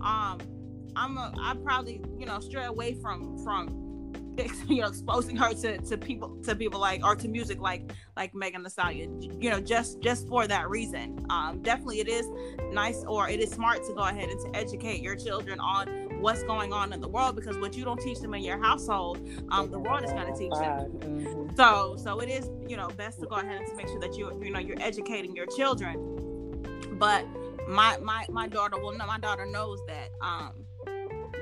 um, 0.00 0.40
I'm 0.96 1.16
a, 1.18 1.32
I 1.40 1.54
probably 1.64 2.00
you 2.18 2.26
know 2.26 2.40
stray 2.40 2.64
away 2.64 2.94
from 2.94 3.38
from 3.44 3.78
you 4.68 4.80
know 4.80 4.88
exposing 4.88 5.36
her 5.36 5.52
to, 5.52 5.78
to 5.78 5.98
people 5.98 6.36
to 6.44 6.56
people 6.56 6.80
like 6.80 7.04
or 7.04 7.14
to 7.16 7.28
music 7.28 7.60
like 7.60 7.92
like 8.16 8.34
Megan 8.34 8.62
Thee 8.62 8.70
Stallion. 8.70 9.20
You 9.42 9.50
know, 9.50 9.60
just 9.60 10.00
just 10.00 10.26
for 10.28 10.46
that 10.46 10.68
reason. 10.70 11.24
Um, 11.30 11.60
definitely 11.62 12.00
it 12.00 12.08
is 12.08 12.26
nice 12.72 13.04
or 13.06 13.28
it 13.28 13.40
is 13.40 13.50
smart 13.50 13.84
to 13.86 13.92
go 13.94 14.02
ahead 14.02 14.28
and 14.30 14.40
to 14.40 14.58
educate 14.58 15.02
your 15.02 15.16
children 15.16 15.60
on 15.60 15.88
what's 16.20 16.42
going 16.44 16.72
on 16.72 16.92
in 16.92 17.00
the 17.00 17.08
world 17.08 17.34
because 17.34 17.58
what 17.58 17.76
you 17.76 17.84
don't 17.84 18.00
teach 18.00 18.20
them 18.20 18.32
in 18.32 18.42
your 18.42 18.56
household 18.62 19.18
um, 19.50 19.70
the 19.72 19.78
world 19.78 20.04
is 20.04 20.12
going 20.12 20.32
to 20.32 20.38
teach 20.38 20.52
them 20.52 20.88
Mhm. 21.00 21.56
so 21.56 21.96
so 21.96 22.20
it 22.20 22.28
is 22.28 22.48
you 22.68 22.76
know 22.76 22.86
best 22.90 23.18
to 23.20 23.26
go 23.26 23.34
ahead 23.36 23.56
and 23.60 23.66
to 23.66 23.74
make 23.74 23.88
sure 23.88 23.98
that 23.98 24.16
you 24.16 24.30
you 24.40 24.52
know 24.52 24.60
you're 24.60 24.80
educating 24.80 25.34
your 25.34 25.46
children 25.46 25.98
but 26.92 27.26
my 27.68 27.96
my 27.98 28.24
my 28.30 28.46
daughter 28.46 28.76
well 28.80 28.92
know 28.96 29.04
my 29.06 29.18
daughter 29.18 29.44
knows 29.46 29.80
that 29.88 30.10
um 30.20 30.52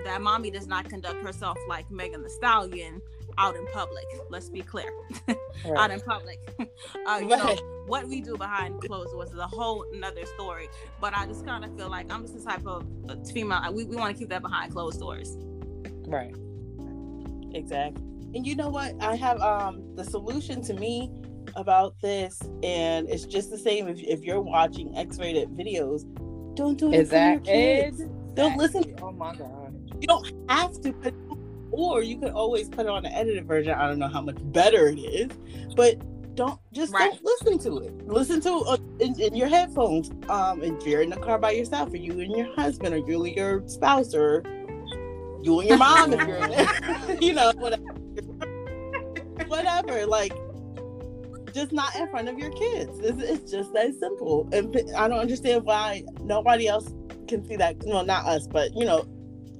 that 0.04 0.20
mommy 0.22 0.50
does 0.50 0.66
not 0.66 0.88
conduct 0.88 1.22
herself 1.22 1.58
like 1.68 1.90
Megan 1.90 2.22
Thee 2.22 2.28
Stallion 2.28 3.00
out 3.38 3.56
in 3.56 3.66
public. 3.72 4.04
Let's 4.28 4.48
be 4.48 4.60
clear. 4.60 4.92
out 5.76 5.90
in 5.90 6.00
public. 6.00 6.38
uh, 7.06 7.18
you 7.20 7.28
know, 7.28 7.56
what 7.86 8.06
we 8.08 8.20
do 8.20 8.36
behind 8.36 8.80
closed 8.82 9.10
doors 9.12 9.30
is 9.30 9.38
a 9.38 9.46
whole 9.46 9.84
nother 9.92 10.26
story. 10.26 10.68
But 11.00 11.16
I 11.16 11.26
just 11.26 11.44
kind 11.46 11.64
of 11.64 11.76
feel 11.76 11.88
like 11.88 12.12
I'm 12.12 12.22
just 12.22 12.36
the 12.36 12.44
type 12.44 12.66
of 12.66 12.86
uh, 13.08 13.16
female. 13.32 13.72
We, 13.72 13.84
we 13.84 13.96
want 13.96 14.14
to 14.14 14.18
keep 14.18 14.28
that 14.30 14.42
behind 14.42 14.72
closed 14.72 15.00
doors. 15.00 15.36
Right. 16.06 16.34
Exactly. 17.54 18.02
And 18.34 18.46
you 18.46 18.54
know 18.54 18.68
what? 18.68 18.94
I 19.00 19.16
have 19.16 19.40
um 19.40 19.82
the 19.96 20.04
solution 20.04 20.62
to 20.62 20.74
me 20.74 21.10
about 21.56 21.94
this, 22.00 22.40
and 22.62 23.08
it's 23.08 23.24
just 23.24 23.50
the 23.50 23.58
same 23.58 23.88
if, 23.88 24.00
if 24.00 24.22
you're 24.22 24.40
watching 24.40 24.96
X-rated 24.96 25.48
videos. 25.50 26.04
Don't 26.54 26.78
do 26.78 26.92
it 26.92 27.00
Is 27.00 27.08
for 27.10 27.16
your 27.16 27.36
that 27.36 27.44
kids. 27.44 28.00
it? 28.00 28.34
Don't 28.34 28.56
listen. 28.56 28.94
Oh 29.02 29.10
my 29.12 29.34
god. 29.34 29.59
You 30.00 30.06
don't 30.06 30.32
have 30.48 30.80
to 30.82 30.92
put, 30.92 31.14
or 31.70 32.02
you 32.02 32.18
could 32.18 32.32
always 32.32 32.68
put 32.68 32.86
it 32.86 32.88
on 32.88 33.02
the 33.02 33.12
edited 33.12 33.46
version. 33.46 33.74
I 33.74 33.86
don't 33.86 33.98
know 33.98 34.08
how 34.08 34.22
much 34.22 34.38
better 34.40 34.88
it 34.88 34.98
is, 34.98 35.30
but 35.76 35.96
don't 36.34 36.58
just 36.72 36.92
Right. 36.92 37.10
don't 37.10 37.24
listen 37.24 37.58
to 37.70 37.78
it. 37.78 38.06
Listen 38.06 38.40
to 38.40 38.64
it 38.68 38.80
in, 39.02 39.20
in 39.20 39.34
your 39.34 39.48
headphones. 39.48 40.10
Um, 40.30 40.62
if 40.62 40.86
you're 40.86 41.02
in 41.02 41.10
the 41.10 41.16
car 41.16 41.38
by 41.38 41.50
yourself, 41.52 41.92
or 41.92 41.96
you 41.96 42.18
and 42.20 42.34
your 42.34 42.54
husband, 42.54 42.94
or 42.94 42.98
you 42.98 43.24
and 43.24 43.36
your 43.36 43.66
spouse, 43.68 44.14
or 44.14 44.42
you 45.42 45.60
and 45.60 45.68
your 45.68 45.78
mom, 45.78 46.12
if 46.12 46.26
you're 46.26 46.36
in 46.36 46.50
there, 46.50 47.16
you 47.20 47.34
know, 47.34 47.52
whatever, 47.56 47.82
whatever. 49.48 50.06
Like, 50.06 50.32
just 51.52 51.72
not 51.72 51.94
in 51.96 52.08
front 52.08 52.28
of 52.28 52.38
your 52.38 52.50
kids. 52.52 52.98
It's, 53.00 53.22
it's 53.22 53.50
just 53.50 53.72
that 53.74 53.92
simple. 54.00 54.48
And 54.52 54.74
I 54.96 55.08
don't 55.08 55.18
understand 55.18 55.64
why 55.64 56.04
nobody 56.22 56.68
else 56.68 56.88
can 57.28 57.46
see 57.46 57.56
that. 57.56 57.84
No, 57.84 58.02
not 58.02 58.24
us, 58.26 58.46
but 58.46 58.74
you 58.74 58.84
know, 58.84 59.04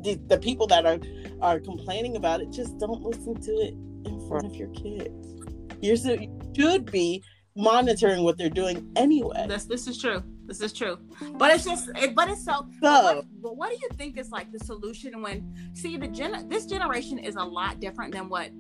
the, 0.02 0.20
the 0.27 0.39
people 0.39 0.66
that 0.68 0.86
are 0.86 0.98
are 1.40 1.60
complaining 1.60 2.16
about 2.16 2.40
it. 2.40 2.51
Just 2.51 2.78
don't 2.78 3.02
listen 3.02 3.40
to 3.40 3.52
it 3.52 3.74
in 4.05 4.28
front 4.28 4.47
of 4.47 4.55
your 4.56 4.68
kids. 4.68 5.36
You're 5.81 5.97
so, 5.97 6.12
you 6.12 6.52
should 6.55 6.90
be 6.90 7.22
monitoring 7.56 8.22
what 8.22 8.39
they're 8.39 8.51
doing 8.51 8.90
anyway. 8.97 9.47
This 9.48 9.64
this 9.64 9.86
is 9.86 10.01
true. 10.01 10.22
This 10.47 10.60
is 10.60 10.72
true. 10.72 10.98
But 11.35 11.55
it's 11.55 11.64
just 11.64 11.90
it, 11.97 12.14
but 12.14 12.28
it's 12.28 12.44
so 12.44 12.66
but 12.81 13.02
So 13.02 13.14
what, 13.16 13.24
but 13.43 13.56
what 13.56 13.70
do 13.70 13.77
you 13.77 13.89
think 13.97 14.18
is 14.18 14.31
like 14.31 14.51
the 14.52 14.59
solution 14.59 15.22
when 15.22 15.55
see 15.74 15.97
the 15.97 16.09
gen 16.09 16.48
this 16.48 16.66
generation 16.66 17.18
is 17.18 17.36
a 17.36 17.44
lot 17.44 17.81
different 17.81 18.12
than 18.12 18.28
what 18.28 18.51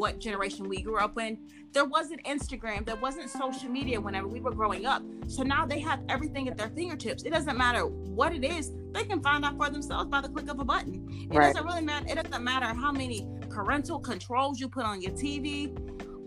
what 0.00 0.18
generation 0.18 0.66
we 0.66 0.80
grew 0.80 0.96
up 0.96 1.18
in. 1.18 1.38
There 1.72 1.84
wasn't 1.84 2.24
Instagram, 2.24 2.86
there 2.86 2.96
wasn't 2.96 3.28
social 3.28 3.68
media 3.68 4.00
whenever 4.00 4.26
we 4.26 4.40
were 4.40 4.50
growing 4.50 4.86
up. 4.86 5.02
So 5.28 5.42
now 5.42 5.66
they 5.66 5.78
have 5.80 6.00
everything 6.08 6.48
at 6.48 6.56
their 6.56 6.70
fingertips. 6.70 7.22
It 7.24 7.30
doesn't 7.30 7.56
matter 7.56 7.86
what 7.86 8.34
it 8.34 8.42
is, 8.42 8.72
they 8.92 9.04
can 9.04 9.22
find 9.22 9.44
out 9.44 9.58
for 9.58 9.68
themselves 9.68 10.08
by 10.08 10.22
the 10.22 10.28
click 10.30 10.48
of 10.48 10.58
a 10.58 10.64
button. 10.64 11.06
It 11.30 11.36
Right. 11.36 11.52
doesn't 11.52 11.64
really 11.66 11.82
matter. 11.82 12.06
It 12.08 12.14
doesn't 12.24 12.42
matter 12.42 12.66
how 12.66 12.90
many 12.90 13.28
parental 13.50 14.00
controls 14.00 14.58
you 14.58 14.68
put 14.68 14.84
on 14.84 15.02
your 15.02 15.12
TV 15.12 15.68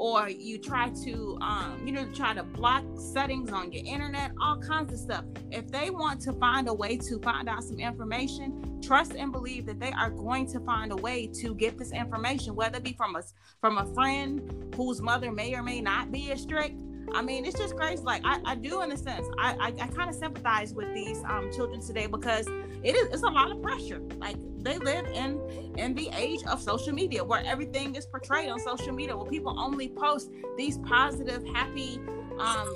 or 0.03 0.27
you 0.27 0.57
try 0.57 0.89
to 0.89 1.37
um, 1.39 1.81
you 1.85 1.93
know 1.93 2.05
try 2.13 2.33
to 2.33 2.43
block 2.43 2.83
settings 2.97 3.53
on 3.53 3.71
your 3.71 3.85
internet 3.85 4.33
all 4.41 4.57
kinds 4.57 4.91
of 4.91 4.99
stuff. 4.99 5.23
If 5.49 5.71
they 5.71 5.91
want 5.91 6.19
to 6.23 6.33
find 6.33 6.67
a 6.67 6.73
way 6.73 6.97
to 6.97 7.19
find 7.19 7.47
out 7.47 7.63
some 7.63 7.79
information 7.79 8.81
trust 8.81 9.13
and 9.15 9.31
believe 9.31 9.65
that 9.65 9.79
they 9.79 9.93
are 9.93 10.09
going 10.09 10.45
to 10.45 10.59
find 10.59 10.91
a 10.91 10.95
way 10.97 11.25
to 11.25 11.55
get 11.55 11.77
this 11.77 11.93
information 11.93 12.53
whether 12.53 12.79
it 12.79 12.83
be 12.83 12.91
from 12.91 13.15
us 13.15 13.33
from 13.61 13.77
a 13.77 13.85
friend 13.93 14.75
whose 14.75 14.99
mother 14.99 15.31
may 15.31 15.55
or 15.55 15.63
may 15.63 15.79
not 15.79 16.11
be 16.11 16.33
as 16.33 16.41
strict 16.41 16.81
I 17.13 17.21
mean, 17.21 17.45
it's 17.45 17.57
just 17.57 17.75
crazy. 17.75 18.01
Like 18.03 18.21
I, 18.25 18.39
I 18.45 18.55
do 18.55 18.81
in 18.81 18.91
a 18.91 18.97
sense. 18.97 19.27
I, 19.39 19.53
I, 19.59 19.67
I 19.83 19.87
kind 19.87 20.09
of 20.09 20.15
sympathize 20.15 20.73
with 20.73 20.93
these 20.93 21.21
um 21.23 21.51
children 21.53 21.81
today 21.81 22.07
because 22.07 22.47
it 22.47 22.95
is 22.95 23.07
it's 23.07 23.23
a 23.23 23.29
lot 23.29 23.51
of 23.51 23.61
pressure. 23.61 23.99
Like 24.17 24.37
they 24.59 24.77
live 24.77 25.05
in 25.07 25.39
in 25.77 25.93
the 25.93 26.09
age 26.15 26.43
of 26.45 26.61
social 26.61 26.93
media 26.93 27.23
where 27.23 27.43
everything 27.45 27.95
is 27.95 28.05
portrayed 28.05 28.49
on 28.49 28.59
social 28.59 28.93
media 28.93 29.15
where 29.15 29.29
people 29.29 29.59
only 29.59 29.89
post 29.89 30.31
these 30.57 30.77
positive 30.79 31.45
happy 31.53 31.99
um 32.39 32.73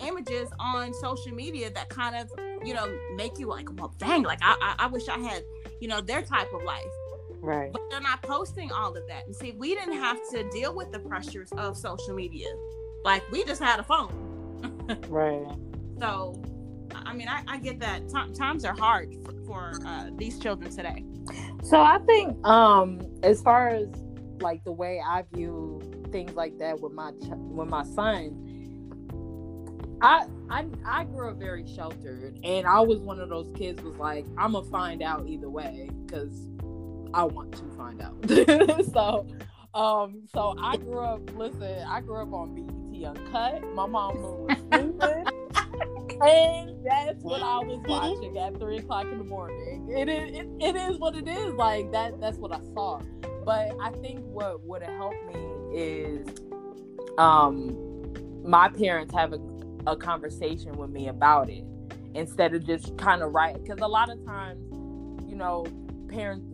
images 0.00 0.48
on 0.60 0.94
social 0.94 1.32
media 1.32 1.70
that 1.70 1.88
kind 1.88 2.14
of 2.16 2.30
you 2.64 2.72
know 2.72 2.86
make 3.16 3.38
you 3.38 3.46
like 3.48 3.68
well 3.80 3.92
dang 3.98 4.22
like 4.22 4.38
I, 4.42 4.56
I 4.78 4.84
i 4.84 4.86
wish 4.86 5.08
i 5.08 5.18
had 5.18 5.42
you 5.80 5.88
know 5.88 6.00
their 6.00 6.22
type 6.22 6.52
of 6.54 6.62
life 6.62 6.84
Right. 7.40 7.72
but 7.72 7.82
they're 7.90 8.00
not 8.00 8.22
posting 8.22 8.70
all 8.72 8.96
of 8.96 9.06
that 9.08 9.26
and 9.26 9.34
see 9.34 9.52
we 9.52 9.74
didn't 9.74 9.94
have 9.94 10.18
to 10.30 10.48
deal 10.50 10.74
with 10.74 10.90
the 10.92 10.98
pressures 11.00 11.50
of 11.56 11.76
social 11.76 12.14
media 12.14 12.46
like 13.04 13.22
we 13.30 13.44
just 13.44 13.62
had 13.62 13.78
a 13.80 13.82
phone 13.84 14.12
Right. 15.08 15.46
so 16.00 16.40
i 16.94 17.12
mean 17.12 17.28
i, 17.28 17.42
I 17.46 17.58
get 17.58 17.78
that 17.80 18.08
Ti- 18.08 18.32
times 18.34 18.64
are 18.64 18.74
hard 18.76 19.14
for, 19.24 19.32
for 19.46 19.72
uh, 19.86 20.10
these 20.16 20.38
children 20.38 20.70
today 20.70 21.04
So 21.64 21.78
I 21.80 21.98
think, 22.06 22.46
um, 22.46 23.00
as 23.22 23.42
far 23.42 23.68
as 23.68 23.88
like 24.40 24.64
the 24.64 24.72
way 24.72 25.02
I 25.04 25.24
view 25.34 25.80
things 26.10 26.32
like 26.34 26.56
that 26.58 26.80
with 26.80 26.92
my 26.92 27.10
ch- 27.10 27.36
with 27.58 27.68
my 27.68 27.82
son, 27.84 28.32
I 30.00 30.24
I 30.48 30.64
I 30.86 31.04
grew 31.04 31.28
up 31.28 31.36
very 31.36 31.66
sheltered, 31.66 32.38
and 32.44 32.66
I 32.66 32.80
was 32.80 32.98
one 33.00 33.20
of 33.20 33.28
those 33.28 33.50
kids 33.54 33.82
was 33.82 33.96
like, 33.96 34.24
I'm 34.38 34.52
gonna 34.52 34.70
find 34.70 35.02
out 35.02 35.26
either 35.28 35.50
way 35.50 35.90
because 36.06 36.46
I 37.12 37.24
want 37.24 37.52
to 37.58 37.64
find 37.76 38.00
out. 38.00 38.16
so, 38.94 39.26
um, 39.74 40.22
so 40.32 40.54
I 40.62 40.76
grew 40.78 41.00
up. 41.00 41.20
Listen, 41.36 41.84
I 41.86 42.00
grew 42.00 42.22
up 42.22 42.32
on 42.32 42.54
BET 42.54 42.72
Uncut. 43.06 43.62
My 43.74 43.86
mom 43.86 44.16
was 44.16 44.56
sleeping. 44.72 45.24
and 46.22 46.84
that's 46.84 47.22
what 47.22 47.42
I 47.42 47.58
was 47.58 47.80
watching 47.86 48.36
at 48.38 48.58
three 48.58 48.78
o'clock 48.78 49.06
in 49.06 49.18
the 49.18 49.24
morning. 49.24 49.88
It 49.90 50.08
is 50.08 50.38
it, 50.38 50.48
it 50.60 50.76
is 50.76 50.98
what 50.98 51.16
it 51.16 51.28
is. 51.28 51.54
Like 51.54 51.92
that 51.92 52.20
that's 52.20 52.38
what 52.38 52.52
I 52.52 52.60
saw. 52.74 53.00
But 53.44 53.76
I 53.80 53.90
think 54.02 54.20
what 54.24 54.62
would 54.64 54.82
have 54.82 54.94
helped 54.96 55.34
me 55.34 55.40
is 55.72 56.26
um 57.18 57.76
my 58.44 58.68
parents 58.68 59.14
have 59.14 59.32
a, 59.32 59.38
a 59.86 59.96
conversation 59.96 60.72
with 60.76 60.90
me 60.90 61.08
about 61.08 61.50
it 61.50 61.64
instead 62.14 62.54
of 62.54 62.66
just 62.66 62.96
kind 62.96 63.22
of 63.22 63.32
write 63.32 63.62
because 63.62 63.80
a 63.80 63.86
lot 63.86 64.10
of 64.10 64.24
times 64.24 64.60
you 65.28 65.36
know 65.36 65.66
parents 66.08 66.44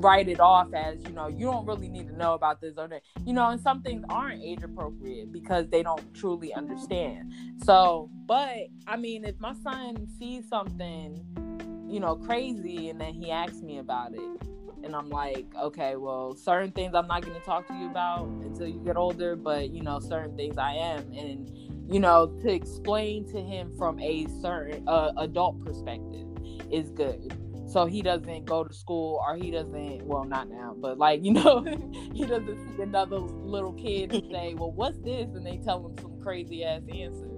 write 0.00 0.28
it 0.28 0.40
off 0.40 0.72
as 0.74 1.02
you 1.04 1.12
know 1.12 1.28
you 1.28 1.46
don't 1.46 1.66
really 1.66 1.88
need 1.88 2.08
to 2.08 2.16
know 2.16 2.34
about 2.34 2.60
this 2.60 2.74
or 2.76 2.88
that 2.88 3.02
you 3.24 3.32
know 3.32 3.48
and 3.48 3.60
some 3.60 3.82
things 3.82 4.04
aren't 4.08 4.42
age 4.42 4.62
appropriate 4.62 5.32
because 5.32 5.68
they 5.68 5.82
don't 5.82 6.14
truly 6.14 6.52
understand. 6.54 7.32
So 7.64 8.10
but 8.30 8.68
i 8.86 8.96
mean 8.96 9.24
if 9.24 9.38
my 9.40 9.52
son 9.64 10.06
sees 10.16 10.48
something 10.48 11.20
you 11.88 11.98
know 11.98 12.14
crazy 12.14 12.88
and 12.88 13.00
then 13.00 13.12
he 13.12 13.28
asks 13.28 13.60
me 13.60 13.78
about 13.78 14.14
it 14.14 14.42
and 14.84 14.94
i'm 14.94 15.10
like 15.10 15.46
okay 15.60 15.96
well 15.96 16.36
certain 16.36 16.70
things 16.70 16.94
i'm 16.94 17.08
not 17.08 17.22
going 17.22 17.34
to 17.34 17.44
talk 17.44 17.66
to 17.66 17.74
you 17.74 17.86
about 17.86 18.26
until 18.44 18.68
you 18.68 18.78
get 18.84 18.96
older 18.96 19.34
but 19.34 19.70
you 19.70 19.82
know 19.82 19.98
certain 19.98 20.36
things 20.36 20.56
i 20.58 20.72
am. 20.74 21.00
And 21.12 21.50
you 21.92 21.98
know 21.98 22.28
to 22.42 22.52
explain 22.52 23.26
to 23.32 23.40
him 23.40 23.76
from 23.76 23.98
a 23.98 24.28
certain 24.40 24.88
uh, 24.88 25.10
adult 25.16 25.64
perspective 25.64 26.28
is 26.70 26.90
good 26.90 27.36
so 27.70 27.86
he 27.86 28.02
doesn't 28.02 28.44
go 28.46 28.64
to 28.64 28.74
school 28.74 29.22
or 29.24 29.36
he 29.36 29.50
doesn't 29.50 30.04
well 30.04 30.24
not 30.24 30.48
now 30.48 30.74
but 30.76 30.98
like 30.98 31.20
you 31.24 31.32
know 31.32 31.64
he 32.12 32.26
doesn't 32.26 32.76
see 32.76 32.82
another 32.82 33.18
little 33.18 33.72
kid 33.74 34.12
and 34.12 34.30
say 34.30 34.54
well 34.58 34.72
what's 34.72 34.98
this? 34.98 35.28
And 35.34 35.46
they 35.46 35.58
tell 35.58 35.86
him 35.86 35.96
some 36.00 36.20
crazy 36.20 36.64
ass 36.64 36.82
answer. 36.92 37.28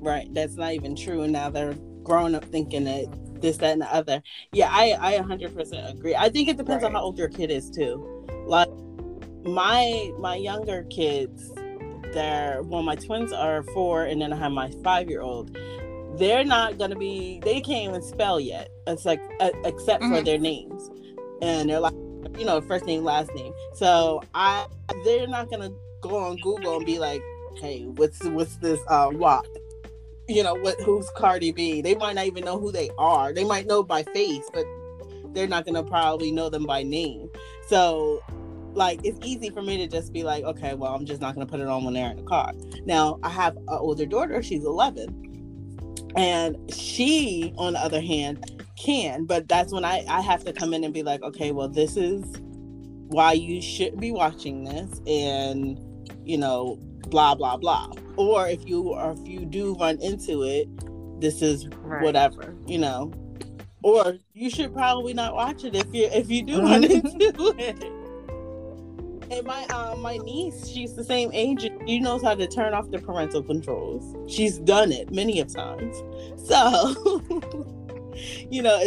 Right 0.00 0.32
that's 0.32 0.56
not 0.56 0.72
even 0.72 0.96
true. 0.96 1.22
And 1.22 1.32
now 1.32 1.50
they're 1.50 1.74
grown 2.02 2.34
up 2.34 2.44
thinking 2.46 2.84
that 2.84 3.40
this 3.40 3.56
that 3.58 3.72
and 3.72 3.82
the 3.82 3.92
other. 3.92 4.22
Yeah 4.52 4.68
i 4.70 4.96
i 5.00 5.18
100% 5.18 5.90
agree. 5.90 6.14
I 6.14 6.28
think 6.28 6.48
it 6.48 6.56
depends 6.56 6.82
right. 6.82 6.88
on 6.88 6.94
how 6.94 7.02
old 7.02 7.18
your 7.18 7.28
kid 7.28 7.50
is 7.50 7.70
too. 7.70 8.26
Like 8.46 8.68
my 9.44 10.12
my 10.18 10.36
younger 10.36 10.84
kids 10.84 11.52
they're 12.12 12.62
well 12.64 12.82
my 12.82 12.94
twins 12.94 13.32
are 13.32 13.64
four 13.74 14.04
and 14.04 14.20
then 14.20 14.32
i 14.32 14.36
have 14.36 14.52
my 14.52 14.70
five 14.84 15.08
year 15.08 15.20
old 15.20 15.56
they're 16.18 16.44
not 16.44 16.78
gonna 16.78 16.96
be 16.96 17.40
they 17.44 17.60
can't 17.60 17.88
even 17.88 18.02
spell 18.02 18.38
yet 18.38 18.70
it's 18.86 19.04
like 19.04 19.20
uh, 19.40 19.50
except 19.64 20.02
mm-hmm. 20.02 20.14
for 20.16 20.22
their 20.22 20.38
names. 20.38 20.90
And 21.40 21.70
they're 21.70 21.80
like 21.80 21.94
you 22.38 22.44
know 22.44 22.60
first 22.60 22.86
name 22.86 23.04
last 23.04 23.32
name. 23.34 23.52
So 23.74 24.22
i 24.34 24.66
they're 25.04 25.26
not 25.26 25.50
gonna 25.50 25.70
go 26.00 26.16
on 26.16 26.36
google 26.38 26.76
and 26.76 26.86
be 26.86 26.98
like 26.98 27.22
hey 27.56 27.84
what's 27.96 28.24
what's 28.24 28.56
this 28.56 28.80
uh 28.88 29.08
WAP 29.12 29.46
you 30.28 30.42
know 30.42 30.54
what 30.54 30.80
who's 30.80 31.08
cardi 31.16 31.52
b? 31.52 31.82
They 31.82 31.94
might 31.94 32.14
not 32.14 32.26
even 32.26 32.44
know 32.44 32.58
who 32.58 32.72
they 32.72 32.90
are. 32.98 33.32
They 33.32 33.44
might 33.44 33.66
know 33.66 33.82
by 33.82 34.02
face 34.02 34.48
but 34.52 34.64
they're 35.32 35.48
not 35.48 35.64
gonna 35.64 35.84
probably 35.84 36.30
know 36.30 36.48
them 36.48 36.64
by 36.64 36.82
name. 36.82 37.30
So 37.66 38.22
like 38.74 39.00
it's 39.04 39.18
easy 39.24 39.50
for 39.50 39.62
me 39.62 39.76
to 39.76 39.86
just 39.86 40.14
be 40.14 40.22
like 40.22 40.44
okay 40.44 40.72
well 40.72 40.94
i'm 40.94 41.04
just 41.04 41.20
not 41.20 41.34
gonna 41.34 41.44
put 41.44 41.60
it 41.60 41.66
on 41.66 41.84
when 41.84 41.94
they're 41.94 42.10
in 42.10 42.16
the 42.16 42.22
car. 42.22 42.52
Now 42.84 43.18
i 43.22 43.28
have 43.28 43.56
an 43.56 43.64
older 43.68 44.06
daughter. 44.06 44.42
She's 44.42 44.64
11 44.64 45.31
and 46.16 46.56
she 46.72 47.52
on 47.56 47.74
the 47.74 47.78
other 47.78 48.00
hand 48.00 48.62
can 48.76 49.24
but 49.24 49.48
that's 49.48 49.72
when 49.72 49.84
i 49.84 50.04
i 50.08 50.20
have 50.20 50.44
to 50.44 50.52
come 50.52 50.74
in 50.74 50.84
and 50.84 50.92
be 50.92 51.02
like 51.02 51.22
okay 51.22 51.52
well 51.52 51.68
this 51.68 51.96
is 51.96 52.24
why 53.08 53.32
you 53.32 53.60
should 53.60 54.00
be 54.00 54.10
watching 54.10 54.64
this 54.64 55.00
and 55.06 55.78
you 56.24 56.38
know 56.38 56.78
blah 57.12 57.34
blah 57.34 57.56
blah. 57.56 57.92
Or 58.16 58.48
if 58.48 58.66
you 58.66 58.88
or 58.88 59.12
if 59.12 59.28
you 59.28 59.44
do 59.44 59.76
run 59.76 60.00
into 60.00 60.42
it 60.42 60.68
this 61.20 61.40
is 61.42 61.68
right. 61.68 62.02
whatever 62.02 62.56
you 62.66 62.78
know. 62.78 63.12
Or 63.84 64.16
you 64.32 64.48
should 64.48 64.72
probably 64.72 65.12
not 65.12 65.34
watch 65.34 65.64
it 65.64 65.74
if 65.74 65.92
you 65.92 66.06
if 66.06 66.30
you 66.30 66.42
do 66.42 66.62
run 66.62 66.84
into 66.90 67.54
it 67.58 68.01
and 69.32 69.46
my 69.46 69.64
uh, 69.66 69.96
my 69.96 70.18
niece, 70.18 70.68
she's 70.68 70.94
the 70.94 71.04
same 71.04 71.30
age. 71.32 71.68
She 71.86 71.98
knows 71.98 72.22
how 72.22 72.34
to 72.34 72.46
turn 72.46 72.74
off 72.74 72.90
the 72.90 72.98
parental 72.98 73.42
controls. 73.42 74.14
She's 74.32 74.58
done 74.58 74.92
it 74.92 75.10
many 75.10 75.40
of 75.40 75.52
times. 75.52 75.96
So, 76.36 77.20
you 78.50 78.62
know, 78.62 78.78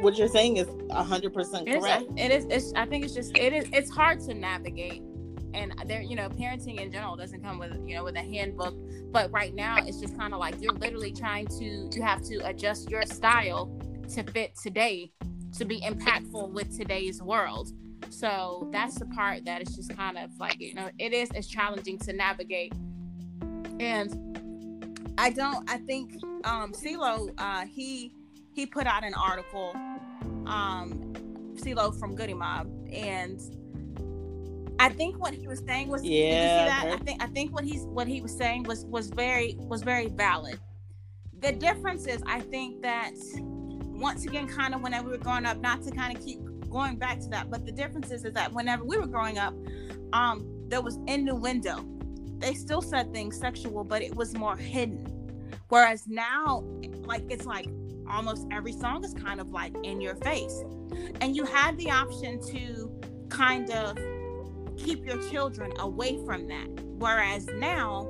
what 0.00 0.16
you're 0.16 0.28
saying 0.28 0.56
is 0.56 0.68
hundred 0.90 1.34
percent 1.34 1.66
correct. 1.66 2.06
It 2.16 2.30
is. 2.30 2.46
It's, 2.50 2.72
I 2.74 2.86
think 2.86 3.04
it's 3.04 3.14
just 3.14 3.36
it 3.36 3.52
is. 3.52 3.68
It's 3.72 3.90
hard 3.90 4.20
to 4.22 4.34
navigate, 4.34 5.02
and 5.54 5.74
there, 5.86 6.02
you 6.02 6.16
know, 6.16 6.28
parenting 6.28 6.80
in 6.80 6.90
general 6.90 7.16
doesn't 7.16 7.42
come 7.42 7.58
with 7.58 7.76
you 7.86 7.96
know 7.96 8.04
with 8.04 8.16
a 8.16 8.22
handbook. 8.22 8.74
But 9.12 9.30
right 9.32 9.54
now, 9.54 9.76
it's 9.84 10.00
just 10.00 10.16
kind 10.16 10.32
of 10.32 10.40
like 10.40 10.60
you're 10.60 10.74
literally 10.74 11.12
trying 11.12 11.46
to. 11.58 11.90
You 11.92 12.02
have 12.02 12.22
to 12.22 12.38
adjust 12.46 12.90
your 12.90 13.02
style 13.02 13.66
to 14.14 14.22
fit 14.24 14.56
today 14.60 15.12
to 15.58 15.64
be 15.64 15.80
impactful 15.80 16.50
with 16.50 16.76
today's 16.76 17.20
world 17.22 17.72
so 18.08 18.68
that's 18.72 18.98
the 18.98 19.06
part 19.06 19.44
that 19.44 19.62
is 19.62 19.76
just 19.76 19.94
kind 19.96 20.18
of 20.18 20.30
like, 20.38 20.60
you 20.60 20.74
know, 20.74 20.88
it 20.98 21.12
is 21.12 21.30
as 21.32 21.46
challenging 21.46 21.98
to 21.98 22.12
navigate. 22.12 22.72
And 23.78 25.14
I 25.18 25.30
don't, 25.30 25.68
I 25.70 25.78
think 25.78 26.14
um 26.44 26.72
CeeLo, 26.72 27.32
uh, 27.38 27.66
he 27.66 28.12
he 28.52 28.66
put 28.66 28.86
out 28.86 29.04
an 29.04 29.14
article, 29.14 29.72
um, 30.46 31.12
CeeLo 31.54 31.98
from 31.98 32.14
Goodie 32.14 32.34
Mob, 32.34 32.68
and 32.92 33.40
I 34.78 34.88
think 34.88 35.18
what 35.18 35.34
he 35.34 35.46
was 35.46 35.62
saying 35.66 35.88
was 35.88 36.02
yeah. 36.02 36.94
I 36.94 36.96
think 37.04 37.22
I 37.22 37.26
think 37.26 37.54
what 37.54 37.64
he's 37.64 37.82
what 37.82 38.06
he 38.06 38.20
was 38.20 38.36
saying 38.36 38.64
was 38.64 38.86
was 38.86 39.10
very 39.10 39.56
was 39.58 39.82
very 39.82 40.08
valid. 40.08 40.58
The 41.40 41.52
difference 41.52 42.06
is 42.06 42.22
I 42.26 42.40
think 42.40 42.82
that 42.82 43.12
once 44.00 44.24
again, 44.24 44.48
kind 44.48 44.74
of 44.74 44.80
whenever 44.80 45.06
we 45.06 45.12
were 45.12 45.22
growing 45.22 45.44
up, 45.44 45.58
not 45.58 45.82
to 45.82 45.90
kind 45.90 46.16
of 46.16 46.24
keep 46.24 46.40
going 46.70 46.96
back 46.96 47.20
to 47.20 47.28
that, 47.28 47.50
but 47.50 47.66
the 47.66 47.72
difference 47.72 48.10
is, 48.10 48.24
is 48.24 48.32
that 48.34 48.52
whenever 48.52 48.84
we 48.84 48.96
were 48.96 49.06
growing 49.06 49.38
up, 49.38 49.54
um, 50.12 50.46
there 50.68 50.80
was 50.80 50.98
innuendo. 51.06 51.84
They 52.38 52.54
still 52.54 52.80
said 52.80 53.12
things 53.12 53.38
sexual, 53.38 53.84
but 53.84 54.02
it 54.02 54.14
was 54.14 54.34
more 54.34 54.56
hidden. 54.56 55.06
Whereas 55.68 56.08
now, 56.08 56.64
like 57.04 57.24
it's 57.28 57.46
like 57.46 57.68
almost 58.08 58.46
every 58.50 58.72
song 58.72 59.04
is 59.04 59.14
kind 59.14 59.40
of 59.40 59.50
like 59.50 59.74
in 59.84 60.00
your 60.00 60.16
face. 60.16 60.62
And 61.20 61.36
you 61.36 61.44
had 61.44 61.76
the 61.76 61.90
option 61.90 62.40
to 62.48 62.90
kind 63.28 63.70
of 63.70 63.96
keep 64.76 65.04
your 65.04 65.18
children 65.30 65.72
away 65.78 66.18
from 66.24 66.48
that. 66.48 66.68
Whereas 66.98 67.46
now, 67.46 68.08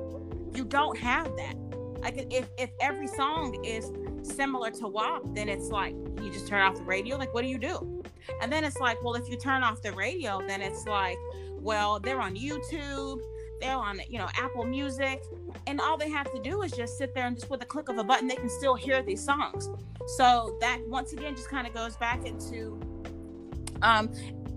you 0.55 0.65
don't 0.65 0.97
have 0.99 1.27
that. 1.37 1.55
Like 2.01 2.27
if, 2.31 2.49
if 2.59 2.71
every 2.81 3.07
song 3.09 3.63
is 3.65 3.91
similar 4.23 4.71
to 4.71 4.89
WAP, 4.89 5.23
then 5.35 5.49
it's 5.49 5.69
like 5.69 5.95
you 6.23 6.31
just 6.33 6.47
turn 6.47 6.63
off 6.63 6.77
the 6.77 6.83
radio. 6.83 7.17
Like, 7.17 7.35
what 7.35 7.43
do 7.43 7.49
you 7.49 7.59
do? 7.59 8.00
And 8.41 8.53
then 8.53 8.65
it's 8.65 8.79
like, 8.79 9.03
well, 9.03 9.15
if 9.15 9.29
you 9.29 9.37
turn 9.37 9.63
off 9.63 9.83
the 9.83 9.93
radio, 9.93 10.41
then 10.47 10.63
it's 10.63 10.87
like, 10.87 11.19
well, 11.61 12.01
they're 12.01 12.21
on 12.21 12.37
YouTube, 12.37 13.21
they're 13.61 13.77
on, 13.77 14.01
you 14.09 14.19
know, 14.19 14.29
Apple 14.37 14.65
Music, 14.65 15.23
and 15.67 15.81
all 15.81 15.97
they 15.97 16.11
have 16.11 16.33
to 16.33 16.41
do 16.41 16.63
is 16.63 16.73
just 16.73 16.97
sit 16.97 17.15
there 17.15 17.27
and 17.27 17.37
just 17.37 17.51
with 17.51 17.63
a 17.63 17.67
click 17.67 17.89
of 17.89 17.99
a 17.99 18.05
button, 18.05 18.27
they 18.27 18.37
can 18.37 18.49
still 18.49 18.75
hear 18.75 19.03
these 19.03 19.23
songs. 19.23 19.69
So 20.17 20.57
that 20.61 20.81
once 20.87 21.13
again 21.13 21.37
just 21.37 21.51
kind 21.51 21.67
of 21.67 21.75
goes 21.75 21.97
back 21.97 22.25
into 22.27 22.81
um, 23.83 24.11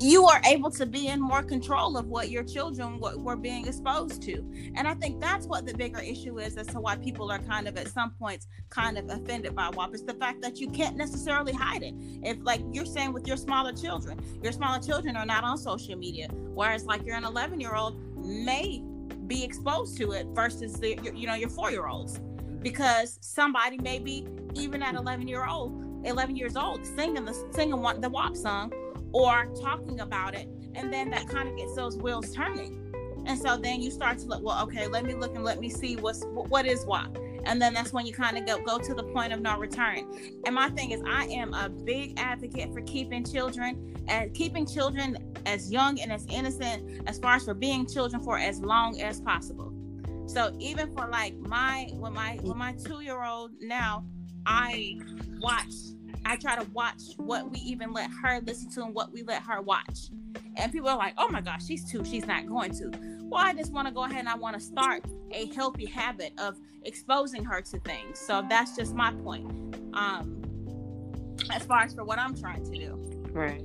you 0.04 0.26
are 0.26 0.42
able 0.46 0.70
to 0.70 0.86
be 0.86 1.08
in 1.08 1.22
more 1.22 1.42
control 1.42 1.96
of 1.96 2.08
what 2.08 2.30
your 2.30 2.44
children 2.44 3.00
were 3.00 3.38
being 3.38 3.66
exposed 3.66 4.22
to. 4.24 4.44
And 4.76 4.86
i 4.86 4.94
think 4.94 5.22
that's 5.22 5.46
what 5.48 5.66
the 5.66 5.74
bigger 5.74 6.00
issue 6.00 6.40
is 6.40 6.58
as 6.58 6.68
to 6.68 6.80
why 6.80 6.98
people 6.98 7.32
are 7.32 7.40
kind 7.40 7.68
of 7.68 7.78
at 7.78 7.88
some 7.88 8.12
points 8.12 8.48
kind 8.70 8.98
of 8.98 9.10
offended 9.10 9.56
by 9.56 9.70
WAP 9.70 9.96
is 9.96 10.04
the 10.04 10.14
fact 10.16 10.42
that 10.42 10.60
you 10.60 10.70
can't 10.70 10.98
necessarily 10.98 11.54
hide 11.54 11.84
it. 11.84 11.94
If 12.22 12.38
like 12.42 12.62
you're 12.72 12.86
saying 12.86 13.14
with 13.14 13.28
your 13.28 13.38
smaller 13.38 13.72
children 13.72 14.20
your 14.42 14.52
smaller 14.52 14.82
children 14.82 15.16
are 15.16 15.26
not 15.26 15.46
on 15.46 15.58
social 15.58 15.96
media 15.96 16.28
whereas 16.54 16.86
like 16.86 17.06
you're 17.06 17.16
an 17.16 17.24
11 17.24 17.62
year 17.62 17.76
old 17.76 17.98
may 18.18 18.84
be 19.28 19.44
exposed 19.44 19.98
to 19.98 20.12
it 20.12 20.28
versus 20.34 20.74
the 20.74 21.00
you 21.16 21.28
know 21.28 21.36
your 21.36 21.50
four 21.50 21.72
year 21.72 21.88
olds 21.88 22.20
because 22.62 23.18
somebody 23.22 23.78
may 23.78 24.00
be 24.00 24.28
even 24.56 24.84
at 24.84 24.96
11 24.96 25.30
year 25.30 25.46
old 25.46 25.72
11 26.06 26.36
years 26.36 26.58
old 26.58 26.86
singing 26.86 27.24
the 27.24 27.34
singing 27.52 27.82
the 28.02 28.10
WAP 28.10 28.36
song 28.36 28.72
or 29.14 29.45
talking 29.61 30.02
about 30.02 30.35
it 30.35 30.48
and 30.76 30.91
then 30.91 31.10
that 31.11 31.27
kind 31.27 31.48
of 31.48 31.56
gets 31.56 31.76
those 31.76 31.98
wheels 31.98 32.34
turning. 32.34 32.80
And 33.26 33.40
so 33.40 33.56
then 33.56 33.81
you 33.81 33.90
start 33.90 34.18
to 34.19 34.26
look 34.26 34.44
well 34.44 34.61
okay 34.64 34.88
let 34.88 35.06
me 35.06 35.14
look 35.14 35.34
and 35.35 35.45
let 35.45 35.60
me 35.60 35.69
see 35.69 35.95
what's 35.95 36.23
what 36.26 36.65
is 36.65 36.85
what. 36.85 37.15
And 37.45 37.61
then 37.61 37.73
that's 37.73 37.91
when 37.94 38.06
you 38.06 38.14
kind 38.14 38.38
of 38.38 38.45
go 38.45 38.61
go 38.64 38.77
to 38.80 38.94
the 38.94 39.03
point 39.03 39.31
of 39.31 39.40
no 39.40 39.57
return. 39.57 40.11
And 40.45 40.56
my 40.56 40.69
thing 40.69 40.91
is 40.91 41.02
i 41.07 41.26
am 41.26 41.53
a 41.53 41.69
big 41.69 42.19
advocate 42.19 42.73
for 42.73 42.81
keeping 42.81 43.23
children 43.23 43.95
and 44.07 44.34
keeping 44.34 44.65
children 44.65 45.18
as 45.45 45.72
young 45.72 45.99
and 45.99 46.11
as 46.11 46.26
innocent 46.30 47.07
as 47.07 47.19
far 47.19 47.35
as 47.35 47.45
for 47.45 47.53
being 47.53 47.85
children 47.85 48.22
for 48.22 48.38
as 48.38 48.60
long 48.60 48.99
as 48.99 49.22
possible. 49.22 49.73
So 50.26 50.53
even 50.60 50.91
for 50.94 51.07
like 51.07 51.35
my 51.38 51.90
when 51.94 52.14
my 52.14 52.40
when 52.41 52.57
my 52.57 52.73
two 52.73 53.02
year 53.02 53.23
old 53.23 53.52
now 53.61 54.06
i 54.45 54.98
watch 55.40 55.73
I 56.26 56.36
try 56.38 56.56
to 56.56 56.64
watch 56.72 57.02
what 57.18 57.52
we 57.52 57.60
even 57.60 57.94
let 57.94 58.10
her 58.24 58.40
listen 58.45 58.72
to 58.72 58.84
and 58.84 58.94
what 58.94 59.12
we 59.12 59.24
let 59.24 59.44
her 59.44 59.62
watch. 59.62 60.10
And 60.58 60.72
people 60.72 60.90
are 60.90 60.98
like, 60.98 61.14
oh 61.18 61.30
my 61.30 61.41
gosh, 61.41 61.66
she's 61.66 61.90
two, 61.90 62.04
she's 62.06 62.26
not 62.26 62.48
going 62.48 62.72
to. 62.78 62.91
well, 63.24 63.44
I 63.45 63.54
just 63.54 63.72
want 63.72 63.88
to 63.88 63.94
go 63.94 64.04
ahead 64.04 64.20
and 64.20 64.30
I 64.30 64.36
want 64.36 64.56
to 64.56 64.62
start 64.62 65.04
a 65.32 65.48
healthy 65.48 65.86
habit 65.86 66.34
of 66.40 66.58
exposing 66.84 67.44
her 67.45 67.62
to 67.62 67.80
things. 67.80 68.20
So 68.20 68.45
that's 68.50 68.76
just 68.76 68.94
my 68.95 69.12
point. 69.14 69.48
Um, 69.94 70.41
as 71.52 71.66
far 71.66 71.82
as 71.84 71.94
for 71.94 72.04
what 72.04 72.20
I'm 72.20 72.36
trying 72.36 72.64
to 72.66 72.72
do. 72.72 73.00
Right. 73.32 73.62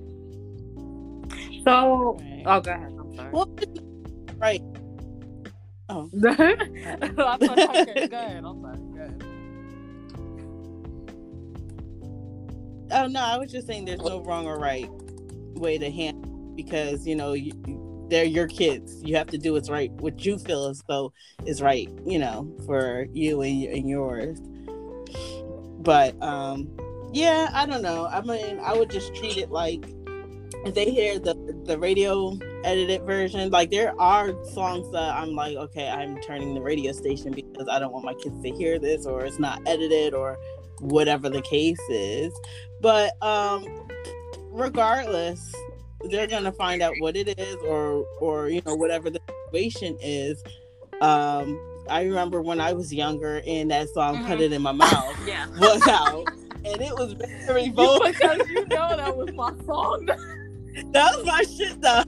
So, 1.65 2.19
Right. 2.21 2.43
oh, 2.47 2.61
go 2.61 2.73
ahead. 2.73 2.95
I'm 2.99 3.15
sorry. 3.17 3.31
Well, 3.33 3.49
right. 4.39 4.63
Oh, 5.89 6.11
I 6.27 7.39
thought, 7.39 7.43
okay, 7.43 8.09
go 8.09 8.17
ahead. 8.19 8.45
I'm 8.45 8.61
sorry. 8.63 8.79
Oh 12.91 13.07
no, 13.07 13.21
I 13.21 13.37
was 13.37 13.51
just 13.51 13.67
saying 13.67 13.85
there's 13.85 14.01
no 14.01 14.23
wrong 14.23 14.47
or 14.47 14.59
right 14.59 14.89
way 15.55 15.79
to 15.79 15.91
handle 15.91 16.31
because 16.55 17.07
you 17.07 17.17
know 17.17 17.33
you, 17.33 17.53
they're 18.09 18.25
your 18.25 18.49
kids. 18.49 19.03
You 19.03 19.17
have 19.17 19.29
to 19.29 19.39
do 19.39 19.53
what's 19.53 19.71
right, 19.71 19.91
what 19.93 20.25
you 20.25 20.39
feel 20.39 20.67
as 20.67 20.83
though 20.89 21.13
is 21.45 21.61
right, 21.61 21.89
you 22.07 22.19
know, 22.19 22.51
for 22.67 23.07
you 23.13 23.43
and, 23.43 23.65
and 23.65 23.89
yours. 23.89 24.41
But 25.81 26.21
um, 26.23 26.69
yeah, 27.13 27.51
I 27.53 27.67
don't 27.67 27.83
know. 27.83 28.07
I 28.07 28.21
mean, 28.23 28.61
I 28.61 28.75
would 28.75 28.91
just 28.91 29.15
treat 29.15 29.37
it 29.37 29.51
like 29.51 29.85
if 30.65 30.75
they 30.75 30.91
hear 30.91 31.19
the 31.19 31.35
the 31.65 31.79
radio 31.79 32.39
edited 32.65 33.03
version, 33.03 33.51
like 33.51 33.71
there 33.71 33.99
are 34.01 34.33
songs 34.47 34.91
that 34.93 35.15
I'm 35.15 35.35
like, 35.35 35.57
okay, 35.57 35.89
I'm 35.89 36.21
turning 36.23 36.55
the 36.55 36.63
radio 36.63 36.93
station 36.93 37.33
because 37.33 37.69
I 37.69 37.79
don't 37.79 37.93
want 37.93 38.05
my 38.05 38.15
kids 38.15 38.41
to 38.43 38.51
hear 38.51 38.79
this, 38.79 39.07
or 39.07 39.25
it's 39.25 39.39
not 39.39 39.61
edited, 39.67 40.15
or 40.15 40.39
whatever 40.81 41.29
the 41.29 41.43
case 41.43 41.81
is. 41.89 42.33
But 42.81 43.21
um, 43.23 43.65
regardless, 44.51 45.55
they're 46.11 46.27
gonna 46.27 46.53
find 46.53 46.83
out 46.83 46.95
what 47.01 47.17
it 47.17 47.39
is, 47.39 47.57
or 47.67 48.05
or 48.21 48.49
you 48.49 48.63
know 48.67 48.75
whatever 48.75 49.11
the 49.11 49.21
situation 49.47 49.97
is. 50.01 50.43
Um, 51.01 51.61
I 51.89 52.03
remember 52.05 52.43
when 52.43 52.61
I 52.61 52.73
was 52.73 52.93
younger, 52.93 53.43
and 53.47 53.71
that 53.71 53.89
song 53.91 54.19
"Put 54.25 54.39
Mhm. 54.39 54.41
It 54.43 54.53
in 54.53 54.63
My 54.63 54.73
Mouth" 54.73 55.17
Yeah. 55.27 55.47
was 55.59 55.87
out, 55.89 56.27
and 56.65 56.81
it 56.81 56.93
was 56.97 57.15
very 57.47 57.69
vulgar. 57.75 58.13
because 58.13 58.49
you 58.49 58.67
know 58.67 58.97
that 58.97 59.17
was 59.17 59.33
my 59.35 59.53
song. 59.67 60.07
that 60.93 61.17
was 61.17 61.27
my 61.27 61.43
shit 61.43 61.81
though. 61.81 62.05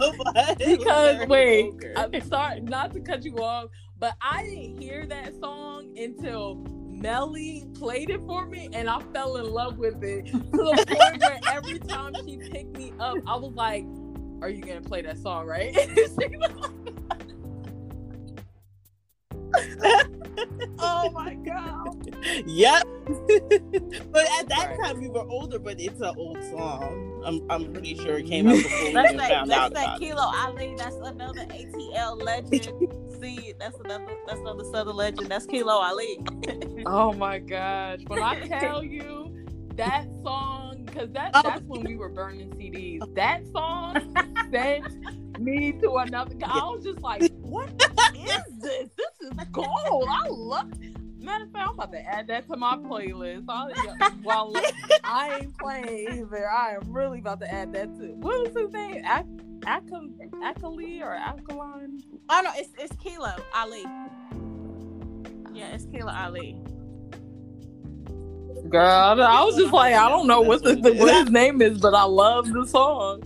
because 0.59 1.27
wait, 1.29 1.71
vulgar. 1.71 1.95
I'm 1.97 2.21
sorry 2.29 2.61
not 2.61 2.93
to 2.95 3.01
cut 3.01 3.25
you 3.25 3.37
off, 3.43 3.71
but 3.99 4.15
I 4.21 4.45
didn't 4.45 4.81
hear 4.81 5.07
that 5.07 5.35
song 5.41 5.97
until 5.99 6.65
Melly 7.01 7.67
played 7.75 8.11
it 8.11 8.21
for 8.27 8.45
me, 8.47 8.69
and 8.75 8.89
I 8.89 9.01
fell 9.13 9.39
in 9.39 9.51
love 9.51 9.79
with 9.79 10.03
it 10.05 10.27
to 10.27 10.39
the 10.39 10.85
point 10.87 11.23
where 11.23 11.41
every 11.51 11.79
time 11.79 12.15
she 12.27 12.37
picked 12.37 12.77
me 12.77 12.93
up, 13.01 13.17
I 13.27 13.37
was 13.37 13.55
like, 13.55 13.87
"Are 14.43 14.51
you 14.51 14.63
gonna 14.63 14.83
play 14.83 15.01
that 15.03 15.19
song, 15.19 15.47
right?" 15.47 15.75
Oh 20.79 21.11
my 21.11 21.35
god! 21.35 21.90
Yep. 22.47 22.87
but 24.13 24.27
at 24.39 24.49
that 24.49 24.77
Right. 24.79 24.79
time 24.85 25.01
we 25.01 25.09
were 25.09 25.27
older, 25.29 25.59
but 25.59 25.81
it's 25.81 26.01
an 26.01 26.15
old 26.17 26.43
song. 26.45 27.23
I'm 27.25 27.51
I'm 27.51 27.73
pretty 27.73 27.95
sure 27.97 28.19
it 28.19 28.27
came 28.27 28.47
out 28.49 28.57
before 28.57 28.85
we 28.89 28.93
Let's 28.95 29.13
even 29.15 29.25
say, 29.25 29.29
found 29.31 29.53
out 29.53 29.73
let's 29.73 29.81
say 29.81 29.85
about 29.85 30.03
it. 30.03 30.05
Kilo 30.07 30.23
Ali. 30.23 30.75
That's 30.77 30.97
another 30.97 31.41
ATL 31.47 32.23
legend. 32.23 32.93
See, 33.21 33.55
that's 33.59 33.79
another 33.81 34.07
that's 34.27 34.41
another 34.41 34.65
Southern 34.65 34.97
legend. 34.97 35.27
That's 35.29 35.47
Kilo 35.47 35.73
Ali. 35.75 36.19
Oh 36.87 37.13
my 37.13 37.39
gosh! 37.39 38.01
When 38.07 38.23
I 38.23 38.41
tell 38.49 38.83
you 38.97 39.45
that 39.77 40.07
song, 40.23 40.85
because 40.87 41.11
that 41.13 41.31
Oh. 41.35 41.43
that's 41.45 41.61
when 41.65 41.85
we 41.85 41.95
were 41.97 42.09
burning 42.09 42.51
CDs. 42.53 43.03
That 43.15 43.43
song 43.53 44.15
sent 44.51 45.39
me 45.39 45.73
to 45.73 45.97
another. 45.97 46.35
I 46.43 46.59
was 46.65 46.83
just 46.85 47.01
like, 47.03 47.31
"What 47.43 47.69
is 48.17 48.43
this? 48.61 48.89
This 48.97 49.21
is 49.21 49.31
gold. 49.53 50.07
I 50.09 50.29
love." 50.29 50.71
Matter 51.21 51.45
of 51.45 51.53
fact, 51.53 51.69
I'm 51.69 51.75
about 51.75 51.93
to 51.93 52.01
add 52.01 52.27
that 52.29 52.49
to 52.49 52.57
my 52.57 52.77
playlist. 52.77 53.45
I, 53.49 54.11
while 54.23 54.53
I 55.05 55.39
ain't 55.43 55.57
playing 55.59 56.09
either, 56.19 56.51
I 56.51 56.75
am 56.75 56.91
really 56.93 57.19
about 57.19 57.41
to 57.41 57.53
add 57.53 57.73
that 57.75 57.95
to. 57.99 58.07
What 58.15 58.55
was 58.55 58.63
his 58.65 58.73
name? 58.73 59.05
Ak- 59.05 59.27
Akam 59.61 60.13
Akali 60.43 61.03
or 61.03 61.15
Alkaline? 61.15 62.03
Oh 62.31 62.41
no, 62.43 62.51
it's 62.57 62.71
it's 62.79 62.97
Kilo 63.03 63.35
Ali. 63.55 63.83
Yeah, 65.53 65.67
it's 65.75 65.85
Kilo 65.87 66.11
Ali. 66.13 66.59
Girl, 68.69 69.21
I 69.23 69.43
was 69.43 69.57
just 69.57 69.73
like, 69.73 69.95
I 69.95 70.09
don't 70.09 70.27
know 70.27 70.43
what 70.43 70.63
the, 70.63 70.75
the 70.77 70.93
what 70.95 71.13
his 71.15 71.31
name 71.31 71.61
is, 71.63 71.79
but 71.79 71.95
I 71.95 72.05
love 72.05 72.53
the 72.53 72.67
song. 72.67 73.23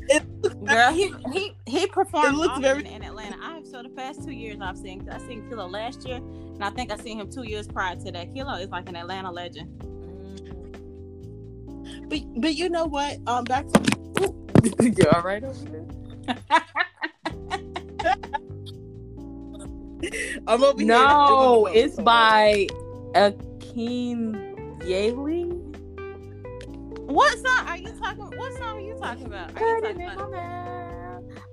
Girl, 0.65 0.93
he 0.93 1.13
he 1.33 1.53
he 1.67 1.87
performed 1.87 2.35
It 2.35 2.39
looks 2.39 2.49
often 2.51 2.63
very- 2.63 2.87
in 2.89 3.03
Atlanta. 3.03 3.37
I 3.43 3.55
have 3.55 3.67
so 3.67 3.83
the 3.83 3.89
past 3.91 4.25
two 4.25 4.31
years 4.33 4.59
I've 4.63 4.79
seen 4.79 5.09
I 5.11 5.19
seen 5.19 5.47
Kilo 5.49 5.67
last 5.67 6.07
year, 6.07 6.21
and 6.55 6.65
I 6.65 6.71
think 6.71 6.91
I 6.93 6.97
seen 6.97 7.21
him 7.21 7.31
two 7.31 7.43
years 7.43 7.67
prior 7.67 7.97
to 7.97 8.13
that. 8.13 8.33
Kilo 8.33 8.55
is 8.55 8.71
like 8.71 8.89
an 8.89 8.97
Atlanta 8.97 9.31
legend. 9.31 9.71
But 12.09 12.21
but 12.41 12.55
you 12.55 12.69
know 12.69 12.87
what? 12.87 13.19
Um, 13.27 13.45
back 13.45 13.67
to 13.69 13.81
you 14.83 14.95
all 15.13 15.23
right 15.23 15.43
over 15.45 15.65
there? 15.65 15.87
I'm 20.47 20.63
over 20.63 20.79
here 20.79 20.87
No, 20.89 21.65
doing 21.67 21.85
it's 21.85 21.97
by 21.97 22.67
Akinyele. 23.15 24.45
What 27.07 27.39
song 27.39 27.67
are 27.67 27.77
you 27.77 27.91
talking? 27.99 28.25
What 28.37 28.53
song 28.55 28.77
are 28.79 28.81
you 28.81 28.97
talking 28.99 29.27
about? 29.27 29.61
Are 29.61 29.77
you 29.77 29.81
talking 29.83 30.03
about? 30.03 30.84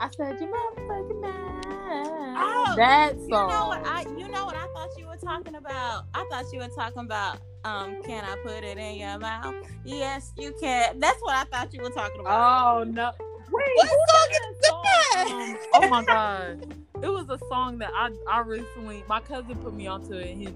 My 0.02 0.08
mouth. 0.08 0.14
I 0.14 0.18
said 0.18 0.42
you 0.42 0.48
motherfucking 0.48 1.22
mouth. 1.22 1.66
Oh, 2.38 2.74
that 2.78 3.16
You 3.20 3.28
know 3.30 3.68
what 3.68 3.86
I 3.86 4.06
you 4.18 4.30
know 4.30 4.46
what 4.46 4.56
I 4.56 4.68
thought 4.74 4.90
you 4.98 5.08
were 5.08 5.18
talking 5.18 5.56
about? 5.56 6.06
I 6.14 6.26
thought 6.30 6.46
you 6.52 6.60
were 6.60 6.70
talking 6.70 7.04
about 7.06 7.40
um 7.64 8.02
can 8.04 8.24
I 8.24 8.36
put 8.44 8.64
it 8.64 8.78
in 8.78 8.96
your 8.98 9.20
mouth? 9.20 9.56
Yes, 9.84 10.34
you 10.38 10.54
can. 10.60 11.00
That's 11.00 11.22
what 11.22 11.36
I 11.36 11.44
thought 11.46 11.74
you 11.74 11.82
were 11.82 11.90
talking 11.90 12.22
about. 12.22 12.80
Oh 12.80 12.84
no! 12.84 13.12
Wait, 13.52 13.66
What 13.76 13.88
who 13.88 13.96
song 14.10 14.28
is 14.32 14.60
that 14.62 15.28
song? 15.28 15.42
Um, 15.42 15.58
oh 15.74 15.90
my 15.90 16.04
god! 16.04 16.76
It 17.02 17.10
was 17.12 17.30
a 17.30 17.40
song 17.50 17.78
that 17.80 17.92
I 17.96 18.12
I 18.30 18.40
recently 18.42 19.04
my 19.10 19.20
cousin 19.20 19.56
put 19.58 19.74
me 19.74 19.88
onto 19.88 20.14
it. 20.14 20.28
He, 20.38 20.50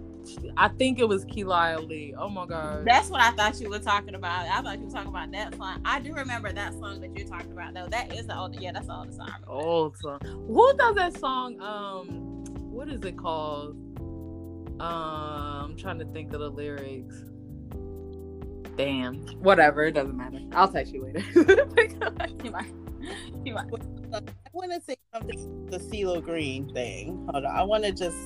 I 0.58 0.68
think 0.70 1.00
it 1.00 1.08
was 1.08 1.24
Kilo 1.26 1.54
Ali. 1.56 2.14
Oh 2.18 2.30
my 2.30 2.46
god! 2.46 2.86
That's 2.86 3.10
what 3.10 3.22
I 3.22 3.32
thought 3.32 3.60
you 3.62 3.70
were 3.70 3.80
talking 3.80 4.16
about. 4.16 4.48
I 4.48 4.62
thought 4.62 4.80
you 4.80 4.86
were 4.86 4.92
talking 4.92 5.10
about 5.10 5.32
that 5.32 5.56
song. 5.56 5.82
I 5.86 6.00
do 6.00 6.14
remember 6.14 6.52
that 6.52 6.74
song 6.74 7.02
that 7.02 7.16
you're 7.18 7.28
talking 7.28 7.52
about 7.52 7.74
though. 7.74 7.88
That 7.88 8.14
is 8.14 8.28
the 8.28 8.38
older 8.38 8.60
yeah, 8.60 8.72
that's 8.72 8.88
the 8.88 8.96
older 8.96 9.12
song. 9.12 9.30
I 9.30 9.36
remember 9.36 9.48
that. 9.48 9.52
old 9.54 9.98
song. 9.98 10.20
Who 10.48 10.74
does 10.78 10.96
that 10.96 11.18
song? 11.20 11.62
Um, 11.62 12.08
what 12.72 12.90
is 12.90 13.02
it 13.06 13.18
called? 13.18 13.76
Um, 14.80 14.82
I'm 14.82 15.76
trying 15.78 16.00
to 16.00 16.06
think 16.06 16.34
of 16.34 16.40
the 16.42 16.50
lyrics. 16.50 17.16
Damn. 18.76 19.22
Whatever. 19.40 19.84
It 19.84 19.94
doesn't 19.94 20.18
matter. 20.18 20.40
I'll 20.54 20.68
text 20.68 20.94
you 20.94 21.04
later. 21.04 21.22
You 22.44 22.52
might- 22.52 22.72
you 23.46 23.54
might- 23.54 23.72
I 24.14 24.22
want 24.54 24.72
to 24.72 24.82
say 24.82 24.96
something 25.14 25.68
the 25.68 25.80
CeeLo 25.80 26.24
Green 26.24 26.72
thing. 26.74 27.28
Hold 27.32 27.46
on, 27.46 27.56
I 27.56 27.64
want 27.64 27.84
to 27.84 27.92
just 27.92 28.18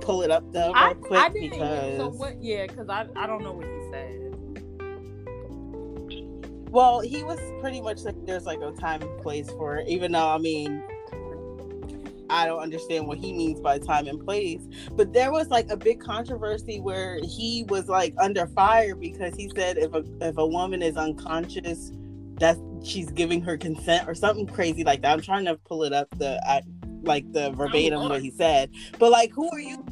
pull 0.00 0.22
it 0.22 0.30
up 0.30 0.44
though 0.52 0.68
real 0.68 0.76
I, 0.76 0.94
quick 0.94 1.20
I 1.20 1.28
didn't. 1.28 1.50
because 1.50 1.96
so 1.98 2.08
what? 2.08 2.42
Yeah, 2.42 2.66
because 2.66 2.88
I 2.88 3.06
I 3.16 3.26
don't 3.26 3.42
know 3.42 3.52
what 3.52 3.66
he 3.66 3.90
said. 3.90 4.26
well, 6.70 7.00
he 7.00 7.22
was 7.22 7.38
pretty 7.60 7.80
much 7.80 8.02
like 8.02 8.14
there's 8.26 8.44
like 8.44 8.60
a 8.60 8.72
time 8.72 9.02
and 9.02 9.22
place 9.22 9.48
for 9.50 9.76
it. 9.76 9.88
Even 9.88 10.12
though 10.12 10.28
I 10.28 10.38
mean, 10.38 10.82
I 12.28 12.46
don't 12.46 12.60
understand 12.60 13.06
what 13.06 13.18
he 13.18 13.32
means 13.32 13.60
by 13.60 13.78
time 13.78 14.06
and 14.06 14.22
place. 14.22 14.66
But 14.92 15.12
there 15.12 15.32
was 15.32 15.48
like 15.48 15.70
a 15.70 15.76
big 15.76 16.00
controversy 16.00 16.80
where 16.80 17.18
he 17.22 17.64
was 17.68 17.88
like 17.88 18.14
under 18.20 18.46
fire 18.48 18.94
because 18.94 19.34
he 19.34 19.50
said 19.56 19.78
if 19.78 19.94
a 19.94 20.04
if 20.20 20.36
a 20.36 20.46
woman 20.46 20.82
is 20.82 20.96
unconscious, 20.96 21.92
that 22.40 22.58
she's 22.86 23.10
giving 23.10 23.42
her 23.42 23.56
consent 23.56 24.08
or 24.08 24.14
something 24.14 24.46
crazy 24.46 24.84
like 24.84 25.02
that. 25.02 25.12
I'm 25.12 25.20
trying 25.20 25.44
to 25.46 25.56
pull 25.56 25.82
it 25.82 25.92
up 25.92 26.08
the 26.18 26.40
I, 26.48 26.62
like 27.02 27.30
the 27.32 27.50
verbatim 27.50 27.98
Lord. 28.00 28.12
what 28.12 28.22
he 28.22 28.30
said. 28.30 28.70
But 28.98 29.10
like, 29.10 29.32
who 29.32 29.50
are 29.50 29.60
you? 29.60 29.84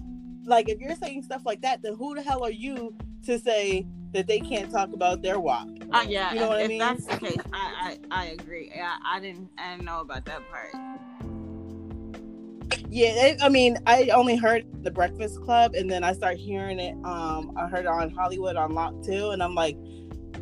Like, 0.46 0.68
if 0.68 0.78
you're 0.78 0.96
saying 0.96 1.22
stuff 1.22 1.42
like 1.44 1.62
that, 1.62 1.82
then 1.82 1.94
who 1.94 2.14
the 2.14 2.22
hell 2.22 2.44
are 2.44 2.50
you 2.50 2.94
to 3.24 3.38
say 3.38 3.86
that 4.12 4.26
they 4.26 4.38
can't 4.40 4.70
talk 4.70 4.92
about 4.92 5.22
their 5.22 5.40
walk? 5.40 5.66
Uh, 5.90 6.04
yeah, 6.06 6.32
You 6.34 6.40
know 6.40 6.48
what 6.48 6.60
I 6.60 6.68
mean? 6.68 6.78
that's 6.78 7.06
the 7.06 7.16
case, 7.16 7.38
I, 7.52 7.98
I 8.10 8.22
I 8.22 8.24
agree. 8.26 8.70
Yeah, 8.74 8.96
I 9.04 9.20
didn't 9.20 9.48
I 9.58 9.72
didn't 9.72 9.86
know 9.86 10.00
about 10.00 10.24
that 10.26 10.42
part. 10.50 10.70
Yeah, 12.90 13.08
it, 13.26 13.38
I 13.42 13.48
mean, 13.48 13.78
I 13.86 14.10
only 14.10 14.36
heard 14.36 14.66
the 14.84 14.90
Breakfast 14.90 15.40
Club, 15.42 15.74
and 15.74 15.90
then 15.90 16.04
I 16.04 16.12
start 16.12 16.36
hearing 16.36 16.78
it. 16.78 16.94
Um, 17.04 17.52
I 17.56 17.66
heard 17.66 17.80
it 17.80 17.86
on 17.86 18.10
Hollywood 18.10 18.54
Unlocked 18.56 19.04
too, 19.04 19.30
and 19.30 19.42
I'm 19.42 19.54
like, 19.54 19.76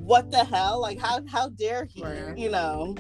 what 0.03 0.31
the 0.31 0.45
hell? 0.45 0.81
Like, 0.81 0.99
how 0.99 1.21
how 1.29 1.49
dare 1.51 1.87
he? 1.93 2.03
Right. 2.03 2.37
You 2.37 2.51
know. 2.51 2.95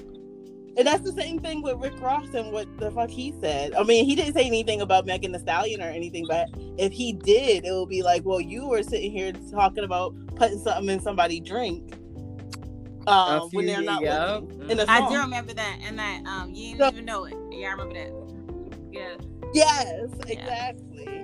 And 0.74 0.87
that's 0.87 1.03
the 1.03 1.12
same 1.12 1.39
thing 1.39 1.61
with 1.61 1.77
Rick 1.77 2.01
Ross 2.01 2.33
and 2.33 2.51
what 2.51 2.66
the 2.79 2.91
fuck 2.91 3.11
he 3.11 3.35
said. 3.43 3.74
I 3.74 3.83
mean, 3.83 4.07
he 4.07 4.15
didn't 4.15 4.33
say 4.33 4.47
anything 4.47 4.81
about 4.81 5.05
Megan 5.05 5.31
Thee 5.33 5.39
Stallion 5.39 5.83
or 5.83 5.89
anything, 5.91 6.24
but 6.27 6.49
if 6.79 6.93
he 6.95 7.12
did, 7.12 7.66
it 7.66 7.73
would 7.73 7.91
be 7.91 8.03
like, 8.03 8.24
well, 8.24 8.41
you 8.41 8.66
were 8.66 8.83
sitting 8.83 9.12
here 9.12 9.33
talking 9.51 9.85
about 9.85 10.15
putting 10.35 10.59
something 10.59 10.89
in 10.89 10.99
somebody's 11.01 11.43
drink 11.47 11.93
um, 13.07 13.49
when 13.53 13.66
they're 13.66 13.83
not 13.83 14.01
yeah. 14.03 14.37
looking 14.37 14.70
in 14.70 14.81
a 14.81 14.87
I 14.89 15.01
song. 15.01 15.12
do 15.12 15.19
remember 15.20 15.53
that, 15.53 15.79
and 15.85 15.99
that 15.99 16.23
um 16.24 16.55
you 16.55 16.69
didn't 16.77 16.79
So- 16.79 16.89
even 16.89 17.05
know 17.05 17.24
it. 17.27 17.35
Yeah, 17.51 17.69
I 17.69 17.70
remember 17.73 17.95
that. 17.95 18.12
Yeah. 18.93 19.16
Yes, 19.53 20.09
Yeah. 20.27 20.33
exactly. 20.33 21.22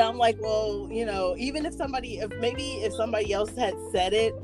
I'm 0.00 0.18
like, 0.18 0.36
well, 0.40 0.88
you 0.90 1.04
know, 1.04 1.34
even 1.38 1.66
if 1.66 1.74
somebody, 1.74 2.18
if 2.18 2.30
maybe 2.38 2.74
if 2.82 2.92
somebody 2.94 3.32
else 3.32 3.50
had 3.56 3.74
said 3.92 4.12
it 4.12 4.34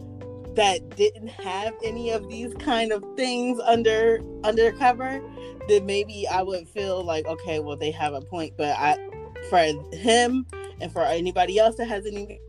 that 0.57 0.97
didn't 0.97 1.29
have 1.29 1.75
any 1.83 2.11
of 2.11 2.29
these 2.29 2.55
kind 2.55 2.93
of 2.93 3.05
things 3.17 3.61
under 3.61 4.21
undercover, 4.45 5.21
then 5.69 5.87
maybe 5.87 6.27
I 6.29 6.43
would 6.43 6.69
feel 6.69 7.03
like, 7.03 7.27
okay, 7.27 7.61
well, 7.61 7.77
they 7.77 7.91
have 7.91 8.15
a 8.15 8.21
point. 8.21 8.55
But 8.57 8.77
I, 8.79 8.97
for 9.51 9.59
him 9.95 10.47
and 10.81 10.93
for 10.93 11.03
anybody 11.03 11.59
else 11.59 11.77
that 11.77 11.87
has 11.87 12.07
any, 12.07 12.41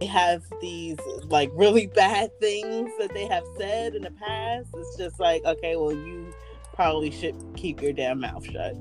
they 0.00 0.06
have 0.06 0.44
these 0.60 0.98
like 1.24 1.50
really 1.54 1.86
bad 1.94 2.30
things 2.40 2.90
that 2.98 3.12
they 3.12 3.26
have 3.26 3.44
said 3.58 3.94
in 3.94 4.02
the 4.02 4.12
past. 4.12 4.68
It's 4.74 4.96
just 4.96 5.18
like, 5.18 5.44
okay, 5.44 5.76
well, 5.76 5.92
you 5.92 6.32
probably 6.74 7.10
should 7.10 7.34
keep 7.56 7.82
your 7.82 7.92
damn 7.92 8.20
mouth 8.20 8.44
shut 8.44 8.76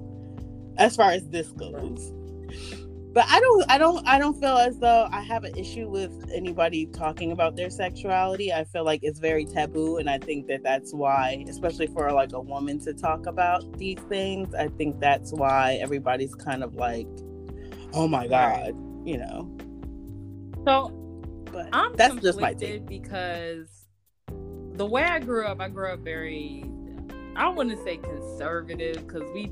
as 0.77 0.95
far 0.95 1.11
as 1.11 1.27
this 1.29 1.47
goes 1.53 2.13
but 3.13 3.25
i 3.29 3.39
don't 3.39 3.63
i 3.69 3.77
don't 3.77 4.07
i 4.07 4.19
don't 4.19 4.39
feel 4.39 4.57
as 4.57 4.77
though 4.79 5.07
i 5.11 5.21
have 5.21 5.43
an 5.43 5.55
issue 5.57 5.89
with 5.89 6.29
anybody 6.33 6.85
talking 6.87 7.31
about 7.31 7.55
their 7.55 7.69
sexuality. 7.69 8.51
I 8.51 8.63
feel 8.65 8.83
like 8.83 8.99
it's 9.03 9.19
very 9.19 9.45
taboo 9.45 9.97
and 9.97 10.09
i 10.09 10.17
think 10.17 10.47
that 10.47 10.63
that's 10.63 10.93
why 10.93 11.45
especially 11.47 11.87
for 11.87 12.11
like 12.11 12.33
a 12.33 12.41
woman 12.41 12.79
to 12.81 12.93
talk 12.93 13.25
about 13.25 13.77
these 13.77 13.99
things 14.09 14.53
i 14.53 14.67
think 14.67 14.99
that's 14.99 15.31
why 15.31 15.75
everybody's 15.81 16.35
kind 16.35 16.63
of 16.63 16.75
like 16.75 17.07
oh 17.93 18.07
my 18.07 18.27
god 18.27 18.75
you 19.07 19.17
know? 19.17 19.49
So 20.65 20.89
but 21.51 21.69
I'm 21.71 21.95
that's 21.95 22.15
just 22.15 22.41
my 22.41 22.53
take. 22.53 22.85
because 22.85 23.85
the 24.73 24.85
way 24.85 25.03
I 25.03 25.19
grew 25.19 25.45
up, 25.45 25.61
I 25.61 25.69
grew 25.69 25.91
up 25.91 26.01
very 26.01 26.65
I 27.35 27.47
wouldn't 27.47 27.81
say 27.83 27.97
conservative 27.97 29.07
because 29.07 29.23
we 29.33 29.51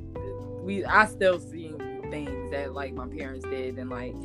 we 0.62 0.84
I 0.86 1.06
still 1.06 1.40
see 1.40 1.75
things 2.12 2.52
that 2.52 2.74
like 2.74 2.94
my 2.94 3.08
parents 3.08 3.46
did 3.48 3.78
and 3.78 3.90
like 3.90 4.16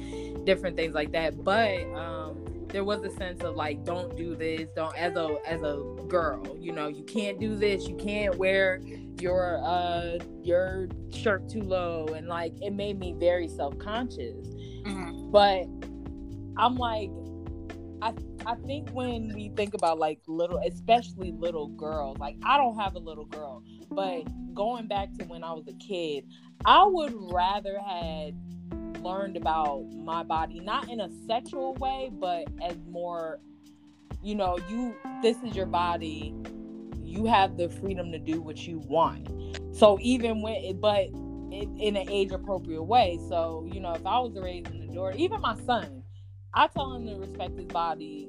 different 0.44 0.76
things 0.76 0.94
like 0.94 1.12
that. 1.12 1.42
But 1.44 1.82
um 1.94 2.44
there 2.68 2.84
was 2.84 3.02
a 3.02 3.10
sense 3.16 3.42
of 3.42 3.56
like 3.56 3.84
don't 3.84 4.16
do 4.16 4.36
this, 4.36 4.68
don't 4.76 4.96
as 4.96 5.16
a 5.16 5.36
as 5.46 5.62
a 5.62 5.82
girl, 6.08 6.56
you 6.60 6.72
know, 6.72 6.86
you 6.88 7.02
can't 7.04 7.38
do 7.40 7.56
this, 7.56 7.88
you 7.88 7.96
can't 7.96 8.36
wear 8.36 8.80
your 9.20 9.60
uh 9.64 10.18
your 10.42 10.88
shirt 11.12 11.48
too 11.48 11.60
low 11.62 12.06
and 12.08 12.26
like 12.28 12.52
it 12.62 12.72
made 12.72 12.98
me 12.98 13.14
very 13.18 13.46
self-conscious 13.48 14.46
Mhm. 14.84 15.30
but 15.30 15.66
I'm 16.56 16.76
like, 16.76 17.10
I 18.02 18.14
I 18.46 18.54
think 18.66 18.88
when 18.92 19.34
we 19.34 19.50
think 19.50 19.74
about 19.74 19.98
like 19.98 20.20
little, 20.26 20.58
especially 20.58 21.32
little 21.32 21.68
girls, 21.68 22.16
like 22.18 22.36
I 22.44 22.56
don't 22.56 22.76
have 22.78 22.94
a 22.94 22.98
little 22.98 23.26
girl, 23.26 23.62
but 23.90 24.22
going 24.54 24.86
back 24.86 25.12
to 25.18 25.24
when 25.26 25.44
I 25.44 25.52
was 25.52 25.68
a 25.68 25.74
kid, 25.74 26.24
I 26.64 26.84
would 26.84 27.14
rather 27.32 27.78
had 27.80 28.34
learned 29.02 29.36
about 29.36 29.84
my 29.94 30.22
body, 30.22 30.60
not 30.60 30.90
in 30.90 31.00
a 31.00 31.08
sexual 31.26 31.74
way, 31.74 32.10
but 32.12 32.44
as 32.62 32.76
more, 32.88 33.40
you 34.22 34.34
know, 34.34 34.58
you 34.68 34.94
this 35.22 35.36
is 35.42 35.56
your 35.56 35.66
body, 35.66 36.34
you 37.02 37.26
have 37.26 37.56
the 37.56 37.68
freedom 37.68 38.12
to 38.12 38.18
do 38.18 38.40
what 38.40 38.66
you 38.66 38.78
want. 38.78 39.28
So 39.74 39.98
even 40.00 40.42
when, 40.42 40.78
but 40.80 41.08
in, 41.52 41.96
an 41.96 42.08
age 42.08 42.32
appropriate 42.32 42.82
way. 42.82 43.18
So 43.28 43.68
you 43.72 43.80
know, 43.80 43.92
if 43.92 44.06
I 44.06 44.18
was 44.20 44.36
raised 44.40 44.68
in 44.68 44.86
the 44.86 44.92
door, 44.92 45.12
even 45.12 45.40
my 45.40 45.56
son, 45.64 46.02
I 46.54 46.66
tell 46.68 46.92
him 46.94 47.06
to 47.06 47.16
respect 47.16 47.56
his 47.56 47.66
body 47.66 48.28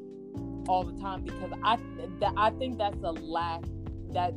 all 0.68 0.84
the 0.84 1.00
time 1.02 1.24
because 1.24 1.52
I 1.64 1.78
that 2.20 2.34
I 2.38 2.52
think 2.52 2.78
that's 2.78 3.02
a 3.04 3.12
lack 3.12 3.62
that 4.14 4.34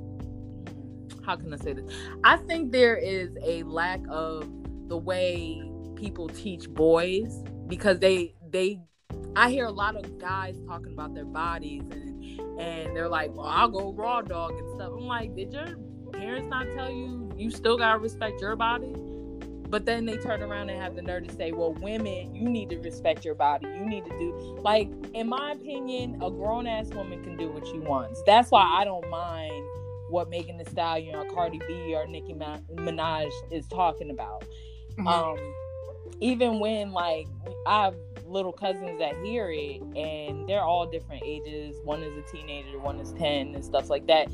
how 1.25 1.37
can 1.37 1.53
I 1.53 1.57
say 1.57 1.73
this? 1.73 1.91
I 2.23 2.37
think 2.37 2.73
there 2.73 2.97
is 2.97 3.37
a 3.43 3.63
lack 3.65 4.01
of 4.09 4.49
the 4.89 4.97
way 4.97 5.63
people 5.97 6.29
teach 6.29 6.69
boys 6.69 7.43
because 7.67 7.99
they 7.99 8.35
they 8.51 8.81
I 9.37 9.51
hear 9.51 9.67
a 9.67 9.73
lot 9.73 9.97
of 9.97 10.19
guys 10.19 10.61
talking 10.67 10.93
about 10.93 11.15
their 11.15 11.25
bodies 11.25 11.83
and 11.91 12.15
and 12.61 12.95
they're 12.95 13.09
like, 13.09 13.35
well, 13.35 13.47
I'll 13.47 13.69
go 13.69 13.93
raw 13.93 14.23
dog 14.23 14.53
and 14.53 14.71
stuff. 14.71 14.93
I'm 14.93 15.07
like, 15.07 15.35
did 15.35 15.53
your 15.53 15.77
parents 16.13 16.49
not 16.49 16.67
tell 16.75 16.91
you 16.91 17.31
you 17.37 17.51
still 17.51 17.77
gotta 17.77 17.99
respect 17.99 18.41
your 18.41 18.57
body? 18.57 18.95
But 19.69 19.87
then 19.87 20.05
they 20.05 20.17
turn 20.19 20.41
around 20.41 20.71
and 20.71 20.81
have 20.81 20.95
the 20.95 21.03
nerve 21.03 21.27
to 21.27 21.35
say, 21.35 21.51
well, 21.51 21.73
women, 21.73 22.33
you 22.33 22.49
need 22.49 22.71
to 22.71 22.79
respect 22.79 23.25
your 23.25 23.35
body. 23.35 23.67
You 23.67 23.85
need 23.85 24.05
to 24.05 24.19
do 24.19 24.57
like, 24.61 24.89
in 25.15 25.29
my 25.29 25.53
opinion, 25.53 26.23
a 26.23 26.31
grown 26.31 26.67
ass 26.67 26.91
woman 26.91 27.25
can 27.25 27.37
do 27.37 27.51
what 27.51 27.67
she 27.67 27.79
wants. 27.79 28.23
That's 28.25 28.51
why 28.51 28.63
I 28.63 28.85
don't 28.85 29.09
mind 29.11 29.65
what 30.15 30.31
Megan 30.31 30.57
Thee 30.57 30.65
Stallion 30.65 31.17
or 31.17 31.25
Cardi 31.27 31.59
B 31.67 31.93
or 31.95 32.07
Nicki 32.07 32.35
Minaj 32.35 33.31
is 33.51 33.67
talking 33.67 34.11
about. 34.11 34.45
Mhm. 34.97 35.07
Um, 35.09 35.55
even 36.21 36.61
when 36.61 36.93
like 36.93 37.27
I 37.67 37.85
have 37.85 37.97
little 38.25 38.53
cousins 38.53 38.99
that 39.01 39.17
hear 39.25 39.51
it, 39.51 39.83
and 39.97 40.49
they're 40.49 40.63
all 40.63 40.87
different 40.87 41.23
ages. 41.25 41.77
One 41.85 42.03
is 42.03 42.17
a 42.17 42.23
teenager, 42.31 42.79
one 42.79 43.01
is 43.01 43.13
ten, 43.13 43.55
and 43.57 43.65
stuff 43.65 43.91
like 43.91 44.07
that. 44.07 44.29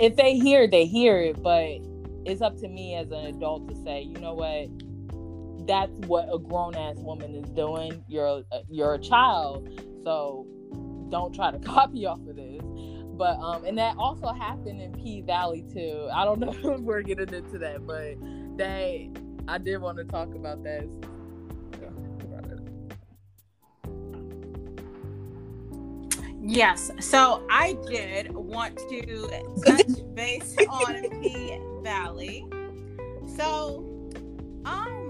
If 0.00 0.16
they 0.16 0.38
hear, 0.38 0.62
it, 0.62 0.70
they 0.70 0.86
hear 0.86 1.20
it, 1.20 1.42
but 1.42 1.80
it's 2.24 2.40
up 2.40 2.56
to 2.58 2.68
me 2.68 2.94
as 2.94 3.10
an 3.10 3.26
adult 3.26 3.68
to 3.68 3.76
say, 3.76 4.02
you 4.02 4.18
know 4.18 4.32
what, 4.32 5.66
that's 5.66 5.92
what 6.06 6.28
a 6.32 6.38
grown 6.38 6.74
ass 6.74 6.96
woman 6.98 7.34
is 7.34 7.48
doing. 7.50 8.02
You're 8.08 8.26
a, 8.26 8.42
you're 8.70 8.94
a 8.94 8.98
child, 8.98 9.68
so 10.02 10.46
don't 11.10 11.34
try 11.34 11.50
to 11.50 11.58
copy 11.74 12.06
off 12.06 12.20
of 12.26 12.36
this. 12.36 12.57
But 13.18 13.38
um, 13.40 13.64
and 13.64 13.76
that 13.78 13.96
also 13.98 14.28
happened 14.32 14.80
in 14.80 14.92
P 14.92 15.20
Valley 15.22 15.64
too. 15.74 16.08
I 16.12 16.24
don't 16.24 16.38
know 16.40 16.52
if 16.52 16.80
we're 16.80 17.02
getting 17.02 17.34
into 17.34 17.58
that, 17.58 17.86
but 17.86 18.14
they, 18.56 19.10
I 19.48 19.58
did 19.58 19.78
want 19.78 19.98
to 19.98 20.04
talk 20.04 20.34
about 20.34 20.62
that. 20.62 20.88
Yes. 26.40 26.90
So 27.00 27.46
I 27.50 27.76
did 27.90 28.32
want 28.32 28.78
to 28.78 29.28
touch 29.66 30.14
base 30.14 30.56
on 30.66 31.20
P 31.20 31.60
Valley. 31.82 32.46
So, 33.36 33.84
um, 34.64 35.07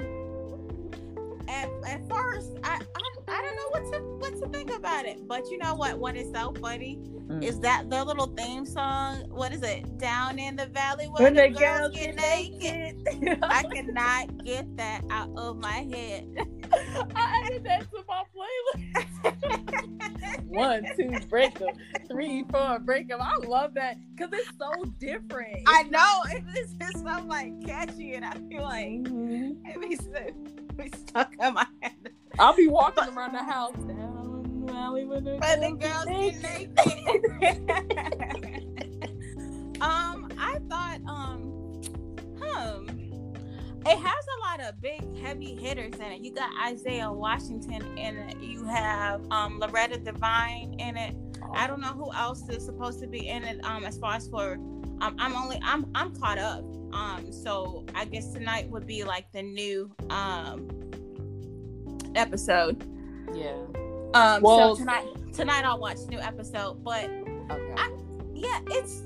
at, 1.48 1.68
at 1.86 2.08
first, 2.08 2.50
I, 2.62 2.80
I 2.94 3.00
I 3.30 3.42
don't 3.42 3.56
know 3.56 3.68
what 3.70 3.92
to 3.92 4.00
what 4.18 4.40
to 4.42 4.48
think 4.48 4.70
about 4.74 5.04
it. 5.06 5.26
But 5.26 5.50
you 5.50 5.58
know 5.58 5.74
what? 5.74 5.98
What 5.98 6.16
is 6.16 6.30
so 6.32 6.52
funny 6.60 6.98
Mm. 7.28 7.44
is 7.44 7.60
that 7.60 7.90
the 7.90 8.02
little 8.02 8.28
theme 8.28 8.64
song. 8.64 9.24
What 9.28 9.52
is 9.52 9.62
it? 9.62 9.98
Down 9.98 10.38
in 10.38 10.56
the 10.56 10.64
valley 10.66 11.06
where 11.06 11.24
When 11.24 11.34
the, 11.34 11.42
the 11.42 11.48
girls 11.58 11.90
girls 11.90 11.94
get 11.94 12.16
get 12.16 12.96
naked. 13.12 13.38
I 13.42 13.62
cannot 13.64 14.44
get 14.46 14.74
that 14.78 15.02
out 15.10 15.28
of 15.36 15.58
my 15.58 15.86
head. 15.92 16.26
I 16.72 17.42
added 17.46 17.64
that 17.64 17.82
to 17.90 18.04
my 18.08 18.22
playlist. 18.34 20.40
One, 20.48 20.84
two, 20.96 21.18
break 21.28 21.58
them. 21.58 21.68
Three, 22.10 22.42
four, 22.50 22.78
break 22.78 23.08
them. 23.08 23.20
I 23.22 23.36
love 23.46 23.74
that 23.74 23.96
because 24.14 24.30
it's 24.32 24.50
so 24.58 24.72
different. 24.98 25.58
I 25.66 25.82
know 25.84 26.22
it 26.30 26.42
is 26.58 26.72
just 26.80 26.98
so 27.04 27.24
like 27.26 27.52
catchy, 27.66 28.14
and 28.14 28.24
I 28.24 28.32
feel 28.48 28.62
like 28.62 28.88
Mhm. 28.88 29.56
it 29.66 29.80
be, 29.80 29.96
so- 29.96 30.32
be 30.76 30.88
stuck 30.96 31.34
in 31.40 31.54
my 31.54 31.66
head. 31.82 31.92
I'll 32.38 32.54
be 32.56 32.68
walking 32.68 33.08
around 33.14 33.32
the 33.32 33.42
house 33.42 33.74
down 33.74 34.62
the 34.66 34.72
valley 34.72 35.04
with 35.04 35.24
the 35.24 35.38
But 35.40 35.60
the 35.60 35.72
girls 35.72 36.04
girls 36.04 36.38
get 36.40 36.40
get 36.40 36.70
naked. 37.42 37.68
um, 39.80 40.28
I 40.38 40.58
thought, 40.68 41.00
um, 41.06 41.40
hmm, 42.40 43.07
it 43.86 43.98
has 43.98 44.24
a 44.36 44.40
lot 44.40 44.60
of 44.68 44.80
big, 44.80 45.16
heavy 45.18 45.54
hitters 45.54 45.94
in 45.94 46.12
it. 46.12 46.20
You 46.20 46.34
got 46.34 46.50
Isaiah 46.66 47.10
Washington 47.10 47.96
in 47.98 48.16
it. 48.18 48.38
You 48.40 48.64
have 48.64 49.20
um 49.30 49.58
Loretta 49.58 49.98
Devine 49.98 50.74
in 50.78 50.96
it. 50.96 51.14
I 51.54 51.66
don't 51.66 51.80
know 51.80 51.88
who 51.88 52.12
else 52.12 52.48
is 52.48 52.64
supposed 52.64 53.00
to 53.00 53.06
be 53.06 53.28
in 53.28 53.44
it. 53.44 53.64
Um, 53.64 53.84
as 53.84 53.96
far 53.98 54.14
as 54.16 54.28
for, 54.28 54.54
um, 55.00 55.14
I'm 55.18 55.34
only, 55.36 55.58
I'm, 55.62 55.86
I'm 55.94 56.14
caught 56.16 56.36
up. 56.38 56.64
Um, 56.92 57.30
so 57.32 57.86
I 57.94 58.04
guess 58.06 58.32
tonight 58.32 58.68
would 58.70 58.86
be 58.86 59.04
like 59.04 59.30
the 59.32 59.42
new 59.42 59.90
um 60.10 60.68
episode. 62.14 62.84
Yeah. 63.34 63.52
Um, 64.14 64.42
Well- 64.42 64.74
so 64.74 64.80
tonight, 64.80 65.06
tonight 65.32 65.64
I'll 65.64 65.78
watch 65.78 65.98
the 66.04 66.08
new 66.10 66.18
episode. 66.20 66.82
But 66.82 67.04
Okay. 67.04 67.74
I- 67.76 67.92
yeah, 68.34 68.60
it's 68.68 69.02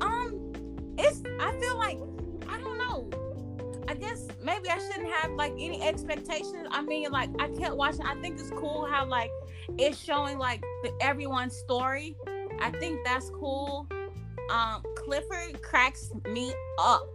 um, 0.00 0.52
it's. 0.98 1.22
I 1.40 1.52
feel 1.60 1.76
like 1.78 1.96
I 1.96 1.98
don't 1.98 2.06
know. 2.06 2.11
I 3.92 3.94
guess 3.94 4.26
maybe 4.42 4.70
I 4.70 4.78
shouldn't 4.78 5.12
have 5.12 5.32
like 5.32 5.52
any 5.52 5.82
expectations. 5.82 6.66
I 6.70 6.80
mean, 6.80 7.10
like 7.10 7.28
I 7.38 7.48
kept 7.48 7.76
watching. 7.76 8.00
I 8.06 8.14
think 8.22 8.40
it's 8.40 8.48
cool 8.48 8.86
how 8.90 9.04
like 9.04 9.30
it's 9.76 10.02
showing 10.02 10.38
like 10.38 10.62
the, 10.82 10.94
everyone's 11.02 11.54
story. 11.54 12.16
I 12.58 12.70
think 12.70 13.00
that's 13.04 13.28
cool. 13.28 13.86
Um, 14.50 14.82
Clifford 14.96 15.60
cracks 15.60 16.10
me 16.26 16.54
up. 16.78 17.06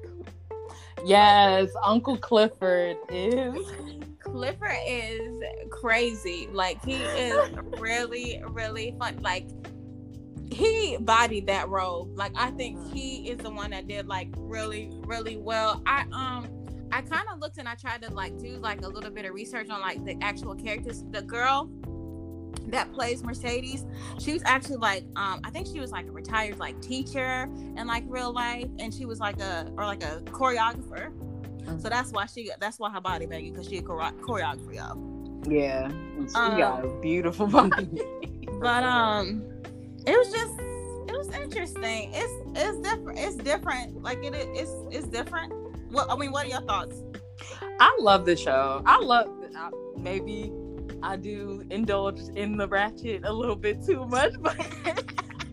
yes, 1.04 1.72
Uncle 1.84 2.16
Clifford 2.16 2.98
is. 3.10 3.58
Clifford 4.20 4.78
is 4.86 5.42
crazy. 5.72 6.48
Like 6.54 6.86
he 6.86 6.98
is 6.98 7.58
really, 7.80 8.40
really 8.50 8.94
fun. 9.00 9.18
Like 9.24 9.48
he 10.52 10.98
bodied 11.00 11.48
that 11.48 11.70
role. 11.70 12.08
Like 12.14 12.34
I 12.36 12.52
think 12.52 12.94
he 12.94 13.32
is 13.32 13.40
the 13.40 13.50
one 13.50 13.72
that 13.72 13.88
did 13.88 14.06
like 14.06 14.30
really, 14.38 14.92
really 15.08 15.38
well. 15.38 15.82
I 15.88 16.06
um 16.12 16.57
I 16.92 17.02
kind 17.02 17.28
of 17.32 17.40
looked 17.40 17.58
and 17.58 17.68
I 17.68 17.76
tried 17.76 18.02
to 18.04 18.14
like 18.14 18.38
do 18.40 18.58
like 18.58 18.82
a 18.82 18.88
little 18.88 19.12
bit 19.12 19.26
of 19.26 19.34
research 19.34 19.70
on 19.70 19.82
like 19.82 20.04
the 20.06 20.18
actual 20.22 20.56
characters. 20.56 21.04
The 21.12 21.22
girl 21.22 21.70
that 22.68 22.92
plays 22.92 23.24
Mercedes, 23.24 23.86
she 24.20 24.34
was 24.34 24.42
actually 24.46 24.78
like 24.78 25.04
um 25.16 25.42
I 25.44 25.50
think 25.52 25.68
she 25.68 25.80
was 25.80 25.92
like 25.92 26.08
a 26.08 26.12
retired 26.12 26.60
like 26.60 26.82
teacher 26.82 27.44
in 27.76 27.88
like 27.88 28.04
real 28.08 28.32
life, 28.34 28.68
and 28.80 28.94
she 28.94 29.06
was 29.06 29.20
like 29.20 29.40
a 29.42 29.72
or 29.78 29.86
like 29.86 30.04
a 30.04 30.22
choreographer. 30.26 31.12
So 31.82 31.90
that's 31.90 32.12
why 32.12 32.26
she 32.28 32.50
that's 32.60 32.80
why 32.80 32.90
her 32.92 33.02
body 33.02 33.26
banging 33.26 33.54
because 33.54 33.68
she 33.68 33.78
a 33.78 33.82
chore- 33.82 34.14
choreographer, 34.22 34.74
y'all. 34.74 35.42
Yeah, 35.50 35.90
she 35.90 36.36
Um, 36.36 36.58
got 36.58 36.86
a 36.86 37.00
beautiful 37.02 37.48
body. 37.58 37.88
But 38.60 38.84
um, 38.84 39.44
it 40.06 40.18
was 40.18 40.32
just 40.32 40.54
it 41.10 41.18
was 41.18 41.30
interesting. 41.32 42.12
It's 42.14 42.34
it's 42.56 42.80
different. 42.80 43.20
It's 43.20 43.36
different. 43.36 44.02
Like 44.02 44.24
it 44.24 44.34
is 44.34 44.48
it's 44.62 44.96
it's 44.98 45.08
different. 45.08 45.52
What 45.90 46.10
I 46.10 46.16
mean, 46.16 46.32
what 46.32 46.46
are 46.46 46.50
your 46.50 46.62
thoughts? 46.62 47.04
I 47.80 47.98
love 48.00 48.26
the 48.26 48.36
show. 48.36 48.82
I 48.86 49.00
love 49.00 49.28
I, 49.56 49.70
maybe 49.98 50.52
I 51.04 51.16
do 51.16 51.64
indulge 51.70 52.20
in 52.36 52.58
the 52.58 52.68
ratchet 52.68 53.24
a 53.26 53.32
little 53.32 53.56
bit 53.56 53.84
too 53.86 54.06
much, 54.06 54.34
but 54.40 54.58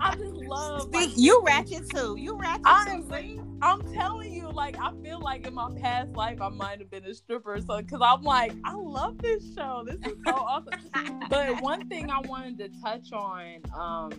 I 0.01 0.15
just 0.17 0.35
love. 0.35 0.93
Like, 0.93 1.11
you 1.17 1.43
ratchet 1.45 1.89
too. 1.91 2.17
You 2.19 2.37
ratchet 2.37 2.63
I 2.65 3.03
too. 3.09 3.45
I'm 3.63 3.81
telling 3.95 4.33
you, 4.33 4.51
like 4.51 4.77
I 4.79 4.93
feel 5.03 5.21
like 5.21 5.47
in 5.47 5.55
my 5.55 5.71
past 5.81 6.13
life 6.13 6.41
I 6.41 6.49
might 6.49 6.81
have 6.81 6.91
been 6.91 7.05
a 7.05 7.15
stripper, 7.15 7.59
so 7.67 7.81
because 7.81 8.01
I'm 8.03 8.23
like 8.23 8.53
I 8.65 8.75
love 8.75 9.19
this 9.19 9.55
show. 9.55 9.85
This 9.87 9.97
is 10.05 10.19
so 10.27 10.35
awesome. 10.35 11.21
But 11.31 11.61
one 11.63 11.89
thing 11.89 12.11
I 12.11 12.21
wanted 12.21 12.59
to 12.59 12.81
touch 12.83 13.13
on, 13.13 13.61
um, 13.75 14.13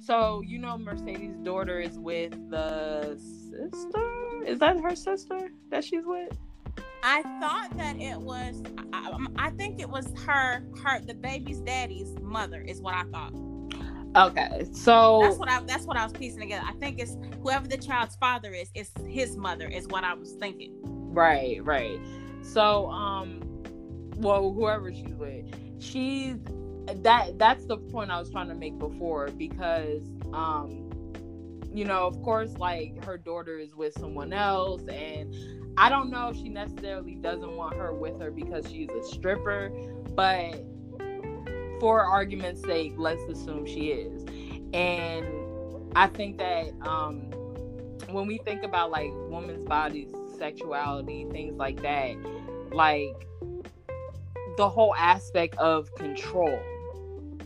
so 0.00 0.42
you 0.46 0.58
know 0.58 0.78
Mercedes' 0.78 1.36
daughter 1.42 1.80
is 1.80 1.98
with 1.98 2.32
the 2.50 3.18
sister. 3.18 4.19
Is 4.46 4.58
that 4.60 4.80
her 4.80 4.94
sister 4.96 5.50
that 5.70 5.84
she's 5.84 6.04
with? 6.04 6.36
I 7.02 7.22
thought 7.40 7.76
that 7.76 8.00
it 8.00 8.18
was. 8.18 8.62
I, 8.92 9.10
I- 9.10 9.46
I 9.46 9.50
think 9.50 9.80
it 9.80 9.88
was 9.88 10.12
her. 10.26 10.62
Her 10.82 11.00
the 11.00 11.14
baby's 11.14 11.60
daddy's 11.60 12.14
mother 12.20 12.60
is 12.60 12.80
what 12.80 12.94
I 12.94 13.04
thought. 13.04 13.32
Okay, 14.16 14.66
so 14.72 15.20
That's 15.22 15.36
what 15.38 15.48
I. 15.48 15.62
That's 15.62 15.86
what 15.86 15.96
I 15.96 16.02
was 16.04 16.12
piecing 16.12 16.40
together. 16.40 16.64
I 16.68 16.72
think 16.74 16.98
it's 16.98 17.16
whoever 17.42 17.66
the 17.68 17.78
child's 17.78 18.16
father 18.16 18.52
is. 18.52 18.68
It's 18.74 18.90
his 19.06 19.36
mother 19.36 19.68
is 19.68 19.86
what 19.86 20.02
I 20.04 20.14
was 20.14 20.32
thinking. 20.32 20.72
Right, 20.82 21.64
right. 21.64 21.98
So, 22.42 22.90
um, 22.90 23.40
well, 24.16 24.52
whoever 24.52 24.92
she's 24.92 25.14
with, 25.14 25.46
she's 25.78 26.36
that. 27.02 27.38
That's 27.38 27.64
the 27.66 27.76
point 27.76 28.10
I 28.10 28.18
was 28.18 28.30
trying 28.30 28.48
to 28.48 28.54
make 28.54 28.78
before 28.78 29.28
because, 29.28 30.02
um, 30.32 30.89
you 31.72 31.84
know, 31.84 32.06
of 32.06 32.20
course, 32.22 32.56
like 32.58 33.04
her 33.04 33.18
daughter 33.18 33.58
is 33.58 33.74
with 33.74 33.94
someone 33.94 34.32
else, 34.32 34.82
and 34.88 35.34
I 35.76 35.88
don't 35.88 36.10
know 36.10 36.28
if 36.28 36.36
she 36.36 36.48
necessarily 36.48 37.14
doesn't 37.14 37.56
want 37.56 37.76
her 37.76 37.92
with 37.92 38.20
her 38.20 38.30
because 38.30 38.70
she's 38.70 38.90
a 38.90 39.02
stripper, 39.02 39.70
but 40.14 40.64
for 41.80 42.04
argument's 42.04 42.62
sake, 42.62 42.94
let's 42.96 43.22
assume 43.24 43.66
she 43.66 43.88
is, 43.88 44.24
and 44.72 45.26
I 45.96 46.06
think 46.08 46.38
that, 46.38 46.72
um, 46.82 47.30
when 48.12 48.26
we 48.26 48.38
think 48.38 48.62
about 48.62 48.90
like 48.90 49.10
women's 49.28 49.62
bodies 49.68 50.12
sexuality 50.36 51.26
things 51.30 51.56
like 51.56 51.80
that 51.82 52.16
like 52.72 53.26
the 54.56 54.68
whole 54.68 54.94
aspect 54.96 55.54
of 55.56 55.94
control 55.94 56.58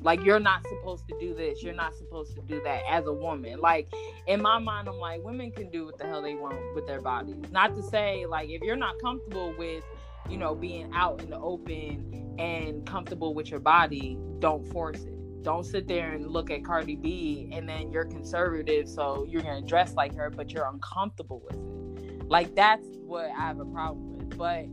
like 0.05 0.25
you're 0.25 0.41
not 0.41 0.65
supposed 0.69 1.09
to 1.09 1.19
do 1.19 1.35
this 1.35 1.63
you're 1.63 1.75
not 1.75 1.95
supposed 1.95 2.35
to 2.35 2.43
do 2.43 2.63
that 2.63 2.83
as 2.89 3.07
a 3.07 3.13
woman 3.13 3.59
like 3.61 3.93
in 4.27 4.41
my 4.41 4.59
mind 4.59 4.89
i'm 4.89 4.99
like 4.99 5.23
women 5.25 5.51
can 5.51 5.71
do 5.71 5.87
what 5.87 5.99
the 5.99 6.07
hell 6.07 6.23
they 6.23 6.35
want 6.35 6.57
with 6.75 6.87
their 6.87 7.01
bodies 7.01 7.37
not 7.51 7.75
to 7.75 7.83
say 7.83 8.25
like 8.27 8.49
if 8.51 8.63
you're 8.63 8.77
not 8.77 8.95
comfortable 9.01 9.53
with 9.59 9.83
you 10.31 10.37
know 10.37 10.55
being 10.55 10.91
out 10.95 11.21
in 11.23 11.31
the 11.31 11.39
open 11.39 12.37
and 12.39 12.87
comfortable 12.87 13.35
with 13.35 13.51
your 13.51 13.61
body 13.61 14.17
don't 14.39 14.65
force 14.71 15.03
it 15.05 15.15
don't 15.45 15.65
sit 15.65 15.87
there 15.87 16.13
and 16.13 16.27
look 16.27 16.51
at 16.51 16.65
Cardi 16.65 16.97
B 16.97 17.51
and 17.53 17.69
then 17.69 17.93
you're 17.93 18.07
conservative, 18.07 18.89
so 18.89 19.27
you're 19.29 19.43
gonna 19.43 19.61
dress 19.61 19.95
like 19.95 20.17
her, 20.17 20.31
but 20.31 20.51
you're 20.51 20.67
uncomfortable 20.67 21.43
with 21.45 21.57
it. 21.57 22.29
Like 22.29 22.55
that's 22.57 22.89
what 23.05 23.27
I 23.27 23.43
have 23.43 23.61
a 23.61 23.67
problem 23.67 24.17
with. 24.17 24.37
But 24.39 24.65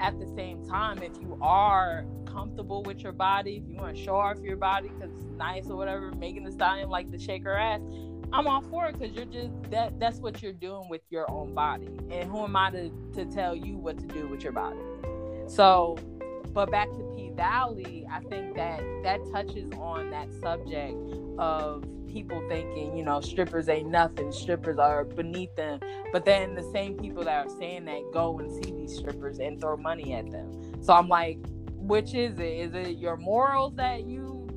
at 0.00 0.18
the 0.18 0.32
same 0.36 0.64
time, 0.66 1.02
if 1.02 1.12
you 1.20 1.36
are 1.42 2.06
comfortable 2.32 2.82
with 2.82 3.00
your 3.00 3.12
body, 3.12 3.62
if 3.62 3.68
you 3.68 3.76
want 3.76 3.96
to 3.96 4.02
show 4.02 4.16
off 4.16 4.38
your 4.40 4.56
body 4.56 4.88
because 4.88 5.12
it's 5.14 5.30
nice 5.36 5.68
or 5.68 5.76
whatever, 5.76 6.12
Megan 6.12 6.44
Thee 6.44 6.50
Stallion 6.50 6.88
like 6.88 7.10
to 7.10 7.18
shake 7.18 7.44
her 7.44 7.56
ass, 7.56 7.82
I'm 8.32 8.46
all 8.46 8.62
for 8.62 8.86
it 8.86 8.98
because 8.98 9.14
you're 9.14 9.26
just 9.26 9.50
that 9.70 9.98
that's 10.00 10.18
what 10.18 10.42
you're 10.42 10.52
doing 10.52 10.88
with 10.88 11.02
your 11.10 11.30
own 11.30 11.54
body. 11.54 11.88
And 12.10 12.30
who 12.30 12.42
am 12.42 12.56
I 12.56 12.70
to, 12.70 12.90
to 13.14 13.24
tell 13.26 13.54
you 13.54 13.76
what 13.76 13.98
to 13.98 14.06
do 14.06 14.26
with 14.26 14.42
your 14.42 14.52
body? 14.52 14.78
So 15.46 15.98
but 16.52 16.70
back 16.70 16.90
to 16.90 17.12
P 17.16 17.30
Valley, 17.34 18.06
I 18.10 18.20
think 18.20 18.56
that 18.56 18.80
that 19.02 19.20
touches 19.32 19.70
on 19.78 20.10
that 20.10 20.32
subject 20.40 20.96
of 21.38 21.84
people 22.06 22.42
thinking, 22.48 22.96
you 22.96 23.04
know, 23.04 23.20
strippers 23.20 23.68
ain't 23.68 23.88
nothing, 23.88 24.30
strippers 24.32 24.78
are 24.78 25.04
beneath 25.04 25.54
them. 25.56 25.80
But 26.12 26.24
then 26.26 26.54
the 26.54 26.70
same 26.72 26.98
people 26.98 27.24
that 27.24 27.46
are 27.46 27.50
saying 27.58 27.86
that 27.86 28.02
go 28.12 28.38
and 28.38 28.50
see 28.52 28.70
these 28.72 28.96
strippers 28.96 29.38
and 29.38 29.60
throw 29.60 29.76
money 29.78 30.12
at 30.12 30.30
them. 30.30 30.82
So 30.82 30.92
I'm 30.92 31.08
like, 31.08 31.38
which 31.82 32.14
is 32.14 32.38
it? 32.38 32.44
Is 32.44 32.74
it 32.74 32.98
your 32.98 33.16
morals 33.16 33.74
that 33.76 34.04
you 34.04 34.48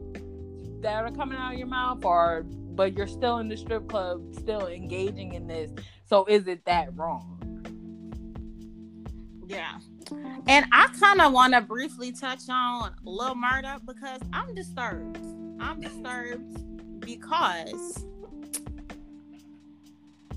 that 0.81 1.03
are 1.03 1.11
coming 1.11 1.37
out 1.37 1.53
of 1.53 1.59
your 1.59 1.67
mouth, 1.67 2.05
or 2.05 2.45
but 2.47 2.95
you're 2.95 3.07
still 3.07 3.37
in 3.37 3.49
the 3.49 3.57
strip 3.57 3.87
club, 3.89 4.33
still 4.33 4.67
engaging 4.67 5.33
in 5.33 5.47
this? 5.47 5.71
So 6.05 6.25
is 6.25 6.47
it 6.47 6.63
that 6.65 6.95
wrong? 6.95 7.31
Yeah. 9.47 9.79
And 10.47 10.65
I 10.71 10.87
kind 10.99 11.21
of 11.21 11.33
want 11.33 11.53
to 11.53 11.61
briefly 11.61 12.11
touch 12.11 12.41
on 12.49 12.93
Lil 13.03 13.35
Murda 13.35 13.83
because 13.85 14.19
I'm 14.33 14.53
disturbed. 14.53 15.17
I'm 15.59 15.79
disturbed 15.81 16.99
because 16.99 18.05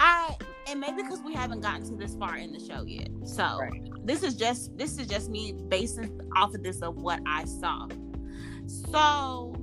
I 0.01 0.37
and 0.69 0.81
maybe 0.81 1.03
because 1.03 1.21
we 1.23 1.33
haven't 1.35 1.61
gotten 1.61 1.85
to 1.89 1.95
this 1.97 2.15
far 2.17 2.37
in 2.37 2.53
the 2.53 2.61
show 2.61 2.85
yet. 2.85 3.09
So 3.25 3.59
Right. 3.61 3.91
this 4.05 4.23
is 4.23 4.35
just 4.35 4.77
this 4.77 4.99
is 4.99 5.07
just 5.07 5.29
me 5.31 5.53
basing 5.69 6.21
off 6.37 6.55
of 6.55 6.63
this 6.63 6.81
of 6.83 6.97
what 6.97 7.21
I 7.27 7.45
saw. 7.45 7.89
So 8.67 9.55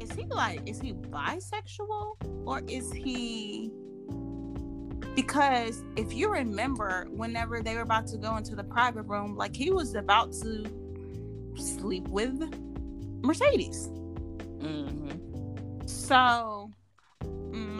is 0.00 0.10
he 0.12 0.24
like 0.26 0.60
is 0.68 0.80
he 0.80 0.92
bisexual 0.94 2.16
or 2.46 2.62
is 2.68 2.92
he 2.92 3.70
because 5.14 5.82
if 5.96 6.14
you 6.14 6.30
remember 6.30 7.06
whenever 7.10 7.62
they 7.62 7.74
were 7.74 7.80
about 7.82 8.06
to 8.06 8.16
go 8.16 8.36
into 8.36 8.54
the 8.54 8.64
private 8.64 9.02
room 9.02 9.36
like 9.36 9.54
he 9.54 9.70
was 9.70 9.94
about 9.94 10.32
to 10.32 10.64
sleep 11.56 12.06
with 12.08 12.38
mercedes 13.22 13.88
Mm-hmm. 14.60 15.86
so 15.86 16.59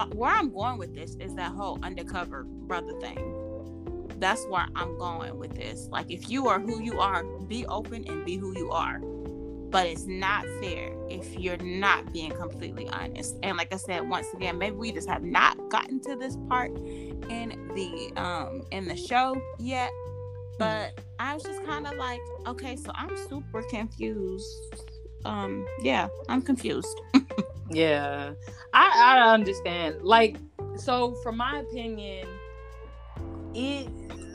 my, 0.01 0.07
where 0.15 0.31
i'm 0.31 0.53
going 0.53 0.79
with 0.79 0.95
this 0.95 1.17
is 1.17 1.35
that 1.35 1.53
whole 1.53 1.79
undercover 1.83 2.45
brother 2.45 2.99
thing. 3.01 3.37
That's 4.19 4.45
where 4.47 4.67
i'm 4.77 4.99
going 4.99 5.39
with 5.39 5.55
this. 5.55 5.89
Like 5.91 6.11
if 6.11 6.31
you 6.31 6.49
are 6.49 6.61
who 6.61 6.83
you 6.83 7.01
are 7.01 7.25
be 7.25 7.67
open 7.67 8.07
and 8.09 8.25
be 8.25 8.37
who 8.37 8.57
you 8.57 8.71
are. 8.71 9.01
But 9.71 9.87
it's 9.87 10.07
not 10.07 10.45
fair 10.61 10.93
if 11.09 11.39
you're 11.39 11.57
not 11.59 12.13
being 12.13 12.33
completely 12.33 12.89
honest. 12.89 13.37
And 13.43 13.57
like 13.57 13.73
i 13.73 13.77
said 13.77 14.09
once 14.09 14.27
again 14.35 14.59
maybe 14.59 14.77
we 14.77 14.93
just 14.93 15.09
have 15.09 15.23
not 15.23 15.57
gotten 15.71 16.01
to 16.03 16.17
this 16.17 16.37
part 16.49 16.77
in 16.77 17.71
the 17.75 18.13
um 18.21 18.63
in 18.71 18.89
the 18.89 18.97
show 18.97 19.41
yet. 19.59 19.91
But 20.59 20.99
i 21.19 21.35
was 21.35 21.43
just 21.43 21.65
kind 21.65 21.87
of 21.87 21.95
like 21.95 22.21
okay 22.47 22.77
so 22.77 22.91
i'm 22.95 23.17
super 23.29 23.63
confused 23.63 24.90
um 25.25 25.67
yeah 25.83 26.09
i'm 26.29 26.43
confused 26.43 27.01
Yeah, 27.73 28.33
I 28.75 29.21
I 29.23 29.33
understand. 29.33 30.03
Like, 30.03 30.39
so 30.75 31.15
from 31.23 31.37
my 31.37 31.61
opinion, 31.61 32.27
it 33.55 33.87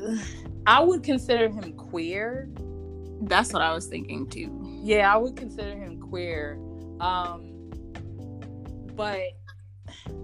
I 0.66 0.80
would 0.82 1.04
consider 1.04 1.50
him 1.50 1.74
queer. 1.74 2.50
that's 3.24 3.52
what 3.54 3.62
i 3.62 3.74
was 3.74 3.88
thinking 3.88 4.28
too 4.30 4.50
Yeah, 4.84 5.14
I 5.14 5.18
would 5.18 5.36
consider 5.36 5.74
him 5.76 6.00
queer. 6.00 6.58
Um, 7.02 7.70
but 8.96 9.20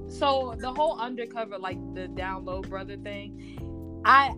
so 0.07 0.55
the 0.59 0.71
whole 0.71 0.99
undercover, 0.99 1.57
like 1.57 1.79
the 1.95 2.07
down 2.07 2.45
low 2.45 2.61
brother 2.61 2.95
thing, 2.95 3.59
I 4.05 4.33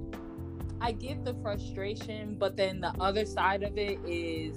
I 0.81 0.93
get 0.93 1.23
the 1.25 1.35
frustration, 1.43 2.37
but 2.39 2.57
then 2.57 2.81
the 2.81 2.93
other 2.99 3.25
side 3.25 3.61
of 3.63 3.77
it 3.77 3.99
is 4.07 4.55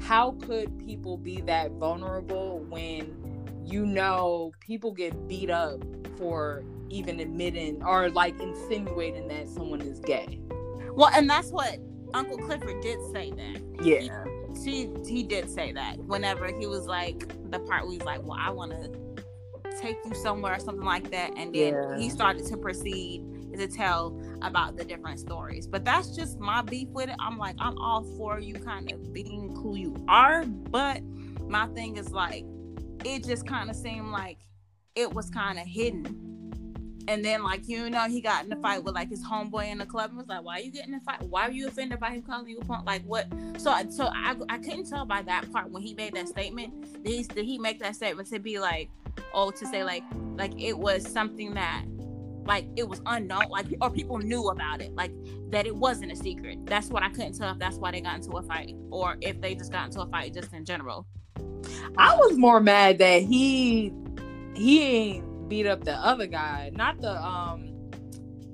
how 0.00 0.32
could 0.42 0.78
people 0.84 1.16
be 1.16 1.40
that 1.42 1.72
vulnerable 1.72 2.60
when 2.68 3.16
you 3.64 3.84
know 3.86 4.52
people 4.60 4.92
get 4.92 5.28
beat 5.28 5.50
up 5.50 5.82
for 6.16 6.64
even 6.88 7.20
admitting 7.20 7.82
or 7.84 8.10
like 8.10 8.38
insinuating 8.40 9.28
that 9.28 9.48
someone 9.48 9.80
is 9.80 10.00
gay? 10.00 10.40
well 10.94 11.10
and 11.14 11.28
that's 11.30 11.50
what 11.50 11.78
uncle 12.14 12.36
clifford 12.38 12.80
did 12.82 12.98
say 13.12 13.30
that 13.30 13.60
Yeah. 13.84 14.24
he 14.64 14.90
he 15.06 15.22
did 15.22 15.48
say 15.48 15.72
that 15.72 15.96
whenever 15.98 16.46
he 16.58 16.66
was 16.66 16.86
like 16.86 17.28
the 17.52 17.60
part 17.60 17.84
where 17.84 17.92
he's 17.92 18.02
like 18.02 18.20
well 18.24 18.36
i 18.40 18.50
want 18.50 18.72
to 18.72 18.90
take 19.80 19.96
you 20.04 20.14
somewhere 20.14 20.56
or 20.56 20.58
something 20.58 20.84
like 20.84 21.08
that 21.12 21.32
and 21.36 21.54
then 21.54 21.72
Yeah. 21.74 21.96
he 21.98 22.10
started 22.10 22.44
to 22.46 22.56
proceed 22.56 23.24
to 23.60 23.68
tell 23.68 24.20
about 24.42 24.76
the 24.76 24.84
different 24.84 25.20
stories 25.20 25.66
but 25.66 25.84
that's 25.84 26.14
just 26.16 26.38
my 26.38 26.62
beef 26.62 26.88
with 26.88 27.08
it. 27.08 27.16
I'm 27.18 27.38
like 27.38 27.56
i'm 27.58 27.78
all 27.78 28.04
for 28.16 28.40
you 28.40 28.54
kind 28.54 28.90
of 28.90 29.12
being 29.12 29.54
who 29.54 29.76
you 29.76 29.94
are 30.08 30.44
but 30.44 31.02
my 31.48 31.66
thing 31.68 31.96
is 31.96 32.10
like 32.10 32.44
it 33.04 33.24
just 33.24 33.46
kind 33.46 33.70
of 33.70 33.76
seemed 33.76 34.08
like 34.08 34.38
it 34.94 35.12
was 35.12 35.30
kind 35.30 35.58
of 35.58 35.66
hidden. 35.66 36.26
And 37.08 37.24
then 37.24 37.42
like 37.42 37.66
you 37.66 37.90
know 37.90 38.06
he 38.08 38.20
got 38.20 38.44
in 38.44 38.52
a 38.52 38.56
fight 38.56 38.84
with 38.84 38.94
like 38.94 39.08
his 39.08 39.24
homeboy 39.24 39.66
in 39.70 39.78
the 39.78 39.86
club 39.86 40.10
and 40.10 40.18
was 40.18 40.28
like 40.28 40.44
why 40.44 40.58
are 40.58 40.60
you 40.60 40.70
getting 40.70 40.92
in 40.92 41.00
a 41.00 41.02
fight? 41.02 41.22
Why 41.22 41.48
are 41.48 41.50
you 41.50 41.66
offended 41.66 41.98
by 41.98 42.10
him 42.10 42.22
calling 42.22 42.48
you 42.48 42.58
a 42.58 42.64
punk? 42.64 42.86
Like 42.86 43.02
what? 43.02 43.26
So 43.58 43.74
so 43.90 44.10
I, 44.14 44.36
I 44.48 44.58
couldn't 44.58 44.88
tell 44.88 45.04
by 45.06 45.22
that 45.22 45.50
part 45.50 45.70
when 45.70 45.82
he 45.82 45.94
made 45.94 46.14
that 46.14 46.28
statement. 46.28 47.02
Did 47.02 47.12
he, 47.12 47.22
did 47.24 47.44
he 47.46 47.58
make 47.58 47.80
that 47.80 47.96
statement 47.96 48.28
to 48.28 48.38
be 48.38 48.60
like 48.60 48.90
oh 49.34 49.50
to 49.50 49.66
say 49.66 49.82
like 49.82 50.04
like 50.36 50.52
it 50.60 50.78
was 50.78 51.04
something 51.10 51.54
that 51.54 51.84
like 52.50 52.66
it 52.76 52.86
was 52.86 53.00
unknown 53.06 53.44
like 53.48 53.66
or 53.80 53.90
people 53.90 54.18
knew 54.18 54.48
about 54.48 54.82
it 54.82 54.92
like 54.94 55.12
that 55.50 55.66
it 55.66 55.74
wasn't 55.74 56.10
a 56.10 56.16
secret 56.16 56.58
that's 56.66 56.88
what 56.88 57.02
i 57.02 57.08
couldn't 57.08 57.32
tell 57.32 57.52
if 57.52 57.58
that's 57.58 57.76
why 57.76 57.90
they 57.92 58.00
got 58.00 58.16
into 58.16 58.32
a 58.32 58.42
fight 58.42 58.74
or 58.90 59.16
if 59.20 59.40
they 59.40 59.54
just 59.54 59.70
got 59.70 59.86
into 59.86 60.00
a 60.00 60.06
fight 60.06 60.34
just 60.34 60.52
in 60.52 60.64
general 60.64 61.06
I 61.96 62.14
was 62.16 62.36
more 62.36 62.60
mad 62.60 62.98
that 62.98 63.22
he 63.22 63.92
he 64.54 64.82
ain't 64.82 65.48
beat 65.48 65.66
up 65.66 65.84
the 65.84 65.94
other 65.94 66.26
guy, 66.26 66.70
not 66.74 67.00
the 67.00 67.22
um, 67.22 67.90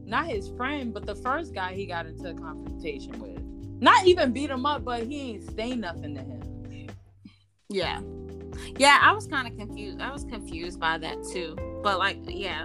not 0.04 0.26
his 0.26 0.48
friend, 0.50 0.92
but 0.92 1.06
the 1.06 1.14
first 1.14 1.54
guy 1.54 1.74
he 1.74 1.86
got 1.86 2.06
into 2.06 2.30
a 2.30 2.34
confrontation 2.34 3.18
with. 3.18 3.42
Not 3.80 4.06
even 4.06 4.32
beat 4.32 4.50
him 4.50 4.64
up, 4.64 4.84
but 4.84 5.02
he 5.04 5.32
ain't 5.32 5.56
say 5.56 5.74
nothing 5.74 6.14
to 6.14 6.22
him. 6.22 6.88
yeah 7.68 8.00
yeah 8.78 9.00
i 9.02 9.12
was 9.12 9.26
kind 9.26 9.46
of 9.46 9.54
confused 9.58 10.00
i 10.00 10.10
was 10.10 10.24
confused 10.24 10.80
by 10.80 10.96
that 10.96 11.16
too 11.32 11.54
but 11.82 11.98
like 11.98 12.16
yeah 12.26 12.64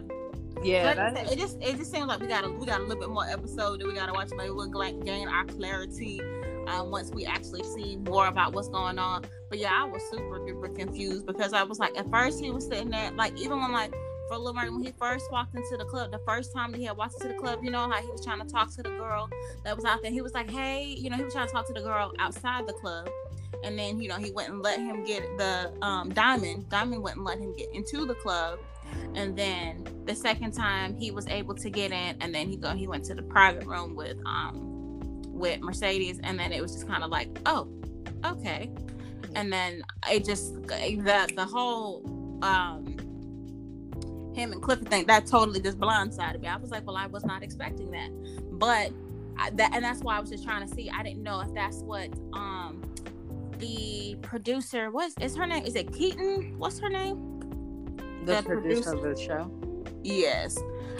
Yeah, 0.63 0.93
Like 0.95 1.17
said, 1.17 1.31
it 1.31 1.39
just 1.39 1.57
it 1.61 1.77
just 1.77 1.91
seems 1.91 2.07
like 2.07 2.19
we 2.19 2.27
got 2.27 2.43
a 2.43 2.49
we 2.49 2.65
got 2.65 2.79
a 2.79 2.83
little 2.83 2.99
bit 2.99 3.09
more 3.09 3.27
episode 3.27 3.79
that 3.79 3.87
we 3.87 3.93
got 3.93 4.07
to 4.07 4.13
watch. 4.13 4.29
Maybe 4.35 4.51
we'll 4.51 4.71
like 4.71 5.03
gain 5.03 5.27
our 5.27 5.45
clarity 5.45 6.21
um, 6.67 6.91
once 6.91 7.11
we 7.11 7.25
actually 7.25 7.63
see 7.63 7.97
more 7.97 8.27
about 8.27 8.53
what's 8.53 8.69
going 8.69 8.99
on. 8.99 9.25
But 9.49 9.59
yeah, 9.59 9.71
I 9.73 9.85
was 9.85 10.01
super 10.11 10.39
duper 10.39 10.75
confused 10.75 11.25
because 11.25 11.53
I 11.53 11.63
was 11.63 11.79
like, 11.79 11.97
at 11.97 12.09
first 12.09 12.39
he 12.39 12.51
was 12.51 12.67
sitting 12.67 12.89
there, 12.89 13.11
like 13.11 13.37
even 13.39 13.59
when 13.59 13.71
like 13.71 13.93
for 14.27 14.37
Lil 14.37 14.53
Murda 14.53 14.71
when 14.71 14.83
he 14.83 14.93
first 14.97 15.29
walked 15.31 15.55
into 15.55 15.75
the 15.77 15.85
club, 15.85 16.11
the 16.11 16.21
first 16.25 16.53
time 16.53 16.71
that 16.71 16.77
he 16.77 16.85
had 16.85 16.95
walked 16.95 17.15
into 17.15 17.27
the 17.27 17.33
club, 17.33 17.59
you 17.63 17.69
know 17.69 17.89
how 17.89 18.01
he 18.01 18.07
was 18.07 18.23
trying 18.23 18.39
to 18.39 18.47
talk 18.47 18.73
to 18.75 18.83
the 18.83 18.89
girl 18.89 19.29
that 19.63 19.75
was 19.75 19.83
out 19.83 20.01
there. 20.01 20.11
He 20.11 20.21
was 20.21 20.33
like, 20.33 20.49
hey, 20.49 20.85
you 20.85 21.09
know, 21.09 21.17
he 21.17 21.23
was 21.23 21.33
trying 21.33 21.47
to 21.47 21.53
talk 21.53 21.67
to 21.67 21.73
the 21.73 21.81
girl 21.81 22.13
outside 22.19 22.65
the 22.67 22.73
club. 22.73 23.09
And 23.63 23.77
then, 23.77 24.01
you 24.01 24.07
know, 24.07 24.15
he 24.15 24.31
went 24.31 24.49
and 24.49 24.61
let 24.61 24.79
him 24.79 25.03
get 25.03 25.21
the 25.37 25.73
um, 25.81 26.13
diamond. 26.13 26.69
Diamond 26.69 27.03
went 27.03 27.17
and 27.17 27.25
let 27.25 27.39
him 27.39 27.53
get 27.57 27.75
into 27.75 28.05
the 28.05 28.15
club 28.15 28.59
and 29.15 29.37
then 29.37 29.85
the 30.05 30.15
second 30.15 30.51
time 30.51 30.95
he 30.95 31.11
was 31.11 31.27
able 31.27 31.55
to 31.55 31.69
get 31.69 31.91
in 31.91 32.15
and 32.21 32.33
then 32.33 32.47
he 32.47 32.57
go 32.57 32.71
he 32.71 32.87
went 32.87 33.03
to 33.05 33.15
the 33.15 33.23
private 33.23 33.65
room 33.65 33.95
with 33.95 34.17
um 34.25 34.79
with 35.27 35.59
mercedes 35.61 36.19
and 36.23 36.39
then 36.39 36.51
it 36.51 36.61
was 36.61 36.73
just 36.73 36.87
kind 36.87 37.03
of 37.03 37.09
like 37.09 37.29
oh 37.45 37.67
okay. 38.25 38.71
And 39.35 39.51
then 39.51 39.83
it 40.09 40.25
just 40.25 40.53
the 40.67 41.31
the 41.35 41.45
whole 41.45 42.03
um 42.41 42.97
him 44.35 44.53
and 44.53 44.61
clifford 44.61 44.89
thing 44.89 45.05
that 45.07 45.27
totally 45.27 45.61
just 45.61 45.79
blindsided 45.79 46.41
me. 46.41 46.47
I 46.47 46.57
was 46.57 46.71
like 46.71 46.85
well 46.85 46.97
i 46.97 47.07
was 47.07 47.25
not 47.25 47.43
expecting 47.43 47.91
that. 47.91 48.09
But 48.51 48.91
I, 49.37 49.49
that 49.51 49.73
and 49.73 49.83
that's 49.83 50.01
why 50.01 50.17
i 50.17 50.19
was 50.19 50.29
just 50.29 50.43
trying 50.43 50.67
to 50.67 50.73
see 50.75 50.89
i 50.89 51.01
didn't 51.03 51.23
know 51.23 51.39
if 51.39 51.53
that's 51.53 51.77
what 51.77 52.09
um 52.33 52.83
the 53.59 54.17
producer 54.21 54.91
was 54.91 55.13
is 55.21 55.35
her 55.35 55.47
name 55.47 55.65
is 55.65 55.75
it 55.75 55.93
keaton? 55.93 56.57
What's 56.57 56.79
her 56.79 56.89
name 56.89 57.40
the 58.25 58.43
producer 58.43 58.93
of 58.93 59.01
the 59.01 59.15
show. 59.15 59.51
Yes. 60.03 60.57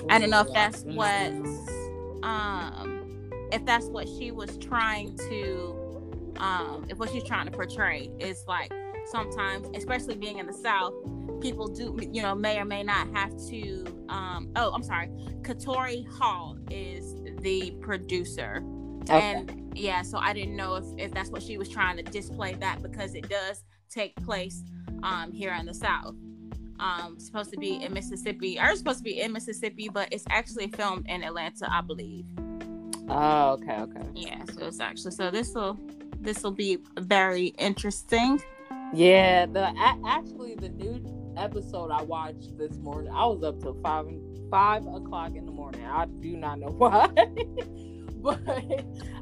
I 0.09 0.19
don't 0.19 0.29
know 0.29 0.41
if 0.41 0.53
that's 0.53 0.83
Ooh, 0.85 0.93
what 0.95 1.33
um 2.23 3.03
if 3.51 3.65
that's 3.65 3.87
what 3.87 4.07
she 4.07 4.31
was 4.31 4.57
trying 4.57 5.17
to 5.29 6.33
um 6.37 6.85
if 6.89 6.97
what 6.97 7.09
she's 7.09 7.23
trying 7.23 7.45
to 7.45 7.51
portray 7.51 8.11
is 8.19 8.43
like 8.47 8.71
sometimes 9.05 9.67
especially 9.75 10.15
being 10.15 10.37
in 10.39 10.45
the 10.45 10.53
south 10.53 10.93
people 11.41 11.67
do 11.67 11.97
you 12.11 12.21
know 12.21 12.35
may 12.35 12.59
or 12.59 12.65
may 12.65 12.83
not 12.83 13.07
have 13.15 13.31
to 13.49 13.83
um 14.09 14.49
oh 14.55 14.71
i'm 14.71 14.83
sorry 14.83 15.09
katori 15.41 16.07
hall 16.17 16.57
is 16.69 17.15
the 17.41 17.71
producer 17.81 18.63
Okay. 19.09 19.35
and 19.35 19.71
yeah 19.75 20.03
so 20.03 20.17
i 20.19 20.31
didn't 20.31 20.55
know 20.55 20.75
if 20.75 20.85
if 20.97 21.11
that's 21.11 21.29
what 21.31 21.41
she 21.41 21.57
was 21.57 21.67
trying 21.67 21.97
to 21.97 22.03
display 22.03 22.53
that 22.55 22.81
because 22.83 23.15
it 23.15 23.27
does 23.29 23.63
take 23.89 24.15
place 24.23 24.63
um 25.03 25.31
here 25.31 25.53
in 25.53 25.65
the 25.65 25.73
south 25.73 26.15
um 26.81 27.17
supposed 27.19 27.51
to 27.51 27.57
be 27.57 27.81
in 27.81 27.93
mississippi 27.93 28.59
or 28.59 28.67
it's 28.69 28.79
supposed 28.79 28.97
to 28.99 29.03
be 29.03 29.21
in 29.21 29.31
mississippi 29.31 29.87
but 29.89 30.07
it's 30.11 30.25
actually 30.29 30.67
filmed 30.69 31.05
in 31.07 31.23
atlanta 31.23 31.67
i 31.71 31.79
believe 31.81 32.25
Oh, 33.13 33.51
okay, 33.61 33.75
okay. 33.81 34.07
yeah 34.15 34.43
so 34.53 34.65
it's 34.67 34.79
actually 34.79 35.11
so 35.11 35.29
this 35.31 35.53
will 35.53 35.77
this 36.21 36.43
will 36.43 36.51
be 36.51 36.77
very 36.99 37.47
interesting 37.57 38.41
Yeah, 38.93 39.45
the 39.47 39.65
a- 39.67 39.99
actually 40.07 40.55
the 40.55 40.69
new 40.69 41.03
episode 41.37 41.91
I 41.91 42.01
watched 42.03 42.57
this 42.57 42.77
morning, 42.77 43.11
I 43.13 43.25
was 43.25 43.41
up 43.43 43.59
till 43.61 43.73
five 43.81 44.05
five 44.49 44.85
o'clock 44.85 45.35
in 45.35 45.45
the 45.45 45.51
morning. 45.51 45.85
I 45.85 46.05
do 46.05 46.35
not 46.37 46.59
know 46.59 46.67
why, 46.77 47.07
but 48.17 48.39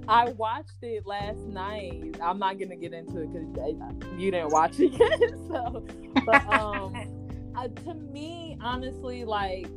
I 0.07 0.30
watched 0.31 0.81
it 0.84 1.06
last 1.06 1.40
night. 1.48 2.18
I'm 2.22 2.38
not 2.40 2.60
gonna 2.60 2.76
get 2.76 2.94
into 2.94 3.22
it 3.22 3.31
because 3.31 4.19
you 4.19 4.30
didn't 4.31 4.49
watch 4.52 4.80
it 4.80 4.91
yet. 4.99 5.19
So, 5.49 5.84
but 6.26 6.48
um, 6.48 6.94
uh, 7.56 7.68
to 7.68 7.94
me, 7.94 8.58
honestly, 8.62 9.26
like 9.26 9.68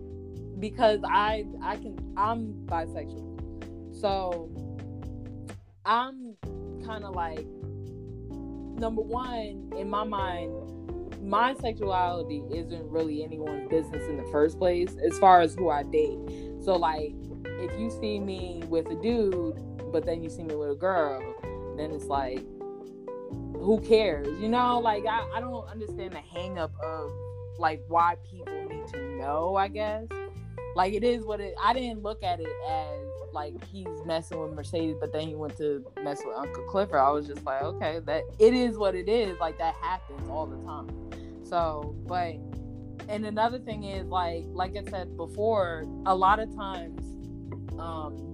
because 0.61 1.01
I 1.05 1.44
I 1.62 1.77
can 1.77 1.99
I'm 2.16 2.55
bisexual, 2.66 4.01
so 4.01 4.51
I'm 5.85 6.36
kind 6.85 7.05
of 7.05 7.15
like 7.15 7.47
number 8.78 9.03
one 9.03 9.73
in 9.77 9.89
my 9.89 10.05
mind 10.05 10.53
my 11.23 11.55
sexuality 11.55 12.43
isn't 12.53 12.85
really 12.90 13.23
anyone's 13.23 13.69
business 13.70 14.03
in 14.09 14.16
the 14.16 14.28
first 14.32 14.59
place 14.59 14.97
as 15.09 15.16
far 15.20 15.40
as 15.40 15.55
who 15.55 15.70
i 15.70 15.85
date. 15.85 16.19
So 16.65 16.74
like 16.74 17.15
if 17.44 17.78
you 17.78 17.90
see 17.90 18.19
me 18.19 18.62
with 18.69 18.86
a 18.90 19.01
dude 19.01 19.57
but 19.93 20.05
then 20.05 20.23
you 20.23 20.28
see 20.28 20.43
me 20.43 20.55
with 20.55 20.70
a 20.70 20.74
girl 20.74 21.23
then 21.77 21.93
it's 21.93 22.07
like 22.07 22.44
who 23.55 23.81
cares? 23.86 24.27
You 24.40 24.49
know 24.49 24.81
like 24.81 25.07
i, 25.07 25.24
I 25.35 25.40
don't 25.40 25.66
understand 25.69 26.12
the 26.12 26.19
hang 26.19 26.59
up 26.59 26.73
of 26.82 27.12
like 27.58 27.82
why 27.88 28.16
people 28.30 28.68
need 28.68 28.86
to 28.88 28.98
know 29.16 29.56
i 29.56 29.68
guess 29.68 30.06
like 30.74 30.92
it 30.92 31.04
is 31.04 31.24
what 31.24 31.40
it 31.40 31.54
i 31.62 31.72
didn't 31.72 32.02
look 32.02 32.22
at 32.22 32.40
it 32.40 32.48
as 32.68 33.02
like 33.32 33.54
he's 33.64 33.86
messing 34.04 34.38
with 34.40 34.52
Mercedes, 34.52 34.96
but 35.00 35.12
then 35.12 35.26
he 35.26 35.34
went 35.34 35.56
to 35.56 35.84
mess 36.02 36.20
with 36.24 36.36
Uncle 36.36 36.64
Clifford. 36.64 37.00
I 37.00 37.10
was 37.10 37.26
just 37.26 37.44
like, 37.44 37.62
okay, 37.62 38.00
that 38.00 38.22
it 38.38 38.54
is 38.54 38.76
what 38.76 38.94
it 38.94 39.08
is. 39.08 39.38
Like 39.40 39.58
that 39.58 39.74
happens 39.76 40.28
all 40.28 40.46
the 40.46 40.62
time. 40.66 40.88
So, 41.44 41.94
but 42.06 42.34
and 43.08 43.26
another 43.26 43.58
thing 43.58 43.84
is 43.84 44.06
like 44.06 44.44
like 44.48 44.76
I 44.76 44.88
said 44.90 45.16
before, 45.16 45.84
a 46.06 46.14
lot 46.14 46.38
of 46.38 46.54
times 46.54 47.00
um 47.78 48.31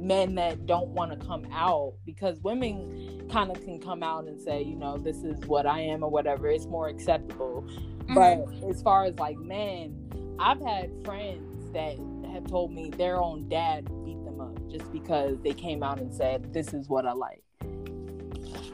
men 0.00 0.34
that 0.36 0.66
don't 0.66 0.88
want 0.88 1.12
to 1.12 1.26
come 1.26 1.46
out 1.52 1.94
because 2.04 2.40
women 2.40 3.28
kind 3.30 3.50
of 3.50 3.62
can 3.62 3.78
come 3.78 4.02
out 4.02 4.26
and 4.26 4.40
say, 4.40 4.62
you 4.62 4.74
know, 4.74 4.96
this 4.96 5.18
is 5.18 5.38
what 5.46 5.66
I 5.66 5.80
am 5.80 6.02
or 6.02 6.10
whatever. 6.10 6.48
It's 6.48 6.66
more 6.66 6.88
acceptable. 6.88 7.64
Mm-hmm. 8.08 8.14
But 8.14 8.70
as 8.70 8.82
far 8.82 9.04
as 9.04 9.18
like 9.18 9.38
men, 9.38 10.36
I've 10.38 10.60
had 10.60 10.90
friends 11.04 11.70
that 11.72 11.96
have 12.32 12.46
told 12.46 12.72
me 12.72 12.90
their 12.90 13.20
own 13.20 13.48
dad 13.48 13.84
beat 14.04 14.24
them 14.24 14.40
up 14.40 14.58
just 14.70 14.90
because 14.90 15.38
they 15.42 15.52
came 15.52 15.82
out 15.82 15.98
and 15.98 16.12
said, 16.12 16.52
This 16.52 16.72
is 16.72 16.88
what 16.88 17.06
I 17.06 17.12
like. 17.12 17.42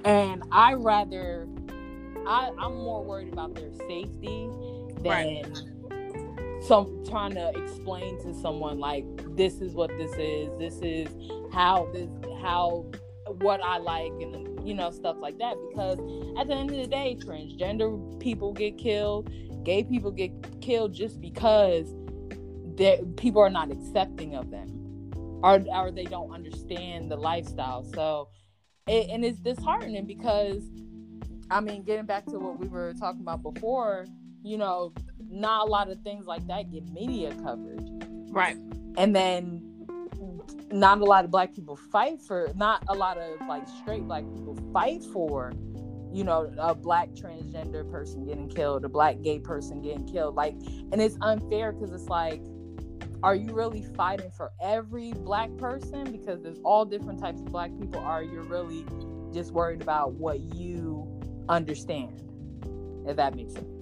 And 0.05 0.45
I 0.53 0.75
rather 0.75 1.49
I, 2.27 2.51
I'm 2.59 2.75
more 2.75 3.05
worried 3.05 3.33
about 3.33 3.55
their 3.55 3.73
safety 3.89 4.49
than 5.01 5.05
Right. 5.05 5.47
Some 6.67 7.05
trying 7.09 7.35
to 7.35 7.51
explain 7.51 8.21
to 8.23 8.35
someone 8.35 8.79
like 8.79 9.05
this 9.37 9.61
is 9.61 9.73
what 9.73 9.91
this 9.97 10.13
is, 10.19 10.51
this 10.59 10.81
is 10.83 11.09
how 11.53 11.89
this 11.93 12.09
how 12.41 12.85
what 13.41 13.61
I 13.63 13.79
like 13.79 14.13
and 14.21 14.67
you 14.67 14.75
know 14.75 14.91
stuff 14.91 15.17
like 15.21 15.39
that. 15.39 15.57
Because 15.69 15.99
at 16.39 16.49
the 16.49 16.55
end 16.55 16.71
of 16.71 16.77
the 16.77 16.87
day 16.87 17.17
transgender 17.21 18.21
people 18.21 18.53
get 18.53 18.79
killed 18.79 19.31
gay 19.67 19.83
people 19.83 20.13
get 20.13 20.31
killed 20.61 20.95
just 20.95 21.21
because 21.21 21.93
that 22.77 23.17
people 23.17 23.43
are 23.43 23.51
not 23.51 23.73
accepting 23.73 24.37
of 24.37 24.49
them 24.51 25.11
or 25.43 25.63
or 25.75 25.91
they 25.91 26.05
don't 26.05 26.31
understand 26.31 27.11
the 27.11 27.17
lifestyle. 27.17 27.83
So 27.83 28.29
it, 28.87 29.11
and 29.11 29.25
it's 29.25 29.41
disheartening 29.41 30.07
because 30.07 30.63
I 31.51 31.61
mean 31.61 31.83
getting 31.83 32.07
back 32.07 32.27
to 32.27 32.39
what 32.39 32.61
we 32.61 32.69
were 32.69 32.95
talking 32.95 33.23
about 33.23 33.43
before 33.43 34.07
you 34.45 34.57
know 34.57 34.93
not 35.31 35.67
a 35.67 35.71
lot 35.71 35.91
of 35.91 36.01
things 36.03 36.27
like 36.27 36.47
that 36.47 36.71
get 36.71 36.87
media 36.93 37.35
coverage 37.43 37.89
right 38.31 38.57
and 38.97 39.15
then 39.15 39.63
not 40.73 41.01
a 41.01 41.05
lot 41.05 41.25
of 41.25 41.31
black 41.31 41.55
people 41.55 41.77
fight 41.77 42.21
for 42.21 42.49
not 42.57 42.83
a 42.89 42.95
lot 42.95 43.19
of 43.19 43.41
like 43.49 43.67
straight 43.83 44.07
black 44.07 44.23
people 44.23 44.57
fight 44.73 45.03
for 45.13 45.53
you 46.17 46.25
know, 46.25 46.51
a 46.57 46.75
black 46.75 47.11
transgender 47.11 47.89
person 47.91 48.25
getting 48.25 48.49
killed, 48.49 48.87
a 48.87 48.89
black 48.89 49.21
gay 49.21 49.39
person 49.39 49.83
getting 49.83 50.07
killed. 50.07 50.35
Like, 50.35 50.55
and 50.91 51.03
it's 51.03 51.19
unfair 51.21 51.73
because 51.73 51.93
it's 51.93 52.09
like, 52.09 52.41
are 53.23 53.35
you 53.35 53.53
really 53.53 53.83
fighting 53.83 54.31
for 54.31 54.51
every 54.63 55.13
black 55.13 55.55
person? 55.59 56.11
Because 56.11 56.43
there's 56.43 56.61
all 56.65 56.87
different 56.87 57.21
types 57.21 57.41
of 57.41 57.47
black 57.47 57.71
people. 57.79 58.01
Are 58.01 58.23
you 58.23 58.41
really 58.41 58.87
just 59.35 59.53
worried 59.53 59.83
about 59.83 60.13
what 60.13 60.41
you 60.55 61.07
understand? 61.51 62.23
If 63.07 63.17
that 63.17 63.35
makes 63.35 63.53
sense. 63.53 63.76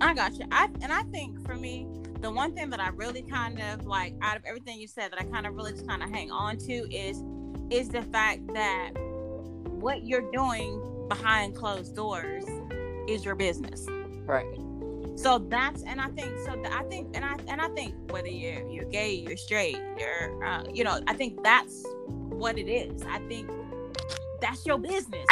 I 0.00 0.14
got 0.14 0.34
you. 0.38 0.46
I 0.50 0.68
and 0.80 0.92
I 0.92 1.02
think 1.04 1.46
for 1.46 1.54
me, 1.54 1.86
the 2.20 2.30
one 2.30 2.54
thing 2.54 2.70
that 2.70 2.80
I 2.80 2.88
really 2.88 3.22
kind 3.22 3.60
of 3.60 3.86
like 3.86 4.14
out 4.22 4.36
of 4.36 4.44
everything 4.46 4.80
you 4.80 4.88
said 4.88 5.12
that 5.12 5.20
I 5.20 5.24
kind 5.24 5.46
of 5.46 5.54
really 5.54 5.72
just 5.72 5.86
kind 5.86 6.02
of 6.02 6.10
hang 6.10 6.30
on 6.30 6.56
to 6.58 6.72
is 6.94 7.22
is 7.70 7.88
the 7.88 8.02
fact 8.02 8.42
that 8.54 8.90
what 9.64 10.06
you're 10.06 10.30
doing 10.32 11.06
behind 11.08 11.54
closed 11.54 11.94
doors 11.94 12.44
is 13.08 13.24
your 13.24 13.34
business. 13.34 13.86
Right. 14.24 14.46
So 15.16 15.38
that's 15.38 15.82
and 15.82 16.00
I 16.00 16.08
think 16.08 16.38
so 16.44 16.60
I 16.72 16.82
think 16.84 17.14
and 17.14 17.24
I 17.24 17.36
and 17.46 17.60
I 17.60 17.68
think 17.68 17.94
whether 18.10 18.28
you're 18.28 18.68
you're 18.68 18.86
gay, 18.86 19.14
you're 19.14 19.36
straight, 19.36 19.78
you're 19.98 20.44
uh, 20.44 20.64
you 20.72 20.82
know, 20.82 21.00
I 21.06 21.14
think 21.14 21.42
that's 21.44 21.84
what 22.06 22.58
it 22.58 22.68
is. 22.68 23.02
I 23.02 23.18
think 23.28 23.50
that's 24.40 24.66
your 24.66 24.78
business. 24.78 25.26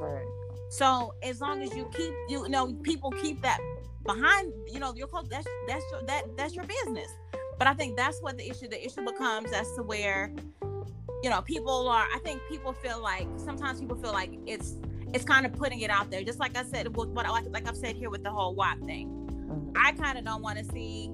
Right. 0.00 0.26
So 0.70 1.14
as 1.22 1.40
long 1.40 1.62
as 1.62 1.74
you 1.76 1.88
keep 1.94 2.12
you 2.28 2.48
know 2.48 2.72
people 2.82 3.10
keep 3.12 3.42
that 3.42 3.60
behind 4.08 4.52
you 4.66 4.80
know 4.80 4.94
your 4.94 5.06
clothes 5.06 5.28
that's 5.28 5.46
that's 5.68 5.84
your, 5.92 6.02
that 6.06 6.24
that's 6.36 6.54
your 6.54 6.64
business. 6.64 7.10
But 7.58 7.66
I 7.66 7.74
think 7.74 7.96
that's 7.96 8.18
what 8.20 8.38
the 8.38 8.48
issue 8.48 8.66
the 8.66 8.84
issue 8.84 9.04
becomes 9.04 9.52
as 9.52 9.70
to 9.74 9.82
where 9.82 10.32
you 11.22 11.30
know 11.30 11.42
people 11.42 11.88
are 11.88 12.06
I 12.14 12.18
think 12.24 12.40
people 12.48 12.72
feel 12.72 13.00
like 13.00 13.28
sometimes 13.36 13.80
people 13.80 13.96
feel 13.96 14.12
like 14.12 14.32
it's 14.46 14.76
it's 15.12 15.24
kind 15.24 15.44
of 15.44 15.52
putting 15.52 15.80
it 15.80 15.90
out 15.90 16.10
there 16.10 16.22
just 16.22 16.40
like 16.40 16.56
I 16.56 16.64
said 16.64 16.96
what, 16.96 17.08
what 17.10 17.28
like, 17.28 17.44
like 17.50 17.68
I've 17.68 17.76
said 17.76 17.96
here 17.96 18.10
with 18.10 18.24
the 18.24 18.30
whole 18.30 18.54
WAP 18.54 18.80
thing. 18.84 19.08
Mm-hmm. 19.08 19.72
I 19.76 19.92
kind 19.92 20.18
of 20.18 20.24
don't 20.24 20.42
want 20.42 20.58
to 20.58 20.64
see 20.64 21.10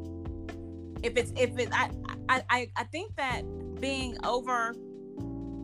if 1.02 1.16
it's 1.16 1.32
if 1.36 1.58
it 1.58 1.68
I, 1.72 1.90
I 2.28 2.70
I 2.76 2.84
think 2.84 3.16
that 3.16 3.42
being 3.80 4.16
over 4.24 4.74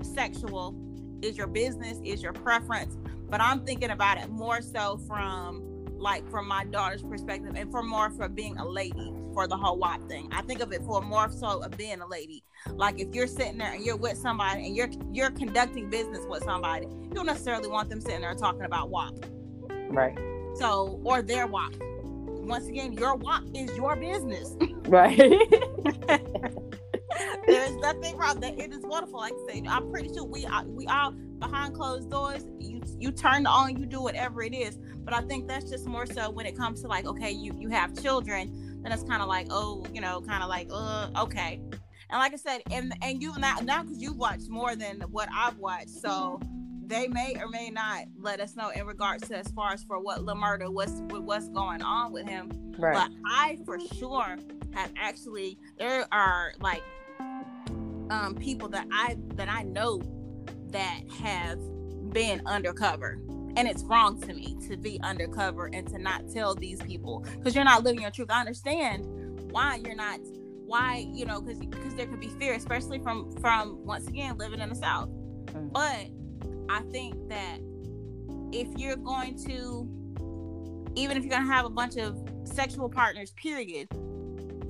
sexual 0.02 0.74
is 1.22 1.36
your 1.36 1.46
business 1.46 1.98
is 2.04 2.22
your 2.22 2.32
preference 2.32 2.96
but 3.28 3.40
i'm 3.40 3.64
thinking 3.64 3.90
about 3.90 4.16
it 4.18 4.30
more 4.30 4.62
so 4.62 4.98
from 5.06 5.69
like 6.00 6.28
from 6.30 6.48
my 6.48 6.64
daughter's 6.64 7.02
perspective 7.02 7.52
and 7.54 7.70
for 7.70 7.82
more 7.82 8.10
for 8.10 8.28
being 8.28 8.56
a 8.56 8.66
lady 8.66 9.12
for 9.34 9.46
the 9.46 9.56
whole 9.56 9.78
WAP 9.78 10.08
thing. 10.08 10.28
I 10.32 10.42
think 10.42 10.60
of 10.60 10.72
it 10.72 10.82
for 10.82 11.02
more 11.02 11.30
so 11.30 11.62
of 11.62 11.76
being 11.76 12.00
a 12.00 12.06
lady. 12.06 12.42
Like 12.72 12.98
if 12.98 13.14
you're 13.14 13.26
sitting 13.26 13.58
there 13.58 13.72
and 13.72 13.84
you're 13.84 13.96
with 13.96 14.16
somebody 14.16 14.66
and 14.66 14.76
you're 14.76 14.90
you're 15.12 15.30
conducting 15.30 15.90
business 15.90 16.24
with 16.26 16.42
somebody, 16.42 16.86
you 16.86 17.10
don't 17.10 17.26
necessarily 17.26 17.68
want 17.68 17.90
them 17.90 18.00
sitting 18.00 18.22
there 18.22 18.34
talking 18.34 18.64
about 18.64 18.90
WAP. 18.90 19.14
Right. 19.88 20.18
So 20.54 21.00
or 21.04 21.22
their 21.22 21.46
WAP. 21.46 21.74
Once 21.78 22.66
again, 22.66 22.94
your 22.94 23.16
WAP 23.16 23.44
is 23.54 23.76
your 23.76 23.96
business. 23.96 24.56
Right. 24.88 25.16
There's 27.46 27.76
nothing 27.76 28.16
wrong. 28.16 28.40
That 28.40 28.58
it 28.58 28.72
is 28.72 28.82
wonderful. 28.82 29.20
Like 29.20 29.32
I 29.32 29.52
say, 29.52 29.62
I'm 29.68 29.90
pretty 29.90 30.12
sure 30.12 30.24
we 30.24 30.46
are, 30.46 30.64
we 30.64 30.86
all 30.86 31.12
behind 31.38 31.74
closed 31.74 32.10
doors. 32.10 32.44
You 32.58 32.80
you 32.98 33.12
turn 33.12 33.46
on, 33.46 33.76
you 33.76 33.86
do 33.86 34.00
whatever 34.00 34.42
it 34.42 34.54
is. 34.54 34.78
But 35.10 35.24
I 35.24 35.26
think 35.26 35.48
that's 35.48 35.68
just 35.68 35.86
more 35.86 36.06
so 36.06 36.30
when 36.30 36.46
it 36.46 36.56
comes 36.56 36.82
to 36.82 36.86
like, 36.86 37.04
okay, 37.04 37.32
you 37.32 37.52
you 37.58 37.68
have 37.70 38.00
children, 38.00 38.78
then 38.80 38.92
it's 38.92 39.02
kind 39.02 39.20
of 39.20 39.26
like, 39.26 39.48
oh, 39.50 39.84
you 39.92 40.00
know, 40.00 40.20
kind 40.20 40.40
of 40.40 40.48
like, 40.48 40.68
uh, 40.72 41.08
okay. 41.22 41.60
And 42.10 42.20
like 42.20 42.32
I 42.32 42.36
said, 42.36 42.62
and 42.70 42.92
and 43.02 43.20
you 43.20 43.36
now 43.36 43.56
now 43.60 43.82
because 43.82 44.00
you've 44.00 44.16
watched 44.16 44.48
more 44.48 44.76
than 44.76 45.00
what 45.10 45.28
I've 45.34 45.58
watched, 45.58 45.90
so 45.90 46.40
they 46.86 47.08
may 47.08 47.34
or 47.40 47.48
may 47.48 47.70
not 47.70 48.04
let 48.20 48.38
us 48.38 48.54
know 48.54 48.68
in 48.68 48.86
regards 48.86 49.26
to 49.28 49.36
as 49.36 49.48
far 49.48 49.72
as 49.72 49.82
for 49.82 49.98
what 49.98 50.22
Lil 50.22 50.36
Murda 50.36 50.72
what's 50.72 51.02
what's 51.08 51.48
going 51.48 51.82
on 51.82 52.12
with 52.12 52.28
him. 52.28 52.48
Right. 52.78 52.94
But 52.94 53.10
I 53.26 53.58
for 53.64 53.80
sure 53.80 54.36
have 54.74 54.92
actually 54.96 55.58
there 55.76 56.06
are 56.12 56.52
like 56.60 56.82
um, 58.10 58.36
people 58.38 58.68
that 58.68 58.86
I 58.92 59.16
that 59.34 59.48
I 59.48 59.64
know 59.64 60.02
that 60.68 61.00
have 61.20 61.58
been 62.12 62.42
undercover 62.46 63.18
and 63.56 63.68
it's 63.68 63.82
wrong 63.84 64.20
to 64.20 64.32
me 64.32 64.56
to 64.68 64.76
be 64.76 65.00
undercover 65.02 65.66
and 65.72 65.86
to 65.88 65.98
not 65.98 66.28
tell 66.30 66.54
these 66.54 66.80
people 66.82 67.24
because 67.36 67.54
you're 67.54 67.64
not 67.64 67.82
living 67.84 68.02
your 68.02 68.10
truth 68.10 68.30
i 68.30 68.40
understand 68.40 69.04
why 69.50 69.76
you're 69.84 69.94
not 69.94 70.20
why 70.66 71.06
you 71.12 71.24
know 71.24 71.40
because 71.40 71.58
because 71.58 71.94
there 71.94 72.06
could 72.06 72.20
be 72.20 72.28
fear 72.28 72.54
especially 72.54 72.98
from 72.98 73.30
from 73.36 73.84
once 73.84 74.06
again 74.06 74.36
living 74.38 74.60
in 74.60 74.68
the 74.68 74.74
south 74.74 75.08
mm. 75.08 75.72
but 75.72 76.08
i 76.72 76.80
think 76.90 77.14
that 77.28 77.58
if 78.52 78.68
you're 78.76 78.96
going 78.96 79.36
to 79.36 79.88
even 80.96 81.16
if 81.16 81.22
you're 81.22 81.30
going 81.30 81.46
to 81.46 81.52
have 81.52 81.64
a 81.64 81.70
bunch 81.70 81.96
of 81.96 82.18
sexual 82.44 82.88
partners 82.88 83.32
period 83.32 83.88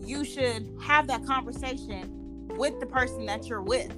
you 0.04 0.24
should 0.24 0.72
have 0.82 1.06
that 1.06 1.24
conversation 1.24 2.20
with 2.56 2.78
the 2.80 2.86
person 2.86 3.26
that 3.26 3.46
you're 3.46 3.62
with. 3.62 3.92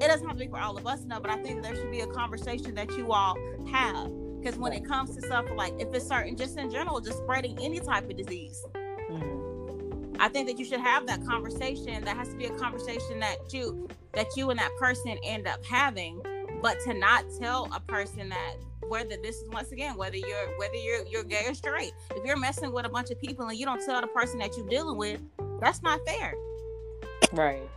It 0.00 0.08
doesn't 0.08 0.26
have 0.26 0.38
to 0.38 0.44
be 0.44 0.50
for 0.50 0.58
all 0.58 0.78
of 0.78 0.86
us 0.86 1.04
now, 1.04 1.20
but 1.20 1.30
I 1.30 1.36
think 1.42 1.62
there 1.62 1.74
should 1.74 1.90
be 1.90 2.00
a 2.00 2.06
conversation 2.06 2.74
that 2.74 2.90
you 2.96 3.12
all 3.12 3.36
have. 3.70 4.10
Because 4.40 4.58
when 4.58 4.72
it 4.72 4.86
comes 4.86 5.14
to 5.16 5.20
stuff 5.20 5.44
like 5.54 5.74
if 5.78 5.92
it's 5.92 6.06
certain, 6.06 6.36
just 6.36 6.56
in 6.56 6.70
general, 6.70 7.00
just 7.00 7.18
spreading 7.18 7.58
any 7.60 7.78
type 7.80 8.08
of 8.08 8.16
disease, 8.16 8.64
mm-hmm. 8.74 10.16
I 10.18 10.28
think 10.28 10.48
that 10.48 10.58
you 10.58 10.64
should 10.64 10.80
have 10.80 11.06
that 11.06 11.24
conversation. 11.26 12.02
That 12.04 12.16
has 12.16 12.28
to 12.28 12.36
be 12.36 12.46
a 12.46 12.54
conversation 12.56 13.20
that 13.20 13.52
you 13.52 13.88
that 14.12 14.28
you 14.36 14.48
and 14.48 14.58
that 14.58 14.70
person 14.78 15.18
end 15.22 15.46
up 15.46 15.62
having. 15.64 16.22
But 16.62 16.78
to 16.84 16.94
not 16.94 17.24
tell 17.38 17.68
a 17.74 17.80
person 17.80 18.30
that 18.30 18.54
whether 18.88 19.16
this 19.22 19.36
is 19.36 19.48
once 19.50 19.72
again 19.72 19.96
whether 19.96 20.16
you're 20.16 20.58
whether 20.58 20.76
you're 20.76 21.06
you're 21.06 21.24
gay 21.24 21.44
or 21.46 21.54
straight, 21.54 21.92
if 22.16 22.24
you're 22.24 22.38
messing 22.38 22.72
with 22.72 22.86
a 22.86 22.88
bunch 22.90 23.10
of 23.10 23.20
people 23.20 23.46
and 23.46 23.58
you 23.58 23.66
don't 23.66 23.84
tell 23.84 24.00
the 24.00 24.06
person 24.06 24.38
that 24.38 24.56
you're 24.56 24.68
dealing 24.68 24.96
with, 24.96 25.20
that's 25.60 25.82
not 25.82 26.00
fair. 26.06 26.32
Right. 27.32 27.68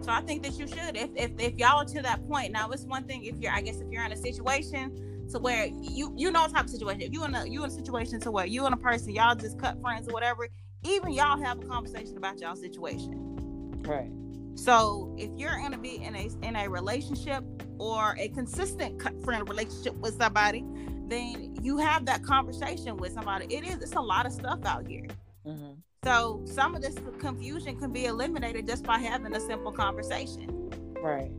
So 0.00 0.10
I 0.10 0.20
think 0.20 0.42
that 0.42 0.58
you 0.58 0.66
should. 0.66 0.96
If, 0.96 1.10
if 1.14 1.30
if 1.38 1.54
y'all 1.58 1.80
are 1.80 1.84
to 1.84 2.02
that 2.02 2.26
point, 2.28 2.52
now 2.52 2.70
it's 2.70 2.84
one 2.84 3.04
thing 3.04 3.24
if 3.24 3.36
you're 3.38 3.52
I 3.52 3.60
guess 3.60 3.80
if 3.80 3.90
you're 3.90 4.04
in 4.04 4.12
a 4.12 4.16
situation 4.16 5.28
to 5.30 5.38
where 5.38 5.66
you 5.66 6.12
you 6.16 6.30
know 6.30 6.46
type 6.48 6.64
of 6.64 6.70
situation. 6.70 7.02
If 7.02 7.12
you 7.12 7.24
in 7.24 7.34
a 7.34 7.46
you 7.46 7.62
in 7.64 7.70
a 7.70 7.72
situation 7.72 8.20
to 8.20 8.30
where 8.30 8.46
you 8.46 8.64
and 8.66 8.74
a 8.74 8.78
person, 8.78 9.14
y'all 9.14 9.34
just 9.34 9.58
cut 9.58 9.80
friends 9.80 10.08
or 10.08 10.12
whatever, 10.12 10.48
even 10.84 11.12
y'all 11.12 11.40
have 11.40 11.60
a 11.60 11.66
conversation 11.66 12.16
about 12.16 12.40
y'all 12.40 12.56
situation. 12.56 13.82
Right. 13.82 14.10
So 14.54 15.14
if 15.18 15.30
you're 15.36 15.56
gonna 15.56 15.78
be 15.78 16.02
in 16.02 16.14
a 16.14 16.28
in 16.42 16.56
a 16.56 16.68
relationship 16.68 17.44
or 17.78 18.14
a 18.18 18.28
consistent 18.28 18.98
cut 18.98 19.22
friend 19.24 19.48
relationship 19.48 19.94
with 19.96 20.16
somebody, 20.16 20.64
then 21.06 21.56
you 21.62 21.78
have 21.78 22.06
that 22.06 22.22
conversation 22.22 22.96
with 22.96 23.12
somebody. 23.12 23.46
It 23.54 23.64
is 23.64 23.76
it's 23.76 23.94
a 23.94 24.00
lot 24.00 24.26
of 24.26 24.32
stuff 24.32 24.60
out 24.64 24.86
here. 24.86 25.06
Mm-hmm. 25.46 25.72
So 26.04 26.42
some 26.46 26.74
of 26.74 26.82
this 26.82 26.96
confusion 27.20 27.76
can 27.76 27.92
be 27.92 28.06
eliminated 28.06 28.66
just 28.66 28.82
by 28.82 28.98
having 28.98 29.36
a 29.36 29.40
simple 29.40 29.70
conversation. 29.70 30.68
Right. 31.00 31.30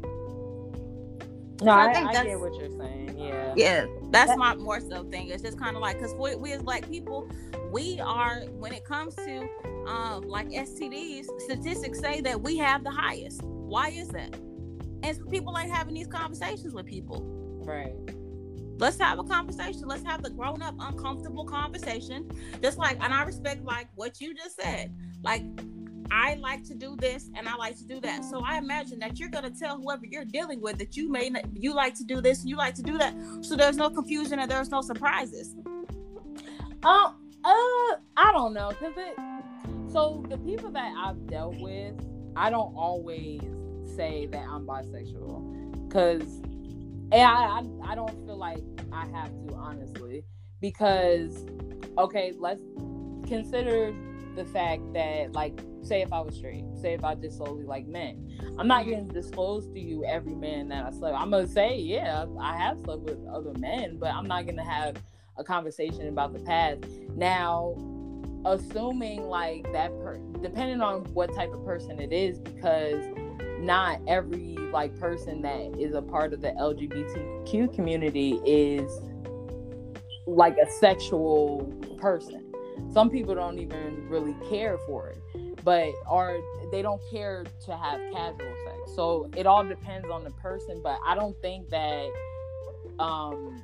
No, 1.61 1.65
so 1.65 1.69
I, 1.71 1.89
I, 1.89 1.93
think 1.93 2.07
I 2.07 2.23
get 2.23 2.39
what 2.39 2.55
you're 2.55 2.71
saying. 2.71 3.17
Yeah. 3.17 3.53
Yeah, 3.57 3.85
that's 4.09 4.29
that, 4.29 4.37
my 4.37 4.55
more 4.55 4.79
so 4.79 5.03
thing. 5.03 5.27
It's 5.27 5.43
just 5.43 5.59
kind 5.59 5.75
of 5.75 5.81
like 5.81 5.97
because 5.97 6.15
we, 6.15 6.35
we 6.35 6.53
as 6.53 6.63
black 6.63 6.89
people, 6.89 7.29
we 7.73 7.99
are 7.99 8.43
when 8.51 8.71
it 8.71 8.85
comes 8.85 9.15
to 9.15 9.45
um 9.85 10.21
like 10.29 10.47
STDs, 10.47 11.25
statistics 11.39 11.99
say 11.99 12.21
that 12.21 12.41
we 12.41 12.57
have 12.57 12.85
the 12.85 12.91
highest. 12.91 13.43
Why 13.43 13.89
is 13.89 14.07
that? 14.09 14.33
And 15.03 15.29
people 15.29 15.57
ain't 15.59 15.71
having 15.71 15.93
these 15.93 16.07
conversations 16.07 16.73
with 16.73 16.85
people. 16.85 17.21
Right. 17.65 17.93
Let's 18.77 18.99
have 18.99 19.19
a 19.19 19.23
conversation. 19.23 19.83
Let's 19.85 20.03
have 20.05 20.23
the 20.23 20.29
grown 20.29 20.61
up, 20.61 20.75
uncomfortable 20.79 21.45
conversation. 21.45 22.29
Just 22.61 22.77
like, 22.77 22.97
and 23.01 23.13
I 23.13 23.23
respect 23.23 23.63
like 23.63 23.87
what 23.95 24.19
you 24.19 24.33
just 24.33 24.59
said. 24.59 24.93
Like, 25.23 25.43
I 26.11 26.35
like 26.35 26.63
to 26.65 26.75
do 26.75 26.95
this 26.95 27.29
and 27.35 27.47
I 27.47 27.55
like 27.55 27.77
to 27.77 27.85
do 27.85 27.99
that. 28.01 28.23
So 28.23 28.43
I 28.45 28.57
imagine 28.57 28.99
that 28.99 29.19
you're 29.19 29.29
gonna 29.29 29.49
tell 29.49 29.79
whoever 29.79 30.05
you're 30.05 30.25
dealing 30.25 30.61
with 30.61 30.77
that 30.77 30.95
you 30.95 31.09
may 31.09 31.29
not, 31.29 31.45
you 31.55 31.73
like 31.73 31.95
to 31.95 32.03
do 32.03 32.21
this, 32.21 32.41
and 32.41 32.49
you 32.49 32.55
like 32.55 32.75
to 32.75 32.83
do 32.83 32.97
that. 32.97 33.15
So 33.41 33.55
there's 33.55 33.77
no 33.77 33.89
confusion 33.89 34.39
and 34.39 34.49
there's 34.49 34.69
no 34.69 34.81
surprises. 34.81 35.55
Um, 36.83 37.15
uh, 37.43 37.95
I 38.15 38.31
don't 38.31 38.53
know, 38.53 38.71
cause 38.79 38.93
it. 38.97 39.15
So 39.91 40.23
the 40.29 40.37
people 40.37 40.69
that 40.71 40.93
I've 40.97 41.27
dealt 41.27 41.59
with, 41.59 41.95
I 42.35 42.49
don't 42.49 42.75
always 42.75 43.41
say 43.95 44.27
that 44.31 44.45
I'm 44.47 44.65
bisexual, 44.65 45.91
cause 45.91 46.41
and 47.13 47.21
I, 47.21 47.59
I, 47.59 47.91
I 47.91 47.95
don't 47.95 48.25
feel 48.25 48.37
like 48.37 48.63
I 48.91 49.05
have 49.07 49.29
to 49.47 49.55
honestly 49.55 50.23
because 50.59 51.45
okay, 51.97 52.33
let's 52.37 52.63
consider 53.27 53.93
the 54.35 54.45
fact 54.45 54.81
that 54.93 55.33
like 55.33 55.59
say 55.83 56.01
if 56.01 56.11
I 56.11 56.21
was 56.21 56.35
straight, 56.35 56.63
say 56.81 56.93
if 56.93 57.03
I 57.03 57.13
just 57.13 57.37
solely 57.37 57.65
like 57.65 57.85
men, 57.85 58.31
I'm 58.57 58.67
not 58.67 58.85
gonna 58.85 59.03
disclose 59.03 59.67
to 59.67 59.79
you 59.79 60.03
every 60.05 60.33
man 60.33 60.69
that 60.69 60.85
I 60.85 60.91
slept. 60.91 61.15
I'm 61.15 61.29
gonna 61.29 61.47
say 61.47 61.77
yeah, 61.77 62.25
I 62.39 62.57
have 62.57 62.79
slept 62.79 63.01
with 63.01 63.19
other 63.27 63.53
men, 63.59 63.97
but 63.99 64.11
I'm 64.11 64.27
not 64.27 64.47
gonna 64.47 64.65
have 64.65 64.97
a 65.37 65.43
conversation 65.43 66.07
about 66.07 66.33
the 66.33 66.39
past. 66.39 66.85
Now, 67.15 67.75
assuming 68.45 69.27
like 69.27 69.71
that 69.71 69.91
per 69.99 70.17
depending 70.41 70.81
on 70.81 71.01
what 71.13 71.33
type 71.35 71.53
of 71.53 71.63
person 71.63 71.99
it 71.99 72.11
is, 72.11 72.39
because 72.39 73.03
not 73.63 74.01
every 74.07 74.57
like 74.71 74.97
person 74.99 75.41
that 75.41 75.79
is 75.79 75.93
a 75.93 76.01
part 76.01 76.33
of 76.33 76.41
the 76.41 76.49
LGBTQ 76.49 77.73
community 77.73 78.39
is 78.45 79.01
like 80.27 80.57
a 80.57 80.69
sexual 80.69 81.63
person. 81.97 82.53
Some 82.91 83.09
people 83.09 83.35
don't 83.35 83.59
even 83.59 84.07
really 84.09 84.35
care 84.49 84.77
for 84.79 85.09
it, 85.09 85.63
but 85.63 85.93
are 86.05 86.37
they 86.71 86.81
don't 86.81 87.01
care 87.09 87.45
to 87.65 87.77
have 87.77 87.99
casual 88.11 88.53
sex. 88.65 88.95
So 88.95 89.29
it 89.35 89.45
all 89.45 89.63
depends 89.63 90.09
on 90.09 90.23
the 90.23 90.31
person, 90.31 90.81
but 90.83 90.99
I 91.05 91.15
don't 91.15 91.39
think 91.41 91.69
that 91.69 92.09
um 92.99 93.61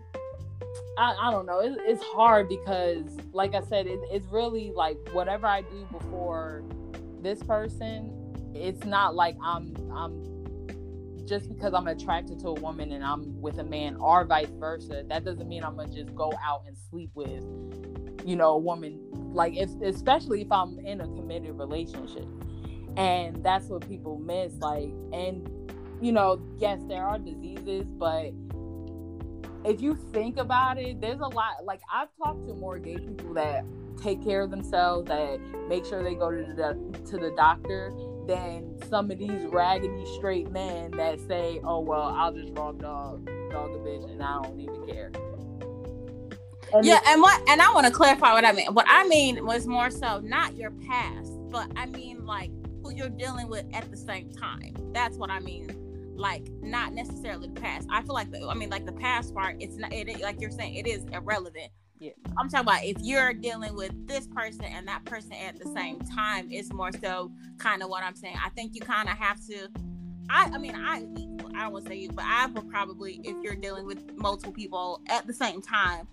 I, 0.97 1.15
I 1.27 1.31
don't 1.31 1.45
know. 1.45 1.59
It, 1.59 1.77
it's 1.85 2.03
hard 2.03 2.49
because, 2.49 3.05
like 3.31 3.55
I 3.55 3.61
said, 3.61 3.87
it, 3.87 3.99
it's 4.11 4.27
really 4.27 4.71
like 4.71 4.97
whatever 5.13 5.47
I 5.47 5.61
do 5.61 5.87
before 5.91 6.63
this 7.21 7.41
person. 7.41 8.18
It's 8.53 8.85
not 8.85 9.15
like 9.15 9.35
I'm 9.43 9.75
I'm 9.93 10.29
just 11.25 11.47
because 11.47 11.73
I'm 11.73 11.87
attracted 11.87 12.39
to 12.39 12.49
a 12.49 12.53
woman 12.53 12.91
and 12.91 13.03
I'm 13.03 13.39
with 13.39 13.59
a 13.59 13.63
man, 13.63 13.95
or 13.97 14.25
vice 14.25 14.49
versa. 14.59 15.03
That 15.07 15.23
doesn't 15.23 15.47
mean 15.47 15.63
I'm 15.63 15.75
gonna 15.75 15.93
just 15.93 16.15
go 16.15 16.33
out 16.43 16.63
and 16.67 16.75
sleep 16.89 17.11
with, 17.13 17.43
you 18.25 18.35
know, 18.35 18.53
a 18.53 18.57
woman. 18.57 18.99
Like 19.33 19.55
if 19.55 19.69
especially 19.81 20.41
if 20.41 20.51
I'm 20.51 20.79
in 20.79 21.01
a 21.01 21.05
committed 21.05 21.57
relationship, 21.57 22.27
and 22.97 23.43
that's 23.43 23.67
what 23.67 23.87
people 23.87 24.17
miss. 24.17 24.53
Like, 24.55 24.91
and 25.13 25.47
you 26.01 26.11
know, 26.11 26.41
yes, 26.57 26.79
there 26.87 27.03
are 27.03 27.19
diseases, 27.19 27.85
but 27.85 28.31
if 29.65 29.81
you 29.81 29.95
think 30.11 30.37
about 30.37 30.79
it, 30.79 30.99
there's 31.01 31.19
a 31.19 31.27
lot. 31.27 31.63
Like 31.63 31.81
I've 31.93 32.09
talked 32.23 32.47
to 32.47 32.53
more 32.55 32.79
gay 32.79 32.97
people 32.97 33.33
that 33.35 33.65
take 34.01 34.23
care 34.23 34.41
of 34.41 34.49
themselves, 34.49 35.07
that 35.09 35.39
make 35.67 35.85
sure 35.85 36.01
they 36.03 36.15
go 36.15 36.31
to 36.31 36.53
the 36.53 36.99
to 37.09 37.17
the 37.17 37.31
doctor, 37.35 37.93
than 38.29 38.79
some 38.87 39.09
of 39.09 39.17
these 39.17 39.43
raggedy 39.47 40.05
straight 40.17 40.51
men 40.51 40.91
that 40.91 41.19
say, 41.27 41.59
"Oh 41.63 41.79
well, 41.79 42.13
I'll 42.15 42.31
just 42.31 42.53
raw 42.55 42.71
dog 42.71 43.25
dog 43.51 43.71
a 43.71 43.79
bitch 43.79 44.09
and 44.09 44.21
I 44.21 44.43
don't 44.43 44.59
even 44.59 44.87
care." 44.87 45.11
And 46.71 46.85
yeah, 46.85 46.99
and 47.07 47.21
what 47.21 47.41
and 47.49 47.59
I 47.59 47.73
want 47.73 47.87
to 47.87 47.91
clarify 47.91 48.33
what 48.33 48.45
I 48.45 48.51
mean. 48.51 48.67
What 48.73 48.85
I 48.87 49.07
mean 49.07 49.45
was 49.45 49.65
more 49.65 49.89
so 49.89 50.19
not 50.19 50.55
your 50.55 50.69
past, 50.87 51.31
but 51.49 51.71
I 51.75 51.87
mean 51.87 52.27
like 52.27 52.51
who 52.83 52.93
you're 52.93 53.09
dealing 53.09 53.49
with 53.49 53.65
at 53.73 53.89
the 53.89 53.97
same 53.97 54.31
time. 54.31 54.75
That's 54.93 55.17
what 55.17 55.31
I 55.31 55.39
mean 55.39 55.75
like 56.15 56.47
not 56.61 56.93
necessarily 56.93 57.47
the 57.47 57.59
past. 57.59 57.87
I 57.91 58.03
feel 58.03 58.13
like 58.13 58.29
the 58.29 58.47
I 58.47 58.53
mean 58.53 58.69
like 58.69 58.85
the 58.85 58.93
past 58.93 59.33
part 59.33 59.55
it's 59.59 59.77
not 59.77 59.91
it 59.91 60.21
like 60.21 60.39
you're 60.39 60.51
saying 60.51 60.75
it 60.75 60.85
is 60.85 61.03
irrelevant. 61.11 61.71
Yeah. 61.99 62.11
I'm 62.37 62.49
talking 62.49 62.65
about 62.65 62.83
if 62.83 62.97
you're 63.01 63.33
dealing 63.33 63.75
with 63.75 64.07
this 64.07 64.25
person 64.27 64.63
and 64.63 64.87
that 64.87 65.03
person 65.05 65.33
at 65.33 65.59
the 65.59 65.65
same 65.75 65.99
time, 65.99 66.47
it's 66.49 66.71
more 66.71 66.91
so 66.93 67.31
kind 67.57 67.83
of 67.83 67.89
what 67.89 68.03
I'm 68.03 68.15
saying. 68.15 68.37
I 68.43 68.49
think 68.49 68.73
you 68.73 68.81
kind 68.81 69.09
of 69.09 69.17
have 69.17 69.45
to 69.47 69.67
I 70.29 70.49
I 70.53 70.57
mean 70.57 70.75
I 70.75 71.05
I 71.55 71.67
would 71.67 71.85
say 71.87 71.95
you, 71.95 72.09
but 72.11 72.23
I 72.25 72.45
would 72.45 72.69
probably 72.69 73.19
if 73.23 73.35
you're 73.43 73.55
dealing 73.55 73.85
with 73.85 74.15
multiple 74.17 74.53
people 74.53 75.01
at 75.07 75.27
the 75.27 75.33
same 75.33 75.61
time, 75.61 76.07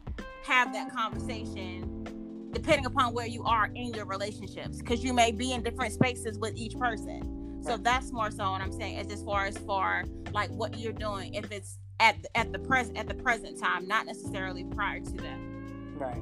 have 0.45 0.73
that 0.73 0.93
conversation 0.93 2.49
depending 2.53 2.87
upon 2.87 3.13
where 3.13 3.27
you 3.27 3.45
are 3.45 3.67
in 3.75 3.93
your 3.93 4.07
relationships 4.07 4.79
because 4.79 5.05
you 5.05 5.13
may 5.13 5.31
be 5.31 5.53
in 5.53 5.63
different 5.63 5.93
spaces 5.93 6.39
with 6.39 6.57
each 6.57 6.77
person 6.79 7.61
so 7.63 7.77
that's 7.77 8.13
more 8.13 8.31
so 8.31 8.51
what 8.53 8.61
I'm 8.61 8.73
saying 8.73 8.99
is 8.99 9.13
as 9.13 9.23
far 9.23 9.45
as 9.45 9.59
far 9.59 10.05
like 10.33 10.51
what 10.51 10.79
you're 10.79 10.93
doing 10.93 11.35
if 11.35 11.51
it's 11.51 11.79
at 12.01 12.17
at 12.35 12.53
the 12.53 12.59
present 12.59 12.97
at 12.97 13.09
the 13.09 13.15
present 13.15 13.59
time, 13.59 13.87
not 13.87 14.07
necessarily 14.07 14.65
prior 14.65 15.01
to 15.01 15.13
that. 15.13 15.56
Right. 15.98 16.16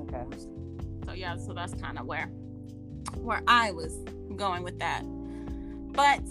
Okay. 0.00 0.24
So 1.06 1.12
yeah, 1.12 1.36
so 1.36 1.52
that's 1.52 1.74
kind 1.74 1.98
of 1.98 2.06
where 2.06 2.26
where 3.16 3.42
I 3.46 3.70
was 3.72 3.94
going 4.36 4.62
with 4.62 4.78
that. 4.78 5.02
But 5.92 6.22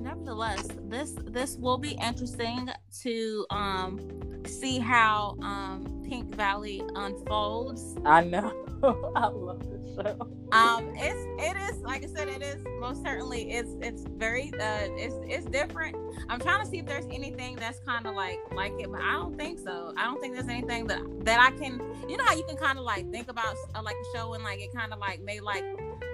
nevertheless, 0.00 0.68
this 0.88 1.14
this 1.24 1.56
will 1.56 1.78
be 1.78 1.92
interesting 2.02 2.70
to 3.02 3.46
um 3.50 4.42
see 4.46 4.78
how 4.78 5.36
um 5.42 6.02
Pink 6.08 6.34
Valley 6.34 6.82
unfolds. 6.94 7.96
I 8.04 8.24
know. 8.24 8.69
I 9.14 9.26
love 9.26 9.60
this 9.70 9.94
show. 9.94 10.16
Um, 10.52 10.92
it's 10.96 11.26
it 11.38 11.56
is 11.56 11.82
like 11.82 12.02
I 12.02 12.06
said, 12.06 12.28
it 12.28 12.42
is 12.42 12.64
most 12.78 13.02
certainly 13.04 13.50
it's 13.50 13.76
it's 13.82 14.04
very 14.16 14.50
uh 14.54 14.88
it's 14.96 15.16
it's 15.28 15.46
different. 15.46 15.96
I'm 16.28 16.40
trying 16.40 16.64
to 16.64 16.70
see 16.70 16.78
if 16.78 16.86
there's 16.86 17.04
anything 17.12 17.56
that's 17.56 17.78
kind 17.80 18.06
of 18.06 18.14
like 18.14 18.38
like 18.54 18.72
it, 18.78 18.90
but 18.90 19.02
I 19.02 19.12
don't 19.12 19.36
think 19.36 19.58
so. 19.58 19.92
I 19.96 20.04
don't 20.04 20.20
think 20.20 20.34
there's 20.34 20.48
anything 20.48 20.86
that 20.86 21.02
that 21.24 21.40
I 21.40 21.56
can. 21.58 21.80
You 22.08 22.16
know 22.16 22.24
how 22.24 22.34
you 22.34 22.44
can 22.44 22.56
kind 22.56 22.78
of 22.78 22.84
like 22.84 23.10
think 23.10 23.28
about 23.28 23.54
uh, 23.74 23.82
like 23.82 23.96
a 23.96 24.16
show 24.16 24.32
and 24.32 24.42
like 24.42 24.60
it 24.60 24.70
kind 24.74 24.92
of 24.92 24.98
like 24.98 25.20
may 25.20 25.40
like 25.40 25.64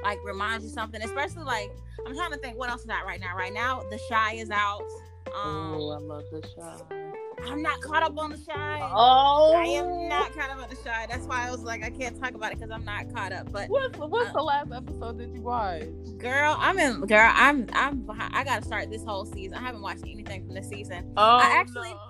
like 0.02 0.18
remind 0.24 0.64
you 0.64 0.68
something, 0.68 1.00
especially 1.02 1.44
like 1.44 1.70
I'm 2.04 2.16
trying 2.16 2.32
to 2.32 2.38
think 2.38 2.58
what 2.58 2.68
else 2.68 2.82
is 2.82 2.88
out 2.88 3.06
right 3.06 3.20
now. 3.20 3.36
Right 3.36 3.54
now, 3.54 3.82
The 3.90 4.00
Chi 4.08 4.34
is 4.34 4.50
out. 4.50 4.82
Um, 5.26 5.74
oh, 5.74 5.90
I 5.90 5.98
love 5.98 6.24
The 6.32 6.40
Chi. 6.42 7.22
I'm 7.44 7.62
not 7.62 7.80
caught 7.80 8.02
up 8.02 8.18
on 8.18 8.30
the 8.30 8.38
Chi. 8.38 8.90
Oh, 8.92 9.54
I 9.54 9.64
am 9.64 10.08
not 10.08 10.32
caught 10.34 10.50
up 10.50 10.62
on 10.62 10.68
the 10.68 10.76
Chi. 10.76 11.06
That's 11.08 11.26
why 11.26 11.46
I 11.46 11.50
was 11.50 11.60
like, 11.60 11.84
I 11.84 11.90
can't 11.90 12.18
talk 12.20 12.34
about 12.34 12.52
it 12.52 12.58
because 12.58 12.70
I'm 12.70 12.84
not 12.84 13.12
caught 13.14 13.32
up. 13.32 13.52
But 13.52 13.68
what's 13.68 13.96
what's 13.98 14.30
uh, 14.30 14.32
the 14.32 14.42
last 14.42 14.72
episode 14.72 15.18
that 15.18 15.28
you 15.34 15.42
watched? 15.42 16.18
Girl, 16.18 16.56
I'm 16.58 16.78
in. 16.78 17.00
Girl, 17.02 17.30
I'm 17.32 17.66
I'm. 17.72 18.00
Behind, 18.00 18.34
I 18.34 18.44
gotta 18.44 18.64
start 18.64 18.90
this 18.90 19.04
whole 19.04 19.26
season. 19.26 19.58
I 19.58 19.60
haven't 19.60 19.82
watched 19.82 20.04
anything 20.04 20.46
from 20.46 20.54
this 20.54 20.68
season. 20.68 21.12
Oh, 21.16 21.36
I 21.36 21.50
actually. 21.52 21.90
No. 21.90 22.00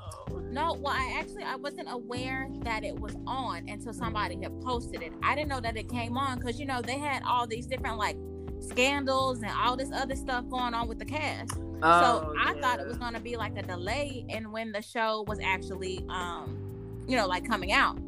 No, 0.51 0.73
well, 0.73 0.95
I 0.97 1.17
actually 1.19 1.43
I 1.43 1.57
wasn't 1.57 1.89
aware 1.91 2.49
that 2.63 2.83
it 2.83 2.99
was 2.99 3.15
on 3.27 3.69
until 3.69 3.93
somebody 3.93 4.39
had 4.43 4.59
posted 4.63 5.03
it. 5.03 5.13
I 5.23 5.35
didn't 5.35 5.49
know 5.49 5.61
that 5.61 5.77
it 5.77 5.89
came 5.89 6.17
on 6.17 6.39
because 6.39 6.59
you 6.59 6.67
know 6.67 6.81
they 6.81 6.99
had 6.99 7.23
all 7.27 7.47
these 7.47 7.67
different 7.67 7.99
like 7.99 8.17
scandals 8.61 9.43
and 9.43 9.51
all 9.51 9.77
this 9.77 9.91
other 9.93 10.17
stuff 10.17 10.49
going 10.49 10.75
on 10.75 10.89
with 10.89 10.99
the 10.99 11.05
cast. 11.05 11.59
Oh, 11.83 12.01
so 12.01 12.35
I 12.39 12.55
yeah. 12.55 12.61
thought 12.61 12.81
it 12.81 12.87
was 12.87 12.97
gonna 12.97 13.21
be 13.21 13.37
like 13.37 13.57
a 13.57 13.63
delay 13.63 14.25
in 14.29 14.51
when 14.51 14.73
the 14.73 14.83
show 14.83 15.25
was 15.27 15.39
actually 15.41 16.05
um 16.09 16.59
you 17.07 17.17
know 17.17 17.27
like 17.27 17.47
coming 17.47 17.73
out. 17.73 17.99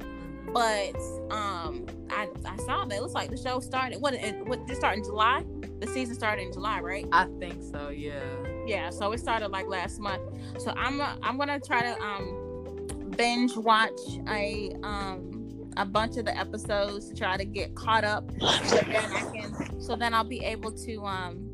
But 0.53 0.97
um 1.31 1.85
I 2.11 2.29
I 2.45 2.57
saw 2.59 2.85
that 2.85 2.97
it 2.97 3.03
looks 3.03 3.15
like 3.15 3.31
the 3.31 3.37
show 3.37 3.61
started 3.61 4.01
what 4.01 4.15
it 4.15 4.47
what 4.47 4.67
did 4.67 4.77
start 4.77 4.97
in 4.97 5.05
July? 5.05 5.45
The 5.81 5.87
season 5.87 6.15
started 6.15 6.43
in 6.43 6.53
July, 6.53 6.81
right? 6.81 7.07
I 7.13 7.27
think 7.39 7.63
so, 7.63 7.91
yeah. 7.91 8.21
Yeah, 8.67 8.91
so 8.91 9.13
it 9.13 9.21
started 9.21 9.49
like 9.49 9.67
last 9.67 10.01
month. 10.01 10.23
So 10.59 10.73
I'm 10.77 11.01
uh, 11.01 11.17
I'm 11.23 11.39
gonna 11.39 11.61
try 11.61 11.83
to 11.83 12.01
um 12.03 13.11
binge 13.17 13.57
watch 13.57 14.01
a 14.29 14.75
um 14.83 15.38
a 15.77 15.85
bunch 15.85 16.17
of 16.17 16.25
the 16.25 16.37
episodes 16.37 17.09
to 17.09 17.15
try 17.15 17.37
to 17.37 17.45
get 17.45 17.75
caught 17.75 18.05
up 18.05 18.31
so 18.41 18.77
then 18.77 19.13
I 19.13 19.31
can 19.33 19.81
so 19.81 19.97
then 19.97 20.15
I'll 20.15 20.25
be 20.25 20.45
able 20.45 20.73
to 20.73 21.05
um 21.05 21.49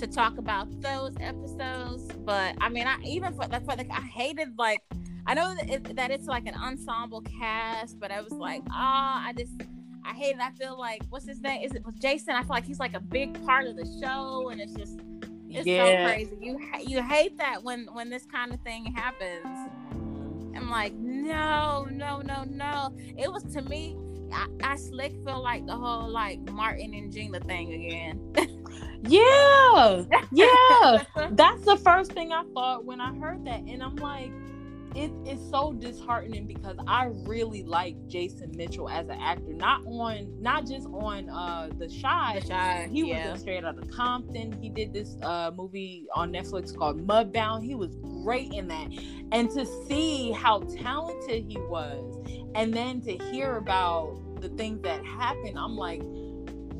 to 0.00 0.06
talk 0.06 0.38
about 0.38 0.68
those 0.80 1.12
episodes. 1.20 2.10
But 2.24 2.56
I 2.60 2.68
mean, 2.68 2.86
I 2.86 2.96
even 3.04 3.34
for 3.34 3.44
for 3.44 3.76
the 3.76 3.86
I 3.90 4.00
hated 4.00 4.58
like 4.58 4.82
I 5.26 5.34
know 5.34 5.54
that, 5.54 5.70
it, 5.70 5.96
that 5.96 6.10
it's 6.10 6.26
like 6.26 6.46
an 6.46 6.54
ensemble 6.54 7.20
cast, 7.20 8.00
but 8.00 8.10
I 8.10 8.20
was 8.20 8.32
like, 8.32 8.62
ah, 8.70 9.22
oh, 9.22 9.28
I 9.28 9.32
just 9.34 9.52
I 10.04 10.14
hate 10.14 10.36
it. 10.36 10.40
I 10.40 10.50
feel 10.52 10.78
like 10.78 11.02
what's 11.10 11.26
his 11.28 11.40
name? 11.40 11.62
Is 11.62 11.72
it 11.72 11.84
Jason? 12.00 12.34
I 12.34 12.40
feel 12.40 12.50
like 12.50 12.64
he's 12.64 12.80
like 12.80 12.94
a 12.94 13.00
big 13.00 13.44
part 13.44 13.66
of 13.66 13.76
the 13.76 13.86
show, 14.02 14.48
and 14.48 14.60
it's 14.60 14.72
just 14.74 14.98
it's 15.48 15.66
yeah. 15.66 15.84
so 15.84 16.12
crazy. 16.12 16.38
You 16.40 16.58
you 16.86 17.02
hate 17.02 17.36
that 17.38 17.62
when 17.62 17.86
when 17.92 18.08
this 18.08 18.26
kind 18.26 18.52
of 18.52 18.60
thing 18.60 18.86
happens. 18.94 19.70
I'm 20.56 20.70
like, 20.70 20.94
no, 20.94 21.86
no, 21.90 22.20
no, 22.20 22.44
no. 22.44 22.94
It 23.16 23.30
was 23.30 23.42
to 23.54 23.62
me. 23.62 23.96
I, 24.32 24.46
I 24.62 24.76
slick 24.76 25.12
feel 25.24 25.42
like 25.42 25.66
the 25.66 25.74
whole 25.76 26.08
like 26.08 26.40
Martin 26.52 26.94
and 26.94 27.12
Gina 27.12 27.40
thing 27.40 27.72
again. 27.72 28.50
Yeah, 29.08 30.04
yeah. 30.30 31.04
That's 31.30 31.64
the 31.64 31.76
first 31.82 32.12
thing 32.12 32.32
I 32.32 32.44
thought 32.54 32.84
when 32.84 33.00
I 33.00 33.14
heard 33.14 33.44
that, 33.46 33.60
and 33.60 33.82
I'm 33.82 33.96
like, 33.96 34.30
it 34.94 35.10
is 35.26 35.38
so 35.50 35.72
disheartening 35.72 36.46
because 36.46 36.76
I 36.86 37.10
really 37.26 37.62
like 37.62 37.96
Jason 38.08 38.52
Mitchell 38.56 38.88
as 38.88 39.08
an 39.08 39.18
actor. 39.20 39.52
Not 39.52 39.82
on, 39.86 40.34
not 40.40 40.66
just 40.66 40.86
on 40.86 41.28
uh 41.28 41.68
the 41.78 41.86
Chi. 41.88 42.40
The 42.40 42.48
Chi. 42.48 42.88
He 42.90 43.10
yeah. 43.10 43.32
was 43.32 43.40
straight 43.40 43.64
out 43.64 43.78
of 43.78 43.88
Compton. 43.90 44.52
He 44.60 44.68
did 44.68 44.92
this 44.92 45.16
uh 45.22 45.52
movie 45.56 46.06
on 46.14 46.32
Netflix 46.32 46.76
called 46.76 47.06
Mudbound. 47.06 47.64
He 47.64 47.74
was 47.74 47.94
great 48.24 48.52
in 48.52 48.68
that, 48.68 48.88
and 49.32 49.50
to 49.50 49.64
see 49.86 50.32
how 50.32 50.60
talented 50.60 51.44
he 51.48 51.58
was, 51.58 52.22
and 52.54 52.74
then 52.74 53.00
to 53.02 53.16
hear 53.16 53.56
about 53.56 54.40
the 54.40 54.48
things 54.50 54.82
that 54.82 55.04
happened, 55.04 55.58
I'm 55.58 55.76
like 55.76 56.02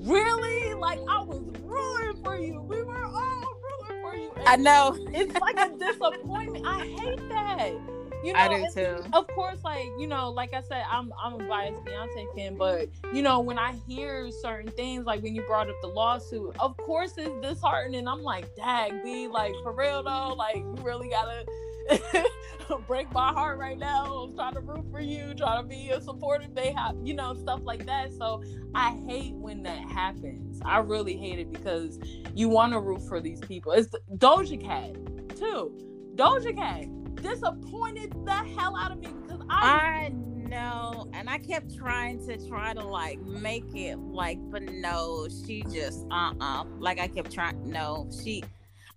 really? 0.02 0.74
Like 0.74 0.98
I 1.08 1.22
was 1.22 1.42
rooting 1.62 2.22
for 2.22 2.36
you. 2.36 2.60
We 2.62 2.82
were 2.82 3.04
all 3.04 3.60
rooting 3.80 4.02
for 4.02 4.16
you. 4.16 4.32
I 4.46 4.56
know. 4.56 4.96
It's 5.12 5.38
like 5.38 5.58
a 5.58 5.76
disappointment. 5.76 6.66
I 6.66 6.86
hate 6.86 7.28
that. 7.28 7.99
You 8.22 8.34
know, 8.34 8.38
I 8.38 8.48
do 8.48 8.66
too. 8.72 9.04
Of 9.12 9.26
course, 9.28 9.62
like 9.64 9.88
you 9.98 10.06
know, 10.06 10.30
like 10.30 10.52
I 10.52 10.62
said, 10.62 10.84
I'm 10.90 11.12
I'm 11.22 11.34
a 11.34 11.48
biased 11.48 11.82
Beyonce 11.84 12.34
fan, 12.34 12.56
but 12.56 12.88
you 13.12 13.22
know, 13.22 13.40
when 13.40 13.58
I 13.58 13.74
hear 13.86 14.30
certain 14.30 14.70
things, 14.72 15.06
like 15.06 15.22
when 15.22 15.34
you 15.34 15.42
brought 15.42 15.68
up 15.70 15.76
the 15.80 15.88
lawsuit, 15.88 16.54
of 16.58 16.76
course 16.76 17.14
it's 17.16 17.30
disheartening. 17.40 18.06
I'm 18.06 18.22
like, 18.22 18.54
dag, 18.56 19.02
be 19.02 19.26
like 19.26 19.54
for 19.62 19.72
real 19.72 20.02
though, 20.02 20.34
like 20.34 20.56
you 20.56 20.76
really 20.82 21.08
gotta 21.08 21.46
break 22.86 23.10
my 23.12 23.32
heart 23.32 23.58
right 23.58 23.78
now. 23.78 24.04
I'm 24.04 24.34
trying 24.34 24.54
to 24.54 24.60
root 24.60 24.84
for 24.90 25.00
you, 25.00 25.34
trying 25.34 25.62
to 25.62 25.68
be 25.68 25.90
a 25.90 26.00
supportive. 26.00 26.54
They 26.54 26.72
have, 26.72 26.96
you 27.02 27.14
know, 27.14 27.34
stuff 27.34 27.60
like 27.62 27.86
that. 27.86 28.12
So 28.12 28.42
I 28.74 28.96
hate 29.06 29.34
when 29.34 29.62
that 29.62 29.78
happens. 29.78 30.60
I 30.64 30.78
really 30.78 31.16
hate 31.16 31.38
it 31.38 31.52
because 31.52 31.98
you 32.34 32.48
want 32.48 32.72
to 32.72 32.80
root 32.80 33.02
for 33.08 33.20
these 33.20 33.40
people. 33.40 33.72
It's 33.72 33.88
the, 33.88 34.00
Doja 34.16 34.62
Cat 34.62 34.94
too. 35.36 35.72
Doja 36.16 36.54
Cat 36.54 36.84
disappointed 37.22 38.12
the 38.24 38.32
hell 38.32 38.76
out 38.76 38.92
of 38.92 38.98
me 38.98 39.08
because 39.26 39.42
I, 39.48 40.08
I 40.08 40.12
no, 40.50 41.08
and 41.12 41.30
I 41.30 41.38
kept 41.38 41.74
trying 41.76 42.26
to 42.26 42.36
try 42.48 42.74
to 42.74 42.84
like 42.84 43.20
make 43.20 43.74
it 43.74 43.98
like, 43.98 44.38
but 44.50 44.62
no, 44.64 45.28
she 45.46 45.62
just 45.72 46.06
uh 46.10 46.32
uh 46.40 46.64
Like 46.78 46.98
I 46.98 47.06
kept 47.06 47.32
trying, 47.32 47.68
no, 47.68 48.08
she, 48.22 48.42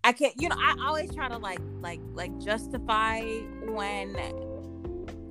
I 0.03 0.13
can't. 0.13 0.33
You 0.41 0.49
know, 0.49 0.57
I 0.57 0.75
always 0.85 1.13
try 1.13 1.29
to 1.29 1.37
like 1.37 1.59
like 1.79 2.01
like 2.13 2.37
justify 2.39 3.21
when. 3.67 4.15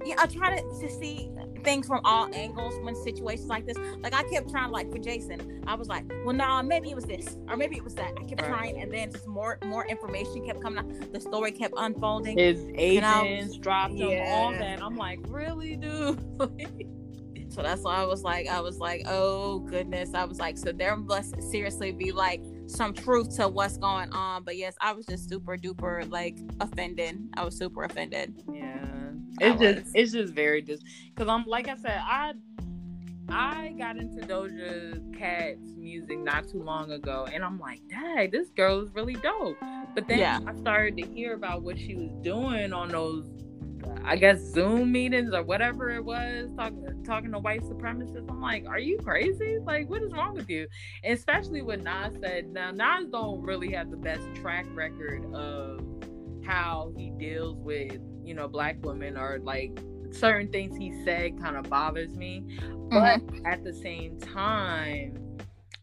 Yeah, 0.04 0.16
I 0.18 0.26
try 0.26 0.56
to, 0.56 0.62
to 0.62 0.90
see 0.90 1.30
things 1.62 1.86
from 1.86 2.00
all 2.04 2.28
angles 2.34 2.74
when 2.82 2.94
situations 2.94 3.48
like 3.48 3.66
this. 3.66 3.76
Like 4.00 4.14
I 4.14 4.22
kept 4.24 4.50
trying, 4.50 4.70
like 4.70 4.90
for 4.90 4.98
Jason, 4.98 5.62
I 5.66 5.74
was 5.74 5.88
like, 5.88 6.04
well, 6.24 6.34
no, 6.34 6.46
nah, 6.46 6.62
maybe 6.62 6.90
it 6.90 6.94
was 6.94 7.04
this, 7.04 7.36
or 7.48 7.56
maybe 7.56 7.76
it 7.76 7.84
was 7.84 7.94
that. 7.94 8.12
I 8.18 8.24
kept 8.24 8.42
right. 8.42 8.50
trying, 8.50 8.80
and 8.80 8.92
then 8.92 9.12
just 9.12 9.26
more 9.26 9.58
more 9.64 9.86
information 9.86 10.44
kept 10.44 10.62
coming 10.62 10.78
out. 10.78 11.12
The 11.12 11.20
story 11.20 11.52
kept 11.52 11.74
unfolding. 11.76 12.38
His 12.38 12.66
agents 12.74 13.56
dropped 13.58 13.94
yeah. 13.94 14.06
him 14.06 14.26
all 14.28 14.52
that. 14.52 14.82
I'm 14.82 14.96
like, 14.96 15.20
really, 15.28 15.76
dude. 15.76 16.18
so 17.52 17.62
that's 17.62 17.82
why 17.82 17.96
I 17.96 18.04
was 18.04 18.22
like, 18.22 18.48
I 18.48 18.60
was 18.60 18.78
like, 18.78 19.02
oh 19.06 19.60
goodness. 19.60 20.14
I 20.14 20.24
was 20.24 20.38
like, 20.38 20.58
so 20.58 20.72
there 20.72 20.96
must 20.96 21.42
seriously 21.42 21.92
be 21.92 22.12
like 22.12 22.42
some 22.66 22.94
truth 22.94 23.36
to 23.36 23.48
what's 23.48 23.76
going 23.76 24.10
on. 24.12 24.44
But 24.44 24.56
yes, 24.56 24.74
I 24.80 24.92
was 24.92 25.06
just 25.06 25.28
super 25.28 25.56
duper 25.56 26.10
like 26.10 26.38
offended. 26.60 27.18
I 27.34 27.44
was 27.44 27.56
super 27.56 27.84
offended. 27.84 28.42
Yeah 28.52 29.01
it's 29.42 29.60
just 29.60 29.96
it's 29.96 30.12
just 30.12 30.32
very 30.32 30.62
just 30.62 30.82
because 31.06 31.28
I'm 31.28 31.44
like 31.46 31.68
I 31.68 31.76
said 31.76 32.00
I 32.02 32.32
I 33.28 33.74
got 33.78 33.96
into 33.96 34.26
Doja 34.26 35.16
Cat's 35.16 35.74
music 35.78 36.18
not 36.18 36.48
too 36.48 36.62
long 36.62 36.92
ago, 36.92 37.26
and 37.32 37.42
I'm 37.42 37.58
like, 37.58 37.80
dang, 37.88 38.30
this 38.30 38.50
girl 38.50 38.80
is 38.80 38.94
really 38.94 39.14
dope. 39.14 39.56
But 39.94 40.06
then 40.06 40.18
yeah. 40.18 40.40
I 40.46 40.54
started 40.56 40.96
to 40.98 41.06
hear 41.06 41.34
about 41.34 41.62
what 41.62 41.78
she 41.78 41.94
was 41.94 42.10
doing 42.22 42.74
on 42.74 42.88
those, 42.88 43.30
I 44.04 44.16
guess, 44.16 44.40
Zoom 44.40 44.92
meetings 44.92 45.32
or 45.32 45.42
whatever 45.42 45.90
it 45.90 46.04
was, 46.04 46.50
talking 46.58 47.04
talking 47.04 47.32
to 47.32 47.38
white 47.38 47.62
supremacists. 47.62 48.30
I'm 48.30 48.42
like, 48.42 48.66
are 48.66 48.78
you 48.78 48.98
crazy? 48.98 49.58
Like, 49.64 49.88
what 49.88 50.02
is 50.02 50.12
wrong 50.12 50.34
with 50.34 50.50
you? 50.50 50.66
And 51.02 51.14
especially 51.14 51.62
what 51.62 51.82
Nas 51.82 52.14
said. 52.20 52.52
Now, 52.52 52.70
Nas 52.70 53.08
don't 53.10 53.40
really 53.42 53.72
have 53.72 53.90
the 53.90 53.96
best 53.96 54.26
track 54.34 54.66
record 54.74 55.24
of 55.34 55.80
how 56.44 56.92
he 56.96 57.10
deals 57.10 57.56
with 57.58 58.00
you 58.24 58.34
know 58.34 58.48
black 58.48 58.76
women 58.84 59.16
or 59.16 59.40
like 59.42 59.78
certain 60.10 60.50
things 60.50 60.76
he 60.76 60.92
said 61.04 61.40
kind 61.40 61.56
of 61.56 61.68
bothers 61.68 62.14
me. 62.16 62.44
But 62.90 63.20
mm-hmm. 63.20 63.46
at 63.46 63.64
the 63.64 63.72
same 63.72 64.18
time 64.18 65.38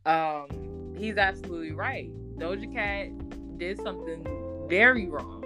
um 0.06 0.94
he's 0.98 1.18
absolutely 1.18 1.72
right. 1.72 2.10
Doja 2.38 2.74
cat 2.74 3.58
did 3.58 3.82
something 3.82 4.26
very 4.70 5.08
wrong. 5.08 5.44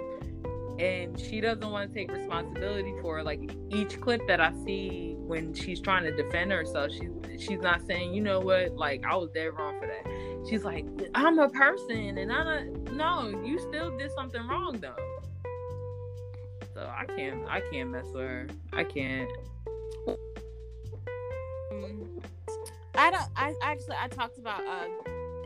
And 0.78 1.18
she 1.18 1.40
doesn't 1.40 1.70
want 1.70 1.92
to 1.92 1.98
take 1.98 2.10
responsibility 2.10 2.94
for 3.00 3.22
like 3.22 3.54
each 3.70 4.00
clip 4.00 4.20
that 4.26 4.40
i 4.40 4.52
see 4.64 5.13
when 5.26 5.54
she's 5.54 5.80
trying 5.80 6.04
to 6.04 6.14
defend 6.14 6.52
herself 6.52 6.90
she's 6.92 7.10
she's 7.38 7.60
not 7.60 7.80
saying 7.86 8.12
you 8.12 8.20
know 8.20 8.40
what 8.40 8.74
like 8.76 9.02
i 9.04 9.14
was 9.14 9.30
dead 9.30 9.50
wrong 9.58 9.78
for 9.80 9.86
that 9.86 10.48
she's 10.48 10.64
like 10.64 10.86
i'm 11.14 11.38
a 11.38 11.48
person 11.48 12.18
and 12.18 12.32
i 12.32 12.44
don't 12.44 12.92
no 12.94 13.28
you 13.44 13.58
still 13.58 13.96
did 13.96 14.10
something 14.12 14.46
wrong 14.46 14.78
though 14.80 14.94
so 16.74 16.80
I 16.80 17.04
can't 17.04 17.46
I 17.48 17.60
can't 17.70 17.90
mess 17.90 18.06
with 18.12 18.24
her. 18.24 18.46
I 18.72 18.84
can't. 18.84 19.30
I 22.96 23.10
don't. 23.10 23.28
I 23.36 23.54
actually 23.62 23.96
I 24.00 24.08
talked 24.08 24.38
about 24.38 24.60
uh 24.66 24.86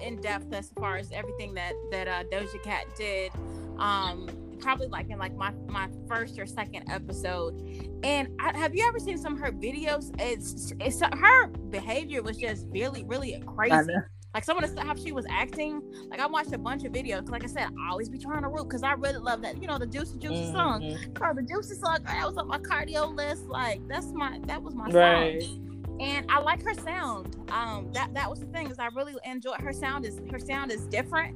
in 0.00 0.20
depth 0.20 0.52
as 0.52 0.70
far 0.70 0.96
as 0.96 1.12
everything 1.12 1.54
that 1.54 1.74
that 1.90 2.08
uh, 2.08 2.24
Doja 2.24 2.62
Cat 2.62 2.86
did. 2.96 3.30
Um, 3.78 4.26
probably 4.58 4.88
like 4.88 5.10
in 5.10 5.18
like 5.18 5.34
my 5.34 5.52
my 5.68 5.88
first 6.08 6.38
or 6.38 6.46
second 6.46 6.84
episode. 6.90 7.54
And 8.02 8.28
I, 8.40 8.56
have 8.56 8.74
you 8.74 8.86
ever 8.86 8.98
seen 8.98 9.18
some 9.18 9.34
of 9.34 9.40
her 9.40 9.52
videos? 9.52 10.14
It's 10.18 10.72
it's 10.80 11.00
her 11.00 11.46
behavior 11.48 12.22
was 12.22 12.36
just 12.36 12.66
really 12.70 13.04
really 13.04 13.42
crazy. 13.46 13.92
Like 14.34 14.44
some 14.44 14.58
of 14.58 14.62
the 14.62 14.68
stuff 14.68 15.00
she 15.00 15.10
was 15.10 15.24
acting, 15.30 15.82
like 16.10 16.20
I 16.20 16.26
watched 16.26 16.52
a 16.52 16.58
bunch 16.58 16.84
of 16.84 16.92
videos. 16.92 17.28
Like 17.30 17.44
I 17.44 17.46
said, 17.46 17.64
I 17.64 17.90
always 17.90 18.10
be 18.10 18.18
trying 18.18 18.42
to 18.42 18.48
root 18.48 18.68
because 18.68 18.82
I 18.82 18.92
really 18.92 19.18
love 19.18 19.40
that. 19.42 19.60
You 19.60 19.66
know, 19.66 19.78
the 19.78 19.86
Juicy 19.86 20.18
Juicy 20.18 20.34
mm-hmm. 20.34 20.52
song. 20.52 20.96
Girl, 21.14 21.34
the 21.34 21.42
Juicy 21.42 21.74
song, 21.76 21.98
that 22.04 22.26
was 22.26 22.36
on 22.36 22.46
my 22.46 22.58
cardio 22.58 23.14
list. 23.14 23.46
Like 23.46 23.80
that's 23.88 24.12
my 24.12 24.38
that 24.46 24.62
was 24.62 24.74
my 24.74 24.86
right. 24.90 25.42
song. 25.42 25.96
And 26.00 26.26
I 26.30 26.40
like 26.40 26.62
her 26.62 26.74
sound. 26.74 27.36
Um, 27.50 27.90
that 27.92 28.12
that 28.14 28.28
was 28.30 28.40
the 28.40 28.46
thing 28.46 28.70
is 28.70 28.78
I 28.78 28.88
really 28.94 29.14
enjoy 29.24 29.54
her 29.58 29.72
sound. 29.72 30.04
Is 30.04 30.20
her 30.30 30.38
sound 30.38 30.70
is 30.70 30.82
different, 30.82 31.34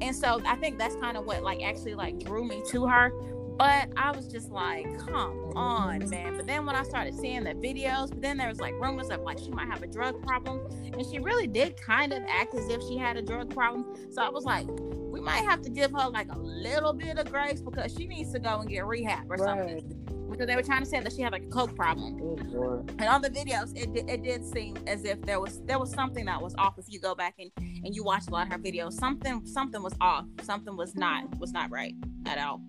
and 0.00 0.14
so 0.14 0.40
I 0.46 0.56
think 0.56 0.78
that's 0.78 0.96
kind 0.96 1.16
of 1.16 1.24
what 1.24 1.42
like 1.42 1.62
actually 1.62 1.94
like 1.94 2.18
drew 2.18 2.44
me 2.44 2.62
to 2.70 2.86
her. 2.86 3.12
But 3.58 3.88
I 3.96 4.10
was 4.14 4.28
just 4.28 4.50
like, 4.50 4.84
come 4.98 5.52
on, 5.56 6.10
man. 6.10 6.36
But 6.36 6.46
then 6.46 6.66
when 6.66 6.76
I 6.76 6.82
started 6.82 7.14
seeing 7.14 7.42
the 7.44 7.54
videos, 7.54 8.10
but 8.10 8.20
then 8.20 8.36
there 8.36 8.48
was 8.48 8.60
like 8.60 8.74
rumors 8.74 9.08
of 9.08 9.22
like 9.22 9.38
she 9.38 9.50
might 9.50 9.68
have 9.68 9.82
a 9.82 9.86
drug 9.86 10.22
problem. 10.22 10.60
And 10.84 11.06
she 11.06 11.20
really 11.20 11.46
did 11.46 11.80
kind 11.80 12.12
of 12.12 12.22
act 12.28 12.54
as 12.54 12.68
if 12.68 12.82
she 12.82 12.98
had 12.98 13.16
a 13.16 13.22
drug 13.22 13.54
problem. 13.54 13.94
So 14.10 14.22
I 14.22 14.28
was 14.28 14.44
like, 14.44 14.66
we 14.68 15.20
might 15.22 15.44
have 15.48 15.62
to 15.62 15.70
give 15.70 15.92
her 15.92 16.08
like 16.10 16.30
a 16.30 16.38
little 16.38 16.92
bit 16.92 17.18
of 17.18 17.32
grace 17.32 17.62
because 17.62 17.94
she 17.96 18.06
needs 18.06 18.30
to 18.32 18.38
go 18.38 18.60
and 18.60 18.68
get 18.68 18.84
rehab 18.84 19.24
or 19.30 19.36
right. 19.36 19.58
something. 19.58 20.05
Because 20.36 20.48
they 20.48 20.56
were 20.56 20.62
trying 20.62 20.82
to 20.82 20.86
say 20.86 21.00
that 21.00 21.12
she 21.14 21.22
had 21.22 21.32
like 21.32 21.44
a 21.44 21.48
coke 21.48 21.74
problem. 21.74 22.20
Oh, 22.54 22.84
and 22.98 23.04
on 23.04 23.22
the 23.22 23.30
videos, 23.30 23.74
it, 23.74 24.06
it 24.06 24.22
did 24.22 24.44
seem 24.44 24.76
as 24.86 25.04
if 25.06 25.22
there 25.22 25.40
was 25.40 25.62
there 25.62 25.78
was 25.78 25.90
something 25.90 26.26
that 26.26 26.42
was 26.42 26.54
off. 26.58 26.78
If 26.78 26.84
you 26.88 27.00
go 27.00 27.14
back 27.14 27.36
and, 27.38 27.50
and 27.56 27.94
you 27.94 28.04
watch 28.04 28.24
a 28.28 28.30
lot 28.30 28.46
of 28.46 28.52
her 28.52 28.58
videos, 28.58 28.92
something 28.92 29.46
something 29.46 29.82
was 29.82 29.94
off. 30.00 30.26
Something 30.42 30.76
was 30.76 30.94
not 30.94 31.38
was 31.38 31.52
not 31.52 31.70
right 31.70 31.94
at 32.26 32.38
all. 32.38 32.60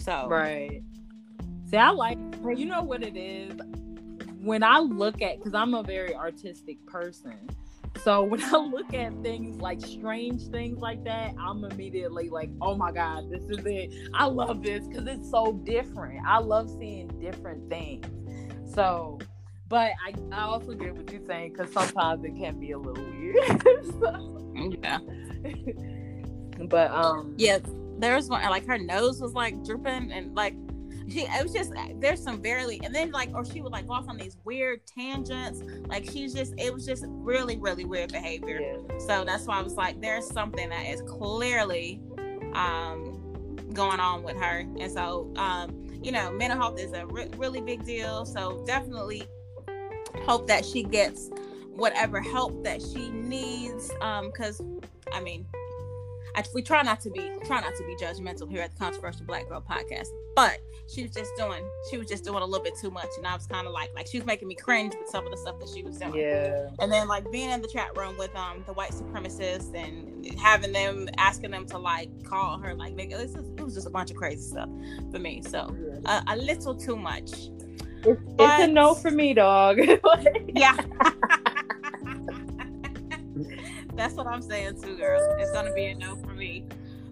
So 0.00 0.28
right. 0.28 0.82
See, 1.70 1.78
I 1.78 1.90
like 1.90 2.18
you 2.54 2.66
know 2.66 2.82
what 2.82 3.02
it 3.02 3.16
is 3.16 3.58
when 4.42 4.62
I 4.62 4.78
look 4.78 5.22
at 5.22 5.38
because 5.38 5.54
I'm 5.54 5.72
a 5.72 5.82
very 5.82 6.14
artistic 6.14 6.84
person. 6.86 7.48
So 8.02 8.22
when 8.24 8.42
I 8.42 8.56
look 8.56 8.94
at 8.94 9.12
things 9.22 9.60
like 9.60 9.80
strange 9.80 10.46
things 10.48 10.78
like 10.78 11.04
that, 11.04 11.34
I'm 11.38 11.64
immediately 11.64 12.28
like, 12.28 12.50
oh 12.60 12.74
my 12.74 12.92
God, 12.92 13.30
this 13.30 13.44
is 13.44 13.64
it. 13.64 13.92
I 14.14 14.26
love 14.26 14.62
this 14.62 14.86
because 14.86 15.06
it's 15.06 15.30
so 15.30 15.52
different. 15.64 16.24
I 16.26 16.38
love 16.38 16.70
seeing 16.70 17.08
different 17.20 17.68
things. 17.68 18.06
So, 18.74 19.18
but 19.68 19.92
I, 20.06 20.14
I 20.32 20.42
also 20.42 20.72
get 20.72 20.94
what 20.94 21.10
you're 21.10 21.26
saying 21.26 21.52
because 21.52 21.72
sometimes 21.72 22.24
it 22.24 22.36
can 22.36 22.58
be 22.58 22.72
a 22.72 22.78
little 22.78 23.04
weird. 23.04 23.62
so, 24.00 24.52
yeah. 24.82 24.98
but 26.68 26.90
um 26.90 27.34
Yes, 27.36 27.62
there 27.98 28.14
was 28.14 28.28
one 28.28 28.42
like 28.48 28.66
her 28.66 28.78
nose 28.78 29.20
was 29.20 29.34
like 29.34 29.64
drooping 29.64 30.12
and 30.12 30.34
like 30.34 30.54
she 31.10 31.20
it 31.22 31.42
was 31.42 31.52
just 31.52 31.72
there's 31.96 32.22
some 32.22 32.42
very 32.42 32.80
and 32.84 32.94
then 32.94 33.10
like 33.10 33.30
or 33.34 33.44
she 33.44 33.60
would 33.60 33.72
like 33.72 33.86
go 33.86 33.94
off 33.94 34.08
on 34.08 34.16
these 34.16 34.36
weird 34.44 34.86
tangents. 34.86 35.62
Like 35.86 36.10
she's 36.10 36.34
just 36.34 36.54
it 36.58 36.72
was 36.72 36.86
just 36.86 37.04
really 37.08 37.56
really 37.58 37.84
weird 37.84 38.12
behavior. 38.12 38.60
Yeah. 38.60 38.98
so 38.98 39.24
that's 39.24 39.46
why 39.46 39.58
i 39.58 39.62
was 39.62 39.74
like 39.74 40.00
there's 40.00 40.26
something 40.26 40.68
that 40.70 40.86
is 40.86 41.02
clearly 41.02 42.00
um 42.54 43.64
going 43.72 44.00
on 44.00 44.22
with 44.22 44.36
her. 44.36 44.60
And 44.78 44.90
so 44.90 45.32
um 45.36 45.86
you 46.02 46.12
know 46.12 46.30
mental 46.32 46.58
health 46.58 46.78
is 46.78 46.92
a 46.92 47.06
re- 47.06 47.30
really 47.36 47.60
big 47.60 47.84
deal. 47.84 48.24
So 48.24 48.62
definitely 48.66 49.26
hope 50.24 50.46
that 50.48 50.64
she 50.64 50.82
gets 50.82 51.30
whatever 51.78 52.20
help 52.20 52.64
that 52.64 52.82
she 52.82 53.08
needs 53.10 53.90
um 54.00 54.26
because 54.26 54.60
i 55.12 55.20
mean 55.20 55.46
I, 56.38 56.44
we 56.54 56.62
try 56.62 56.82
not 56.82 57.00
to 57.00 57.10
be 57.10 57.32
try 57.44 57.60
not 57.60 57.74
to 57.74 57.84
be 57.84 57.96
judgmental 57.96 58.48
here 58.48 58.62
at 58.62 58.70
the 58.70 58.78
Controversial 58.78 59.26
Black 59.26 59.48
Girl 59.48 59.60
Podcast, 59.60 60.10
but 60.36 60.60
she 60.86 61.02
was 61.02 61.10
just 61.10 61.32
doing 61.36 61.64
she 61.90 61.98
was 61.98 62.06
just 62.06 62.24
doing 62.24 62.40
a 62.40 62.44
little 62.44 62.62
bit 62.62 62.74
too 62.80 62.92
much, 62.92 63.08
and 63.16 63.26
I 63.26 63.34
was 63.34 63.46
kind 63.46 63.66
of 63.66 63.72
like 63.72 63.92
like 63.92 64.06
she 64.06 64.18
was 64.18 64.26
making 64.26 64.46
me 64.46 64.54
cringe 64.54 64.94
with 64.96 65.08
some 65.08 65.24
of 65.24 65.32
the 65.32 65.36
stuff 65.36 65.58
that 65.58 65.68
she 65.68 65.82
was 65.82 65.98
doing. 65.98 66.14
Yeah. 66.14 66.68
And 66.78 66.92
then 66.92 67.08
like 67.08 67.28
being 67.32 67.50
in 67.50 67.60
the 67.60 67.66
chat 67.66 67.96
room 67.96 68.16
with 68.16 68.34
um 68.36 68.62
the 68.66 68.72
white 68.72 68.92
supremacists 68.92 69.74
and 69.74 70.38
having 70.38 70.70
them 70.70 71.08
asking 71.16 71.50
them 71.50 71.66
to 71.66 71.78
like 71.78 72.08
call 72.22 72.58
her 72.58 72.72
like 72.72 72.94
nigga, 72.94 73.18
this 73.18 73.34
is, 73.34 73.44
it 73.56 73.64
was 73.64 73.74
just 73.74 73.88
a 73.88 73.90
bunch 73.90 74.12
of 74.12 74.16
crazy 74.16 74.42
stuff 74.42 74.68
for 75.10 75.18
me. 75.18 75.42
So 75.42 75.74
uh, 76.04 76.22
a 76.28 76.36
little 76.36 76.76
too 76.76 76.94
much. 76.94 77.32
It's, 78.04 78.22
but, 78.36 78.60
it's 78.60 78.62
a 78.62 78.66
no 78.68 78.94
for 78.94 79.10
me, 79.10 79.34
dog. 79.34 79.80
yeah. 80.54 80.76
That's 83.98 84.14
what 84.14 84.28
I'm 84.28 84.42
saying 84.42 84.80
too, 84.80 84.96
girl. 84.96 85.20
It's 85.40 85.50
gonna 85.50 85.74
be 85.74 85.86
a 85.86 85.94
no 85.94 86.14
for 86.16 86.32
me. 86.32 86.64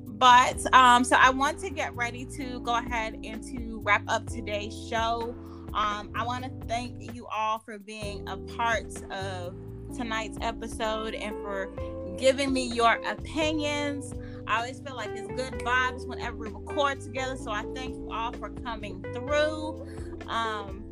But 0.07 0.73
um, 0.73 1.03
so 1.03 1.17
I 1.19 1.31
want 1.31 1.59
to 1.59 1.71
get 1.71 1.95
ready 1.97 2.25
to 2.37 2.61
go 2.61 2.77
ahead 2.77 3.19
and 3.25 3.43
to 3.55 3.81
wrap 3.83 4.05
up 4.09 4.27
today's 4.27 4.73
show. 4.89 5.35
Um, 5.75 6.11
I 6.15 6.25
want 6.25 6.45
to 6.45 6.67
thank 6.69 7.13
you 7.13 7.27
all 7.27 7.59
for 7.59 7.79
being 7.79 8.27
a 8.29 8.37
part 8.37 9.03
of 9.11 9.57
tonight's 9.95 10.39
episode 10.41 11.15
and 11.15 11.35
for 11.43 11.71
giving 12.19 12.53
me 12.53 12.73
your 12.73 13.01
opinions. 13.07 14.15
I 14.47 14.59
always 14.59 14.79
feel 14.79 14.95
like 14.95 15.11
it's 15.11 15.27
good 15.27 15.61
vibes 15.65 16.07
whenever 16.07 16.37
we 16.37 16.49
record 16.51 17.01
together. 17.01 17.37
So 17.37 17.51
I 17.51 17.65
thank 17.75 17.97
you 17.97 18.09
all 18.13 18.33
for 18.33 18.51
coming 18.51 19.03
through. 19.13 19.87
Um, 20.29 20.85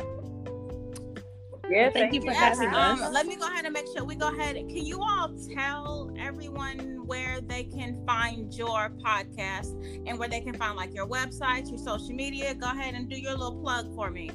yeah, 1.71 1.85
thank, 1.91 1.95
thank 1.95 2.15
you 2.15 2.21
for 2.21 2.33
yes, 2.33 2.59
having 2.59 2.75
um, 2.75 3.03
us. 3.03 3.13
Let 3.13 3.27
me 3.27 3.37
go 3.37 3.47
ahead 3.47 3.65
and 3.65 3.73
make 3.73 3.87
sure 3.95 4.05
we 4.05 4.15
go 4.17 4.29
ahead. 4.29 4.57
Can 4.57 4.85
you 4.87 5.03
all 5.03 5.35
tell 5.55 6.11
everyone 6.19 7.07
where 7.07 7.41
they 7.41 7.65
can 7.65 8.05
find 8.07 8.53
your 8.55 8.91
podcast 9.05 9.73
and 10.07 10.19
where 10.19 10.29
they 10.29 10.41
can 10.41 10.55
find 10.55 10.77
like 10.77 10.95
your 10.95 11.07
websites, 11.07 11.69
your 11.69 11.79
social 11.79 12.15
media? 12.15 12.55
Go 12.55 12.67
ahead 12.67 12.95
and 12.95 13.09
do 13.09 13.17
your 13.17 13.33
little 13.33 13.61
plug 13.61 13.95
for 13.95 14.11
me. 14.11 14.31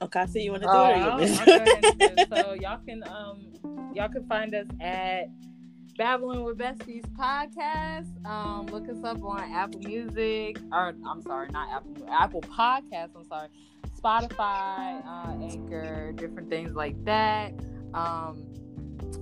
Okay, 0.00 0.26
so 0.26 0.38
you 0.38 0.52
want 0.52 0.62
to 0.62 0.68
do 0.68 0.72
Oh, 0.72 0.90
it? 0.90 0.96
You 0.96 1.02
I'll- 1.02 1.18
want 1.18 1.20
me 1.22 1.26
to 1.28 1.40
I'll 1.40 1.46
do 1.46 1.58
go 1.58 1.64
ahead 1.72 1.84
and 1.84 1.98
do 1.98 2.04
it? 2.06 2.18
it. 2.20 2.28
so 2.36 2.52
y'all 2.54 2.78
can 2.86 3.02
um 3.08 3.92
y'all 3.94 4.08
can 4.08 4.24
find 4.28 4.54
us 4.54 4.66
at 4.80 5.24
Babbling 5.98 6.44
with 6.44 6.56
Besties 6.58 7.02
podcast. 7.18 8.24
Um, 8.24 8.66
look 8.66 8.88
us 8.88 9.02
up 9.02 9.20
on 9.24 9.40
Apple 9.52 9.80
Music, 9.80 10.56
or 10.72 10.94
I'm 11.04 11.20
sorry, 11.22 11.48
not 11.50 11.68
Apple 11.72 12.06
Apple 12.08 12.40
Podcasts. 12.42 13.10
I'm 13.16 13.24
sorry, 13.28 13.48
Spotify, 14.08 15.04
uh, 15.06 15.36
Anchor, 15.42 16.12
different 16.12 16.48
things 16.48 16.74
like 16.74 17.02
that. 17.04 17.52
Um, 17.92 18.42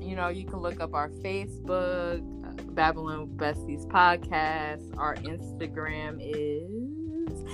you 0.00 0.14
know, 0.14 0.28
you 0.28 0.44
can 0.44 0.58
look 0.58 0.80
up 0.80 0.94
our 0.94 1.08
Facebook, 1.08 2.20
uh, 2.44 2.92
with 3.02 3.36
Besties 3.36 3.84
podcast. 3.88 4.96
Our 4.96 5.16
Instagram 5.16 6.18
is 6.20 7.44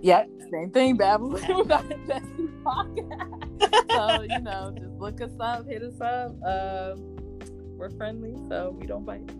yeah, 0.00 0.24
same 0.50 0.70
thing, 0.70 0.96
Babbling 0.96 1.42
Besties 1.44 2.62
podcast. 2.62 3.90
so 3.90 4.22
you 4.22 4.40
know, 4.40 4.74
just 4.78 4.94
look 4.94 5.20
us 5.20 5.32
up, 5.38 5.66
hit 5.68 5.82
us 5.82 6.00
up. 6.00 6.34
Uh, 6.42 6.94
we're 7.76 7.90
friendly, 7.90 8.34
so 8.48 8.74
we 8.80 8.86
don't 8.86 9.04
bite. 9.04 9.30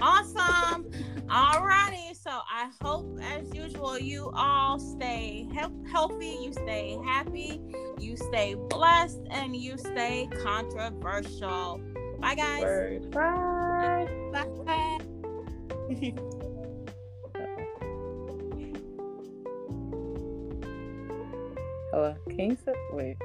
Awesome. 0.00 0.84
Alrighty. 1.28 2.14
So 2.14 2.30
I 2.30 2.70
hope, 2.82 3.18
as 3.22 3.54
usual, 3.54 3.98
you 3.98 4.30
all 4.34 4.78
stay 4.78 5.46
he- 5.52 5.90
healthy, 5.90 6.38
you 6.42 6.52
stay 6.52 6.98
happy, 7.04 7.60
you 7.98 8.16
stay 8.16 8.54
blessed, 8.54 9.20
and 9.30 9.56
you 9.56 9.78
stay 9.78 10.28
controversial. 10.42 11.80
Bye, 12.20 12.34
guys. 12.34 12.62
Word. 12.62 13.10
Bye. 13.10 14.08
Bye. 14.32 14.98
Hello. 21.92 22.14
Can 22.28 22.50
you 22.50 22.58
say 22.64 22.74
wait? 22.92 23.16